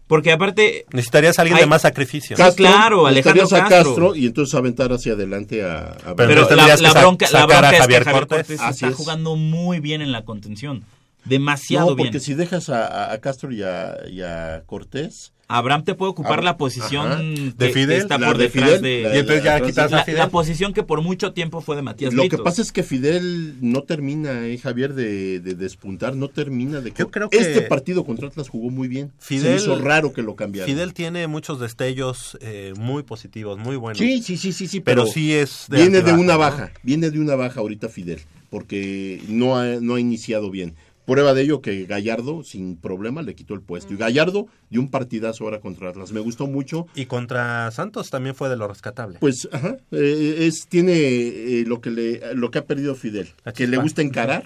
Porque 0.07 0.31
aparte, 0.31 0.85
Necesitarías 0.91 1.37
a 1.37 1.43
alguien 1.43 1.57
Hay- 1.57 1.63
de 1.63 1.67
más 1.69 1.83
sacrificio. 1.83 2.35
Cas- 2.35 2.55
claro, 2.55 3.05
Alejandro 3.05 3.43
estarías 3.43 3.65
a 3.65 3.69
Castro. 3.69 3.89
Castro 3.95 4.15
y 4.15 4.25
entonces 4.25 4.55
aventar 4.55 4.91
hacia 4.91 5.13
adelante 5.13 5.63
a, 5.63 5.89
a 6.03 6.15
Pero 6.15 6.47
pero 6.47 6.55
la, 6.55 6.77
la 6.77 6.93
bronca, 6.93 7.27
la 7.31 7.45
bronca 7.45 7.59
a 7.59 7.71
es 7.71 7.75
que 7.75 7.77
Javier 7.81 8.03
Cortés. 8.11 8.49
Está 8.49 8.87
es. 8.87 8.95
jugando 8.95 9.35
muy 9.35 9.79
bien 9.79 10.01
en 10.01 10.11
la 10.11 10.23
contención. 10.25 10.83
Demasiado 11.25 11.91
No, 11.91 11.95
porque 11.95 12.11
bien. 12.11 12.21
si 12.21 12.33
dejas 12.33 12.69
a, 12.69 13.17
Castro 13.21 13.51
y 13.51 13.61
a, 13.63 13.97
y 14.09 14.21
a 14.21 14.63
Cortés, 14.65 15.33
Abraham 15.51 15.83
te 15.83 15.95
puede 15.95 16.11
ocupar 16.11 16.43
la 16.43 16.57
posición 16.57 17.09
que 17.57 17.65
De 17.65 17.69
Fidel, 17.73 18.01
está 18.01 18.19
la 18.19 18.27
por 18.27 18.37
de 18.37 18.43
detrás 18.43 18.65
Fidel, 18.69 18.81
de 18.83 19.01
la 19.03 19.09
de 19.09 19.15
Y 19.15 19.19
entonces 19.19 19.43
ya 19.43 19.59
la- 19.59 19.65
quitas 19.65 19.93
a 19.93 20.03
Fidel. 20.03 20.19
la 20.19 20.29
posición 20.29 20.73
que 20.73 20.83
por 20.83 21.01
mucho 21.01 21.33
tiempo 21.33 21.59
fue 21.61 21.75
de 21.75 21.81
Matías 21.81 22.13
Lo 22.13 22.29
que 22.29 22.37
pasa 22.37 22.61
es 22.61 22.71
que 22.71 22.83
Fidel 22.83 23.55
no 23.59 23.81
termina, 23.81 24.45
eh, 24.45 24.59
Javier, 24.59 24.93
de, 24.93 25.39
de 25.39 25.55
despuntar, 25.55 26.15
no 26.15 26.27
termina 26.29 26.81
de... 26.81 26.93
Yo 26.95 27.09
creo 27.09 27.31
que- 27.31 27.37
Este 27.39 27.61
partido 27.63 28.05
contra 28.05 28.27
Atlas 28.27 28.47
jugó 28.47 28.69
muy 28.69 28.87
bien. 28.87 29.11
Fidel, 29.17 29.57
Se 29.59 29.63
hizo 29.65 29.79
raro 29.79 30.13
que 30.13 30.21
lo 30.21 30.35
cambiaran. 30.35 30.69
Fidel 30.71 30.93
tiene 30.93 31.25
muchos 31.25 31.59
destellos 31.59 32.37
eh, 32.41 32.73
muy 32.77 33.01
positivos, 33.01 33.57
muy 33.57 33.75
buenos. 33.75 33.97
Sí, 33.97 34.21
sí, 34.21 34.37
sí, 34.37 34.53
sí, 34.53 34.67
sí, 34.67 34.81
pero, 34.81 35.01
pero, 35.01 35.11
sí 35.13 35.33
es 35.33 35.65
viene 35.67 36.01
de 36.03 36.13
una 36.13 36.33
¿no? 36.33 36.39
baja, 36.39 36.71
viene 36.83 37.09
de 37.09 37.19
una 37.19 37.33
baja 37.35 37.59
ahorita 37.59 37.89
Fidel, 37.89 38.19
porque 38.51 39.19
no 39.27 39.57
ha, 39.57 39.65
no 39.81 39.95
ha 39.95 39.99
iniciado 39.99 40.51
bien. 40.51 40.75
Prueba 41.09 41.33
de 41.33 41.41
ello 41.41 41.61
que 41.61 41.85
Gallardo, 41.85 42.43
sin 42.43 42.77
problema, 42.77 43.21
le 43.21 43.35
quitó 43.35 43.53
el 43.53 43.61
puesto. 43.61 43.93
Y 43.93 43.97
Gallardo 43.97 44.47
dio 44.69 44.81
un 44.81 44.89
partidazo 44.89 45.43
ahora 45.43 45.59
contra 45.59 45.89
Atlas. 45.89 46.11
Me 46.11 46.19
gustó 46.19 46.47
mucho. 46.47 46.87
Y 46.95 47.05
contra 47.05 47.69
Santos 47.71 48.09
también 48.09 48.35
fue 48.35 48.49
de 48.49 48.57
lo 48.57 48.67
rescatable. 48.67 49.17
Pues, 49.19 49.49
ajá, 49.51 49.77
eh, 49.91 50.35
es, 50.39 50.67
tiene 50.67 50.93
eh, 50.93 51.63
lo, 51.65 51.81
que 51.81 51.91
le, 51.91 52.35
lo 52.35 52.51
que 52.51 52.59
ha 52.59 52.65
perdido 52.65 52.95
Fidel, 52.95 53.29
que 53.55 53.67
le 53.67 53.77
gusta 53.77 54.01
encarar 54.01 54.45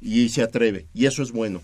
y 0.00 0.28
se 0.28 0.42
atreve, 0.42 0.86
y 0.94 1.06
eso 1.06 1.22
es 1.22 1.32
bueno. 1.32 1.60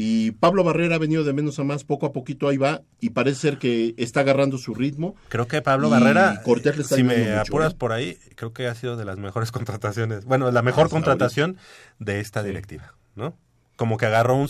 Y 0.00 0.30
Pablo 0.30 0.62
Barrera 0.62 0.94
ha 0.94 0.98
venido 0.98 1.24
de 1.24 1.32
menos 1.32 1.58
a 1.58 1.64
más, 1.64 1.82
poco 1.82 2.06
a 2.06 2.12
poquito 2.12 2.46
ahí 2.46 2.56
va, 2.56 2.82
y 3.00 3.10
parece 3.10 3.40
ser 3.40 3.58
que 3.58 3.96
está 3.98 4.20
agarrando 4.20 4.56
su 4.56 4.72
ritmo. 4.72 5.16
Creo 5.28 5.48
que 5.48 5.60
Pablo 5.60 5.90
Barrera, 5.90 6.40
si 6.88 7.02
me 7.02 7.18
mucho, 7.18 7.40
apuras 7.40 7.72
¿eh? 7.72 7.76
por 7.76 7.90
ahí, 7.90 8.16
creo 8.36 8.52
que 8.52 8.68
ha 8.68 8.76
sido 8.76 8.96
de 8.96 9.04
las 9.04 9.18
mejores 9.18 9.50
contrataciones. 9.52 10.24
Bueno, 10.24 10.52
la 10.52 10.62
mejor 10.62 10.84
Hasta 10.84 10.94
contratación 10.94 11.56
de 11.98 12.20
esta 12.20 12.44
directiva, 12.44 12.94
¿no? 13.18 13.34
Como 13.76 13.96
que 13.98 14.06
agarró 14.06 14.36
un... 14.36 14.48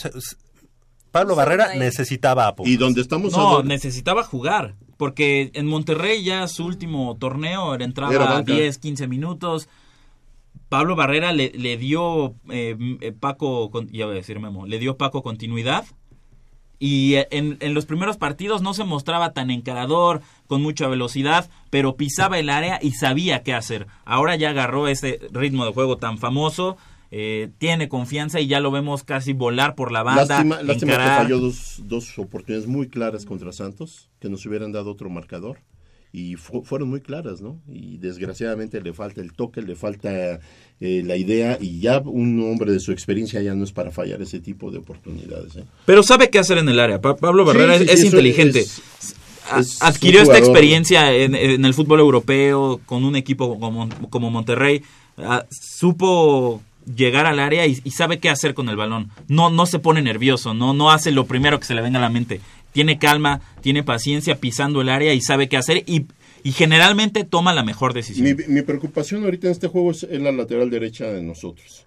Pablo 1.10 1.34
Barrera 1.34 1.74
necesitaba 1.74 2.46
a 2.46 2.54
Pumas. 2.54 2.70
Y 2.70 2.76
donde 2.76 3.00
estamos 3.00 3.32
No, 3.32 3.38
ahora- 3.40 3.66
necesitaba 3.68 4.22
jugar. 4.22 4.74
Porque 4.96 5.50
en 5.54 5.66
Monterrey 5.66 6.22
ya 6.24 6.46
su 6.48 6.64
último 6.66 7.16
torneo 7.18 7.74
era 7.74 7.84
entraba 7.84 8.12
Era 8.14 8.28
a 8.30 8.34
banca. 8.34 8.52
10, 8.52 8.78
15 8.78 9.06
minutos. 9.08 9.68
Pablo 10.68 10.96
Barrera 10.96 11.32
le, 11.32 11.50
le 11.54 11.76
dio 11.78 12.34
eh, 12.50 12.76
eh, 13.00 13.12
Paco, 13.12 13.70
ya 13.90 14.04
voy 14.06 14.14
a 14.14 14.18
decir 14.18 14.38
Memo, 14.38 14.66
le 14.66 14.78
dio 14.78 14.96
Paco 14.98 15.22
continuidad. 15.22 15.86
Y 16.80 17.14
eh, 17.14 17.26
en, 17.30 17.56
en 17.60 17.74
los 17.74 17.86
primeros 17.86 18.18
partidos 18.18 18.60
no 18.60 18.74
se 18.74 18.84
mostraba 18.84 19.32
tan 19.32 19.50
encarador, 19.50 20.20
con 20.46 20.62
mucha 20.62 20.86
velocidad, 20.88 21.48
pero 21.70 21.96
pisaba 21.96 22.38
el 22.38 22.50
área 22.50 22.78
y 22.82 22.92
sabía 22.92 23.42
qué 23.42 23.54
hacer. 23.54 23.86
Ahora 24.04 24.36
ya 24.36 24.50
agarró 24.50 24.88
ese 24.88 25.20
ritmo 25.32 25.64
de 25.64 25.72
juego 25.72 25.96
tan 25.96 26.18
famoso, 26.18 26.76
eh, 27.10 27.50
tiene 27.58 27.88
confianza 27.88 28.40
y 28.40 28.46
ya 28.46 28.60
lo 28.60 28.70
vemos 28.70 29.02
casi 29.04 29.32
volar 29.32 29.74
por 29.74 29.92
la 29.92 30.02
banda. 30.02 30.24
Lástima, 30.26 30.62
lástima 30.62 30.92
que 30.92 30.98
falló 30.98 31.38
dos, 31.38 31.76
dos 31.84 32.18
oportunidades 32.18 32.68
muy 32.68 32.88
claras 32.88 33.24
contra 33.24 33.52
Santos, 33.52 34.10
que 34.20 34.28
nos 34.28 34.44
hubieran 34.46 34.72
dado 34.72 34.90
otro 34.90 35.08
marcador. 35.10 35.58
Y 36.10 36.36
fu- 36.36 36.62
fueron 36.64 36.88
muy 36.88 37.02
claras, 37.02 37.42
¿no? 37.42 37.60
Y 37.70 37.98
desgraciadamente 37.98 38.80
le 38.80 38.94
falta 38.94 39.20
el 39.20 39.34
toque, 39.34 39.60
le 39.60 39.76
falta 39.76 40.40
eh, 40.80 41.02
la 41.04 41.16
idea, 41.16 41.58
y 41.60 41.80
ya 41.80 41.98
un 42.00 42.40
hombre 42.50 42.72
de 42.72 42.80
su 42.80 42.92
experiencia 42.92 43.42
ya 43.42 43.54
no 43.54 43.62
es 43.62 43.72
para 43.72 43.90
fallar 43.90 44.22
ese 44.22 44.40
tipo 44.40 44.70
de 44.70 44.78
oportunidades. 44.78 45.56
¿eh? 45.56 45.64
Pero 45.84 46.02
sabe 46.02 46.30
qué 46.30 46.38
hacer 46.38 46.56
en 46.56 46.68
el 46.70 46.80
área. 46.80 46.98
Pa- 46.98 47.16
Pablo 47.16 47.44
Barrera 47.44 47.76
sí, 47.76 47.84
es, 47.84 47.90
sí, 47.90 47.94
es 47.94 47.98
eso 48.00 48.06
inteligente. 48.06 48.60
es- 48.60 48.80
A- 49.50 49.60
es 49.60 49.82
Adquirió 49.82 50.22
esta 50.22 50.38
experiencia 50.38 51.12
en, 51.14 51.34
en 51.34 51.64
el 51.66 51.74
fútbol 51.74 52.00
europeo 52.00 52.80
con 52.86 53.04
un 53.04 53.14
equipo 53.14 53.60
como, 53.60 53.88
como 54.08 54.30
Monterrey. 54.30 54.82
Ah, 55.18 55.44
supo 55.50 56.62
llegar 56.94 57.26
al 57.26 57.38
área 57.38 57.66
y, 57.66 57.76
sabe 57.90 58.18
qué 58.18 58.28
hacer 58.28 58.54
con 58.54 58.68
el 58.68 58.76
balón. 58.76 59.10
No, 59.28 59.50
no 59.50 59.66
se 59.66 59.78
pone 59.78 60.02
nervioso, 60.02 60.54
no, 60.54 60.74
no 60.74 60.90
hace 60.90 61.10
lo 61.10 61.26
primero 61.26 61.58
que 61.58 61.66
se 61.66 61.74
le 61.74 61.82
venga 61.82 61.98
a 61.98 62.02
la 62.02 62.10
mente. 62.10 62.40
Tiene 62.72 62.98
calma, 62.98 63.40
tiene 63.60 63.82
paciencia 63.82 64.36
pisando 64.36 64.80
el 64.80 64.88
área 64.88 65.14
y 65.14 65.20
sabe 65.20 65.48
qué 65.48 65.56
hacer 65.56 65.84
y, 65.86 66.06
generalmente 66.52 67.24
toma 67.24 67.52
la 67.52 67.62
mejor 67.62 67.92
decisión. 67.92 68.36
Mi, 68.48 68.62
preocupación 68.62 69.24
ahorita 69.24 69.48
en 69.48 69.52
este 69.52 69.68
juego 69.68 69.90
es, 69.90 70.06
la 70.10 70.32
lateral 70.32 70.70
derecha 70.70 71.06
de 71.12 71.22
nosotros. 71.22 71.84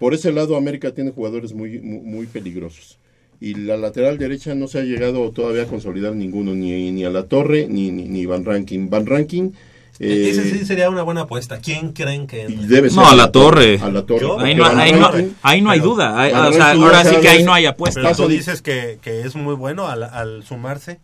Por 0.00 0.14
ese 0.14 0.32
lado, 0.32 0.56
América 0.56 0.92
tiene 0.92 1.12
jugadores 1.12 1.52
muy, 1.52 1.78
muy, 1.78 2.00
muy 2.00 2.26
peligrosos. 2.26 2.98
Y 3.40 3.54
la 3.54 3.76
lateral 3.76 4.18
derecha 4.18 4.54
no 4.54 4.66
se 4.66 4.80
ha 4.80 4.82
llegado 4.82 5.30
todavía 5.30 5.62
a 5.62 5.66
consolidar 5.66 6.14
ninguno, 6.14 6.54
ni, 6.54 6.90
ni 6.90 7.04
a 7.04 7.10
la 7.10 7.24
Torre, 7.24 7.68
ni, 7.68 7.90
ni, 7.90 8.08
ni 8.08 8.26
Van 8.26 8.44
Ranking. 8.44 8.90
Van 8.90 9.06
Ranking. 9.06 9.52
Eh, 10.00 10.30
Ese 10.30 10.50
sí 10.50 10.64
sería 10.64 10.88
una 10.90 11.02
buena 11.02 11.22
apuesta. 11.22 11.58
¿Quién 11.60 11.92
creen 11.92 12.26
que 12.26 12.42
entre? 12.42 12.66
debe 12.66 12.88
ser 12.90 12.98
No, 12.98 13.08
a 13.08 13.14
la 13.14 13.30
torre. 13.30 13.78
A 13.80 13.90
la 13.90 14.02
torre. 14.06 14.26
Ahí 14.40 14.54
no, 14.54 14.64
ahí 14.64 14.92
no- 14.92 15.10
ahí 15.42 15.60
no 15.60 15.70
hay 15.70 15.78
Pero- 15.80 15.90
duda. 15.92 16.20
Ahí- 16.20 16.32
Van 16.32 16.46
o 16.46 16.52
sea, 16.52 16.64
Ranking 16.68 16.82
ahora 16.84 17.04
sí 17.04 17.16
que 17.20 17.28
ahí 17.28 17.42
no 17.44 17.52
hay 17.52 17.66
apuesta. 17.66 18.00
Pero 18.02 18.16
tú 18.16 18.26
dices 18.28 18.62
que, 18.62 18.98
que 19.02 19.20
es 19.20 19.36
muy 19.36 19.54
bueno 19.54 19.86
al, 19.88 20.02
al 20.02 20.42
sumarse 20.44 21.00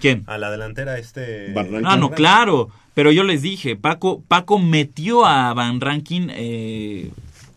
¿Quién? 0.00 0.24
a 0.26 0.36
la 0.36 0.50
delantera 0.50 0.98
este... 0.98 1.52
Van 1.54 1.70
Ranking. 1.70 1.86
Ah, 1.88 1.96
no, 1.96 2.10
claro. 2.10 2.70
Pero 2.94 3.12
yo 3.12 3.22
les 3.22 3.40
dije, 3.42 3.76
Paco, 3.76 4.22
Paco 4.26 4.58
metió 4.58 5.24
a 5.24 5.54
Van 5.54 5.80
Rankin 5.80 6.30
eh, 6.34 7.10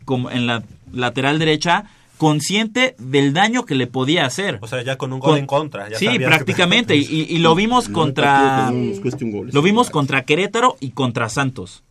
como 0.05 0.29
en 0.29 0.45
la 0.45 0.63
lateral 0.93 1.39
derecha 1.39 1.85
consciente 2.23 2.95
del 2.99 3.33
daño 3.33 3.65
que 3.65 3.75
le 3.75 3.85
podía 3.87 4.25
hacer. 4.25 4.57
O 4.61 4.67
sea, 4.67 4.81
ya 4.81 4.97
con 4.97 5.11
un 5.13 5.19
gol 5.19 5.31
Con- 5.31 5.39
en 5.39 5.45
contra. 5.45 5.89
ya 5.89 5.97
sí, 5.97 6.07
que- 6.07 6.25
prácticamente. 6.25 6.95
Y, 6.95 7.03
y 7.29 7.37
lo 7.39 7.53
vimos 7.53 7.89
No, 7.89 7.93
contra... 7.95 8.71
no. 8.71 9.43
Lo 9.51 9.61
vimos 9.61 9.89
contra 9.89 10.23
Querétaro 10.23 10.77
y 10.79 10.91
contra 10.91 11.27
Santos. 11.29 11.83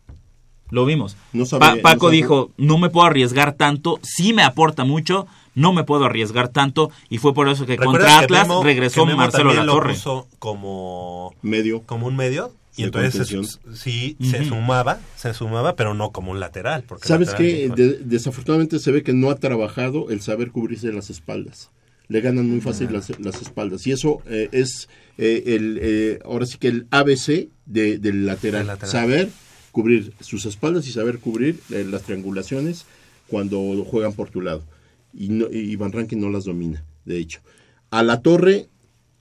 Lo 0.71 0.85
vimos. 0.85 1.15
No 1.33 1.45
Pa- 1.59 1.75
no 1.75 1.81
Paco 1.83 2.09
dijo, 2.09 2.49
no 2.57 2.79
me 2.79 2.89
puedo 2.89 3.05
arriesgar 3.05 3.53
tanto, 3.53 3.99
sí 4.01 4.33
me 4.33 4.41
aporta 4.41 4.85
mucho, 4.85 5.27
no 5.53 5.71
me 5.71 5.83
puedo 5.83 6.05
arriesgar 6.05 6.47
tanto, 6.49 6.89
y 7.09 7.19
fue 7.19 7.35
por 7.35 7.47
eso 7.47 7.67
que 7.67 7.77
¿Recuerdas 7.77 8.07
contra 8.09 8.17
que 8.19 8.23
Atlas 8.25 8.47
Memo- 8.47 8.63
regresó 8.63 9.05
que 9.05 9.13
Marcelo 9.15 9.53
lo 9.53 9.65
Latorre. 9.65 9.93
puso 9.93 10.27
como 10.39 11.35
Medio. 11.43 11.83
como 11.85 12.07
un 12.07 12.15
medio 12.15 12.51
y 12.75 12.81
De 12.81 12.87
entonces 12.87 13.59
sí 13.75 14.17
se 14.21 14.45
sumaba, 14.45 14.99
se 15.15 15.33
sumaba, 15.33 15.75
pero 15.75 15.93
no 15.93 16.11
como 16.11 16.31
un 16.31 16.39
lateral. 16.39 16.83
Porque 16.87 17.07
¿Sabes 17.07 17.29
no- 17.29 17.37
De- 17.75 17.99
desafortunadamente 18.03 18.79
se 18.79 18.91
ve 18.91 19.03
que 19.03 19.13
no 19.13 19.29
ha 19.29 19.35
trabajado 19.35 20.09
el 20.09 20.21
saber 20.21 20.51
cubrirse 20.51 20.91
las 20.91 21.09
espaldas. 21.09 21.69
Le 22.07 22.19
ganan 22.21 22.49
muy 22.49 22.61
fácil 22.61 22.91
las, 22.91 23.17
las 23.19 23.41
espaldas. 23.41 23.87
Y 23.87 23.91
eso 23.91 24.21
eh, 24.27 24.49
es 24.51 24.89
eh, 25.17 25.43
el, 25.47 25.79
eh, 25.81 26.19
ahora 26.25 26.45
sí 26.45 26.57
que 26.57 26.67
el 26.67 26.87
ABC 26.91 27.49
de- 27.65 27.97
del 27.99 28.25
lateral. 28.25 28.61
Del 28.61 28.67
lateral. 28.67 28.91
Saber 28.91 29.29
cubrir 29.71 30.13
sus 30.19 30.45
espaldas 30.45 30.87
y 30.87 30.91
saber 30.91 31.19
cubrir 31.19 31.59
eh, 31.71 31.85
las 31.89 32.03
triangulaciones 32.03 32.85
cuando 33.27 33.83
juegan 33.85 34.13
por 34.13 34.29
tu 34.29 34.41
lado. 34.41 34.63
Y, 35.13 35.29
no, 35.29 35.45
y 35.51 35.75
Van 35.75 35.91
Rankin 35.91 36.19
no 36.19 36.29
las 36.29 36.43
domina, 36.45 36.83
de 37.05 37.17
hecho. 37.19 37.39
A 37.91 38.03
la 38.03 38.21
torre 38.21 38.67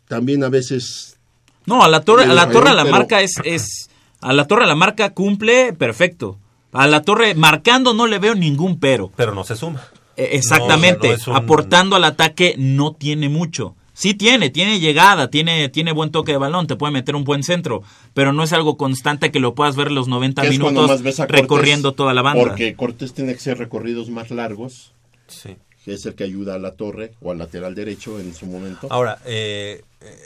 también 0.09 0.43
a 0.43 0.49
veces 0.49 1.19
No, 1.66 1.82
a 1.82 1.89
la 1.89 2.01
torre, 2.02 2.24
a 2.24 2.34
la 2.34 2.51
torre 2.51 2.70
a 2.70 2.74
la 2.74 2.84
marca 2.84 3.20
es, 3.20 3.40
es, 3.44 3.89
a 4.20 4.32
la 4.32 4.47
torre 4.47 4.64
a 4.64 4.66
la 4.66 4.74
marca 4.74 5.10
cumple 5.14 5.72
perfecto. 5.72 6.39
A 6.72 6.86
la 6.86 7.02
torre 7.02 7.34
marcando 7.34 7.93
no 7.94 8.06
le 8.06 8.18
veo 8.18 8.34
ningún 8.34 8.78
pero. 8.78 9.10
Pero 9.16 9.34
no 9.34 9.44
se 9.44 9.56
suma. 9.56 9.82
Eh, 10.16 10.30
Exactamente, 10.32 11.09
No, 11.09 11.12
no 11.14 11.18
es 11.18 11.26
un- 11.28 11.36
aportando 11.36 11.97
al 11.97 12.05
ataque 12.05 12.55
no 12.59 12.93
tiene 12.94 13.28
mucho. 13.28 13.74
Sí 13.94 14.14
tiene, 14.14 14.48
tiene 14.48 14.80
llegada, 14.80 15.28
tiene, 15.28 15.68
tiene 15.68 15.93
buen 15.93 16.10
toque 16.10 16.32
de 16.32 16.39
balón, 16.39 16.66
te 16.66 16.76
puede 16.76 16.93
meter 16.94 17.14
un 17.14 17.24
buen 17.24 17.43
centro, 17.43 17.82
pero 18.14 18.32
no 18.32 18.43
es 18.43 18.52
algo 18.55 18.78
constante 18.78 19.30
que 19.30 19.39
lo 19.39 19.55
puedas 19.55 19.76
ver 19.76 19.93
los 19.93 20.09
90 20.09 20.43
que 20.43 20.48
es 20.48 20.59
cuando 20.59 20.80
minutos 20.80 20.97
más 20.97 21.02
ves 21.02 21.20
a 21.20 21.26
Cortés, 21.26 21.40
recorriendo 21.43 21.93
toda 21.93 22.14
la 22.14 22.22
banda. 22.22 22.43
Porque 22.43 22.74
Cortés 22.74 23.12
tiene 23.12 23.34
que 23.34 23.40
ser 23.40 23.59
recorridos 23.59 24.09
más 24.09 24.30
largos, 24.30 24.93
Sí. 25.28 25.56
Que 25.84 25.94
es 25.94 26.06
el 26.06 26.14
que 26.14 26.24
ayuda 26.24 26.54
a 26.54 26.59
la 26.59 26.72
torre 26.72 27.12
o 27.20 27.30
al 27.32 27.38
lateral 27.38 27.74
derecho 27.74 28.20
en 28.20 28.34
su 28.34 28.46
momento. 28.46 28.86
Ahora, 28.90 29.18
eh, 29.24 29.82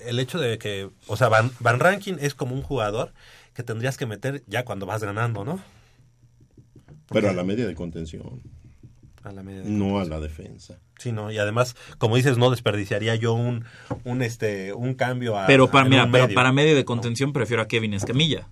el 0.06 0.18
hecho 0.20 0.38
de 0.38 0.58
que, 0.58 0.88
o 1.06 1.16
sea, 1.16 1.28
Van, 1.28 1.50
Van 1.60 1.80
Rankin 1.80 2.18
es 2.20 2.34
como 2.34 2.54
un 2.54 2.62
jugador 2.62 3.12
que 3.54 3.62
tendrías 3.62 3.96
que 3.96 4.04
meter 4.06 4.42
ya 4.46 4.64
cuando 4.64 4.84
vas 4.86 5.02
ganando, 5.02 5.44
¿no? 5.44 5.60
pero 7.08 7.30
a 7.30 7.32
la 7.32 7.44
media 7.44 7.66
de 7.66 7.74
contención, 7.74 8.42
A 9.22 9.30
la 9.32 9.42
media 9.42 9.62
de- 9.62 9.70
no 9.70 9.98
a 10.00 10.04
la 10.04 10.18
defensa. 10.20 10.78
Sí, 10.98 11.12
no, 11.12 11.30
y 11.30 11.38
además, 11.38 11.76
como 11.98 12.16
dices, 12.16 12.36
no 12.38 12.50
desperdiciaría 12.50 13.14
yo 13.16 13.32
un, 13.34 13.64
un 14.04 14.22
este, 14.22 14.72
un 14.72 14.94
cambio 14.94 15.38
a. 15.38 15.46
pero 15.46 15.70
para, 15.70 15.88
mira, 15.88 16.04
un 16.04 16.10
pero 16.12 16.24
medio. 16.24 16.34
para 16.34 16.52
medio 16.52 16.74
de 16.74 16.84
contención 16.84 17.32
prefiero 17.32 17.62
a 17.62 17.68
Kevin 17.68 17.94
Escamilla. 17.94 18.48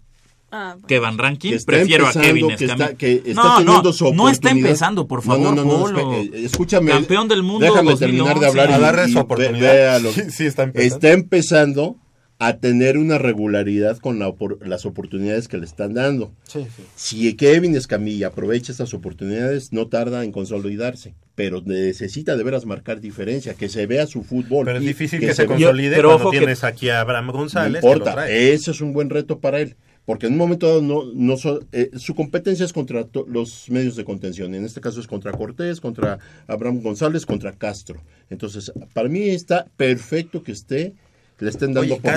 Ah, 0.57 0.77
Que 0.87 1.01
Van 1.01 1.19
Rankin, 1.19 1.51
Que 1.51 1.57
está 1.57 1.73
prefiero 1.73 2.07
a 2.07 2.13
Kevin 2.13 2.47
que 2.49 2.55
Escamilla. 2.55 2.85
está- 2.85 2.97
que 2.97 3.23
está 3.27 3.61
no, 3.65 3.83
no, 3.83 3.93
su 3.93 4.15
no 4.15 4.29
está 4.29 4.51
empezando, 4.51 5.09
por 5.09 5.23
favor, 5.23 5.41
no, 5.53 5.53
no, 5.53 5.65
no, 5.65 5.81
Polo. 5.81 6.13
eh, 6.15 6.31
escúchame. 6.45 6.93
Campeón 6.93 7.27
del 7.27 7.43
mundo 7.43 7.67
Déjame 7.67 7.97
terminar 7.97 8.39
de 8.39 8.47
2011. 8.47 8.75
hablar 8.75 9.09
y, 9.09 9.13
su 9.13 9.15
ve- 9.19 9.21
oportunidad. 9.23 9.73
véalo. 9.73 10.11
Sí, 10.15 10.23
sí, 10.31 10.47
está 10.47 10.63
empezando. 10.63 10.95
Está 10.95 11.13
empezando 11.13 11.97
a 12.41 12.57
tener 12.59 12.99
una 12.99 13.17
regularidad 13.17 13.99
con 13.99 14.19
la 14.19 14.29
opor- 14.29 14.59
las 14.67 14.85
oportunidades 14.87 15.47
que 15.49 15.57
le 15.57 15.65
están 15.65 15.95
dando. 15.95 16.33
Sí, 16.43 16.67
sí. 16.77 16.83
Si 16.95 17.35
Kevin 17.37 17.75
Escamilla 17.77 18.27
aprovecha 18.29 18.73
estas 18.73 18.93
oportunidades, 18.93 19.73
no 19.73 19.87
tarda 19.87 20.25
en 20.25 20.33
consolidarse, 20.33 21.15
pero 21.37 21.63
necesita 21.65 22.37
de 22.37 22.43
veras 22.43 22.67
marcar 22.67 23.01
diferencia, 23.01 23.55
que 23.55 23.69
se 23.69 23.87
vea 23.87 24.07
su 24.07 24.25
fútbol. 24.25 24.67
Pero 24.67 24.79
es 24.79 24.85
difícil 24.85 25.21
que, 25.21 25.33
se 25.33 25.47
consolide 25.47 25.95
pero 25.97 26.09
cuando 26.11 26.25
ojo 26.25 26.31
que- 26.33 26.39
tienes 26.39 26.65
aquí 26.65 26.91
a 26.91 27.01
Abraham 27.01 27.31
González. 27.31 27.83
no 27.83 27.89
importa, 27.93 28.29
ese 28.29 28.73
es 28.73 28.81
un 28.81 28.93
buen 28.93 29.11
reto 29.11 29.39
para 29.39 29.61
él, 29.61 29.77
porque 30.07 30.27
en 30.27 30.33
un 30.33 30.39
momento 30.39 30.67
dado 30.67 30.83
no, 30.83 31.05
no 31.15 31.37
so- 31.37 31.61
eh, 31.73 31.91
su 31.97 32.15
competencia 32.15 32.65
es 32.65 32.73
contra 32.73 33.05
to- 33.05 33.25
los 33.29 33.71
medios 33.71 33.97
de 33.97 34.05
contención, 34.05 34.55
en 34.55 34.65
este 34.65 34.81
caso 34.81 35.01
es 35.01 35.07
contra 35.07 35.33
Cortés, 35.33 35.81
contra 35.81 36.19
Abraham 36.47 36.83
González, 36.83 37.25
contra 37.27 37.53
Castro. 37.53 38.01
Entonces, 38.31 38.73
para 38.93 39.09
mí 39.09 39.29
está 39.29 39.67
perfecto 39.77 40.43
que 40.43 40.53
esté 40.53 40.95
le 41.41 41.51
estén 41.51 41.75
dando 41.75 41.95
Y, 41.95 41.99
y 41.99 42.09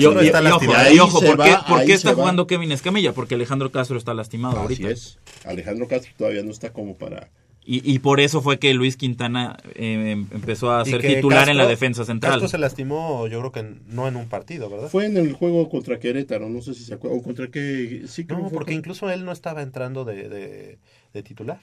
ahí 0.76 0.96
y 0.96 1.00
ojo, 1.00 1.20
se 1.20 1.26
¿por 1.26 1.44
qué, 1.44 1.52
va, 1.52 1.66
por 1.66 1.80
ahí 1.80 1.86
qué 1.88 1.94
se 1.94 1.98
está 1.98 2.10
va. 2.12 2.16
jugando 2.18 2.46
Kevin 2.46 2.72
Escamilla? 2.72 3.14
Porque 3.14 3.36
Alejandro 3.36 3.72
Castro 3.72 3.98
está 3.98 4.14
lastimado 4.14 4.54
Así 4.58 4.62
ahorita. 4.84 4.90
es. 4.90 5.18
Alejandro 5.44 5.88
Castro 5.88 6.12
todavía 6.18 6.44
no 6.44 6.52
está 6.52 6.72
como 6.72 6.96
para... 6.96 7.30
Y, 7.70 7.82
y 7.94 8.00
por 8.00 8.22
eso 8.22 8.42
fue 8.42 8.60
que 8.60 8.74
Luis 8.74 8.96
Quintana 8.96 9.58
eh, 9.76 10.12
em- 10.14 10.28
empezó 10.32 10.72
a 10.72 10.86
ser 10.86 11.02
que 11.02 11.16
titular 11.16 11.50
en 11.50 11.58
la 11.58 11.64
Castro- 11.64 11.70
defensa 11.70 12.06
central. 12.06 12.32
Castro 12.32 12.48
se 12.48 12.58
lastimó, 12.58 13.28
yo 13.28 13.40
creo 13.42 13.52
que 13.52 13.76
no 13.88 14.08
en 14.08 14.16
un 14.16 14.30
partido, 14.30 14.70
¿verdad? 14.70 14.88
Fue 14.88 15.06
en 15.06 15.18
el 15.18 15.34
juego 15.34 15.68
contra 15.68 16.00
Querétaro, 16.00 16.48
no 16.48 16.62
sé 16.62 16.74
si 16.74 16.86
se 16.86 16.94
acuerdan. 16.94 17.20
¿O 17.20 17.24
contra 17.24 17.48
qué? 17.50 18.04
Sí, 18.08 18.26
creo 18.26 18.38
No, 18.40 18.46
que 18.46 18.50
fue 18.52 18.58
porque 18.60 18.72
con- 18.72 18.80
incluso 18.80 19.10
él 19.10 19.26
no 19.26 19.34
estaba 19.34 19.62
entrando 19.64 20.06
de, 20.06 20.30
de, 20.30 20.80
de 21.14 21.24
titular. 21.24 21.60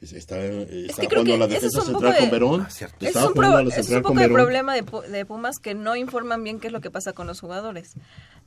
Está, 0.00 0.38
está 0.42 1.02
que 1.02 1.08
creo 1.08 1.22
jugando 1.22 1.32
que 1.32 1.38
la 1.38 1.44
ese 1.46 1.54
defensa 1.54 1.78
es 1.80 1.84
central 1.86 2.12
poco 2.12 2.18
con 2.18 2.24
de- 2.24 2.30
Verón. 2.30 2.60
Ah, 2.62 2.68
es 2.70 2.82
Estaba 2.82 3.26
un, 3.26 3.32
jugando 3.34 3.34
pro- 3.34 3.46
a 3.58 3.62
la 3.62 3.74
es 3.76 3.90
un 3.90 4.02
poco 4.02 4.20
el 4.20 4.32
problema 4.32 4.74
de, 4.74 4.84
de 5.10 5.26
Pumas 5.26 5.58
que 5.58 5.74
no 5.74 5.96
informan 5.96 6.42
bien 6.44 6.60
qué 6.60 6.68
es 6.68 6.72
lo 6.72 6.80
que 6.80 6.90
pasa 6.90 7.12
con 7.12 7.26
los 7.26 7.40
jugadores. 7.40 7.92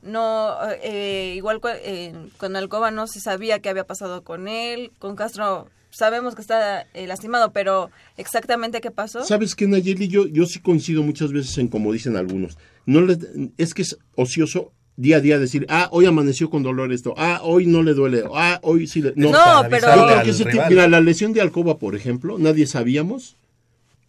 No, 0.02 0.56
eh, 0.82 1.34
igual 1.36 1.60
eh, 1.84 2.14
con 2.38 2.56
Alcoba 2.56 2.90
no 2.90 3.06
se 3.06 3.20
sabía 3.20 3.58
qué 3.60 3.68
había 3.68 3.84
pasado 3.84 4.22
con 4.24 4.48
él, 4.48 4.92
con 4.98 5.14
Castro 5.16 5.68
sabemos 5.90 6.34
que 6.34 6.40
está 6.40 6.82
eh, 6.94 7.06
lastimado, 7.06 7.52
pero 7.52 7.90
exactamente 8.16 8.80
qué 8.80 8.90
pasó. 8.90 9.24
¿Sabes 9.24 9.54
qué, 9.54 9.66
Nayeli? 9.66 10.08
Yo, 10.08 10.26
yo 10.26 10.46
sí 10.46 10.60
coincido 10.60 11.02
muchas 11.02 11.32
veces 11.32 11.56
en 11.58 11.68
como 11.68 11.92
dicen 11.92 12.16
algunos. 12.16 12.56
No 12.86 13.00
le, 13.00 13.18
es 13.58 13.74
que 13.74 13.82
es 13.82 13.98
ocioso 14.16 14.72
día 14.96 15.16
a 15.16 15.20
día 15.20 15.38
decir, 15.38 15.66
ah, 15.70 15.88
hoy 15.92 16.06
amaneció 16.06 16.50
con 16.50 16.62
dolor 16.62 16.92
esto, 16.92 17.14
ah, 17.16 17.40
hoy 17.42 17.66
no 17.66 17.82
le 17.82 17.94
duele, 17.94 18.24
ah, 18.34 18.58
hoy 18.62 18.86
sí 18.86 19.00
le... 19.00 19.12
No, 19.16 19.30
pero- 19.70 19.86
Yo 19.86 19.92
creo 20.06 20.18
al 20.18 20.22
que 20.24 20.30
ese 20.30 20.38
tipo- 20.44 20.50
rival. 20.52 20.68
mira, 20.70 20.88
la 20.88 21.00
lesión 21.00 21.32
de 21.32 21.40
Alcoba, 21.40 21.78
por 21.78 21.94
ejemplo, 21.94 22.36
nadie 22.38 22.66
sabíamos 22.66 23.36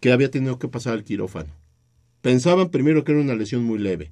que 0.02 0.12
había 0.12 0.30
tenido 0.32 0.60
que 0.60 0.68
pasar 0.68 0.94
al 0.94 1.04
quirófano. 1.06 1.50
Pensaban 2.22 2.70
primero 2.70 3.04
que 3.04 3.14
era 3.14 3.22
una 3.22 3.36
lesión 3.36 3.64
muy 3.64 3.80
leve. 3.80 4.12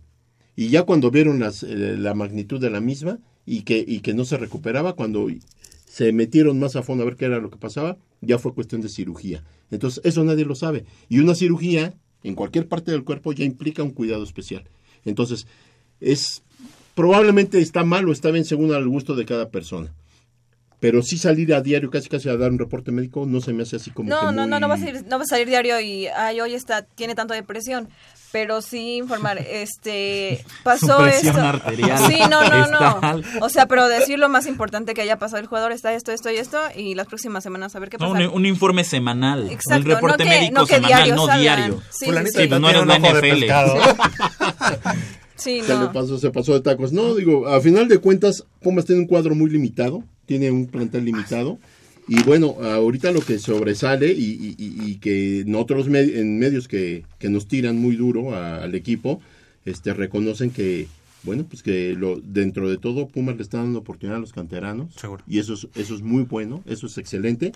Y 0.55 0.69
ya 0.69 0.83
cuando 0.83 1.11
vieron 1.11 1.39
las, 1.39 1.63
eh, 1.63 1.95
la 1.97 2.13
magnitud 2.13 2.59
de 2.61 2.69
la 2.69 2.79
misma 2.79 3.19
y 3.45 3.63
que, 3.63 3.83
y 3.85 3.99
que 3.99 4.13
no 4.13 4.23
se 4.25 4.37
recuperaba, 4.37 4.93
cuando 4.93 5.27
se 5.99 6.13
metieron 6.13 6.57
más 6.57 6.77
a 6.77 6.81
fondo 6.81 7.03
a 7.03 7.05
ver 7.05 7.17
qué 7.17 7.25
era 7.25 7.39
lo 7.39 7.49
que 7.49 7.57
pasaba, 7.57 7.97
ya 8.21 8.39
fue 8.39 8.53
cuestión 8.53 8.79
de 8.79 8.87
cirugía. 8.87 9.43
Entonces, 9.69 9.99
eso 10.05 10.23
nadie 10.23 10.45
lo 10.45 10.55
sabe. 10.55 10.85
Y 11.09 11.19
una 11.19 11.35
cirugía, 11.35 11.93
en 12.23 12.35
cualquier 12.35 12.69
parte 12.69 12.91
del 12.91 13.03
cuerpo, 13.03 13.33
ya 13.33 13.43
implica 13.43 13.83
un 13.83 13.91
cuidado 13.91 14.23
especial. 14.23 14.63
Entonces, 15.03 15.45
es 15.99 16.41
probablemente 16.95 17.59
está 17.59 17.83
mal 17.83 18.07
o 18.07 18.13
está 18.13 18.31
bien 18.31 18.45
según 18.45 18.73
al 18.73 18.87
gusto 18.87 19.13
de 19.13 19.25
cada 19.25 19.49
persona. 19.49 19.93
Pero 20.81 21.01
sí 21.01 21.17
salir 21.17 21.53
a 21.53 21.59
diario, 21.61 21.89
casi 21.91 22.07
casi 22.07 22.29
a 22.29 22.37
dar 22.37 22.51
un 22.51 22.57
reporte 22.59 22.91
médico, 22.91 23.25
no 23.25 23.41
se 23.41 23.51
me 23.51 23.63
hace 23.63 23.75
así 23.75 23.91
como 23.91 24.07
No, 24.09 24.19
que 24.19 24.25
no, 24.27 24.31
no, 24.31 24.47
muy- 24.47 24.59
no 24.61 24.67
va 24.69 24.75
a 24.75 24.77
salir, 24.77 25.03
no 25.09 25.17
va 25.17 25.23
a 25.23 25.27
salir 25.27 25.47
diario 25.47 25.77
y 25.81 26.07
ay, 26.07 26.39
hoy 26.39 26.53
está 26.53 26.83
tiene 26.83 27.15
tanto 27.15 27.33
depresión, 27.33 27.89
pero 28.31 28.61
sí 28.61 28.95
informar, 28.95 29.37
este 29.49 30.45
pasó 30.63 31.05
esto. 31.05 31.37
arterial 31.37 31.97
Sí, 32.07 32.19
no, 32.29 32.47
no, 32.47 32.67
no. 32.67 33.21
O 33.41 33.49
sea, 33.49 33.65
pero 33.65 33.89
decir 33.89 34.19
lo 34.19 34.29
más 34.29 34.45
importante 34.47 34.93
que 34.93 35.01
haya 35.01 35.19
pasado 35.19 35.41
el 35.41 35.47
jugador 35.47 35.73
está 35.73 35.93
esto, 35.93 36.13
esto 36.13 36.31
y 36.31 36.37
esto 36.37 36.57
y 36.73 36.95
las 36.95 37.07
próximas 37.07 37.43
semanas 37.43 37.75
a 37.75 37.79
ver 37.79 37.89
qué 37.89 37.97
No, 37.97 38.13
pasa. 38.13 38.29
un, 38.29 38.33
un 38.35 38.45
informe 38.45 38.85
semanal. 38.85 39.49
Exacto, 39.51 39.83
un 39.83 39.95
reporte 39.95 40.23
no 40.23 40.29
que- 40.31 40.37
médico 40.39 40.53
no 40.61 40.65
que 40.65 40.75
semanal, 40.75 40.95
diario 40.97 41.15
no 41.15 41.25
salgan. 41.25 41.41
diario. 41.41 41.81
Sí, 41.91 42.05
Fulanito 42.05 42.31
sí, 42.37 42.43
Sí, 42.43 42.47
pues 42.47 42.61
no 42.61 42.69
eres 42.69 42.81
un 42.83 42.87
la 42.87 42.99
NFL. 42.99 43.43
Sí, 45.35 45.61
se 45.61 45.73
no. 45.73 45.83
le 45.83 45.89
pasó, 45.89 46.17
se 46.17 46.31
pasó 46.31 46.53
de 46.53 46.59
tacos. 46.61 46.91
No, 46.91 47.15
digo, 47.15 47.47
a 47.47 47.61
final 47.61 47.87
de 47.87 47.97
cuentas, 47.99 48.45
Pumas 48.61 48.85
tiene 48.85 49.01
un 49.01 49.07
cuadro 49.07 49.35
muy 49.35 49.49
limitado, 49.49 50.03
tiene 50.29 50.51
un 50.51 50.67
plantel 50.67 51.05
limitado. 51.05 51.57
Y 52.07 52.21
bueno, 52.21 52.55
ahorita 52.61 53.11
lo 53.11 53.21
que 53.21 53.39
sobresale 53.39 54.13
y, 54.13 54.25
y- 54.25 54.55
y- 54.59 54.91
y 54.91 54.95
que 54.97 55.39
en 55.39 55.55
otros 55.55 55.87
med- 55.89 56.15
en 56.17 56.37
medios 56.37 56.67
que, 56.67 57.03
que 57.17 57.29
nos 57.29 57.47
tiran 57.47 57.77
muy 57.77 57.95
duro 57.95 58.35
a- 58.35 58.63
al 58.63 58.75
equipo, 58.75 59.21
este 59.65 59.91
reconocen 59.95 60.51
que, 60.51 60.85
bueno, 61.23 61.45
pues 61.49 61.63
que 61.63 61.95
lo, 61.95 62.19
dentro 62.19 62.69
de 62.69 62.77
todo 62.77 63.07
Pumas 63.07 63.37
le 63.37 63.41
está 63.41 63.57
dando 63.57 63.79
oportunidad 63.79 64.17
a 64.17 64.21
los 64.21 64.33
canteranos. 64.33 64.93
Seguro. 64.93 65.23
Y 65.27 65.39
eso 65.39 65.55
es, 65.55 65.67
eso 65.75 65.95
es 65.95 66.01
muy 66.03 66.21
bueno, 66.23 66.61
eso 66.67 66.85
es 66.85 66.99
excelente. 66.99 67.51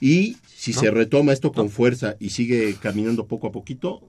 Y 0.00 0.36
si 0.46 0.72
¿No? 0.74 0.80
se 0.80 0.90
retoma 0.92 1.32
esto 1.32 1.50
con 1.50 1.70
fuerza 1.70 2.14
y 2.20 2.30
sigue 2.30 2.76
caminando 2.80 3.26
poco 3.26 3.48
a 3.48 3.52
poquito, 3.52 4.00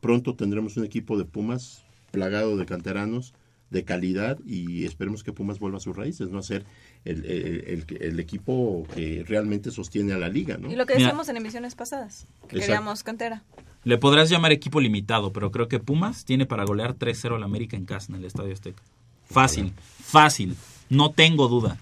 pronto 0.00 0.36
tendremos 0.36 0.76
un 0.76 0.84
equipo 0.84 1.18
de 1.18 1.24
Pumas 1.24 1.82
plagado 2.12 2.56
de 2.56 2.64
canteranos 2.64 3.34
de 3.70 3.84
calidad 3.84 4.38
y 4.46 4.84
esperemos 4.84 5.22
que 5.24 5.32
Pumas 5.32 5.58
vuelva 5.58 5.78
a 5.78 5.80
sus 5.80 5.96
raíces, 5.96 6.28
no 6.30 6.38
a 6.38 6.42
ser 6.42 6.64
el, 7.04 7.24
el- 7.24 7.84
el- 7.88 8.02
el 8.02 8.20
equipo 8.20 8.86
que 8.94 9.24
realmente 9.26 9.70
sostiene 9.70 10.12
a 10.12 10.18
la 10.18 10.28
liga, 10.28 10.56
¿no? 10.56 10.70
Y 10.70 10.76
lo 10.76 10.86
que 10.86 10.94
Mira. 10.94 11.06
decíamos 11.08 11.28
en 11.28 11.36
emisiones 11.38 11.74
pasadas, 11.74 12.26
que 12.42 12.56
Exacto. 12.56 12.60
queríamos 12.60 13.02
cantera. 13.02 13.42
Le 13.84 13.98
podrás 13.98 14.30
llamar 14.30 14.52
equipo 14.52 14.80
limitado, 14.80 15.32
pero 15.32 15.50
creo 15.50 15.68
que 15.68 15.78
Pumas 15.80 16.24
tiene 16.24 16.46
para 16.46 16.64
golear 16.64 16.94
3-0 16.94 17.34
al 17.36 17.42
América 17.42 17.76
en 17.76 17.86
casa 17.86 18.12
en 18.12 18.18
el 18.18 18.24
Estadio 18.24 18.52
Azteca. 18.52 18.82
Fácil, 19.28 19.72
fácil. 20.02 20.56
No 20.88 21.10
tengo 21.10 21.48
duda. 21.48 21.78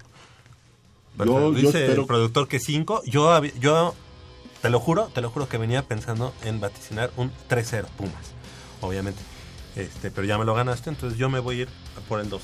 Yo 1.19 1.53
Dice 1.53 1.85
espero- 1.85 2.03
el 2.03 2.07
productor 2.09 2.49
que 2.49 2.59
5. 2.59 3.03
Yo, 3.07 3.43
yo 3.61 3.95
te 4.63 4.71
lo 4.71 4.81
juro, 4.81 5.07
te 5.15 5.21
lo 5.21 5.31
juro 5.31 5.49
que 5.49 5.59
venía 5.59 5.83
pensando 5.83 6.35
en 6.45 6.61
vaticinar 6.61 7.11
un 7.17 7.31
3-0 7.49 7.87
Pumas, 7.97 8.33
obviamente. 8.81 9.21
Este, 9.77 10.11
pero 10.11 10.27
ya 10.27 10.39
me 10.39 10.45
lo 10.45 10.55
ganaste, 10.55 10.91
entonces 10.91 11.19
yo 11.19 11.29
me 11.29 11.41
voy 11.41 11.59
a 11.59 11.63
ir 11.63 11.69
por 12.09 12.21
el 12.21 12.31
2-0. 12.31 12.41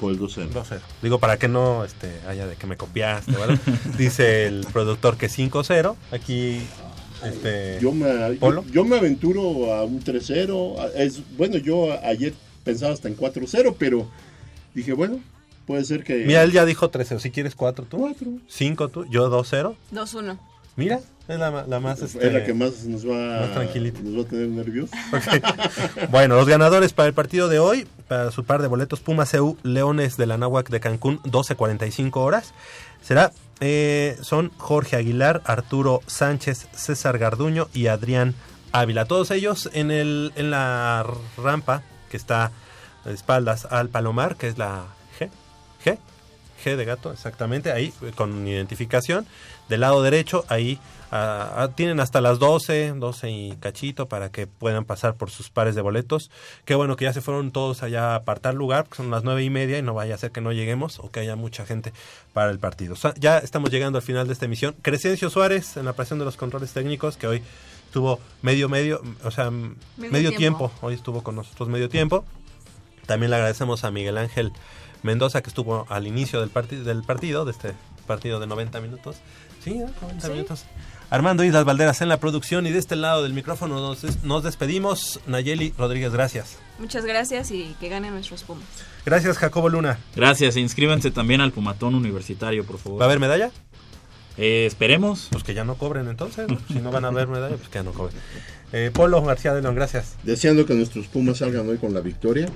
Por 0.00 0.12
el 0.12 0.18
2-0. 0.18 0.50
2-0. 0.50 0.80
Digo, 1.02 1.18
para 1.18 1.38
que 1.38 1.46
no 1.46 1.84
este, 1.84 2.10
haya 2.26 2.46
de 2.46 2.56
que 2.56 2.66
me 2.66 2.76
copiaste, 2.76 3.32
¿vale? 3.32 3.58
Dice 3.98 4.46
el 4.46 4.66
productor 4.72 5.16
que 5.16 5.28
5-0. 5.28 5.94
Aquí, 6.10 6.60
este. 7.24 7.78
Yo 7.80 7.92
me, 7.92 8.34
Polo. 8.36 8.64
yo, 8.66 8.72
yo 8.72 8.84
me 8.84 8.96
aventuro 8.96 9.72
a 9.74 9.84
un 9.84 10.02
3-0. 10.02 10.78
a- 10.80 10.86
Es, 11.02 11.20
bueno, 11.36 11.58
yo 11.58 11.92
ayer 12.04 12.32
pensaba 12.64 12.92
hasta 12.94 13.08
en 13.08 13.16
4-0, 13.16 13.76
pero 13.78 14.08
dije, 14.74 14.92
bueno, 14.94 15.20
puede 15.66 15.84
ser 15.84 16.02
que... 16.02 16.24
Mira, 16.24 16.42
él 16.42 16.52
ya 16.52 16.64
dijo 16.64 16.90
3-0. 16.90 17.18
Si 17.20 17.30
quieres 17.30 17.54
4 17.54 17.84
tú. 17.84 17.98
4. 17.98 18.26
5 18.48 18.88
tú. 18.88 19.04
Yo 19.10 19.30
2-0. 19.30 19.76
2-1. 19.92 20.38
Mira, 20.76 21.00
es 21.30 21.38
la, 21.38 21.80
más. 21.80 22.02
Es 22.02 22.14
Este, 22.14 22.30
la 22.30 22.44
que 22.44 22.54
más 22.54 22.84
nos 22.84 23.06
va, 23.06 23.40
más 23.40 23.52
tranquilita. 23.52 24.00
nos 24.02 24.18
va 24.18 24.22
a 24.22 24.24
tener 24.24 24.48
nerviosos. 24.48 24.90
Bueno, 26.10 26.36
los 26.36 26.48
ganadores 26.48 26.92
para 26.92 27.08
el 27.08 27.14
partido 27.14 27.48
de 27.48 27.58
hoy, 27.58 27.86
para 28.08 28.30
su 28.30 28.44
par 28.44 28.62
de 28.62 28.68
boletos, 28.68 29.00
Pumas 29.00 29.32
EU 29.34 29.56
Leones 29.62 30.16
de 30.16 30.26
la 30.26 30.38
Náhuac 30.38 30.68
de 30.68 30.80
Cancún, 30.80 31.20
12.45 31.22 32.16
horas. 32.16 32.52
Será, 33.02 33.32
eh, 33.60 34.18
son 34.22 34.50
Jorge 34.56 34.96
Aguilar, 34.96 35.42
Arturo 35.44 36.02
Sánchez, 36.06 36.68
César 36.72 37.18
Garduño 37.18 37.68
y 37.72 37.86
Adrián 37.86 38.34
Ávila. 38.72 39.04
Todos 39.04 39.30
ellos 39.30 39.70
en, 39.72 39.90
el, 39.90 40.32
en 40.36 40.50
la 40.50 41.06
rampa 41.36 41.82
que 42.10 42.16
está 42.16 42.50
de 43.04 43.14
espaldas 43.14 43.66
al 43.70 43.88
Palomar, 43.88 44.36
que 44.36 44.48
es 44.48 44.58
la 44.58 44.84
G. 45.18 45.28
G. 45.84 45.98
G 46.62 46.76
de 46.76 46.84
gato, 46.84 47.12
exactamente, 47.12 47.72
ahí 47.72 47.92
eh, 48.02 48.12
con 48.14 48.46
identificación. 48.46 49.26
Del 49.68 49.80
lado 49.80 50.02
derecho, 50.02 50.44
ahí 50.48 50.80
ah, 51.12 51.52
ah, 51.56 51.68
tienen 51.74 52.00
hasta 52.00 52.20
las 52.20 52.38
12, 52.40 52.94
12 52.96 53.30
y 53.30 53.56
cachito 53.60 54.06
para 54.06 54.30
que 54.30 54.46
puedan 54.48 54.84
pasar 54.84 55.14
por 55.14 55.30
sus 55.30 55.48
pares 55.48 55.74
de 55.74 55.82
boletos. 55.82 56.30
Qué 56.64 56.74
bueno 56.74 56.96
que 56.96 57.04
ya 57.04 57.12
se 57.12 57.20
fueron 57.20 57.52
todos 57.52 57.82
allá 57.82 58.12
a 58.12 58.14
apartar 58.16 58.54
lugar, 58.54 58.84
porque 58.84 58.96
son 58.96 59.10
las 59.10 59.22
nueve 59.22 59.44
y 59.44 59.50
media 59.50 59.78
y 59.78 59.82
no 59.82 59.94
vaya 59.94 60.16
a 60.16 60.18
ser 60.18 60.32
que 60.32 60.40
no 60.40 60.52
lleguemos 60.52 60.98
o 60.98 61.10
que 61.10 61.20
haya 61.20 61.36
mucha 61.36 61.64
gente 61.66 61.92
para 62.32 62.50
el 62.50 62.58
partido. 62.58 62.96
Ya 63.18 63.38
estamos 63.38 63.70
llegando 63.70 63.98
al 63.98 64.02
final 64.02 64.26
de 64.26 64.32
esta 64.32 64.46
emisión. 64.46 64.74
Crescencio 64.82 65.30
Suárez 65.30 65.76
en 65.76 65.84
la 65.84 65.92
presión 65.92 66.18
de 66.18 66.24
los 66.24 66.36
controles 66.36 66.72
técnicos, 66.72 67.16
que 67.16 67.28
hoy 67.28 67.42
estuvo 67.86 68.20
medio, 68.42 68.68
medio, 68.68 69.02
o 69.24 69.30
sea, 69.30 69.50
medio, 69.50 69.76
Medio 69.96 70.30
tiempo. 70.30 70.68
tiempo. 70.68 70.72
Hoy 70.80 70.94
estuvo 70.94 71.22
con 71.22 71.36
nosotros 71.36 71.68
medio 71.68 71.88
tiempo. 71.88 72.24
También 73.06 73.30
le 73.30 73.36
agradecemos 73.36 73.82
a 73.82 73.90
Miguel 73.90 74.18
Ángel 74.18 74.52
Mendoza, 75.02 75.42
que 75.42 75.48
estuvo 75.50 75.86
al 75.88 76.06
inicio 76.06 76.40
del, 76.40 76.50
parti- 76.50 76.76
del 76.76 77.02
partido, 77.02 77.44
de 77.44 77.52
este 77.52 77.72
partido 78.06 78.40
de 78.40 78.46
90 78.46 78.80
minutos. 78.80 79.16
Sí, 79.64 79.70
¿eh? 79.72 79.86
90 80.02 80.26
Sí. 80.26 80.32
minutos. 80.32 80.64
Armando 81.10 81.42
Islas 81.42 81.64
Valderas 81.64 82.00
en 82.02 82.08
la 82.08 82.20
producción 82.20 82.66
y 82.66 82.70
de 82.70 82.78
este 82.78 82.94
lado 82.96 83.22
del 83.24 83.32
micrófono 83.34 83.80
nos, 83.80 84.02
des- 84.02 84.22
nos 84.22 84.42
despedimos. 84.44 85.20
Nayeli 85.26 85.74
Rodríguez, 85.76 86.12
gracias. 86.12 86.58
Muchas 86.78 87.04
gracias 87.04 87.50
y 87.50 87.74
que 87.80 87.88
ganen 87.88 88.12
nuestros 88.12 88.42
Pumas. 88.44 88.64
Gracias, 89.04 89.36
Jacobo 89.38 89.68
Luna. 89.68 89.98
Gracias, 90.14 90.56
e 90.56 90.60
inscríbanse 90.60 91.10
también 91.10 91.40
al 91.40 91.52
Pumatón 91.52 91.94
Universitario, 91.94 92.64
por 92.64 92.78
favor. 92.78 93.00
¿Va 93.00 93.04
a 93.04 93.08
haber 93.08 93.18
medalla? 93.18 93.50
Eh, 94.36 94.66
esperemos. 94.66 95.28
Pues 95.32 95.42
que 95.42 95.52
ya 95.52 95.64
no 95.64 95.74
cobren 95.74 96.08
entonces. 96.08 96.48
¿no? 96.48 96.58
Si 96.68 96.74
no 96.74 96.90
van 96.92 97.04
a 97.04 97.08
haber 97.08 97.26
medalla, 97.28 97.56
pues 97.56 97.68
que 97.68 97.74
ya 97.78 97.82
no 97.82 97.92
cobren. 97.92 98.16
Eh, 98.72 98.90
Polo 98.94 99.20
García 99.22 99.52
de 99.52 99.62
León, 99.62 99.74
gracias. 99.74 100.14
Deseando 100.22 100.64
que 100.64 100.74
nuestros 100.74 101.08
Pumas 101.08 101.38
salgan 101.38 101.68
hoy 101.68 101.78
con 101.78 101.92
la 101.92 102.00
victoria. 102.00 102.48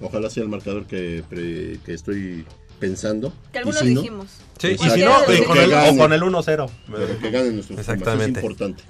Ojalá 0.00 0.30
sea 0.30 0.42
el 0.42 0.48
marcador 0.48 0.86
que, 0.86 1.22
pre- 1.28 1.78
que 1.84 1.94
estoy 1.94 2.44
pensando. 2.78 3.32
Que 3.52 3.58
Y 3.58 3.58
algunos 3.58 3.80
si 3.80 3.94
no, 3.94 4.00
dijimos. 4.00 4.26
Sí, 4.58 4.68
y 4.68 4.78
si 4.90 5.00
no, 5.02 5.12
Pero 5.26 5.44
con 5.46 5.56
que 5.56 5.64
el, 5.64 5.72
o 5.74 5.96
con 5.96 6.12
el 6.12 6.22
1-0. 6.22 6.70
Pero 6.90 7.18
que 7.18 7.30
ganen 7.30 7.54
nuestros 7.54 7.76
Pumas, 7.76 7.88
Exactamente. 7.88 8.40
es 8.40 8.44
importante. 8.44 8.82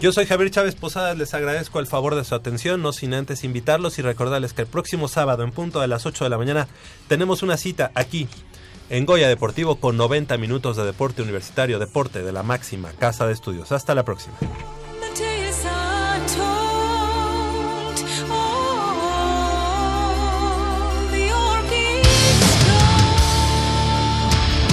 Yo 0.00 0.12
soy 0.12 0.26
Javier 0.26 0.50
Chávez 0.50 0.74
Posadas, 0.74 1.16
les 1.18 1.32
agradezco 1.34 1.80
el 1.80 1.86
favor 1.86 2.14
de 2.14 2.24
su 2.24 2.34
atención, 2.34 2.82
no 2.82 2.92
sin 2.92 3.14
antes 3.14 3.44
invitarlos 3.44 3.98
y 3.98 4.02
recordarles 4.02 4.52
que 4.52 4.62
el 4.62 4.68
próximo 4.68 5.08
sábado 5.08 5.42
en 5.44 5.52
punto 5.52 5.80
de 5.80 5.88
las 5.88 6.04
8 6.06 6.24
de 6.24 6.30
la 6.30 6.38
mañana 6.38 6.68
tenemos 7.08 7.42
una 7.42 7.56
cita 7.56 7.90
aquí 7.94 8.28
en 8.90 9.04
Goya 9.06 9.28
Deportivo 9.28 9.76
con 9.80 9.96
90 9.98 10.36
minutos 10.38 10.76
de 10.78 10.84
deporte 10.84 11.20
universitario, 11.22 11.78
deporte 11.78 12.22
de 12.22 12.32
la 12.32 12.42
máxima 12.42 12.90
casa 12.92 13.26
de 13.26 13.32
estudios. 13.34 13.70
Hasta 13.72 13.94
la 13.94 14.04
próxima. 14.04 14.34